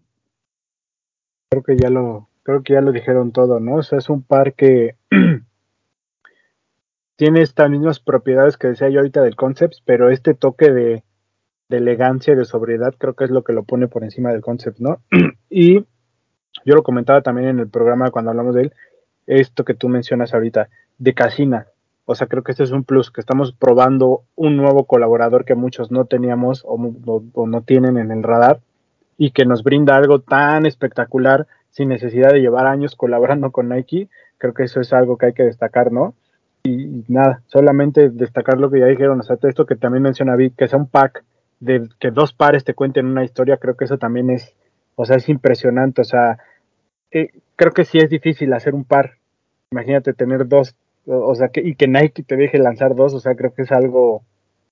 Creo 1.50 1.62
que 1.62 1.76
ya 1.76 1.90
lo, 1.90 2.28
creo 2.42 2.62
que 2.62 2.74
ya 2.74 2.80
lo 2.80 2.92
dijeron 2.92 3.32
todo, 3.32 3.60
¿no? 3.60 3.76
O 3.76 3.82
sea, 3.82 3.98
es 3.98 4.08
un 4.08 4.22
par 4.22 4.54
que 4.54 4.96
tiene 7.16 7.42
estas 7.42 7.70
mismas 7.70 8.00
propiedades 8.00 8.56
que 8.56 8.68
decía 8.68 8.88
yo 8.90 9.00
ahorita 9.00 9.22
del 9.22 9.36
concept, 9.36 9.76
pero 9.84 10.10
este 10.10 10.34
toque 10.34 10.70
de, 10.70 11.04
de 11.68 11.76
elegancia 11.76 12.32
y 12.32 12.36
de 12.36 12.44
sobriedad 12.44 12.94
creo 12.96 13.14
que 13.14 13.24
es 13.24 13.30
lo 13.30 13.44
que 13.44 13.52
lo 13.52 13.64
pone 13.64 13.88
por 13.88 14.04
encima 14.04 14.30
del 14.30 14.40
concept, 14.40 14.78
¿no? 14.78 15.02
y 15.50 15.84
yo 16.64 16.74
lo 16.74 16.82
comentaba 16.82 17.22
también 17.22 17.48
en 17.48 17.58
el 17.58 17.68
programa 17.68 18.10
cuando 18.10 18.30
hablamos 18.30 18.54
de 18.54 18.62
él, 18.62 18.72
esto 19.26 19.64
que 19.64 19.74
tú 19.74 19.88
mencionas 19.88 20.34
ahorita, 20.34 20.68
de 20.98 21.14
casina. 21.14 21.66
O 22.10 22.14
sea, 22.14 22.26
creo 22.26 22.42
que 22.42 22.52
este 22.52 22.64
es 22.64 22.70
un 22.70 22.84
plus, 22.84 23.10
que 23.10 23.20
estamos 23.20 23.52
probando 23.52 24.22
un 24.34 24.56
nuevo 24.56 24.84
colaborador 24.84 25.44
que 25.44 25.54
muchos 25.54 25.90
no 25.90 26.06
teníamos 26.06 26.64
o, 26.66 26.78
no 27.46 27.60
tienen 27.60 27.98
en 27.98 28.10
el 28.10 28.22
radar 28.22 28.60
y 29.18 29.32
que 29.32 29.44
nos 29.44 29.62
brinda 29.62 29.94
algo 29.94 30.18
tan 30.18 30.64
espectacular 30.64 31.46
sin 31.68 31.90
necesidad 31.90 32.30
de 32.30 32.40
llevar 32.40 32.66
años 32.66 32.96
colaborando 32.96 33.50
con 33.50 33.68
Nike. 33.68 34.08
Creo 34.38 34.54
que 34.54 34.62
eso 34.62 34.80
es 34.80 34.94
algo 34.94 35.18
que 35.18 35.26
hay 35.26 35.32
que 35.34 35.42
destacar, 35.42 35.92
¿no? 35.92 36.14
Y, 36.62 36.84
y 36.84 37.04
nada, 37.08 37.42
solamente 37.46 38.08
destacar 38.08 38.58
lo 38.58 38.70
que 38.70 38.80
ya 38.80 38.86
dijeron, 38.86 39.20
o 39.20 39.22
sea, 39.22 39.36
esto 39.42 39.66
que 39.66 39.76
también 39.76 40.02
menciona 40.02 40.34
Vic, 40.34 40.56
que 40.56 40.66
sea 40.66 40.78
un 40.78 40.88
pack 40.88 41.22
de 41.60 41.90
que 42.00 42.10
dos 42.10 42.32
pares 42.32 42.64
te 42.64 42.72
cuenten 42.72 43.04
una 43.04 43.22
historia, 43.22 43.58
creo 43.58 43.76
que 43.76 43.84
eso 43.84 43.98
también 43.98 44.30
es, 44.30 44.54
o 44.96 45.04
sea, 45.04 45.16
es 45.16 45.28
impresionante, 45.28 46.00
o 46.00 46.04
sea, 46.04 46.38
eh, 47.10 47.32
creo 47.54 47.72
que 47.72 47.84
sí 47.84 47.98
es 47.98 48.08
difícil 48.08 48.54
hacer 48.54 48.74
un 48.74 48.84
par. 48.84 49.18
Imagínate 49.70 50.14
tener 50.14 50.48
dos, 50.48 50.74
o, 51.08 51.34
sea, 51.34 51.48
que, 51.48 51.60
y 51.60 51.74
que 51.74 51.88
Nike 51.88 52.22
te 52.22 52.36
deje 52.36 52.58
lanzar 52.58 52.94
dos, 52.94 53.14
o 53.14 53.20
sea, 53.20 53.34
creo 53.34 53.52
que 53.54 53.62
es 53.62 53.72
algo, 53.72 54.22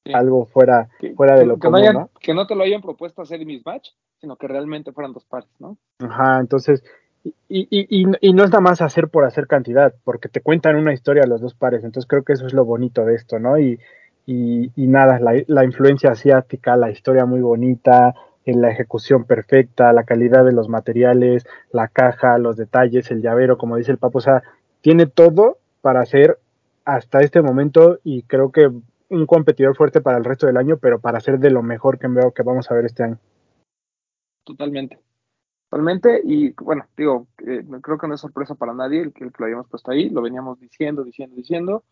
Sí. 0.05 0.13
algo 0.15 0.47
fuera, 0.47 0.89
Que, 1.01 1.15
fuera 1.15 1.35
de 1.37 1.45
lo 1.47 1.55
que 1.55 1.67
no 1.67 1.73
común, 1.73 1.81
hayan- 1.81 1.95
¿no? 1.95 2.11
que 2.21 2.33
no 2.33 2.47
te 2.47 2.55
lo 2.55 2.63
hayan 2.63 2.81
propuesto 2.81 3.23
hacer 3.23 3.45
mismatch, 3.45 3.89
sino 4.21 4.37
que 4.37 4.47
realmente 4.47 4.93
fueran 4.93 5.13
dos 5.13 5.25
pares, 5.25 5.49
¿no? 5.59 5.77
Ajá, 5.99 6.39
entonces, 6.39 6.85
y, 7.25 7.33
y, 7.49 8.03
y, 8.03 8.07
y 8.21 8.33
no 8.33 8.45
es 8.45 8.51
nada 8.51 8.61
más 8.61 8.81
hacer 8.83 9.09
por 9.09 9.25
hacer 9.25 9.49
cantidad, 9.49 9.93
porque 10.05 10.29
te 10.29 10.41
cuentan 10.43 10.77
una 10.77 10.93
historia 10.93 11.27
los 11.27 11.41
dos 11.41 11.55
pares, 11.55 11.83
entonces 11.83 12.07
creo 12.09 12.23
que 12.23 12.35
eso 12.35 12.47
es 12.47 12.53
lo 12.53 12.65
bonito 12.65 13.05
de 13.05 13.17
esto, 13.17 13.41
¿no? 13.41 13.59
Y, 13.59 13.81
y, 14.27 14.71
y 14.77 14.87
nada, 14.87 15.19
la, 15.19 15.33
la 15.49 15.65
influencia 15.65 16.11
asiática, 16.11 16.77
la 16.77 16.91
historia 16.93 17.25
muy 17.27 17.41
bonita, 17.41 18.15
en 18.45 18.61
la 18.63 18.71
ejecución 18.71 19.25
perfecta, 19.25 19.93
la 19.93 20.05
calidad 20.05 20.45
de 20.45 20.53
los 20.53 20.69
materiales, 20.69 21.45
la 21.73 21.89
caja, 21.89 22.39
los 22.39 22.57
detalles, 22.57 23.11
el 23.11 23.23
llavero, 23.23 23.59
como 23.59 23.75
dice 23.77 23.91
el 23.91 23.99
papo, 23.99 24.19
o 24.19 24.21
sea, 24.21 24.45
tiene 24.83 25.07
todo 25.07 25.59
para 25.87 26.05
ser 26.05 26.41
hasta 26.85 27.21
este 27.21 27.41
momento 27.41 28.01
y 28.03 28.25
creo 28.25 28.51
que 28.51 28.67
un 28.67 29.25
competidor 29.25 29.77
fuerte 29.77 30.01
para 30.01 30.19
el 30.19 30.25
resto 30.25 30.49
del 30.49 30.57
año, 30.57 30.79
pero 30.79 30.99
para 30.99 31.21
ser 31.21 31.39
de 31.39 31.53
lo 31.53 31.63
mejor 31.63 31.97
que 32.01 32.09
veo 32.09 32.35
que 32.35 32.43
vamos 32.43 32.69
a 32.69 32.75
ver 32.75 32.87
este 32.87 33.05
año. 33.05 33.21
Totalmente. 34.43 34.99
Totalmente, 35.71 36.21
y 36.25 36.51
bueno, 36.55 36.87
digo, 36.97 37.29
eh, 37.47 37.65
creo 37.83 37.99
que 37.99 38.09
no 38.09 38.15
es 38.17 38.21
sorpresa 38.21 38.57
para 38.57 38.75
nadie 38.75 39.01
el 39.01 39.13
que, 39.13 39.27
lo 39.27 39.47
hayamos 39.47 39.69
puesto 39.69 39.93
ahí, 39.93 40.11
lo 40.11 40.23
veníamos 40.23 40.59
diciendo, 40.59 41.05
diciendo, 41.05 41.37
diciendo. 41.37 41.85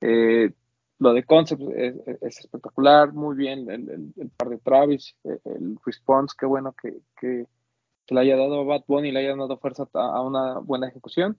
Eh, 0.00 0.52
lo 1.00 1.12
de 1.12 1.24
Concept 1.24 1.62
es, 1.74 1.96
es 2.20 2.38
espectacular, 2.38 3.12
muy 3.12 3.34
bien 3.34 3.68
el, 3.68 4.30
par 4.36 4.48
de 4.48 4.58
Travis, 4.58 5.16
el 5.24 5.76
response, 5.84 6.36
qué 6.38 6.46
bueno 6.46 6.72
que, 6.80 7.00
que, 7.20 7.46
le 8.10 8.20
haya 8.20 8.36
dado 8.36 8.60
a 8.60 8.64
Bad 8.64 8.84
Bunny, 8.86 9.10
le 9.10 9.18
haya 9.18 9.34
dado 9.34 9.58
fuerza 9.58 9.88
a 9.92 10.22
una 10.22 10.60
buena 10.60 10.86
ejecución, 10.86 11.36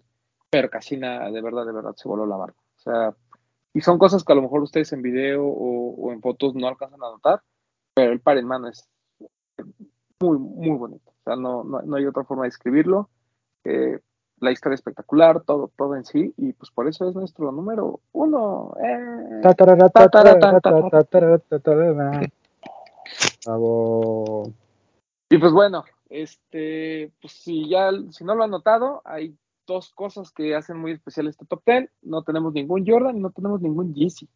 pero 0.51 0.69
Casina 0.69 1.31
de 1.31 1.41
verdad, 1.41 1.65
de 1.65 1.71
verdad 1.71 1.95
se 1.95 2.07
voló 2.07 2.25
la 2.27 2.35
barra. 2.35 2.53
O 2.53 2.79
sea, 2.81 3.15
y 3.73 3.81
son 3.81 3.97
cosas 3.97 4.23
que 4.23 4.33
a 4.33 4.35
lo 4.35 4.41
mejor 4.41 4.61
ustedes 4.61 4.91
en 4.93 5.01
video 5.01 5.45
o, 5.45 5.95
o 5.95 6.11
en 6.11 6.21
fotos 6.21 6.53
no 6.53 6.67
alcanzan 6.67 7.01
a 7.01 7.09
notar, 7.09 7.41
pero 7.95 8.11
el 8.11 8.19
par 8.19 8.37
en 8.37 8.45
mano 8.45 8.67
es 8.67 8.87
muy, 10.19 10.37
muy 10.37 10.77
bonito. 10.77 11.09
O 11.09 11.23
sea, 11.23 11.35
no, 11.35 11.63
no, 11.63 11.81
no 11.81 11.95
hay 11.95 12.05
otra 12.05 12.23
forma 12.23 12.43
de 12.43 12.49
escribirlo. 12.49 13.09
Eh, 13.63 13.99
la 14.39 14.51
historia 14.51 14.75
espectacular, 14.75 15.41
todo, 15.41 15.71
todo 15.77 15.95
en 15.95 16.03
sí, 16.03 16.33
y 16.35 16.53
pues 16.53 16.71
por 16.71 16.87
eso 16.87 17.07
es 17.07 17.15
nuestro 17.15 17.51
número 17.51 18.01
uno. 18.11 18.73
Eh. 18.83 19.39
Y 25.29 25.37
pues 25.37 25.53
bueno, 25.53 25.85
este, 26.09 27.11
pues 27.21 27.33
si 27.33 27.69
ya, 27.69 27.91
si 28.09 28.23
no 28.23 28.35
lo 28.35 28.43
han 28.43 28.51
notado, 28.51 29.01
hay 29.05 29.35
dos 29.71 29.91
cosas 29.93 30.31
que 30.31 30.55
hacen 30.55 30.77
muy 30.77 30.91
especial 30.91 31.27
este 31.27 31.45
top 31.45 31.61
10. 31.65 31.89
No 32.03 32.23
tenemos 32.23 32.53
ningún 32.53 32.85
Jordan 32.85 33.21
no 33.21 33.31
tenemos 33.31 33.61
ningún 33.61 33.93
Yeezy. 33.93 34.27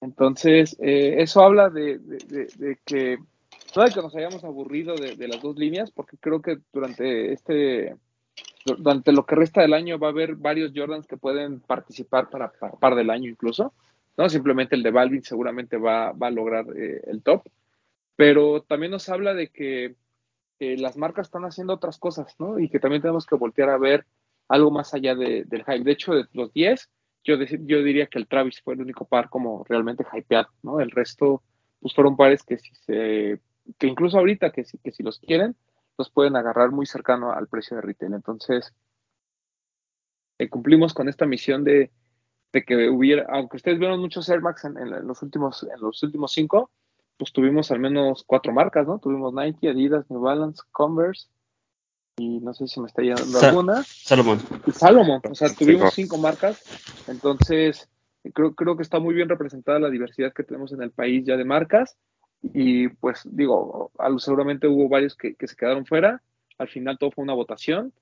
Entonces, 0.00 0.76
eh, 0.80 1.22
eso 1.22 1.42
habla 1.42 1.70
de, 1.70 2.00
que 2.84 3.18
no 3.76 3.84
de 3.84 3.90
que 3.92 4.02
nos 4.02 4.16
hayamos 4.16 4.42
aburrido 4.42 4.96
de, 4.96 5.14
de, 5.14 5.28
las 5.28 5.40
dos 5.40 5.56
líneas, 5.56 5.92
porque 5.92 6.16
creo 6.16 6.42
que 6.42 6.58
durante 6.72 7.32
este 7.32 7.94
durante 8.64 9.12
lo 9.12 9.26
que 9.26 9.34
resta 9.34 9.60
del 9.60 9.74
año 9.74 9.98
va 9.98 10.08
a 10.08 10.10
haber 10.10 10.36
varios 10.36 10.72
Jordans 10.74 11.06
que 11.06 11.16
pueden 11.16 11.60
participar 11.60 12.30
para, 12.30 12.52
para 12.52 12.74
par 12.74 12.94
del 12.94 13.10
año 13.10 13.30
incluso. 13.30 13.72
No 14.16 14.28
simplemente 14.28 14.74
el 14.74 14.82
de 14.82 14.90
Balvin 14.90 15.22
seguramente 15.22 15.76
va, 15.78 16.12
va 16.12 16.26
a 16.26 16.30
lograr 16.30 16.66
eh, 16.76 17.00
el 17.06 17.22
top, 17.22 17.42
pero 18.16 18.62
también 18.62 18.92
nos 18.92 19.08
habla 19.08 19.34
de 19.34 19.48
que 19.48 19.94
eh, 20.62 20.76
las 20.78 20.96
marcas 20.96 21.26
están 21.26 21.44
haciendo 21.44 21.72
otras 21.72 21.98
cosas, 21.98 22.36
¿no? 22.38 22.60
Y 22.60 22.68
que 22.68 22.78
también 22.78 23.02
tenemos 23.02 23.26
que 23.26 23.34
voltear 23.34 23.68
a 23.68 23.78
ver 23.78 24.06
algo 24.46 24.70
más 24.70 24.94
allá 24.94 25.16
de, 25.16 25.42
del 25.44 25.64
hype. 25.64 25.82
De 25.82 25.90
hecho, 25.90 26.14
de 26.14 26.24
los 26.32 26.52
10, 26.52 26.88
yo, 27.24 27.36
decir, 27.36 27.60
yo 27.64 27.82
diría 27.82 28.06
que 28.06 28.20
el 28.20 28.28
Travis 28.28 28.60
fue 28.62 28.74
el 28.74 28.82
único 28.82 29.04
par 29.04 29.28
como 29.28 29.64
realmente 29.68 30.06
hypeado, 30.12 30.48
¿no? 30.62 30.78
El 30.78 30.92
resto, 30.92 31.42
pues 31.80 31.92
fueron 31.94 32.16
pares 32.16 32.44
que 32.44 32.58
si 32.58 32.72
se, 32.76 33.40
que 33.76 33.88
incluso 33.88 34.18
ahorita 34.18 34.52
que 34.52 34.64
si, 34.64 34.78
que 34.78 34.92
si 34.92 35.02
los 35.02 35.18
quieren, 35.18 35.56
los 35.98 36.10
pueden 36.10 36.36
agarrar 36.36 36.70
muy 36.70 36.86
cercano 36.86 37.32
al 37.32 37.48
precio 37.48 37.76
de 37.76 37.82
retail. 37.82 38.14
Entonces, 38.14 38.72
eh, 40.38 40.48
cumplimos 40.48 40.94
con 40.94 41.08
esta 41.08 41.26
misión 41.26 41.64
de, 41.64 41.90
de, 42.52 42.64
que 42.64 42.88
hubiera, 42.88 43.26
aunque 43.30 43.56
ustedes 43.56 43.80
vieron 43.80 43.98
muchos 43.98 44.28
Air 44.28 44.42
Max 44.42 44.64
en, 44.64 44.74
los 45.08 45.22
últimos, 45.22 45.64
en 45.64 45.80
los 45.80 46.00
últimos 46.04 46.30
cinco, 46.30 46.70
pues 47.22 47.32
tuvimos 47.32 47.70
al 47.70 47.78
menos 47.78 48.24
cuatro 48.26 48.52
marcas, 48.52 48.84
¿no? 48.84 48.98
Tuvimos 48.98 49.32
Nike, 49.32 49.68
Adidas, 49.68 50.10
New 50.10 50.20
Balance, 50.20 50.60
Converse, 50.72 51.28
y 52.16 52.40
no 52.40 52.52
sé 52.52 52.66
si 52.66 52.80
me 52.80 52.88
está 52.88 53.00
yendo 53.02 53.22
Sa 53.22 53.50
alguna. 53.50 53.84
Salomón. 53.84 54.40
Salomón, 54.72 55.20
o 55.30 55.34
sea, 55.36 55.48
tuvimos 55.54 55.94
cinco 55.94 56.18
marcas, 56.18 56.64
entonces 57.06 57.88
creo, 58.34 58.56
creo 58.56 58.76
que 58.76 58.82
está 58.82 58.98
muy 58.98 59.14
bien 59.14 59.28
representada 59.28 59.78
la 59.78 59.88
diversidad 59.88 60.32
que 60.32 60.42
tenemos 60.42 60.72
en 60.72 60.82
el 60.82 60.90
país 60.90 61.24
ya 61.24 61.36
de 61.36 61.44
marcas, 61.44 61.96
y 62.42 62.88
pues 62.88 63.20
digo, 63.24 63.92
seguramente 64.18 64.66
hubo 64.66 64.88
varios 64.88 65.14
que, 65.14 65.36
que, 65.36 65.46
se 65.46 65.54
quedaron 65.54 65.86
fuera, 65.86 66.20
al 66.58 66.68
final 66.70 66.98
todo 66.98 67.12
fue 67.12 67.22
una 67.22 67.34
votación 67.34 67.92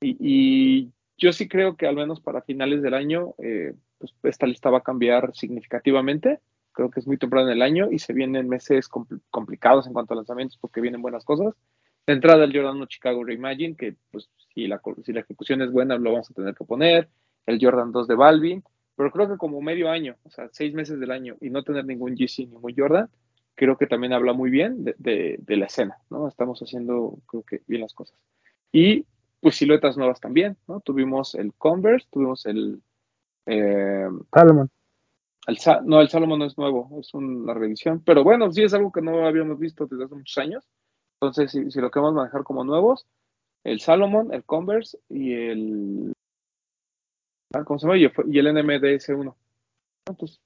y, 0.00 0.16
y 0.18 0.90
yo 1.16 1.32
sí 1.32 1.46
creo 1.46 1.76
que 1.76 1.86
al 1.86 1.94
menos 1.94 2.20
para 2.20 2.42
finales 2.42 2.82
del 2.82 2.94
año 2.94 3.34
eh, 3.38 3.72
pues 3.98 4.12
esta 4.24 4.48
lista 4.48 4.68
va 4.68 4.78
a 4.78 4.82
cambiar 4.82 5.30
significativamente, 5.32 6.40
creo 6.74 6.90
que 6.90 7.00
es 7.00 7.06
muy 7.06 7.16
temprano 7.16 7.48
en 7.48 7.54
el 7.54 7.62
año 7.62 7.90
y 7.90 7.98
se 7.98 8.12
vienen 8.12 8.48
meses 8.48 8.88
compl 8.88 9.16
complicados 9.30 9.86
en 9.86 9.94
cuanto 9.94 10.12
a 10.12 10.16
lanzamientos 10.16 10.58
porque 10.60 10.82
vienen 10.82 11.00
buenas 11.00 11.24
cosas. 11.24 11.54
De 12.06 12.12
entrada 12.12 12.44
el 12.44 12.54
Jordan 12.54 12.76
1 12.76 12.86
Chicago 12.86 13.24
Reimagine, 13.24 13.76
que 13.76 13.96
pues 14.10 14.28
si 14.54 14.66
la, 14.66 14.82
si 15.02 15.12
la 15.12 15.20
ejecución 15.20 15.62
es 15.62 15.72
buena 15.72 15.96
lo 15.96 16.12
vamos 16.12 16.30
a 16.30 16.34
tener 16.34 16.54
que 16.54 16.64
poner, 16.64 17.08
el 17.46 17.58
Jordan 17.60 17.92
2 17.92 18.08
de 18.08 18.14
Balvin, 18.14 18.64
pero 18.96 19.10
creo 19.10 19.28
que 19.28 19.38
como 19.38 19.60
medio 19.62 19.90
año, 19.90 20.16
o 20.24 20.30
sea, 20.30 20.48
seis 20.52 20.74
meses 20.74 21.00
del 21.00 21.10
año 21.10 21.36
y 21.40 21.50
no 21.50 21.62
tener 21.62 21.86
ningún 21.86 22.14
GC, 22.14 22.48
ningún 22.48 22.74
Jordan, 22.76 23.08
creo 23.54 23.76
que 23.76 23.86
también 23.86 24.12
habla 24.12 24.32
muy 24.32 24.50
bien 24.50 24.84
de, 24.84 25.36
de, 25.38 25.56
la 25.56 25.66
escena, 25.66 25.96
¿no? 26.10 26.28
Estamos 26.28 26.60
haciendo, 26.60 27.18
creo 27.26 27.42
que 27.42 27.62
bien 27.66 27.82
las 27.82 27.94
cosas. 27.94 28.16
Y 28.72 29.06
pues 29.40 29.56
siluetas 29.56 29.96
nuevas 29.96 30.20
también, 30.20 30.56
¿no? 30.66 30.80
Tuvimos 30.80 31.34
el 31.34 31.52
Converse, 31.54 32.08
tuvimos 32.10 32.46
el... 32.46 32.82
Eh. 33.46 34.08
No, 35.84 36.00
el 36.00 36.08
Salomon 36.08 36.38
no 36.38 36.46
es 36.46 36.56
nuevo, 36.56 36.98
es 37.00 37.12
una 37.12 37.52
revisión, 37.52 38.02
pero 38.04 38.24
bueno, 38.24 38.50
sí 38.50 38.62
es 38.62 38.72
algo 38.72 38.90
que 38.90 39.02
no 39.02 39.26
habíamos 39.26 39.58
visto 39.58 39.86
desde 39.86 40.04
hace 40.04 40.14
muchos 40.14 40.38
años. 40.38 40.64
Entonces, 41.20 41.50
si, 41.50 41.70
si 41.70 41.80
lo 41.80 41.90
queremos 41.90 42.14
manejar 42.14 42.44
como 42.44 42.64
nuevos, 42.64 43.06
el 43.62 43.80
Salomon, 43.80 44.32
el 44.32 44.44
Converse 44.44 44.98
y 45.08 45.34
el... 45.34 46.12
¿Cómo 47.64 47.78
se 47.78 47.86
llama? 47.86 47.98
Y 47.98 48.38
el 48.38 48.46
NMDS1. 48.46 49.34
Entonces, 50.06 50.40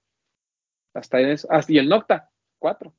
hasta, 0.95 1.21
en 1.21 1.31
eso, 1.31 1.49
y 1.69 1.79
el 1.79 1.89
Nocta, 1.89 2.31
4 2.59 2.93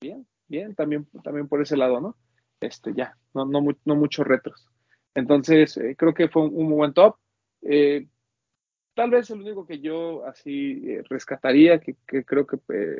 bien, 0.00 0.26
bien, 0.46 0.74
también, 0.74 1.06
también 1.22 1.48
por 1.48 1.60
ese 1.60 1.76
lado, 1.76 2.00
¿no? 2.00 2.16
Este, 2.60 2.92
ya, 2.94 3.16
no, 3.34 3.44
no, 3.44 3.64
no 3.84 3.96
muchos 3.96 4.26
retros. 4.26 4.68
Entonces, 5.14 5.76
eh, 5.76 5.96
creo 5.96 6.14
que 6.14 6.28
fue 6.28 6.42
un, 6.42 6.54
un, 6.54 6.70
buen 6.70 6.92
top. 6.92 7.16
Eh, 7.62 8.08
tal 8.98 9.10
vez 9.10 9.30
el 9.30 9.42
único 9.42 9.64
que 9.64 9.78
yo 9.78 10.26
así 10.26 10.82
eh, 10.90 11.04
rescataría, 11.08 11.78
que, 11.78 11.94
creo 12.24 12.44
que 12.44 12.56
eh, 12.74 12.98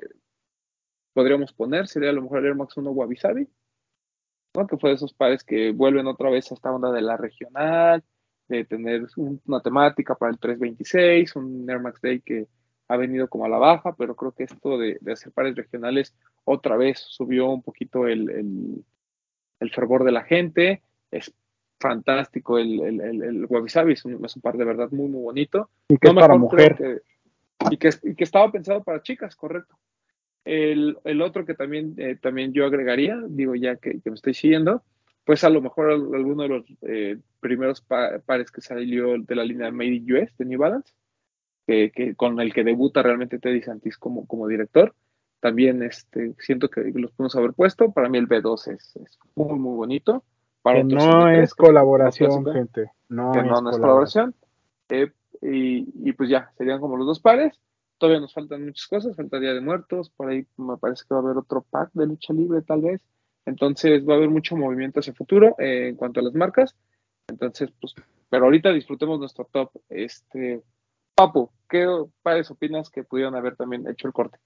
podríamos 1.13 1.53
poner, 1.53 1.89
sería 1.89 2.11
a 2.11 2.13
lo 2.13 2.23
mejor 2.23 2.39
el 2.39 2.47
Air 2.47 2.55
Max 2.55 2.77
1 2.77 2.89
Wabi. 2.89 3.17
Que 3.17 4.77
fue 4.79 4.91
de 4.91 4.95
esos 4.95 5.13
pares 5.13 5.43
que 5.43 5.73
vuelven 5.73 6.07
otra 6.07 6.31
vez 6.31 6.53
a 6.53 6.55
esta 6.55 6.71
onda 6.71 6.93
de 6.93 7.03
la 7.03 7.17
regional, 7.17 8.05
de 8.47 8.65
tener 8.65 9.09
un, 9.17 9.43
una 9.45 9.61
temática 9.61 10.15
para 10.15 10.31
el 10.31 10.39
326, 10.39 11.35
un 11.35 11.69
Air 11.69 11.81
Max 11.81 12.01
Day 12.01 12.21
que 12.21 12.47
ha 12.87 12.97
venido 12.97 13.27
como 13.27 13.47
a 13.47 13.49
la 13.49 13.59
baja, 13.59 13.97
pero 13.97 14.15
creo 14.15 14.31
que 14.31 14.45
esto 14.45 14.79
de, 14.79 14.99
de 15.01 15.13
hacer 15.13 15.33
pares 15.33 15.57
regionales 15.57 16.15
otra 16.45 16.77
vez 16.77 17.01
subió 17.01 17.49
un 17.51 17.63
poquito 17.65 18.07
el, 18.07 18.31
el, 18.31 18.85
el 19.59 19.71
fervor 19.73 20.05
de 20.05 20.13
la 20.13 20.23
gente. 20.23 20.81
Es 21.11 21.35
fantástico 21.79 22.59
el, 22.59 22.81
el, 22.81 23.01
el, 23.01 23.23
el 23.23 23.47
Wabi 23.47 23.69
Sabi, 23.69 23.93
es 23.93 24.05
un, 24.05 24.25
es 24.25 24.37
un, 24.37 24.43
par 24.43 24.57
de 24.57 24.65
verdad 24.65 24.91
muy, 24.91 25.09
muy 25.09 25.23
bonito. 25.23 25.71
Y 25.89 25.97
que 25.97 26.13
no 26.13 26.21
es 26.21 26.27
para 26.27 26.39
mujer. 26.39 26.77
Que, 26.77 26.99
y, 27.71 27.77
que, 27.77 27.91
y, 28.03 28.15
que, 28.15 28.25
estaba 28.25 28.51
pensado 28.51 28.83
para 28.83 29.03
chicas, 29.03 29.37
correcto. 29.37 29.79
El, 30.45 30.99
el 31.05 31.23
otro 31.23 31.45
que 31.45 31.55
también, 31.55 31.95
eh, 31.99 32.17
también 32.21 32.53
yo 32.53 32.67
agregaría, 32.67 33.21
digo 33.29 33.55
ya 33.55 33.77
que, 33.77 34.01
que, 34.01 34.11
me 34.11 34.17
estoy 34.17 34.35
siguiendo, 34.35 34.83
pues 35.25 35.45
a 35.45 35.51
lo 35.51 35.61
mejor 35.61 35.91
alguno 35.91 36.45
de 36.45 36.49
los 36.49 36.65
eh, 36.83 37.19
primeros 37.41 37.83
pa 37.83 38.19
pares 38.25 38.51
que 38.51 38.63
salió 38.63 39.19
de 39.19 39.35
la 39.35 39.45
línea 39.45 39.71
Made 39.71 39.91
in 39.91 40.13
US 40.13 40.37
de 40.39 40.45
New 40.47 40.59
Balance, 40.59 40.95
que, 41.67 41.91
que 41.91 42.15
con 42.15 42.41
el 42.41 42.55
que 42.55 42.65
debuta 42.65 43.03
realmente 43.03 43.39
Teddy 43.39 43.63
Santis 43.63 43.99
como, 43.99 44.27
como 44.27 44.47
director. 44.47 44.95
También 45.41 45.83
este, 45.83 46.35
siento 46.39 46.69
que 46.69 46.81
los 46.95 47.13
podemos 47.13 47.37
haber 47.37 47.53
puesto. 47.53 47.93
Para 47.93 48.09
mí 48.09 48.19
el 48.19 48.27
B2 48.27 48.75
es, 48.75 48.97
es 48.97 49.19
muy, 49.37 49.59
muy 49.59 49.77
bonito. 49.77 50.25
Para 50.63 50.79
Que 50.79 50.85
no 50.85 51.29
el 51.29 51.41
B3, 51.41 51.43
es 51.43 51.55
colaboración, 51.55 52.31
clásico, 52.31 52.53
gente. 52.53 52.93
No, 53.09 53.33
que 53.33 53.41
es, 53.41 53.45
no, 53.47 53.61
no 53.61 53.71
es 53.71 53.79
colaboración. 53.79 54.35
Eh, 54.89 55.11
y, 55.43 56.09
y 56.09 56.13
pues 56.13 56.29
ya, 56.29 56.51
serían 56.57 56.81
como 56.81 56.97
los 56.97 57.07
dos 57.07 57.21
pares. 57.21 57.59
Todavía 57.99 58.21
nos 58.21 58.33
faltan 58.33 58.65
muchas 58.65 58.87
cosas, 58.87 59.17
falta 59.17 59.41
Día 59.41 59.55
de 59.55 59.61
Muertos, 59.61 60.11
por 60.11 60.31
ahí 60.31 60.47
me 60.57 60.77
parece 60.77 61.03
que 61.09 61.15
va 61.15 61.21
a 61.21 61.25
haber 61.25 61.37
otro 61.37 61.65
pack 61.69 61.91
de 61.95 62.07
lucha 62.07 62.33
libre 62.33 62.63
tal 62.63 62.83
vez. 62.83 63.03
Entonces 63.45 64.07
va 64.07 64.15
a 64.15 64.17
haber 64.19 64.29
mucho 64.29 64.57
movimiento 64.57 65.01
hacia 65.01 65.11
el 65.11 65.17
futuro 65.17 65.57
eh, 65.59 65.89
en 65.89 65.97
cuanto 65.97 66.21
a 66.21 66.23
las 66.23 66.35
marcas. 66.35 66.77
Entonces, 67.27 67.71
pues, 67.81 67.95
pero 68.29 68.45
ahorita 68.45 68.73
disfrutemos 68.73 69.19
nuestro 69.19 69.49
top. 69.51 69.71
Este, 69.89 70.63
Papu, 71.15 71.51
¿qué 71.69 71.87
pares 72.23 72.51
opinas 72.51 72.91
que 72.91 73.05
pudieron 73.05 73.35
haber 73.35 73.57
también 73.57 73.89
hecho 73.89 74.07
el 74.07 74.13
corte? 74.13 74.39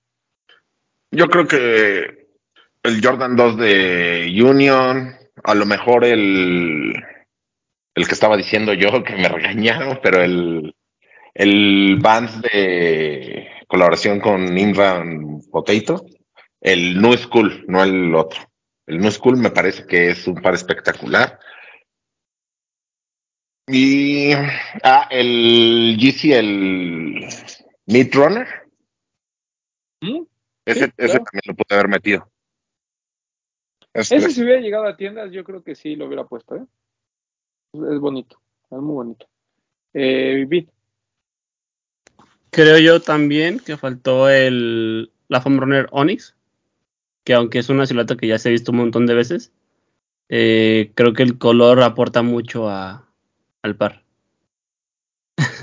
Yo 1.11 1.27
creo 1.27 1.47
que 1.47 2.29
el 2.83 3.05
Jordan 3.05 3.37
2 3.37 3.57
de 3.59 4.43
Union, 4.43 5.15
a 5.45 5.55
lo 5.55 5.67
mejor 5.67 6.05
el, 6.05 6.95
el 7.95 8.07
que 8.07 8.15
estaba 8.15 8.37
diciendo 8.37 8.73
yo, 8.73 9.03
que 9.05 9.15
me 9.15 9.29
regañaron, 9.29 10.01
pero 10.03 10.23
el, 10.23 10.75
el 11.35 11.99
Vans 12.01 12.41
de 12.43 13.49
colaboración 13.67 14.21
con 14.21 14.57
Imran 14.57 15.41
Potato, 15.51 16.05
el 16.61 17.01
New 17.01 17.17
School, 17.17 17.65
no 17.69 17.83
el 17.83 18.15
otro. 18.15 18.41
El 18.87 18.99
New 18.99 19.11
School 19.11 19.37
me 19.37 19.51
parece 19.51 19.87
que 19.87 20.11
es 20.11 20.27
un 20.27 20.37
par 20.37 20.55
espectacular. 20.55 21.39
Y 23.69 24.33
ah, 24.83 25.09
el 25.11 25.97
GC, 25.99 26.33
el 26.33 27.27
Meat 27.87 28.15
Runner, 28.15 28.49
¿Mm? 30.01 30.25
ese, 30.67 30.87
Sí, 30.87 30.93
ese 30.99 31.19
también 31.19 31.43
lo 31.47 31.55
pude 31.55 31.75
haber 31.75 31.89
metido. 31.89 32.32
Este, 33.95 34.17
Ese 34.17 34.31
si 34.31 34.43
hubiera 34.43 34.61
llegado 34.61 34.87
a 34.87 34.97
tiendas, 34.97 35.31
yo 35.33 35.45
creo 35.45 35.63
que 35.63 35.75
sí 35.75 35.97
lo 35.97 36.07
hubiera 36.07 36.25
puesto, 36.25 36.57
¿eh? 36.57 36.65
Es 37.75 37.99
bonito, 38.01 38.41
es 38.71 38.79
muy 38.79 38.95
bonito. 38.95 39.27
Eh, 39.95 40.45
Bit, 40.49 40.71
Creo 42.53 42.79
yo 42.79 43.01
también 43.01 43.61
que 43.61 43.79
faltó 43.79 44.29
el 44.29 45.11
la 45.29 45.41
Foam 45.41 45.59
Runner 45.59 45.89
Onyx, 45.91 46.37
que 47.25 47.33
aunque 47.33 47.59
es 47.59 47.71
una 47.71 47.87
silueta 47.87 48.19
que 48.19 48.27
ya 48.27 48.39
se 48.39 48.51
ha 48.51 48.53
visto 48.53 48.73
un 48.73 48.79
montón 48.79 49.07
de 49.07 49.15
veces, 49.15 49.53
eh, 50.29 50.93
creo 50.95 51.15
que 51.15 51.23
el 51.23 51.39
color 51.39 51.83
aporta 51.83 52.21
mucho 52.23 52.69
a, 52.69 53.09
al 53.63 53.77
par. 53.77 54.05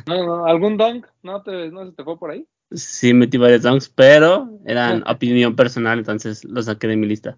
no, 0.08 0.26
no, 0.26 0.46
¿algún 0.48 0.78
dunk? 0.78 1.06
¿No, 1.22 1.44
te, 1.44 1.70
¿No 1.70 1.86
se 1.86 1.92
te 1.92 2.04
fue 2.04 2.18
por 2.18 2.32
ahí? 2.32 2.48
Sí 2.72 3.14
metí 3.14 3.38
varios 3.38 3.62
dunks, 3.62 3.90
pero 3.90 4.50
eran 4.66 5.04
opinión 5.08 5.56
personal, 5.56 6.00
entonces 6.00 6.44
los 6.44 6.66
saqué 6.66 6.88
de 6.88 6.98
mi 6.98 7.06
lista. 7.06 7.38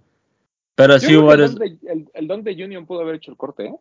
Pero 0.82 1.00
sí 1.00 1.16
hubo 1.16 1.32
el 1.32 2.28
dunk 2.28 2.44
de 2.44 2.64
Union 2.64 2.88
pudo 2.88 3.02
haber 3.02 3.16
hecho 3.16 3.30
el 3.30 3.38
corte, 3.38 3.66
¿eh? 3.66 3.76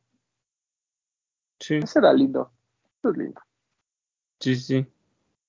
Sí. 1.59 1.77
Ese 1.77 1.99
era 1.99 2.13
lindo. 2.13 2.53
Eso 2.99 3.11
es 3.11 3.17
lindo. 3.17 3.41
Sí, 4.39 4.57
sí. 4.57 4.87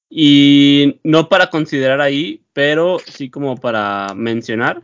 Y 0.09 1.01
no 1.03 1.27
para 1.27 1.49
considerar 1.49 1.99
ahí, 1.99 2.41
pero 2.53 2.99
sí 2.99 3.29
como 3.29 3.57
para 3.57 4.13
mencionar. 4.15 4.83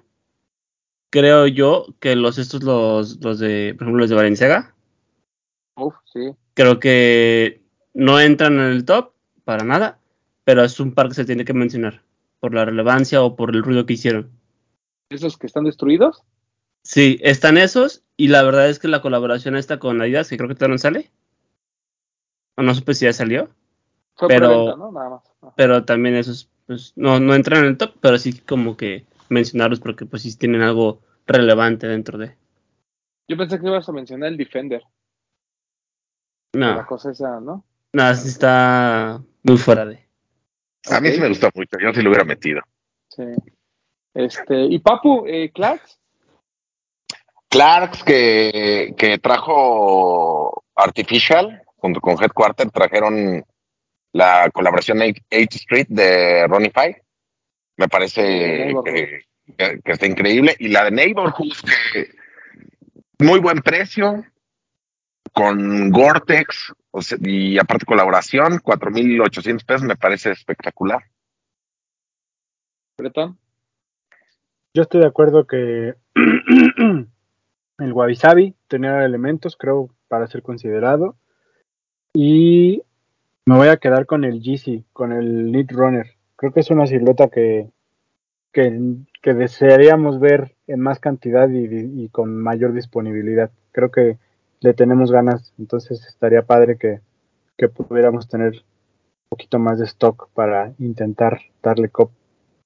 Creo 1.09 1.47
yo 1.47 1.85
que 2.01 2.17
los 2.17 2.37
estos, 2.37 2.63
los, 2.63 3.23
los 3.23 3.39
de, 3.39 3.73
por 3.77 3.83
ejemplo, 3.83 4.01
los 4.01 4.09
de 4.09 4.15
Valenciaga, 4.17 4.75
Uf, 5.77 5.95
sí. 6.11 6.35
creo 6.53 6.81
que 6.81 7.61
no 7.93 8.19
entran 8.19 8.55
en 8.55 8.71
el 8.71 8.83
top 8.83 9.13
para 9.45 9.63
nada, 9.63 9.99
pero 10.43 10.65
es 10.65 10.81
un 10.81 10.93
par 10.93 11.07
que 11.07 11.13
se 11.13 11.23
tiene 11.23 11.45
que 11.45 11.53
mencionar 11.53 12.03
por 12.41 12.53
la 12.53 12.65
relevancia 12.65 13.23
o 13.23 13.37
por 13.37 13.55
el 13.55 13.63
ruido 13.63 13.85
que 13.85 13.93
hicieron. 13.93 14.29
Esos 15.09 15.37
que 15.37 15.47
están 15.47 15.63
destruidos. 15.63 16.23
Sí, 16.89 17.19
están 17.21 17.57
esos 17.57 18.01
y 18.15 18.29
la 18.29 18.43
verdad 18.43 18.69
es 18.69 18.79
que 18.79 18.87
la 18.87 19.01
colaboración 19.01 19.57
esta 19.57 19.77
con 19.77 20.01
Adidas, 20.01 20.29
que 20.29 20.37
creo 20.37 20.47
que 20.47 20.55
todavía 20.55 20.75
no 20.75 20.77
sale, 20.77 21.11
o 22.55 22.61
no 22.63 22.73
supe 22.73 22.93
si 22.93 23.03
ya 23.03 23.11
salió, 23.11 23.49
Fue 24.15 24.29
Pero- 24.29 24.47
preventa, 24.47 24.75
¿no? 24.77 24.91
Nada 24.93 25.09
más. 25.09 25.23
Ah. 25.41 25.53
pero 25.57 25.83
también 25.83 26.15
esos 26.15 26.49
pues 26.65 26.93
no, 26.95 27.19
no 27.19 27.35
entran 27.35 27.59
en 27.63 27.65
el 27.71 27.77
top, 27.77 27.95
pero 28.01 28.17
sí 28.17 28.39
como 28.39 28.77
que 28.77 29.05
mencionarlos 29.29 29.81
porque 29.81 30.05
pues 30.05 30.21
sí 30.23 30.35
tienen 30.37 30.61
algo 30.61 31.01
relevante 31.25 31.87
dentro 31.87 32.17
de... 32.17 32.35
Yo 33.27 33.35
pensé 33.35 33.59
que 33.59 33.67
ibas 33.67 33.87
a 33.89 33.91
mencionar 33.91 34.29
el 34.29 34.37
Defender. 34.37 34.81
La 36.53 36.75
No, 36.77 36.85
cosa 36.87 37.11
esa, 37.11 37.39
¿no? 37.41 37.65
nada, 37.93 38.15
sí 38.15 38.29
está 38.29 39.21
muy 39.43 39.57
fuera 39.57 39.85
de... 39.85 40.07
A 40.89 41.01
mí 41.01 41.11
sí 41.11 41.19
me 41.19 41.27
gustó 41.27 41.49
mucho, 41.53 41.77
yo 41.81 41.93
sí 41.93 42.01
lo 42.01 42.09
hubiera 42.09 42.23
metido. 42.25 42.61
Sí. 43.09 43.23
Este, 44.13 44.61
y 44.65 44.79
Papu, 44.79 45.25
eh, 45.27 45.51
Clarks, 45.53 45.96
Clarks 47.57 48.03
que, 48.03 48.93
que 48.95 49.17
trajo 49.17 50.63
Artificial 50.75 51.63
junto 51.77 51.99
con 51.99 52.21
Headquarter 52.21 52.69
trajeron 52.69 53.43
la 54.13 54.49
colaboración 54.53 54.99
8 55.01 55.15
Street 55.31 55.87
de 55.89 56.45
Ronnie 56.47 56.69
Five. 56.71 57.03
Me 57.77 57.87
parece 57.87 58.73
que, 58.85 59.21
que- 59.57 59.79
que 59.83 59.91
está 59.91 60.05
increíble. 60.05 60.55
Y 60.59 60.67
la 60.67 60.83
de 60.83 60.91
Neighborhood, 60.91 61.53
que 61.93 62.09
muy 63.19 63.39
buen 63.39 63.61
precio, 63.63 64.23
con 65.33 65.89
Gore-Tex, 65.89 66.73
o 66.91 67.01
sea, 67.01 67.17
y 67.21 67.57
aparte 67.57 67.85
colaboración, 67.85 68.59
4.800 68.59 69.65
pesos, 69.65 69.81
me 69.83 69.95
parece 69.95 70.29
espectacular. 70.31 71.03
Bretón. 72.99 73.39
Yo 74.75 74.83
estoy 74.83 75.01
de 75.01 75.07
acuerdo 75.07 75.47
que 75.47 75.95
el 77.79 77.93
Wabi 77.93 78.15
Sabi 78.15 78.55
tenía 78.67 79.03
elementos, 79.03 79.55
creo, 79.55 79.89
para 80.07 80.27
ser 80.27 80.41
considerado. 80.41 81.15
Y 82.13 82.81
me 83.45 83.55
voy 83.55 83.67
a 83.67 83.77
quedar 83.77 84.05
con 84.05 84.23
el 84.23 84.41
GC, 84.41 84.85
con 84.93 85.11
el 85.11 85.51
Need 85.51 85.71
Runner. 85.71 86.07
Creo 86.35 86.51
que 86.51 86.61
es 86.61 86.69
una 86.69 86.87
silueta 86.87 87.27
que, 87.27 87.69
que, 88.51 89.33
desearíamos 89.33 90.19
ver 90.19 90.55
en 90.67 90.79
más 90.79 90.99
cantidad 90.99 91.49
y, 91.49 92.03
y 92.03 92.09
con 92.09 92.35
mayor 92.35 92.73
disponibilidad. 92.73 93.51
Creo 93.71 93.91
que 93.91 94.17
le 94.59 94.73
tenemos 94.73 95.11
ganas, 95.11 95.53
entonces 95.59 96.05
estaría 96.07 96.41
padre 96.41 96.77
que, 96.77 97.01
que 97.57 97.67
pudiéramos 97.67 98.27
tener 98.27 98.53
un 98.53 99.29
poquito 99.29 99.59
más 99.59 99.79
de 99.79 99.85
stock 99.85 100.29
para 100.33 100.73
intentar 100.79 101.39
darle 101.61 101.89
cop. 101.89 102.11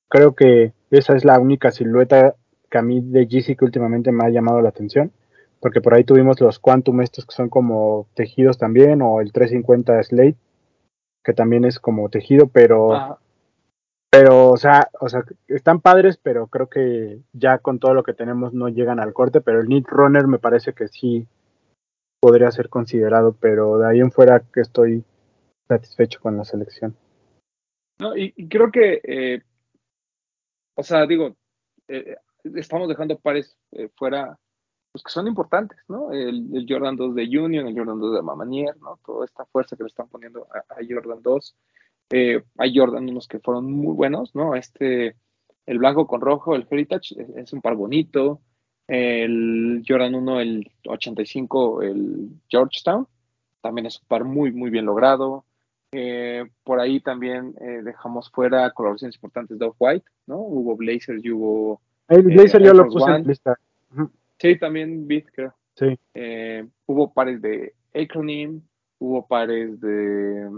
Creo 0.10 0.36
que 0.36 0.74
esa 0.92 1.16
es 1.16 1.26
la 1.26 1.40
única 1.40 1.72
silueta 1.72 2.36
que 2.72 2.78
a 2.78 2.82
mí 2.82 3.02
de 3.02 3.26
GC 3.26 3.58
que 3.58 3.66
últimamente 3.66 4.12
me 4.12 4.26
ha 4.26 4.30
llamado 4.30 4.62
la 4.62 4.70
atención, 4.70 5.12
porque 5.60 5.82
por 5.82 5.94
ahí 5.94 6.04
tuvimos 6.04 6.40
los 6.40 6.58
Quantum 6.58 7.02
estos 7.02 7.26
que 7.26 7.36
son 7.36 7.50
como 7.50 8.08
tejidos 8.16 8.58
también, 8.58 9.02
o 9.02 9.22
el 9.22 9.32
350 9.32 10.02
Slate, 10.02 10.38
que 11.24 11.34
también 11.34 11.66
es 11.66 11.80
como 11.80 12.10
tejido, 12.10 12.48
pero, 12.48 12.94
Ah, 12.94 13.20
pero 14.10 14.50
o 14.50 14.58
sea, 14.58 14.90
o 15.00 15.10
sea, 15.10 15.24
están 15.48 15.82
padres, 15.82 16.18
pero 16.18 16.48
creo 16.48 16.68
que 16.68 17.20
ya 17.34 17.60
con 17.60 17.80
todo 17.80 17.94
lo 17.94 18.04
que 18.04 18.14
tenemos 18.14 18.54
no 18.54 18.70
llegan 18.70 19.00
al 19.00 19.14
corte, 19.14 19.42
pero 19.42 19.60
el 19.60 19.68
Need 19.68 19.86
Runner 19.88 20.26
me 20.28 20.40
parece 20.40 20.74
que 20.74 20.88
sí 20.88 21.28
podría 22.22 22.52
ser 22.52 22.70
considerado, 22.70 23.36
pero 23.40 23.78
de 23.78 23.90
ahí 23.90 24.00
en 24.00 24.12
fuera 24.12 24.42
que 24.54 24.62
estoy 24.62 25.04
satisfecho 25.68 26.20
con 26.22 26.38
la 26.38 26.46
selección. 26.46 26.96
no, 28.00 28.16
y, 28.18 28.34
y 28.36 28.48
creo 28.48 28.72
que, 28.72 29.02
eh, 29.04 29.42
o 30.76 30.84
sea, 30.84 31.06
digo, 31.06 31.36
eh, 31.88 32.16
estamos 32.56 32.88
dejando 32.88 33.18
pares 33.20 33.58
eh, 33.72 33.90
fuera, 33.96 34.38
pues 34.92 35.04
que 35.04 35.12
son 35.12 35.28
importantes, 35.28 35.78
¿no? 35.88 36.12
El, 36.12 36.66
Jordan 36.68 36.96
2 36.96 37.16
de 37.16 37.24
Union, 37.24 37.68
el 37.68 37.78
Jordan 37.78 38.00
2 38.00 38.16
de 38.16 38.22
Mamanier, 38.22 38.78
¿no? 38.78 39.00
Toda 39.06 39.26
esta 39.26 39.46
fuerza 39.46 39.76
que 39.76 39.84
le 39.84 39.88
están 39.88 40.08
poniendo 40.08 40.48
a, 40.70 40.76
Jordan 40.88 41.22
2. 41.22 41.56
Eh, 42.12 42.44
hay 42.58 42.78
Jordan 42.78 43.10
unos 43.10 43.28
que 43.28 43.40
fueron 43.40 43.72
muy 43.72 43.96
buenos, 43.96 44.36
¿no? 44.36 44.56
Este, 44.56 45.16
el 45.66 45.78
blanco 45.78 46.08
con 46.08 46.22
rojo, 46.22 46.56
el 46.56 46.68
Heritage, 46.70 47.16
es, 47.36 47.54
un 47.54 47.62
par 47.62 47.76
bonito. 47.76 48.42
El 48.88 49.84
Jordan 49.88 50.16
1, 50.16 50.40
el 50.42 50.72
85, 50.86 51.82
el 51.82 52.30
Georgetown, 52.50 53.08
también 53.62 53.86
es 53.86 54.02
un 54.02 54.08
par 54.08 54.26
muy, 54.26 54.52
muy 54.52 54.70
bien 54.70 54.86
logrado. 54.86 55.46
Eh, 55.94 56.46
por 56.64 56.80
ahí 56.80 57.00
también 57.00 57.54
dejamos 57.84 58.30
fuera 58.32 58.72
colaboraciones 58.72 59.16
importantes 59.16 59.60
de 59.60 59.66
Off-White, 59.66 60.06
¿no? 60.26 60.40
Hubo 60.40 60.76
Blazers 60.76 61.24
y 61.24 61.32
hubo. 61.32 61.82
El 62.12 62.30
Eh, 62.30 62.36
Blazer 62.36 62.62
yo 62.62 62.68
Air 62.68 62.76
lo 62.76 63.16
en 63.16 63.24
lista. 63.28 63.58
Ujú, 63.94 64.12
Sí, 64.38 64.58
también 64.60 65.08
Beat, 65.08 65.26
creo. 65.34 65.54
Sí. 65.76 65.98
Eh, 66.14 66.68
hubo 66.86 67.14
pares 67.14 67.42
de 67.42 67.74
Acronym, 67.94 68.62
hubo 69.00 69.26
pares 69.26 69.80
de 69.80 70.50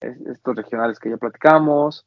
es- 0.00 0.20
estos 0.26 0.54
regionales 0.54 0.98
que 0.98 1.10
ya 1.10 1.16
platicamos. 1.16 2.06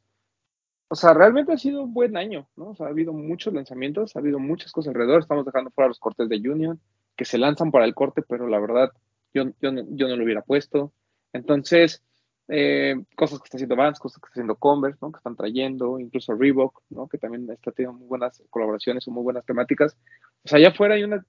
O 0.88 0.96
sea, 0.96 1.14
realmente 1.14 1.52
ha 1.52 1.58
sido 1.58 1.84
un 1.84 1.94
buen 1.94 2.16
año, 2.16 2.48
¿no? 2.56 2.70
O 2.70 2.76
sea, 2.76 2.86
ha 2.88 2.90
habido 2.90 3.12
muchos 3.14 3.54
lanzamientos, 3.54 4.16
ha 4.16 4.20
habido 4.20 4.40
muchas 4.40 4.72
cosas 4.72 4.90
alrededor. 4.94 5.20
Estamos 5.22 5.46
dejando 5.46 5.72
fuera 5.72 5.88
los 5.90 6.00
cortes 6.00 6.30
de 6.30 6.38
Union, 6.38 6.80
que 7.18 7.26
se 7.26 7.38
lanzan 7.38 7.72
para 7.72 7.86
el 7.86 7.94
corte, 7.96 8.22
pero 8.28 8.48
la 8.48 8.60
verdad, 8.60 8.92
yo, 9.34 9.46
yo, 9.62 9.72
no, 9.72 9.84
yo 9.90 10.08
no 10.08 10.16
lo 10.16 10.24
hubiera 10.24 10.42
puesto. 10.42 10.94
Entonces, 11.34 12.02
eh, 12.48 12.96
cosas 13.16 13.40
que 13.40 13.46
está 13.46 13.58
haciendo 13.58 13.76
Vans, 13.76 14.00
cosas 14.00 14.20
que 14.20 14.28
está 14.28 14.34
haciendo 14.34 14.56
Converse, 14.56 15.00
¿no? 15.02 15.12
Que 15.12 15.18
están 15.18 15.36
trayendo, 15.36 16.00
incluso 16.00 16.36
Reebok. 16.36 16.82
Que 17.10 17.18
también 17.18 17.50
está 17.50 17.72
teniendo 17.72 18.00
muy 18.00 18.08
buenas 18.08 18.44
colaboraciones 18.50 19.08
o 19.08 19.12
muy 19.12 19.24
buenas 19.24 19.46
temáticas. 19.46 19.96
O 20.44 20.48
sea, 20.48 20.58
allá 20.58 20.70
afuera 20.70 20.96
hay 20.96 21.04
un 21.04 21.22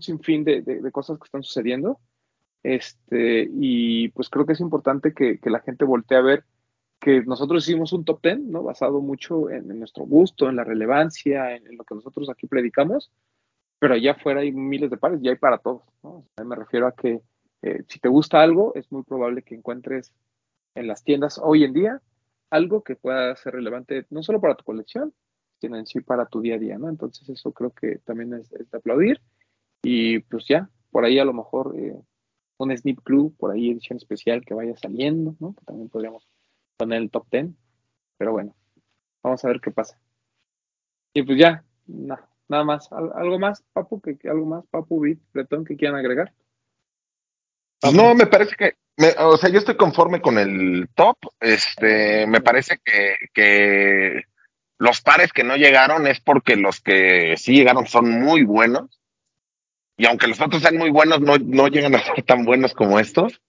sinfín 0.00 0.44
de, 0.44 0.62
de, 0.62 0.92
cosas 0.92 1.18
que 1.18 1.24
están 1.24 1.42
sucediendo. 1.42 1.98
Este, 2.62 3.48
y 3.52 4.08
pues 4.08 4.30
creo 4.30 4.46
que 4.46 4.54
es 4.54 4.60
importante 4.60 5.12
que, 5.12 5.38
la 5.44 5.60
gente 5.60 5.84
voltee 5.84 6.18
a 6.18 6.22
ver 6.22 6.44
que 6.98 7.22
nosotros 7.22 7.68
hicimos 7.68 7.92
un 7.92 8.04
top 8.04 8.22
ten, 8.22 8.50
¿no? 8.50 8.62
Basado 8.62 9.00
mucho 9.00 9.50
en, 9.50 9.70
en 9.70 9.78
nuestro 9.78 10.04
gusto, 10.04 10.48
en 10.48 10.56
la 10.56 10.64
relevancia, 10.64 11.54
en, 11.54 11.66
en, 11.66 11.76
lo 11.76 11.84
que 11.84 11.94
nosotros 11.94 12.30
aquí 12.30 12.46
predicamos, 12.46 13.12
pero 13.78 13.94
allá 13.94 14.12
afuera 14.12 14.40
hay 14.40 14.52
miles 14.52 14.90
de 14.90 14.96
pares 14.96 15.20
y 15.22 15.28
hay 15.28 15.36
para 15.36 15.58
todos, 15.58 15.82
me 16.42 16.56
refiero 16.56 16.86
a 16.86 16.92
que 16.92 17.20
eh, 17.64 17.82
si 17.88 17.98
te 17.98 18.08
gusta 18.08 18.42
algo, 18.42 18.74
es 18.74 18.90
muy 18.92 19.02
probable 19.02 19.42
que 19.42 19.54
encuentres 19.54 20.12
en 20.74 20.86
las 20.86 21.04
tiendas 21.04 21.40
hoy 21.42 21.64
en 21.64 21.72
día 21.72 22.02
algo 22.50 22.82
que 22.82 22.96
pueda 22.96 23.34
ser 23.36 23.54
relevante 23.54 24.06
no 24.10 24.22
solo 24.22 24.40
para 24.40 24.54
tu 24.54 24.64
colección, 24.64 25.12
sino 25.60 25.76
en 25.76 25.86
sí 25.86 26.00
para 26.00 26.26
tu 26.26 26.40
día 26.40 26.56
a 26.56 26.58
día, 26.58 26.78
¿no? 26.78 26.88
Entonces 26.88 27.28
eso 27.28 27.52
creo 27.52 27.70
que 27.70 27.98
también 28.04 28.34
es, 28.34 28.50
de 28.50 28.66
aplaudir 28.72 29.20
y 29.82 30.20
pues 30.20 30.46
ya, 30.46 30.68
por 30.90 31.04
ahí 31.04 31.18
a 31.18 31.24
lo 31.24 31.32
mejor 31.32 31.74
eh, 31.76 31.96
un 32.58 32.76
Snip 32.76 33.00
Club, 33.02 33.36
por 33.36 33.50
ahí 33.50 33.70
edición 33.70 33.96
especial 33.96 34.44
que 34.44 34.54
vaya 34.54 34.76
saliendo, 34.76 35.34
¿no? 35.40 35.54
Que 35.54 35.64
también 35.64 35.88
podríamos 35.88 36.28
poner 36.76 37.02
el 37.02 37.10
top 37.10 37.26
10, 37.30 37.48
pero 38.16 38.32
bueno, 38.32 38.54
vamos 39.22 39.44
a 39.44 39.48
ver 39.48 39.60
qué 39.60 39.70
pasa. 39.70 39.98
Y 41.12 41.22
pues 41.22 41.38
ya, 41.38 41.64
nada, 41.86 42.28
nada 42.48 42.64
más, 42.64 42.90
algo 42.92 43.38
más, 43.38 43.62
Papu, 43.72 44.00
que, 44.00 44.18
algo 44.28 44.46
más, 44.46 44.66
Papu, 44.66 45.00
Bit, 45.00 45.20
Bretón, 45.32 45.64
que 45.64 45.76
quieran 45.76 45.98
agregar. 45.98 46.32
No, 47.92 48.14
me 48.14 48.26
parece 48.26 48.56
que, 48.56 48.74
me, 48.96 49.08
o 49.18 49.36
sea, 49.36 49.50
yo 49.50 49.58
estoy 49.58 49.76
conforme 49.76 50.20
con 50.20 50.38
el 50.38 50.88
top. 50.94 51.16
Este, 51.40 52.26
me 52.26 52.40
parece 52.40 52.78
que, 52.84 53.16
que 53.32 54.22
los 54.78 55.00
pares 55.00 55.32
que 55.32 55.44
no 55.44 55.56
llegaron 55.56 56.06
es 56.06 56.20
porque 56.20 56.56
los 56.56 56.80
que 56.80 57.36
sí 57.36 57.54
llegaron 57.54 57.86
son 57.86 58.10
muy 58.10 58.44
buenos. 58.44 59.00
Y 59.96 60.06
aunque 60.06 60.26
los 60.26 60.40
otros 60.40 60.62
sean 60.62 60.76
muy 60.76 60.90
buenos, 60.90 61.20
no, 61.20 61.36
no 61.38 61.68
llegan 61.68 61.94
a 61.94 62.02
ser 62.02 62.22
tan 62.24 62.44
buenos 62.44 62.74
como 62.74 62.98
estos. 62.98 63.40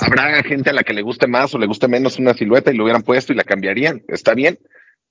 Habrá 0.00 0.42
gente 0.42 0.70
a 0.70 0.74
la 0.74 0.84
que 0.84 0.92
le 0.94 1.02
guste 1.02 1.26
más 1.26 1.54
o 1.54 1.58
le 1.58 1.66
guste 1.66 1.88
menos 1.88 2.18
una 2.18 2.34
silueta 2.34 2.70
y 2.70 2.76
lo 2.76 2.84
hubieran 2.84 3.02
puesto 3.02 3.32
y 3.32 3.36
la 3.36 3.44
cambiarían. 3.44 4.02
Está 4.08 4.34
bien. 4.34 4.58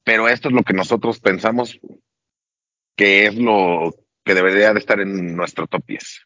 Pero 0.04 0.30
esto 0.30 0.50
es 0.50 0.54
lo 0.54 0.64
que 0.64 0.74
nosotros 0.74 1.20
pensamos 1.20 1.80
que 2.96 3.26
es 3.26 3.36
lo 3.36 3.94
que 4.24 4.34
debería 4.34 4.74
de 4.74 4.80
estar 4.80 5.00
en 5.00 5.36
nuestro 5.36 5.68
top 5.68 5.84
10. 5.88 6.25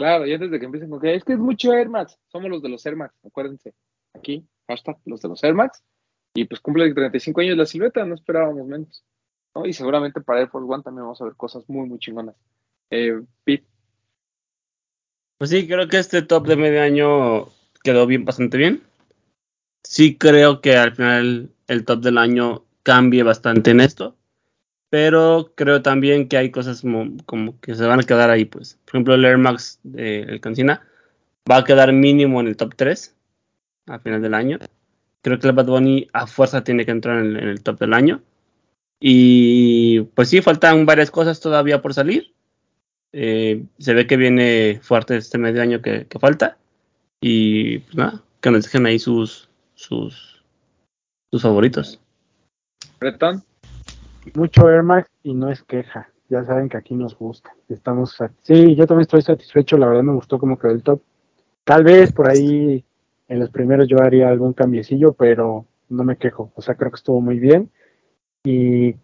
Claro, 0.00 0.26
y 0.26 0.32
antes 0.32 0.50
de 0.50 0.58
que 0.58 0.64
empiecen 0.64 0.88
con 0.88 0.98
que 0.98 1.14
es 1.14 1.22
que 1.24 1.34
es 1.34 1.38
mucho 1.38 1.74
Air 1.74 1.90
Max, 1.90 2.18
somos 2.28 2.48
los 2.48 2.62
de 2.62 2.70
los 2.70 2.86
Air 2.86 2.96
Max, 2.96 3.14
acuérdense. 3.22 3.74
Aquí, 4.14 4.48
hashtag 4.66 4.96
los 5.04 5.20
de 5.20 5.28
los 5.28 5.44
Air 5.44 5.52
Max. 5.52 5.82
Y 6.32 6.46
pues 6.46 6.58
cumple 6.62 6.90
35 6.94 7.42
años 7.42 7.58
la 7.58 7.66
silueta, 7.66 8.02
no 8.06 8.14
esperábamos 8.14 8.66
menos. 8.66 9.04
¿no? 9.54 9.66
Y 9.66 9.74
seguramente 9.74 10.22
para 10.22 10.40
Air 10.40 10.48
Force 10.48 10.72
One 10.72 10.82
también 10.82 11.02
vamos 11.02 11.20
a 11.20 11.24
ver 11.24 11.34
cosas 11.36 11.68
muy, 11.68 11.86
muy 11.86 11.98
chingonas. 11.98 12.34
Eh, 12.88 13.20
Pete. 13.44 13.66
Pues 15.36 15.50
sí, 15.50 15.68
creo 15.68 15.86
que 15.86 15.98
este 15.98 16.22
top 16.22 16.46
de 16.46 16.56
medio 16.56 16.80
año 16.80 17.48
quedó 17.84 18.06
bien, 18.06 18.24
bastante 18.24 18.56
bien. 18.56 18.82
Sí 19.84 20.16
creo 20.16 20.62
que 20.62 20.78
al 20.78 20.96
final 20.96 21.50
el 21.66 21.84
top 21.84 22.00
del 22.00 22.16
año 22.16 22.64
cambie 22.84 23.22
bastante 23.22 23.72
en 23.72 23.80
esto 23.80 24.16
pero 24.90 25.52
creo 25.54 25.82
también 25.82 26.28
que 26.28 26.36
hay 26.36 26.50
cosas 26.50 26.82
como, 26.82 27.16
como, 27.24 27.58
que 27.60 27.76
se 27.76 27.86
van 27.86 28.00
a 28.00 28.02
quedar 28.02 28.28
ahí, 28.28 28.44
pues. 28.44 28.78
Por 28.84 28.96
ejemplo, 28.96 29.14
el 29.14 29.24
Air 29.24 29.38
Max 29.38 29.78
de 29.84 30.22
el 30.22 30.40
Cancina 30.40 30.82
va 31.50 31.58
a 31.58 31.64
quedar 31.64 31.92
mínimo 31.92 32.40
en 32.40 32.48
el 32.48 32.56
top 32.56 32.74
3 32.74 33.14
a 33.86 33.98
final 34.00 34.20
del 34.20 34.34
año. 34.34 34.58
Creo 35.22 35.38
que 35.38 35.46
el 35.46 35.52
Bad 35.52 35.66
Bunny 35.66 36.08
a 36.12 36.26
fuerza 36.26 36.64
tiene 36.64 36.84
que 36.84 36.90
entrar 36.90 37.24
en, 37.24 37.36
el 37.36 37.62
top 37.62 37.78
del 37.78 37.94
año. 37.94 38.20
Y 38.98 40.00
pues 40.14 40.28
sí, 40.28 40.42
faltan 40.42 40.84
varias 40.86 41.10
cosas 41.10 41.40
todavía 41.40 41.80
por 41.80 41.94
salir. 41.94 42.34
Eh, 43.12 43.64
se 43.78 43.94
ve 43.94 44.06
que 44.06 44.16
viene 44.16 44.80
fuerte 44.82 45.16
este 45.16 45.38
medio 45.38 45.62
año 45.62 45.80
que, 45.80 46.06
falta. 46.20 46.58
Y 47.20 47.78
pues 47.78 47.94
nada, 47.94 48.22
que 48.40 48.50
nos 48.50 48.64
dejen 48.64 48.86
ahí 48.86 48.98
sus, 48.98 49.48
sus, 49.74 50.42
sus 51.30 51.42
favoritos. 51.42 52.00
Bretón 52.98 53.44
mucho 54.34 54.68
Air 54.68 54.82
Max 54.82 55.08
y 55.22 55.34
no 55.34 55.50
es 55.50 55.62
queja. 55.62 56.08
Ya 56.28 56.44
saben 56.44 56.68
que 56.68 56.76
aquí 56.76 56.94
nos 56.94 57.18
gusta. 57.18 57.50
Estamos 57.68 58.16
sí, 58.42 58.76
yo 58.76 58.86
también 58.86 59.02
estoy 59.02 59.22
satisfecho. 59.22 59.76
La 59.76 59.86
verdad 59.86 60.02
me 60.02 60.14
gustó 60.14 60.38
como 60.38 60.58
quedó 60.58 60.72
el 60.72 60.82
top. 60.82 61.00
Tal 61.64 61.84
vez 61.84 62.12
por 62.12 62.28
ahí 62.28 62.84
en 63.28 63.38
los 63.38 63.50
primeros 63.50 63.88
yo 63.88 64.00
haría 64.00 64.28
algún 64.28 64.52
cambiecillo, 64.52 65.12
pero 65.12 65.64
no 65.88 66.04
me 66.04 66.16
quejo. 66.16 66.50
O 66.54 66.62
sea, 66.62 66.76
creo 66.76 66.90
que 66.90 66.96
estuvo 66.96 67.20
muy 67.20 67.38
bien. 67.38 67.70
Y, 68.44 68.94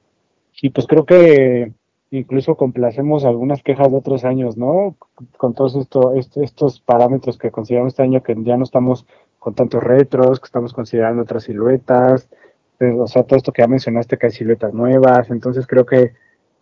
y 0.62 0.70
pues 0.70 0.86
creo 0.86 1.04
que 1.04 1.72
incluso 2.10 2.56
complacemos 2.56 3.24
algunas 3.24 3.62
quejas 3.62 3.90
de 3.90 3.96
otros 3.96 4.24
años, 4.24 4.56
¿no? 4.56 4.96
Con 5.36 5.54
todos 5.54 5.74
esto, 5.76 6.14
esto, 6.14 6.42
estos 6.42 6.80
parámetros 6.80 7.38
que 7.38 7.50
consideramos 7.50 7.92
este 7.92 8.02
año 8.02 8.22
que 8.22 8.36
ya 8.42 8.56
no 8.56 8.64
estamos 8.64 9.06
con 9.38 9.54
tantos 9.54 9.82
retros, 9.82 10.40
que 10.40 10.46
estamos 10.46 10.72
considerando 10.72 11.22
otras 11.22 11.44
siluetas, 11.44 12.28
o 12.80 13.06
sea, 13.06 13.22
todo 13.24 13.36
esto 13.36 13.52
que 13.52 13.62
ya 13.62 13.68
mencionaste, 13.68 14.18
que 14.18 14.26
hay 14.26 14.32
siluetas 14.32 14.74
nuevas, 14.74 15.30
entonces 15.30 15.66
creo 15.66 15.86
que 15.86 16.12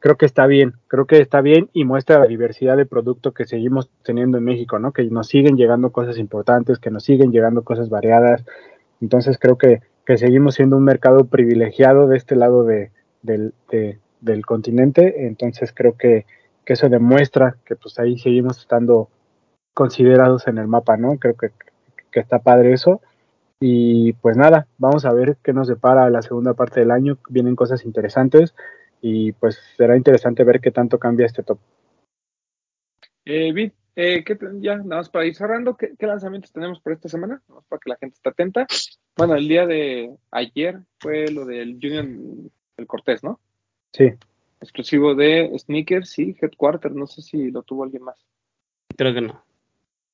creo 0.05 0.19
que 0.19 0.27
está 0.27 0.47
bien, 0.47 0.75
creo 0.87 1.07
que 1.07 1.19
está 1.19 1.41
bien 1.41 1.71
y 1.73 1.87
muestra 1.87 2.19
la 2.19 2.27
diversidad 2.27 2.77
de 2.77 2.85
producto 2.85 3.33
que 3.33 3.47
seguimos 3.47 3.89
teniendo 4.03 4.37
en 4.37 4.45
México, 4.45 4.79
¿no? 4.79 4.93
Que 4.93 5.03
nos 5.05 5.29
siguen 5.29 5.57
llegando 5.57 5.93
cosas 5.93 6.19
importantes, 6.19 6.79
que 6.79 6.91
nos 6.91 7.05
siguen 7.05 7.33
llegando 7.33 7.63
cosas 7.63 7.89
variadas, 7.89 8.45
entonces 9.01 9.39
creo 9.39 9.57
que, 9.57 9.81
que 10.05 10.19
seguimos 10.19 10.57
siendo 10.57 10.77
un 10.77 10.85
mercado 10.85 11.25
privilegiado 11.25 12.07
de 12.07 12.19
este 12.19 12.37
lado 12.37 12.65
de, 12.65 12.91
del, 13.23 13.55
de, 13.71 13.99
del 14.21 14.45
continente, 14.45 15.27
entonces 15.27 15.73
creo 15.75 15.97
que, 15.97 16.27
que 16.67 16.75
eso 16.75 16.91
demuestra 16.91 17.57
que 17.65 17.75
pues 17.75 17.99
ahí 17.99 18.19
seguimos 18.19 18.59
estando 18.59 19.09
considerados 19.73 20.47
en 20.49 20.59
el 20.59 20.69
mapa, 20.69 20.99
¿no? 20.99 21.17
Creo 21.19 21.35
que, 21.35 21.49
que 22.11 22.21
está 22.21 22.41
padre 22.41 22.75
eso. 22.75 23.01
Y 23.61 24.13
pues 24.15 24.37
nada, 24.37 24.67
vamos 24.79 25.05
a 25.05 25.13
ver 25.13 25.37
qué 25.43 25.53
nos 25.53 25.69
depara 25.69 26.11
la 26.11 26.23
segunda 26.23 26.55
parte 26.55 26.81
del 26.81 26.91
año. 26.91 27.19
Vienen 27.29 27.57
cosas 27.57 27.85
interesantes 27.85 28.55
y 29.01 29.33
pues 29.33 29.59
será 29.77 29.97
interesante 29.97 30.45
ver 30.45 30.61
qué 30.61 30.71
tanto 30.71 30.99
cambia 30.99 31.27
este 31.27 31.43
top. 31.43 31.59
Eh, 33.25 33.53
Vid, 33.53 33.73
eh, 33.97 34.25
¿qué, 34.25 34.37
ya 34.61 34.77
nada 34.77 34.97
más 34.97 35.09
para 35.09 35.25
ir 35.25 35.35
cerrando, 35.35 35.77
¿qué, 35.77 35.95
¿qué, 35.99 36.07
lanzamientos 36.07 36.53
tenemos 36.53 36.81
por 36.81 36.93
esta 36.93 37.09
semana? 37.09 37.41
Nada 37.49 37.61
más 37.61 37.65
para 37.69 37.81
que 37.81 37.91
la 37.91 37.97
gente 37.97 38.17
esté 38.17 38.29
atenta. 38.29 38.67
Bueno, 39.17 39.35
el 39.35 39.49
día 39.49 39.67
de 39.67 40.15
ayer 40.31 40.81
fue 40.99 41.31
lo 41.31 41.45
del 41.45 41.79
Junior, 41.81 42.07
el 42.77 42.87
Cortés, 42.87 43.23
¿no? 43.23 43.41
Sí. 43.93 44.13
Exclusivo 44.61 45.15
de 45.15 45.53
Sneakers, 45.59 46.11
sí, 46.11 46.37
Headquarter, 46.41 46.93
no 46.93 47.07
sé 47.07 47.23
si 47.23 47.51
lo 47.51 47.63
tuvo 47.63 47.85
alguien 47.85 48.03
más. 48.03 48.17
Creo 48.97 49.15
que 49.15 49.21
no. 49.21 49.45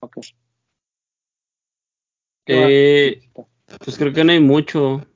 Ok. 0.00 0.18
Eh, 2.52 3.22
pues 3.84 3.96
creo 3.96 4.12
que 4.12 4.24
no 4.24 4.32
hay 4.32 4.40
mucho. 4.40 5.06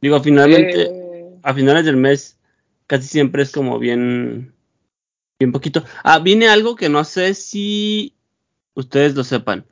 Digo, 0.00 0.20
finalmente, 0.20 0.82
Eh, 0.82 1.08
a 1.42 1.54
finales 1.54 1.84
del 1.84 1.96
mes 1.96 2.38
casi 2.86 3.06
siempre 3.06 3.42
es 3.42 3.52
como 3.52 3.78
bien, 3.78 4.54
bien 5.38 5.52
poquito. 5.52 5.84
Ah, 6.02 6.18
viene 6.18 6.48
algo 6.48 6.76
que 6.76 6.88
no 6.88 7.04
sé 7.04 7.34
si 7.34 8.14
ustedes 8.74 9.14
lo 9.14 9.24
sepan. 9.24 9.66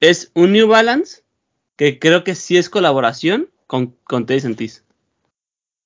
Es 0.00 0.30
un 0.34 0.52
New 0.52 0.68
Balance 0.68 1.22
que 1.76 1.98
creo 1.98 2.24
que 2.24 2.34
sí 2.34 2.56
es 2.56 2.70
colaboración 2.70 3.50
con, 3.66 3.96
con 4.04 4.26
Teddy 4.26 4.40
Santis. 4.40 4.84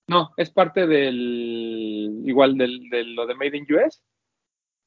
No, 0.07 0.31
es 0.37 0.51
parte 0.51 0.87
del, 0.87 2.23
igual 2.25 2.57
del, 2.57 2.89
de 2.89 3.05
lo 3.05 3.27
de 3.27 3.35
Made 3.35 3.57
in 3.57 3.67
US. 3.75 4.03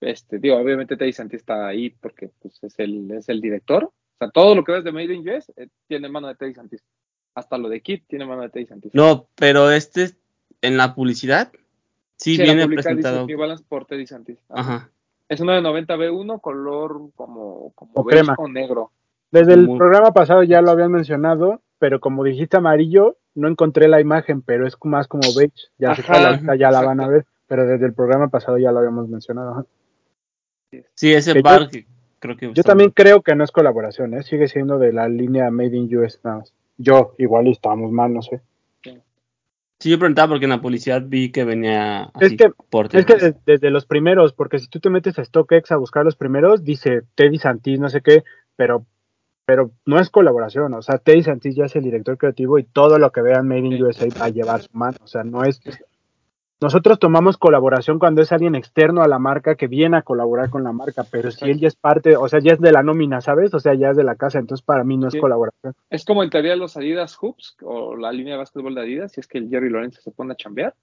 Este, 0.01 0.39
digo, 0.39 0.57
obviamente 0.57 0.97
Teddy 0.97 1.13
Santis 1.13 1.41
está 1.41 1.67
ahí 1.67 1.91
porque 1.91 2.31
pues, 2.41 2.63
es, 2.63 2.79
el, 2.79 3.11
es 3.11 3.29
el 3.29 3.39
director. 3.39 3.91
O 4.22 4.26
sea, 4.26 4.30
todo 4.31 4.53
lo 4.53 4.64
que 4.64 4.72
ves 4.73 4.84
de 4.84 4.91
Made 4.91 5.14
in 5.15 5.27
US 5.27 5.52
eh, 5.57 5.68
tiene 5.88 6.07
mano 6.07 6.27
de 6.27 6.35
Teddy 6.35 6.53
Santis. 6.53 6.84
Hasta 7.34 7.57
lo 7.57 7.69
de 7.69 7.81
Kit 7.81 8.03
tiene 8.07 8.26
mano 8.26 8.43
de 8.43 8.49
Teddy 8.49 8.68
Santis. 8.68 8.93
No, 8.93 9.26
pero 9.35 9.72
este 9.72 10.11
en 10.61 10.77
la 10.77 10.93
publicidad 10.93 11.52
sí, 12.18 12.35
Sí, 12.35 12.41
en 12.41 12.48
la 12.48 12.53
viene 12.53 12.64
publicidad 12.65 12.91
dice 12.91 13.02
presentado. 13.02 13.26
New 13.27 13.39
Balance 13.39 13.64
por 13.68 13.85
Teddy 13.85 14.06
Santis. 14.06 14.38
Ajá. 14.49 14.76
Ajá. 14.76 14.89
Es 15.27 15.39
uno 15.39 15.53
de 15.53 15.61
90 15.61 15.95
B1, 15.95 16.39
color 16.39 17.10
como, 17.15 17.72
como 17.73 17.91
O 17.95 18.03
crema. 18.06 18.35
o 18.38 18.48
negro. 18.48 18.91
Desde 19.31 19.53
el 19.53 19.65
Muy- 19.65 19.80
programa 19.80 20.11
pasado 20.11 20.43
ya 20.43 20.61
lo 20.61 20.69
habían 20.69 20.91
mencionado, 20.91 21.61
pero 21.80 21.99
como 21.99 22.23
dijiste 22.23 22.57
amarillo, 22.57 23.18
no 23.34 23.48
encontré 23.48 23.88
la 23.88 24.02
imagen, 24.02 24.43
pero 24.43 24.68
es 24.68 24.76
más 24.84 25.07
como 25.07 25.23
beige. 25.35 25.53
Ya, 25.80 25.95
se 25.95 26.02
Ajá, 26.02 26.14
sale, 26.14 26.27
ahorita 26.27 26.56
ya 26.57 26.69
la 26.69 26.81
van 26.84 26.99
a 26.99 27.07
ver, 27.07 27.26
pero 27.48 27.65
desde 27.65 27.88
el 27.88 27.93
programa 27.95 28.27
pasado 28.27 28.60
ya 28.60 28.72
lo 28.72 28.80
habíamos 28.80 29.07
mencionado. 29.10 29.65
Sí, 30.93 31.11
ese 31.11 31.41
bar 31.41 31.69
creo 32.22 32.38
que 32.38 32.53
Yo 32.53 32.64
también 32.64 32.91
creo 32.91 33.22
que 33.22 33.35
no 33.35 33.43
es 33.43 33.52
colaboración, 33.52 34.14
¿eh? 34.14 34.23
sigue 34.23 34.48
siendo 34.48 34.77
de 34.80 34.93
la 34.93 35.10
línea 35.10 35.52
Made 35.52 35.76
in 35.76 35.98
US 35.98 36.19
más. 36.23 36.53
Yo, 36.77 37.14
igual 37.18 37.48
y 37.48 37.52
estamos 37.52 37.91
mal, 37.91 38.14
no 38.14 38.22
sé. 38.22 38.39
Sí, 39.80 39.89
yo 39.89 39.98
preguntaba 39.98 40.30
porque 40.30 40.45
en 40.45 40.52
la 40.52 40.61
publicidad 40.61 41.02
vi 41.03 41.31
que 41.31 41.43
venía 41.43 42.03
así 42.14 42.26
Es 42.26 42.38
que- 42.38 42.52
por 42.69 42.95
Es 42.95 43.03
que 43.03 43.34
desde 43.48 43.72
los 43.72 43.88
primeros, 43.88 44.31
porque 44.31 44.60
si 44.60 44.68
tú 44.68 44.80
te 44.80 44.91
metes 44.91 45.18
a 45.18 45.26
StockX 45.26 45.72
a 45.72 45.77
buscar 45.77 46.06
los 46.06 46.15
primeros, 46.15 46.64
dice 46.64 47.02
Teddy 47.15 47.39
Santis, 47.39 47.80
no 47.80 47.89
sé 47.89 48.02
qué, 48.02 48.23
pero 48.56 48.85
pero 49.43 49.72
no 49.85 49.99
es 49.99 50.10
colaboración, 50.11 50.73
o 50.76 50.81
sea, 50.84 50.99
Teddy 50.99 51.23
Santis 51.23 51.56
ya 51.56 51.65
es 51.65 51.76
el 51.76 51.84
director 51.84 52.18
creativo 52.18 52.57
y 52.60 52.64
todo 52.64 52.99
lo 52.99 53.11
que 53.11 53.22
vean 53.22 53.48
Made 53.48 53.60
in. 53.65 53.84
USA 53.84 54.06
va 54.18 54.26
a 54.26 54.30
llevar 54.30 54.61
su 54.61 54.69
mano, 54.72 54.98
o 55.03 55.07
sea, 55.07 55.23
no 55.23 55.43
es... 55.43 55.60
Nosotros 56.61 56.99
tomamos 56.99 57.38
colaboración 57.38 57.97
cuando 57.97 58.21
es 58.21 58.31
alguien 58.31 58.53
externo 58.53 59.01
a 59.01 59.07
la 59.07 59.17
marca 59.17 59.55
que 59.55 59.67
viene 59.67 59.97
a 59.97 60.03
colaborar 60.03 60.51
con 60.51 60.63
la 60.63 60.71
marca, 60.71 61.03
pero 61.09 61.31
si 61.31 61.49
él 61.49 61.59
ya 61.59 61.67
es 61.67 61.75
parte, 61.75 62.15
o 62.15 62.27
sea, 62.27 62.39
ya 62.39 62.53
es 62.53 62.59
de 62.61 62.71
la 62.71 62.83
nómina, 62.83 63.19
¿sabes? 63.19 63.51
O 63.55 63.59
sea, 63.59 63.73
ya 63.73 63.89
es 63.89 63.97
de 63.97 64.03
la 64.03 64.15
casa, 64.15 64.38
entonces 64.38 64.63
para 64.63 64.83
mí 64.83 64.95
no 64.95 65.07
es 65.07 65.13
Sí. 65.13 65.19
colaboración. 65.19 65.73
Es 65.89 66.05
como 66.05 66.21
en 66.21 66.29
teoría 66.29 66.55
los 66.55 66.77
Adidas 66.77 67.15
Hoops 67.15 67.57
o 67.63 67.95
la 67.95 68.11
línea 68.11 68.33
de 68.33 68.39
básquetbol 68.39 68.75
de 68.75 68.81
Adidas, 68.81 69.11
si 69.11 69.21
es 69.21 69.27
que 69.27 69.39
el 69.39 69.49
Jerry 69.49 69.71
Lorenzo 69.71 70.01
se 70.01 70.11
pone 70.11 70.33
a 70.33 70.35
chambear, 70.35 70.75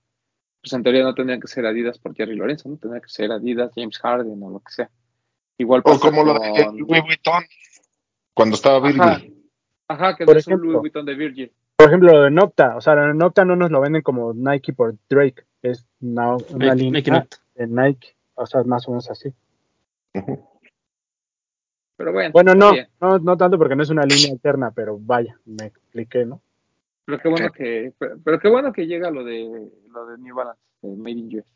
pues 0.61 0.73
en 0.73 0.83
teoría 0.83 1.05
no 1.05 1.15
tendría 1.15 1.39
que 1.39 1.47
ser 1.47 1.65
Adidas 1.65 1.99
por 2.01 2.13
Jerry 2.17 2.35
Lorenzo, 2.35 2.69
no 2.69 2.77
tendría 2.77 3.01
que 3.01 3.09
ser 3.09 3.31
Adidas, 3.31 3.71
James 3.77 3.99
Harden 3.99 4.43
o 4.43 4.51
lo 4.51 4.59
que 4.59 4.73
sea. 4.73 4.91
Igual 5.59 5.83
O 5.85 6.01
como 6.01 6.25
lo 6.25 6.35
de 6.35 6.73
Louis 6.73 7.03
Vuitton, 7.05 7.45
cuando 8.35 8.57
estaba 8.57 8.81
Virgil. 8.81 9.01
Ajá. 9.01 9.23
Ajá, 9.91 10.17
que 10.17 10.25
Por 10.25 10.35
no 10.35 10.39
es 10.41 10.47
un 10.49 10.53
ejemplo. 10.55 10.71
Louis 10.73 10.81
Vuitton 10.81 11.07
de 11.07 11.15
Virgil. 11.15 11.53
Por 11.77 11.87
ejemplo, 11.87 12.13
lo 12.13 12.23
de 12.23 12.31
Nocta, 12.33 12.77
o 12.77 12.81
sea, 12.81 12.97
lo 12.97 13.03
de 13.07 13.15
Nocta 13.15 13.45
no 13.45 13.55
nos 13.55 13.71
lo 13.71 13.81
venden 13.81 14.03
como 14.03 14.35
Nike 14.35 14.73
por 14.73 14.97
Drake, 15.09 15.45
una, 16.01 16.37
una 16.37 16.75
Nike- 16.75 16.77
línea 16.77 17.01
Nike 17.21 17.37
de 17.55 17.67
Nike, 17.67 18.17
o 18.35 18.47
sea, 18.47 18.63
más 18.65 18.87
o 18.89 18.93
menos 18.93 19.11
así. 19.11 19.33
Pero 21.97 22.13
bueno, 22.13 22.31
Bueno, 22.33 22.55
no, 22.55 22.73
bien. 22.73 22.89
no, 23.01 23.19
no 23.19 23.37
tanto 23.37 23.59
porque 23.59 23.75
no 23.75 23.83
es 23.83 23.91
una 23.91 24.05
línea 24.05 24.31
alterna, 24.33 24.71
pero 24.71 24.99
vaya, 25.01 25.39
me 25.45 25.67
expliqué, 25.67 26.25
¿no? 26.25 26.41
Pero 27.05 27.19
qué 27.21 27.29
bueno 27.29 27.51
que, 27.51 27.93
pero, 27.99 28.19
pero 28.23 28.39
qué 28.39 28.49
bueno 28.49 28.73
que 28.73 28.87
llega 28.87 29.11
lo 29.11 29.25
de 29.25 29.71
lo 29.91 30.07
de 30.07 30.19
New 30.19 30.35
Balance, 30.37 30.61
de 30.83 30.95
Made 30.97 31.11
in 31.13 31.39
US. 31.39 31.47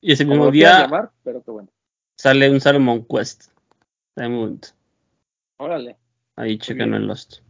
Y 0.00 0.12
ese 0.12 0.24
Como 0.24 0.36
mismo 0.36 0.50
día 0.50 0.80
llamar, 0.80 1.10
pero 1.22 1.42
qué 1.42 1.50
bueno. 1.50 1.68
sale 2.16 2.50
un 2.50 2.60
Salomon 2.60 3.04
Quest. 3.04 3.52
Momento. 4.16 4.68
Órale. 5.58 5.96
Ahí 6.34 6.58
checan 6.58 6.92
en 6.94 7.06
Lost. 7.06 7.40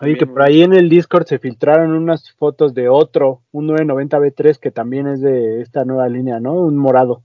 Oye, 0.00 0.16
que 0.18 0.26
por 0.26 0.42
ahí 0.42 0.62
en 0.62 0.72
el 0.72 0.88
Discord 0.88 1.26
se 1.26 1.38
filtraron 1.38 1.92
unas 1.92 2.32
fotos 2.32 2.74
de 2.74 2.88
otro, 2.88 3.42
un 3.52 3.68
990B3 3.68 4.58
que 4.58 4.70
también 4.70 5.06
es 5.06 5.20
de 5.20 5.60
esta 5.60 5.84
nueva 5.84 6.08
línea, 6.08 6.40
¿no? 6.40 6.54
Un 6.54 6.76
morado. 6.76 7.22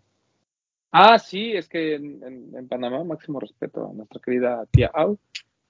Ah, 0.91 1.19
sí, 1.19 1.53
es 1.53 1.67
que 1.67 1.95
en, 1.95 2.23
en- 2.23 2.55
en 2.55 2.67
Panamá, 2.67 3.03
máximo 3.03 3.39
respeto 3.39 3.89
a 3.89 3.93
nuestra 3.93 4.21
querida 4.23 4.65
tía 4.71 4.89
Au. 4.93 5.17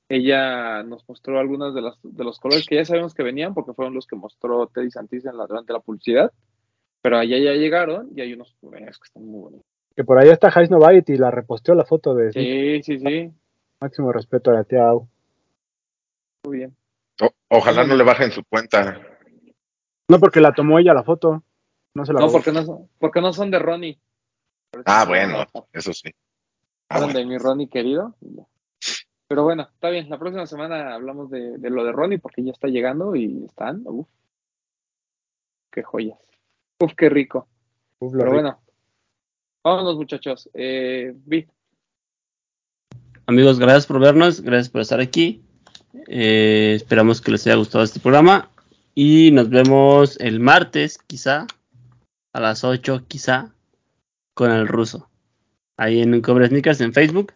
Ella 0.08 0.82
nos 0.84 1.08
mostró 1.08 1.40
algunos 1.40 1.76
de, 1.76 1.82
las, 1.82 2.00
de 2.02 2.24
los 2.24 2.40
colores 2.40 2.66
que 2.66 2.76
ya 2.76 2.86
sabemos 2.86 3.14
que 3.14 3.22
venían, 3.22 3.54
porque 3.54 3.74
fueron 3.74 3.94
los 3.94 4.08
que 4.08 4.16
mostró 4.16 4.68
Teddy 4.68 4.90
Santis 4.90 5.26
en 5.26 5.38
la, 5.38 5.46
durante 5.46 5.72
la 5.72 5.80
publicidad. 5.82 6.32
Pero 7.02 7.18
allá 7.18 7.38
ya 7.38 7.52
llegaron 7.54 8.10
y 8.16 8.22
hay 8.22 8.34
unos 8.34 8.56
que 8.60 8.88
están 9.04 9.26
muy 9.26 9.40
bonitos. 9.42 9.66
Que 9.96 10.04
por 10.04 10.18
ahí 10.18 10.30
está 10.30 10.50
Heis 10.50 10.70
Novite 10.72 11.14
y 11.14 11.18
la 11.18 11.32
reposteó 11.32 11.76
la 11.76 11.86
foto 11.86 12.16
de 12.16 12.32
Sí, 12.34 12.82
sí, 12.84 13.00
sí. 13.00 13.32
máximo 13.80 14.12
respeto 14.12 14.52
a 14.52 14.56
la 14.56 14.64
tía 14.64 14.88
Au. 14.90 15.08
Muy 16.46 16.58
bien. 16.58 16.76
O- 17.22 17.34
ojalá 17.50 17.86
no 17.86 17.96
le 17.96 18.04
bajen 18.04 18.32
su 18.32 18.44
cuenta. 18.46 19.02
No, 20.08 20.20
porque 20.20 20.40
la 20.42 20.54
tomó 20.54 20.80
ella 20.80 20.94
la 20.94 21.04
foto. 21.04 21.44
No 21.94 22.06
se 22.06 22.14
la 22.14 22.20
No, 22.22 22.32
porque 22.32 22.52
no 22.52 22.64
son, 22.64 22.90
porque 23.00 23.22
no 23.22 23.34
son 23.34 23.52
de 23.52 23.60
Ronnie. 23.60 24.00
Ah, 24.86 25.06
bueno, 25.08 25.46
eso 25.74 25.94
sí. 25.94 26.12
Ah, 26.90 27.00
bueno. 27.00 27.14
de 27.14 27.26
mi 27.26 27.38
Ronnie 27.38 27.68
querido. 27.70 28.16
Pero 29.28 29.44
bueno, 29.44 29.68
está 29.72 29.90
bien. 29.90 30.10
La 30.10 30.18
próxima 30.18 30.46
semana 30.48 30.94
hablamos 30.96 31.30
de, 31.30 31.58
de 31.58 31.70
lo 31.70 31.84
de 31.84 31.92
Ronnie 31.92 32.20
porque 32.20 32.44
ya 32.44 32.52
está 32.52 32.68
llegando 32.68 33.16
y 33.16 33.44
están. 33.46 33.82
Uf, 33.86 34.08
qué 35.72 35.84
joyas. 35.84 36.18
Uf, 36.80 36.94
qué 36.96 37.10
rico. 37.10 37.48
Uf, 38.00 38.12
Pero 38.14 38.26
rico. 38.26 38.34
bueno, 38.34 38.62
vámonos 39.64 39.96
muchachos. 39.98 40.50
Eh, 40.54 41.14
Vi, 41.26 41.48
Amigos, 43.28 43.60
gracias 43.60 43.86
por 43.86 44.00
vernos, 44.00 44.42
gracias 44.42 44.70
por 44.70 44.82
estar 44.82 45.00
aquí. 45.00 45.44
Eh, 46.08 46.74
esperamos 46.76 47.22
que 47.22 47.32
les 47.32 47.46
haya 47.48 47.56
gustado 47.56 47.84
este 47.84 48.00
programa. 48.00 48.50
Y 48.96 49.32
nos 49.32 49.50
vemos 49.50 50.20
el 50.20 50.40
martes, 50.40 50.98
quizá, 50.98 51.46
a 52.34 52.40
las 52.40 52.64
8, 52.64 53.04
quizá, 53.08 53.52
con 54.34 54.52
el 54.52 54.68
ruso. 54.68 55.10
Ahí 55.78 56.02
en 56.02 56.22
Cobre 56.22 56.48
Sneakers 56.48 56.82
en 56.82 56.94
Facebook. 56.94 57.34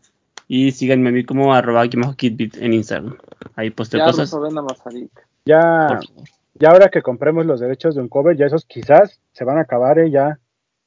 Y 0.47 0.71
síganme 0.71 1.09
a 1.09 1.11
mí 1.13 1.23
como 1.23 1.53
arroba 1.53 1.87
kitbit 1.87 2.57
en 2.57 2.73
Instagram. 2.73 3.17
Ahí 3.55 3.69
posteo 3.69 3.99
ya 3.99 4.05
cosas. 4.07 4.29
Ya, 5.45 5.99
ya 6.55 6.69
ahora 6.69 6.89
que 6.89 7.01
compremos 7.01 7.45
los 7.45 7.59
derechos 7.59 7.95
de 7.95 8.01
un 8.01 8.09
cover, 8.09 8.35
ya 8.37 8.45
esos 8.45 8.65
quizás 8.65 9.19
se 9.31 9.43
van 9.45 9.57
a 9.57 9.61
acabar, 9.61 9.99
¿eh? 9.99 10.11
ya 10.11 10.39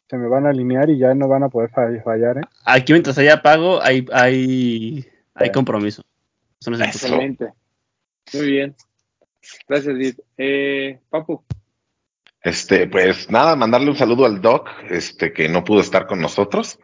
se 0.09 0.17
me 0.19 0.29
van 0.29 0.47
a 0.47 0.51
alinear 0.51 0.89
y 0.91 0.99
ya 0.99 1.15
no 1.15 1.27
van 1.27 1.43
a 1.43 1.49
poder 1.49 1.71
fall- 1.71 2.03
fallar. 2.05 2.39
¿eh? 2.39 2.43
Aquí 2.65 2.93
mientras 2.93 3.19
haya 3.19 3.43
pago, 3.43 3.83
hay, 3.83 4.07
hay, 4.13 5.07
hay 5.35 5.51
compromiso. 5.53 6.03
Preocupen. 6.71 6.89
Excelente. 6.89 7.53
Muy 8.33 8.51
bien. 8.51 8.77
Gracias, 9.69 9.95
Vid. 9.95 10.15
Eh, 10.37 11.01
Papu, 11.09 11.45
Este, 12.43 12.89
pues 12.89 13.31
nada, 13.31 13.57
mandarle 13.57 13.91
un 13.91 13.97
saludo 13.97 14.27
al 14.27 14.41
Doc, 14.41 14.69
este, 14.91 15.33
que 15.33 15.49
no 15.49 15.65
pudo 15.65 15.81
estar 15.81 16.07
con 16.07 16.21
nosotros. 16.21 16.79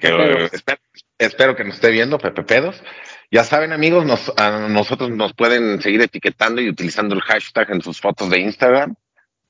que, 0.00 0.48
espero, 0.52 0.80
espero 1.18 1.56
que 1.56 1.64
nos 1.64 1.74
esté 1.74 1.90
viendo, 1.90 2.18
Pepe 2.18 2.42
Pedos. 2.44 2.82
Ya 3.30 3.44
saben, 3.44 3.72
amigos, 3.72 4.04
nos, 4.06 4.32
a 4.36 4.68
nosotros 4.68 5.10
nos 5.10 5.34
pueden 5.34 5.82
seguir 5.82 6.00
etiquetando 6.00 6.60
y 6.60 6.68
utilizando 6.68 7.14
el 7.14 7.22
hashtag 7.22 7.72
en 7.72 7.82
sus 7.82 8.00
fotos 8.00 8.30
de 8.30 8.38
Instagram, 8.38 8.94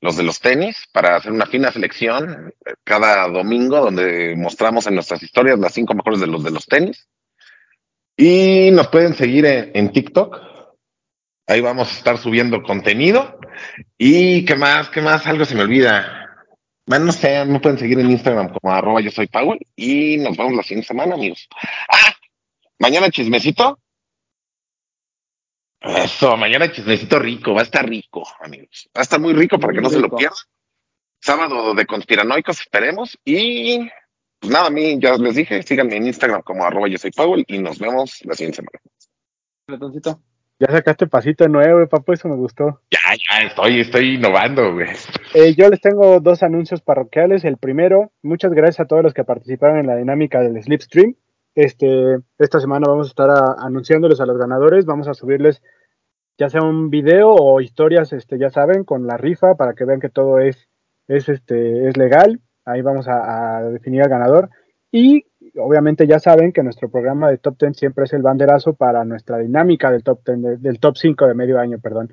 los 0.01 0.17
de 0.17 0.23
los 0.23 0.39
tenis, 0.39 0.85
para 0.91 1.15
hacer 1.15 1.31
una 1.31 1.45
fina 1.45 1.71
selección 1.71 2.53
cada 2.83 3.27
domingo 3.29 3.79
donde 3.79 4.35
mostramos 4.35 4.87
en 4.87 4.95
nuestras 4.95 5.21
historias 5.21 5.59
las 5.59 5.73
cinco 5.73 5.93
mejores 5.93 6.19
de 6.19 6.27
los 6.27 6.43
de 6.43 6.51
los 6.51 6.65
tenis. 6.65 7.07
Y 8.17 8.71
nos 8.71 8.87
pueden 8.87 9.13
seguir 9.13 9.45
en, 9.45 9.71
en 9.75 9.91
TikTok. 9.91 10.41
Ahí 11.45 11.61
vamos 11.61 11.89
a 11.89 11.97
estar 11.97 12.17
subiendo 12.17 12.61
contenido. 12.63 13.39
Y 13.97 14.43
qué 14.43 14.55
más, 14.55 14.89
qué 14.89 15.01
más, 15.01 15.25
algo 15.27 15.45
se 15.45 15.55
me 15.55 15.61
olvida. 15.61 16.17
Bueno, 16.87 17.05
no 17.05 17.11
sé, 17.11 17.43
me 17.45 17.59
pueden 17.59 17.77
seguir 17.77 17.99
en 17.99 18.09
Instagram 18.09 18.49
como 18.49 18.73
arroba 18.73 19.01
yo 19.01 19.11
soy 19.11 19.27
Powell 19.27 19.59
y 19.75 20.17
nos 20.17 20.37
vemos 20.37 20.53
la 20.53 20.63
siguiente 20.63 20.87
semana, 20.87 21.15
amigos. 21.15 21.47
Ah, 21.89 22.13
mañana 22.79 23.09
chismecito. 23.09 23.79
Eso, 25.81 26.35
mañana 26.37 26.71
chismecito 26.71 27.19
rico, 27.19 27.53
va 27.53 27.59
a 27.59 27.65
estar 27.65 27.87
rico, 27.87 28.27
amigos. 28.39 28.89
Va 28.95 29.01
a 29.01 29.03
estar 29.03 29.19
muy 29.19 29.33
rico 29.33 29.59
para 29.59 29.73
que 29.73 29.81
no 29.81 29.89
se 29.89 29.99
lo 29.99 30.09
pierdan. 30.09 30.37
Sábado 31.19 31.73
de 31.73 31.85
conspiranoicos, 31.85 32.61
esperemos. 32.61 33.17
Y 33.25 33.89
pues 34.39 34.51
nada, 34.51 34.67
a 34.67 34.69
mí 34.69 34.99
ya 34.99 35.15
les 35.17 35.35
dije, 35.35 35.61
síganme 35.63 35.95
en 35.97 36.07
Instagram 36.07 36.41
como 36.43 36.63
arroba 36.63 36.87
yo 36.87 36.97
soy 36.97 37.11
Powell 37.11 37.43
y 37.47 37.59
nos 37.59 37.79
vemos 37.79 38.19
la 38.25 38.33
siguiente 38.33 38.57
semana. 38.57 38.79
Ratoncito. 39.67 40.19
Ya 40.59 40.67
sacaste 40.71 41.05
pasito 41.05 41.47
nuevo, 41.47 41.87
papu, 41.87 42.13
eso 42.13 42.27
me 42.27 42.35
gustó. 42.35 42.81
Ya, 42.89 42.99
ya, 43.29 43.45
estoy, 43.45 43.79
estoy 43.81 44.15
innovando, 44.15 44.73
güey. 44.73 44.87
Eh, 45.35 45.53
yo 45.55 45.69
les 45.69 45.79
tengo 45.81 46.19
dos 46.19 46.41
anuncios 46.41 46.81
parroquiales. 46.81 47.43
El 47.45 47.57
primero, 47.57 48.11
muchas 48.23 48.51
gracias 48.53 48.79
a 48.79 48.85
todos 48.87 49.03
los 49.03 49.13
que 49.13 49.23
participaron 49.23 49.77
en 49.77 49.85
la 49.85 49.95
dinámica 49.95 50.41
del 50.41 50.59
Slipstream. 50.63 51.13
Este, 51.53 52.17
esta 52.39 52.59
semana 52.59 52.85
vamos 52.87 53.07
a 53.07 53.09
estar 53.09 53.29
a- 53.29 53.55
anunciándoles 53.59 54.19
a 54.19 54.25
los 54.25 54.37
ganadores. 54.39 54.85
Vamos 54.85 55.07
a 55.07 55.13
subirles 55.13 55.61
ya 56.39 56.49
sea 56.49 56.61
un 56.63 56.89
video 56.89 57.29
o 57.33 57.61
historias, 57.61 58.11
este, 58.13 58.39
ya 58.39 58.49
saben, 58.49 58.83
con 58.83 59.05
la 59.05 59.17
rifa 59.17 59.55
para 59.55 59.73
que 59.73 59.85
vean 59.85 59.99
que 59.99 60.09
todo 60.09 60.39
es, 60.39 60.67
es, 61.07 61.29
este, 61.29 61.87
es 61.87 61.97
legal. 61.97 62.39
Ahí 62.67 62.81
vamos 62.81 63.07
a, 63.07 63.61
definir 63.71 64.01
al 64.03 64.09
ganador. 64.09 64.49
Y 64.91 65.25
obviamente 65.57 66.05
ya 66.05 66.19
saben 66.19 66.51
que 66.51 66.63
nuestro 66.63 66.89
programa 66.89 67.29
de 67.29 67.37
Top 67.37 67.57
10 67.57 67.77
siempre 67.77 68.03
es 68.03 68.13
el 68.13 68.21
banderazo 68.21 68.73
para 68.73 69.03
nuestra 69.05 69.37
dinámica 69.37 69.91
del 69.91 70.03
Top 70.03 70.19
10, 70.25 70.41
de- 70.41 70.57
del 70.57 70.79
Top 70.79 70.97
5 70.97 71.27
de 71.27 71.33
medio 71.33 71.59
año, 71.59 71.79
perdón. 71.79 72.11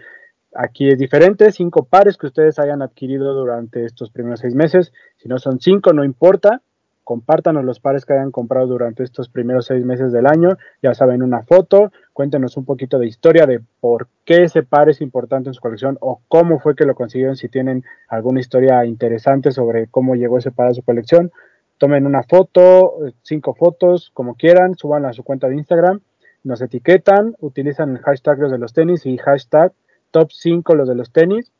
Aquí 0.55 0.89
es 0.89 0.99
diferente, 0.99 1.51
cinco 1.51 1.85
pares 1.85 2.17
que 2.17 2.29
ustedes 2.29 2.61
hayan 2.61 2.81
adquirido 2.81 3.35
durante 3.35 3.85
estos 3.85 4.11
primeros 4.13 4.39
seis 4.39 4.55
meses. 4.55 4.93
Si 5.17 5.29
no 5.29 5.39
son 5.39 5.59
cinco, 5.59 5.93
no 5.93 6.05
importa. 6.05 6.63
Compártanos 7.05 7.65
los 7.65 7.81
pares 7.81 8.05
que 8.05 8.15
hayan 8.15 8.31
comprado 8.33 8.67
durante 8.67 9.05
estos 9.05 9.29
primeros 9.29 9.67
seis 9.67 9.85
meses 9.85 10.11
del 10.11 10.27
año. 10.27 10.57
Ya 10.83 10.95
saben, 10.95 11.23
una 11.23 11.43
foto. 11.43 11.93
Cuéntenos 12.13 12.57
un 12.57 12.65
poquito 12.65 12.99
de 12.99 13.07
historia 13.07 13.47
de 13.47 13.61
por 13.81 14.09
qué 14.25 14.43
ese 14.43 14.63
par 14.63 14.89
es 14.89 15.01
importante 15.01 15.51
en 15.51 15.55
su 15.55 15.61
colección 15.61 15.99
o 16.01 16.21
cómo 16.29 16.59
fue 16.59 16.75
que 16.75 16.87
lo 16.87 16.95
consiguieron. 16.95 17.37
Si 17.37 17.49
tienen 17.49 17.85
alguna 18.09 18.41
historia 18.41 18.85
interesante 18.85 19.53
sobre 19.53 19.87
cómo 19.87 20.15
llegó 20.17 20.39
ese 20.39 20.51
par 20.51 20.69
a 20.69 20.75
su 20.75 20.83
colección, 20.83 21.31
tomen 21.79 22.07
una 22.07 22.23
foto, 22.23 22.95
cinco 23.23 23.55
fotos, 23.55 24.11
como 24.15 24.35
quieran, 24.35 24.75
suban 24.75 25.05
a 25.05 25.13
su 25.13 25.23
cuenta 25.23 25.49
de 25.49 25.57
Instagram, 25.57 26.01
nos 26.43 26.61
etiquetan, 26.61 27.37
utilizan 27.41 27.97
el 27.97 27.99
hashtag 28.03 28.39
los 28.39 28.51
de 28.51 28.59
los 28.59 28.73
tenis 28.73 29.07
y 29.07 29.19
hashtag 29.19 29.73
top 30.11 30.31
5 30.31 30.75
los 30.75 30.89
de 30.89 30.95
los 30.95 31.11
tenis. 31.11 31.51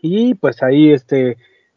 Y 0.00 0.34
pues 0.34 0.62
ahí 0.62 0.92
este, 0.92 1.36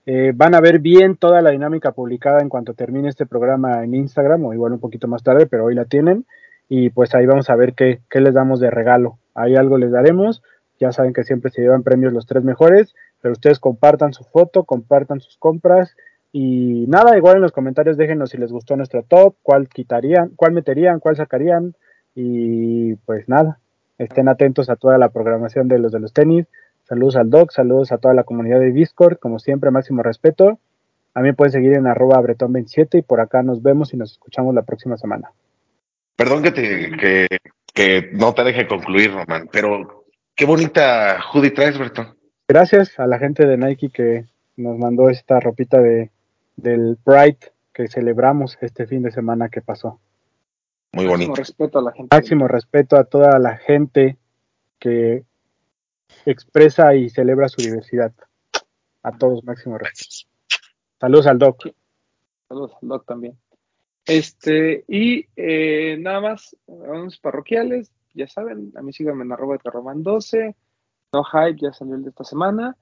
eh, 0.09 0.31
van 0.33 0.55
a 0.55 0.61
ver 0.61 0.79
bien 0.79 1.17
toda 1.17 1.41
la 1.41 1.49
dinámica 1.49 1.91
publicada 1.91 2.39
en 2.39 2.47
cuanto 2.47 2.73
termine 2.73 3.09
este 3.09 3.25
programa 3.25 3.83
en 3.83 3.93
Instagram, 3.93 4.45
o 4.45 4.53
igual 4.53 4.71
un 4.71 4.79
poquito 4.79 5.09
más 5.09 5.21
tarde, 5.21 5.47
pero 5.47 5.65
hoy 5.65 5.75
la 5.75 5.83
tienen. 5.83 6.25
Y 6.69 6.91
pues 6.91 7.13
ahí 7.13 7.25
vamos 7.25 7.49
a 7.49 7.57
ver 7.57 7.73
qué, 7.73 7.99
qué 8.09 8.21
les 8.21 8.33
damos 8.33 8.61
de 8.61 8.71
regalo. 8.71 9.19
Ahí 9.35 9.57
algo 9.57 9.77
les 9.77 9.91
daremos. 9.91 10.41
Ya 10.79 10.93
saben 10.93 11.11
que 11.11 11.25
siempre 11.25 11.51
se 11.51 11.61
llevan 11.61 11.83
premios 11.83 12.13
los 12.13 12.25
tres 12.25 12.41
mejores, 12.41 12.95
pero 13.21 13.33
ustedes 13.33 13.59
compartan 13.59 14.13
su 14.13 14.23
foto, 14.23 14.63
compartan 14.63 15.19
sus 15.19 15.35
compras. 15.35 15.93
Y 16.31 16.85
nada, 16.87 17.17
igual 17.17 17.35
en 17.35 17.41
los 17.41 17.51
comentarios 17.51 17.97
déjenos 17.97 18.29
si 18.29 18.37
les 18.37 18.53
gustó 18.53 18.77
nuestro 18.77 19.03
top, 19.03 19.35
cuál 19.43 19.67
quitarían, 19.67 20.31
cuál 20.37 20.53
meterían, 20.53 21.01
cuál 21.01 21.17
sacarían. 21.17 21.75
Y 22.15 22.95
pues 23.05 23.27
nada, 23.27 23.59
estén 23.97 24.29
atentos 24.29 24.69
a 24.69 24.77
toda 24.77 24.97
la 24.97 25.09
programación 25.09 25.67
de 25.67 25.79
los 25.79 25.91
de 25.91 25.99
los 25.99 26.13
tenis. 26.13 26.47
Saludos 26.87 27.17
al 27.17 27.29
doc, 27.29 27.51
saludos 27.51 27.91
a 27.91 27.97
toda 27.97 28.13
la 28.13 28.23
comunidad 28.23 28.61
de 28.61 28.71
Discord, 28.71 29.17
como 29.19 29.39
siempre, 29.39 29.71
máximo 29.71 30.03
respeto. 30.03 30.57
A 31.13 31.21
mí 31.21 31.33
pueden 31.33 31.51
seguir 31.51 31.73
en 31.73 31.85
arroba 31.85 32.21
bretón27 32.21 32.99
y 32.99 33.01
por 33.01 33.19
acá 33.19 33.43
nos 33.43 33.61
vemos 33.61 33.93
y 33.93 33.97
nos 33.97 34.13
escuchamos 34.13 34.55
la 34.55 34.61
próxima 34.61 34.95
semana. 34.95 35.31
Perdón 36.15 36.43
que, 36.43 36.51
te, 36.51 36.91
que, 36.97 37.27
que 37.73 38.09
no 38.13 38.33
te 38.33 38.45
deje 38.45 38.67
concluir, 38.67 39.11
Román, 39.11 39.49
pero 39.51 40.05
qué 40.33 40.45
bonita 40.45 41.19
hoodie 41.33 41.51
traes, 41.51 41.77
Bertón. 41.77 42.15
Gracias 42.47 42.97
a 42.99 43.05
la 43.05 43.19
gente 43.19 43.45
de 43.45 43.57
Nike 43.57 43.89
que 43.89 44.25
nos 44.55 44.77
mandó 44.77 45.09
esta 45.09 45.41
ropita 45.41 45.81
de, 45.81 46.09
del 46.55 46.97
Pride 47.03 47.51
que 47.73 47.89
celebramos 47.89 48.57
este 48.61 48.87
fin 48.87 49.01
de 49.03 49.11
semana 49.11 49.49
que 49.49 49.61
pasó. 49.61 49.99
Muy 50.93 51.05
Máximo 51.05 51.11
bonito. 51.11 51.35
respeto 51.35 51.79
a 51.79 51.81
la 51.81 51.91
gente. 51.91 52.15
Máximo 52.15 52.47
respeto 52.47 52.95
a 52.95 53.03
toda 53.03 53.37
la 53.39 53.57
gente 53.57 54.17
que 54.79 55.25
expresa 56.31 56.95
y 56.95 57.09
celebra 57.09 57.47
su 57.49 57.61
diversidad. 57.61 58.13
A 59.03 59.11
todos, 59.17 59.43
máximo 59.43 59.77
respeto. 59.77 60.29
Saludos 60.99 61.27
al 61.27 61.37
Doc. 61.39 61.63
Saludos 62.47 62.73
al 62.81 62.87
Doc 62.89 63.05
también. 63.05 63.37
Este, 64.05 64.85
y 64.87 65.25
eh, 65.35 65.97
nada 65.99 66.21
más, 66.21 66.55
unos 66.65 67.19
parroquiales, 67.19 67.91
ya 68.13 68.27
saben, 68.27 68.71
a 68.75 68.81
mí 68.81 68.93
síganme 68.93 69.23
en 69.23 69.31
arroba 69.31 69.57
de 69.61 69.69
Roman 69.69 70.01
12, 70.01 70.55
no 71.13 71.23
hype, 71.23 71.59
ya 71.61 71.73
salió 71.73 71.95
el 71.95 72.03
de 72.03 72.09
esta 72.09 72.23
semana. 72.23 72.75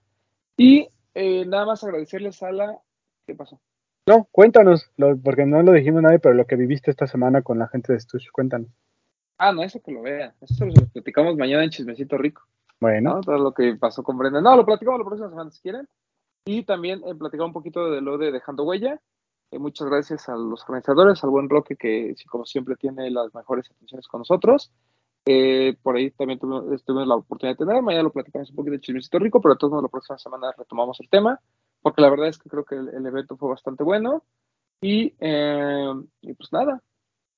Y 0.58 0.88
eh, 1.14 1.46
nada 1.46 1.66
más 1.66 1.84
agradecerles 1.84 2.42
a 2.44 2.52
la. 2.52 2.78
¿Qué 3.26 3.36
pasó? 3.36 3.60
No, 4.08 4.28
cuéntanos, 4.32 4.92
lo- 4.98 5.18
porque 5.18 5.46
no 5.46 5.64
lo 5.64 5.72
dijimos 5.72 6.04
nadie, 6.04 6.20
pero 6.20 6.36
lo 6.36 6.46
que 6.46 6.56
viviste 6.56 6.92
esta 6.92 7.08
semana 7.08 7.42
con 7.42 7.58
la 7.58 7.68
gente 7.68 7.92
de 7.92 8.00
Stush, 8.00 8.30
cuéntanos. 8.32 8.70
Ah, 9.38 9.52
no, 9.52 9.64
eso 9.64 9.82
que 9.82 9.92
lo 9.92 10.02
vean. 10.04 10.34
Eso 10.42 10.54
se 10.54 10.66
lo 10.66 10.74
platicamos 10.94 11.36
mañana 11.36 11.64
en 11.64 11.72
Chismecito 11.72 12.18
Rico. 12.18 12.44
Bueno, 12.80 13.16
¿no? 13.16 13.22
Todo 13.22 13.38
lo 13.38 13.54
que 13.54 13.76
pasó 13.76 14.04
con 14.04 14.18
Brenda. 14.18 14.42
No, 14.42 14.56
lo 14.56 14.66
platicamos 14.66 15.00
la 15.00 15.06
próxima 15.06 15.30
semana 15.30 15.52
si 15.52 15.62
quieren. 15.62 15.88
Y 16.46 16.64
también 16.64 17.02
eh, 17.06 17.14
un 17.14 17.54
poquito 17.54 17.90
de 17.90 18.02
lo 18.02 18.18
de 18.18 18.32
Dejando 18.32 18.64
Huella. 18.64 19.00
Eh, 19.52 19.60
muchas 19.60 19.88
gracias 19.88 20.30
a 20.30 20.36
los 20.36 20.62
organizadores, 20.64 21.24
al 21.24 21.30
buen 21.30 21.50
Roque 21.50 21.76
que 21.76 22.16
como 22.30 22.46
siempre 22.46 22.76
tiene 22.76 23.10
las 23.10 23.34
mejores 23.34 23.70
atenciones 23.72 24.08
con 24.08 24.20
nosotros. 24.20 24.72
Eh, 25.26 25.76
por 25.82 25.96
ahí 25.96 26.12
también 26.12 26.38
tuvimos, 26.40 26.84
tuvimos 26.84 27.08
la 27.08 27.16
oportunidad 27.16 27.58
de 27.58 27.66
tener, 27.66 27.82
mañana 27.82 28.04
lo 28.04 28.12
platicamos 28.12 28.52
un 28.52 28.56
poquito 28.56 28.74
de 28.74 28.82
chismecito 28.82 29.18
rico, 29.18 29.42
pero 29.42 29.56
de 29.56 29.58
todos 29.58 29.72
modos 29.72 29.84
la 29.84 29.90
próxima 29.90 30.20
semana 30.20 30.54
retomamos 30.56 31.00
el 31.00 31.10
tema, 31.10 31.40
porque 31.82 32.02
la 32.02 32.12
verdad 32.12 32.28
es 32.28 32.38
que 32.38 32.48
creo 32.48 32.64
que 32.64 32.76
el, 32.76 32.90
el 32.90 33.06
evento 33.08 33.36
fue 33.36 33.50
bastante 33.50 33.84
bueno. 33.84 34.24
Y, 34.82 35.16
eh, 35.20 35.94
y 36.22 36.34
pues 36.34 36.52
nada, 36.54 36.82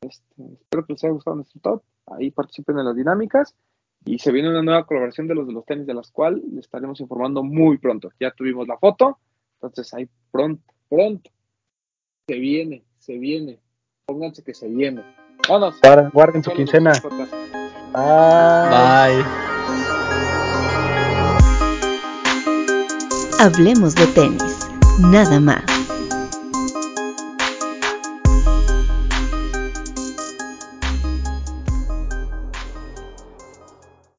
este, 0.02 0.26
espero 0.62 0.86
que 0.86 0.94
les 0.94 1.04
haya 1.04 1.14
gustado 1.14 1.36
nuestro 1.38 1.62
top. 1.62 1.84
Ahí 2.08 2.32
participen 2.32 2.80
en 2.80 2.86
las 2.86 2.96
dinámicas. 2.96 3.56
Y 4.08 4.20
se 4.20 4.32
viene 4.32 4.50
una 4.50 4.64
nueva 4.64 4.86
colaboración 4.86 5.28
de 5.28 5.36
los 5.36 5.46
de 5.48 5.54
los 5.54 5.66
tenis, 5.66 5.86
de 5.86 5.94
las 5.94 6.12
cuales 6.12 6.42
les 6.46 6.66
estaremos 6.66 7.00
informando 7.02 7.44
muy 7.44 7.78
pronto. 7.78 8.10
Ya 8.20 8.32
tuvimos 8.32 8.68
la 8.68 8.78
foto, 8.78 9.20
entonces 9.56 9.94
ahí 9.94 10.08
pronto, 10.32 10.64
pronto. 10.90 11.30
Se 12.28 12.40
viene, 12.40 12.86
se 13.00 13.18
viene. 13.18 13.60
Pónganse 14.06 14.44
que 14.44 14.54
se 14.54 14.70
viene. 14.70 15.04
Vámonos. 15.50 15.82
guarden, 15.82 16.10
guarden 16.12 16.44
su 16.44 16.52
quincena. 16.52 16.94
Ah. 17.94 19.10
Bye. 19.10 19.26
Hablemos 23.40 23.94
de 23.94 24.08
tenis, 24.08 24.70
nada 25.00 25.40
más. 25.40 25.77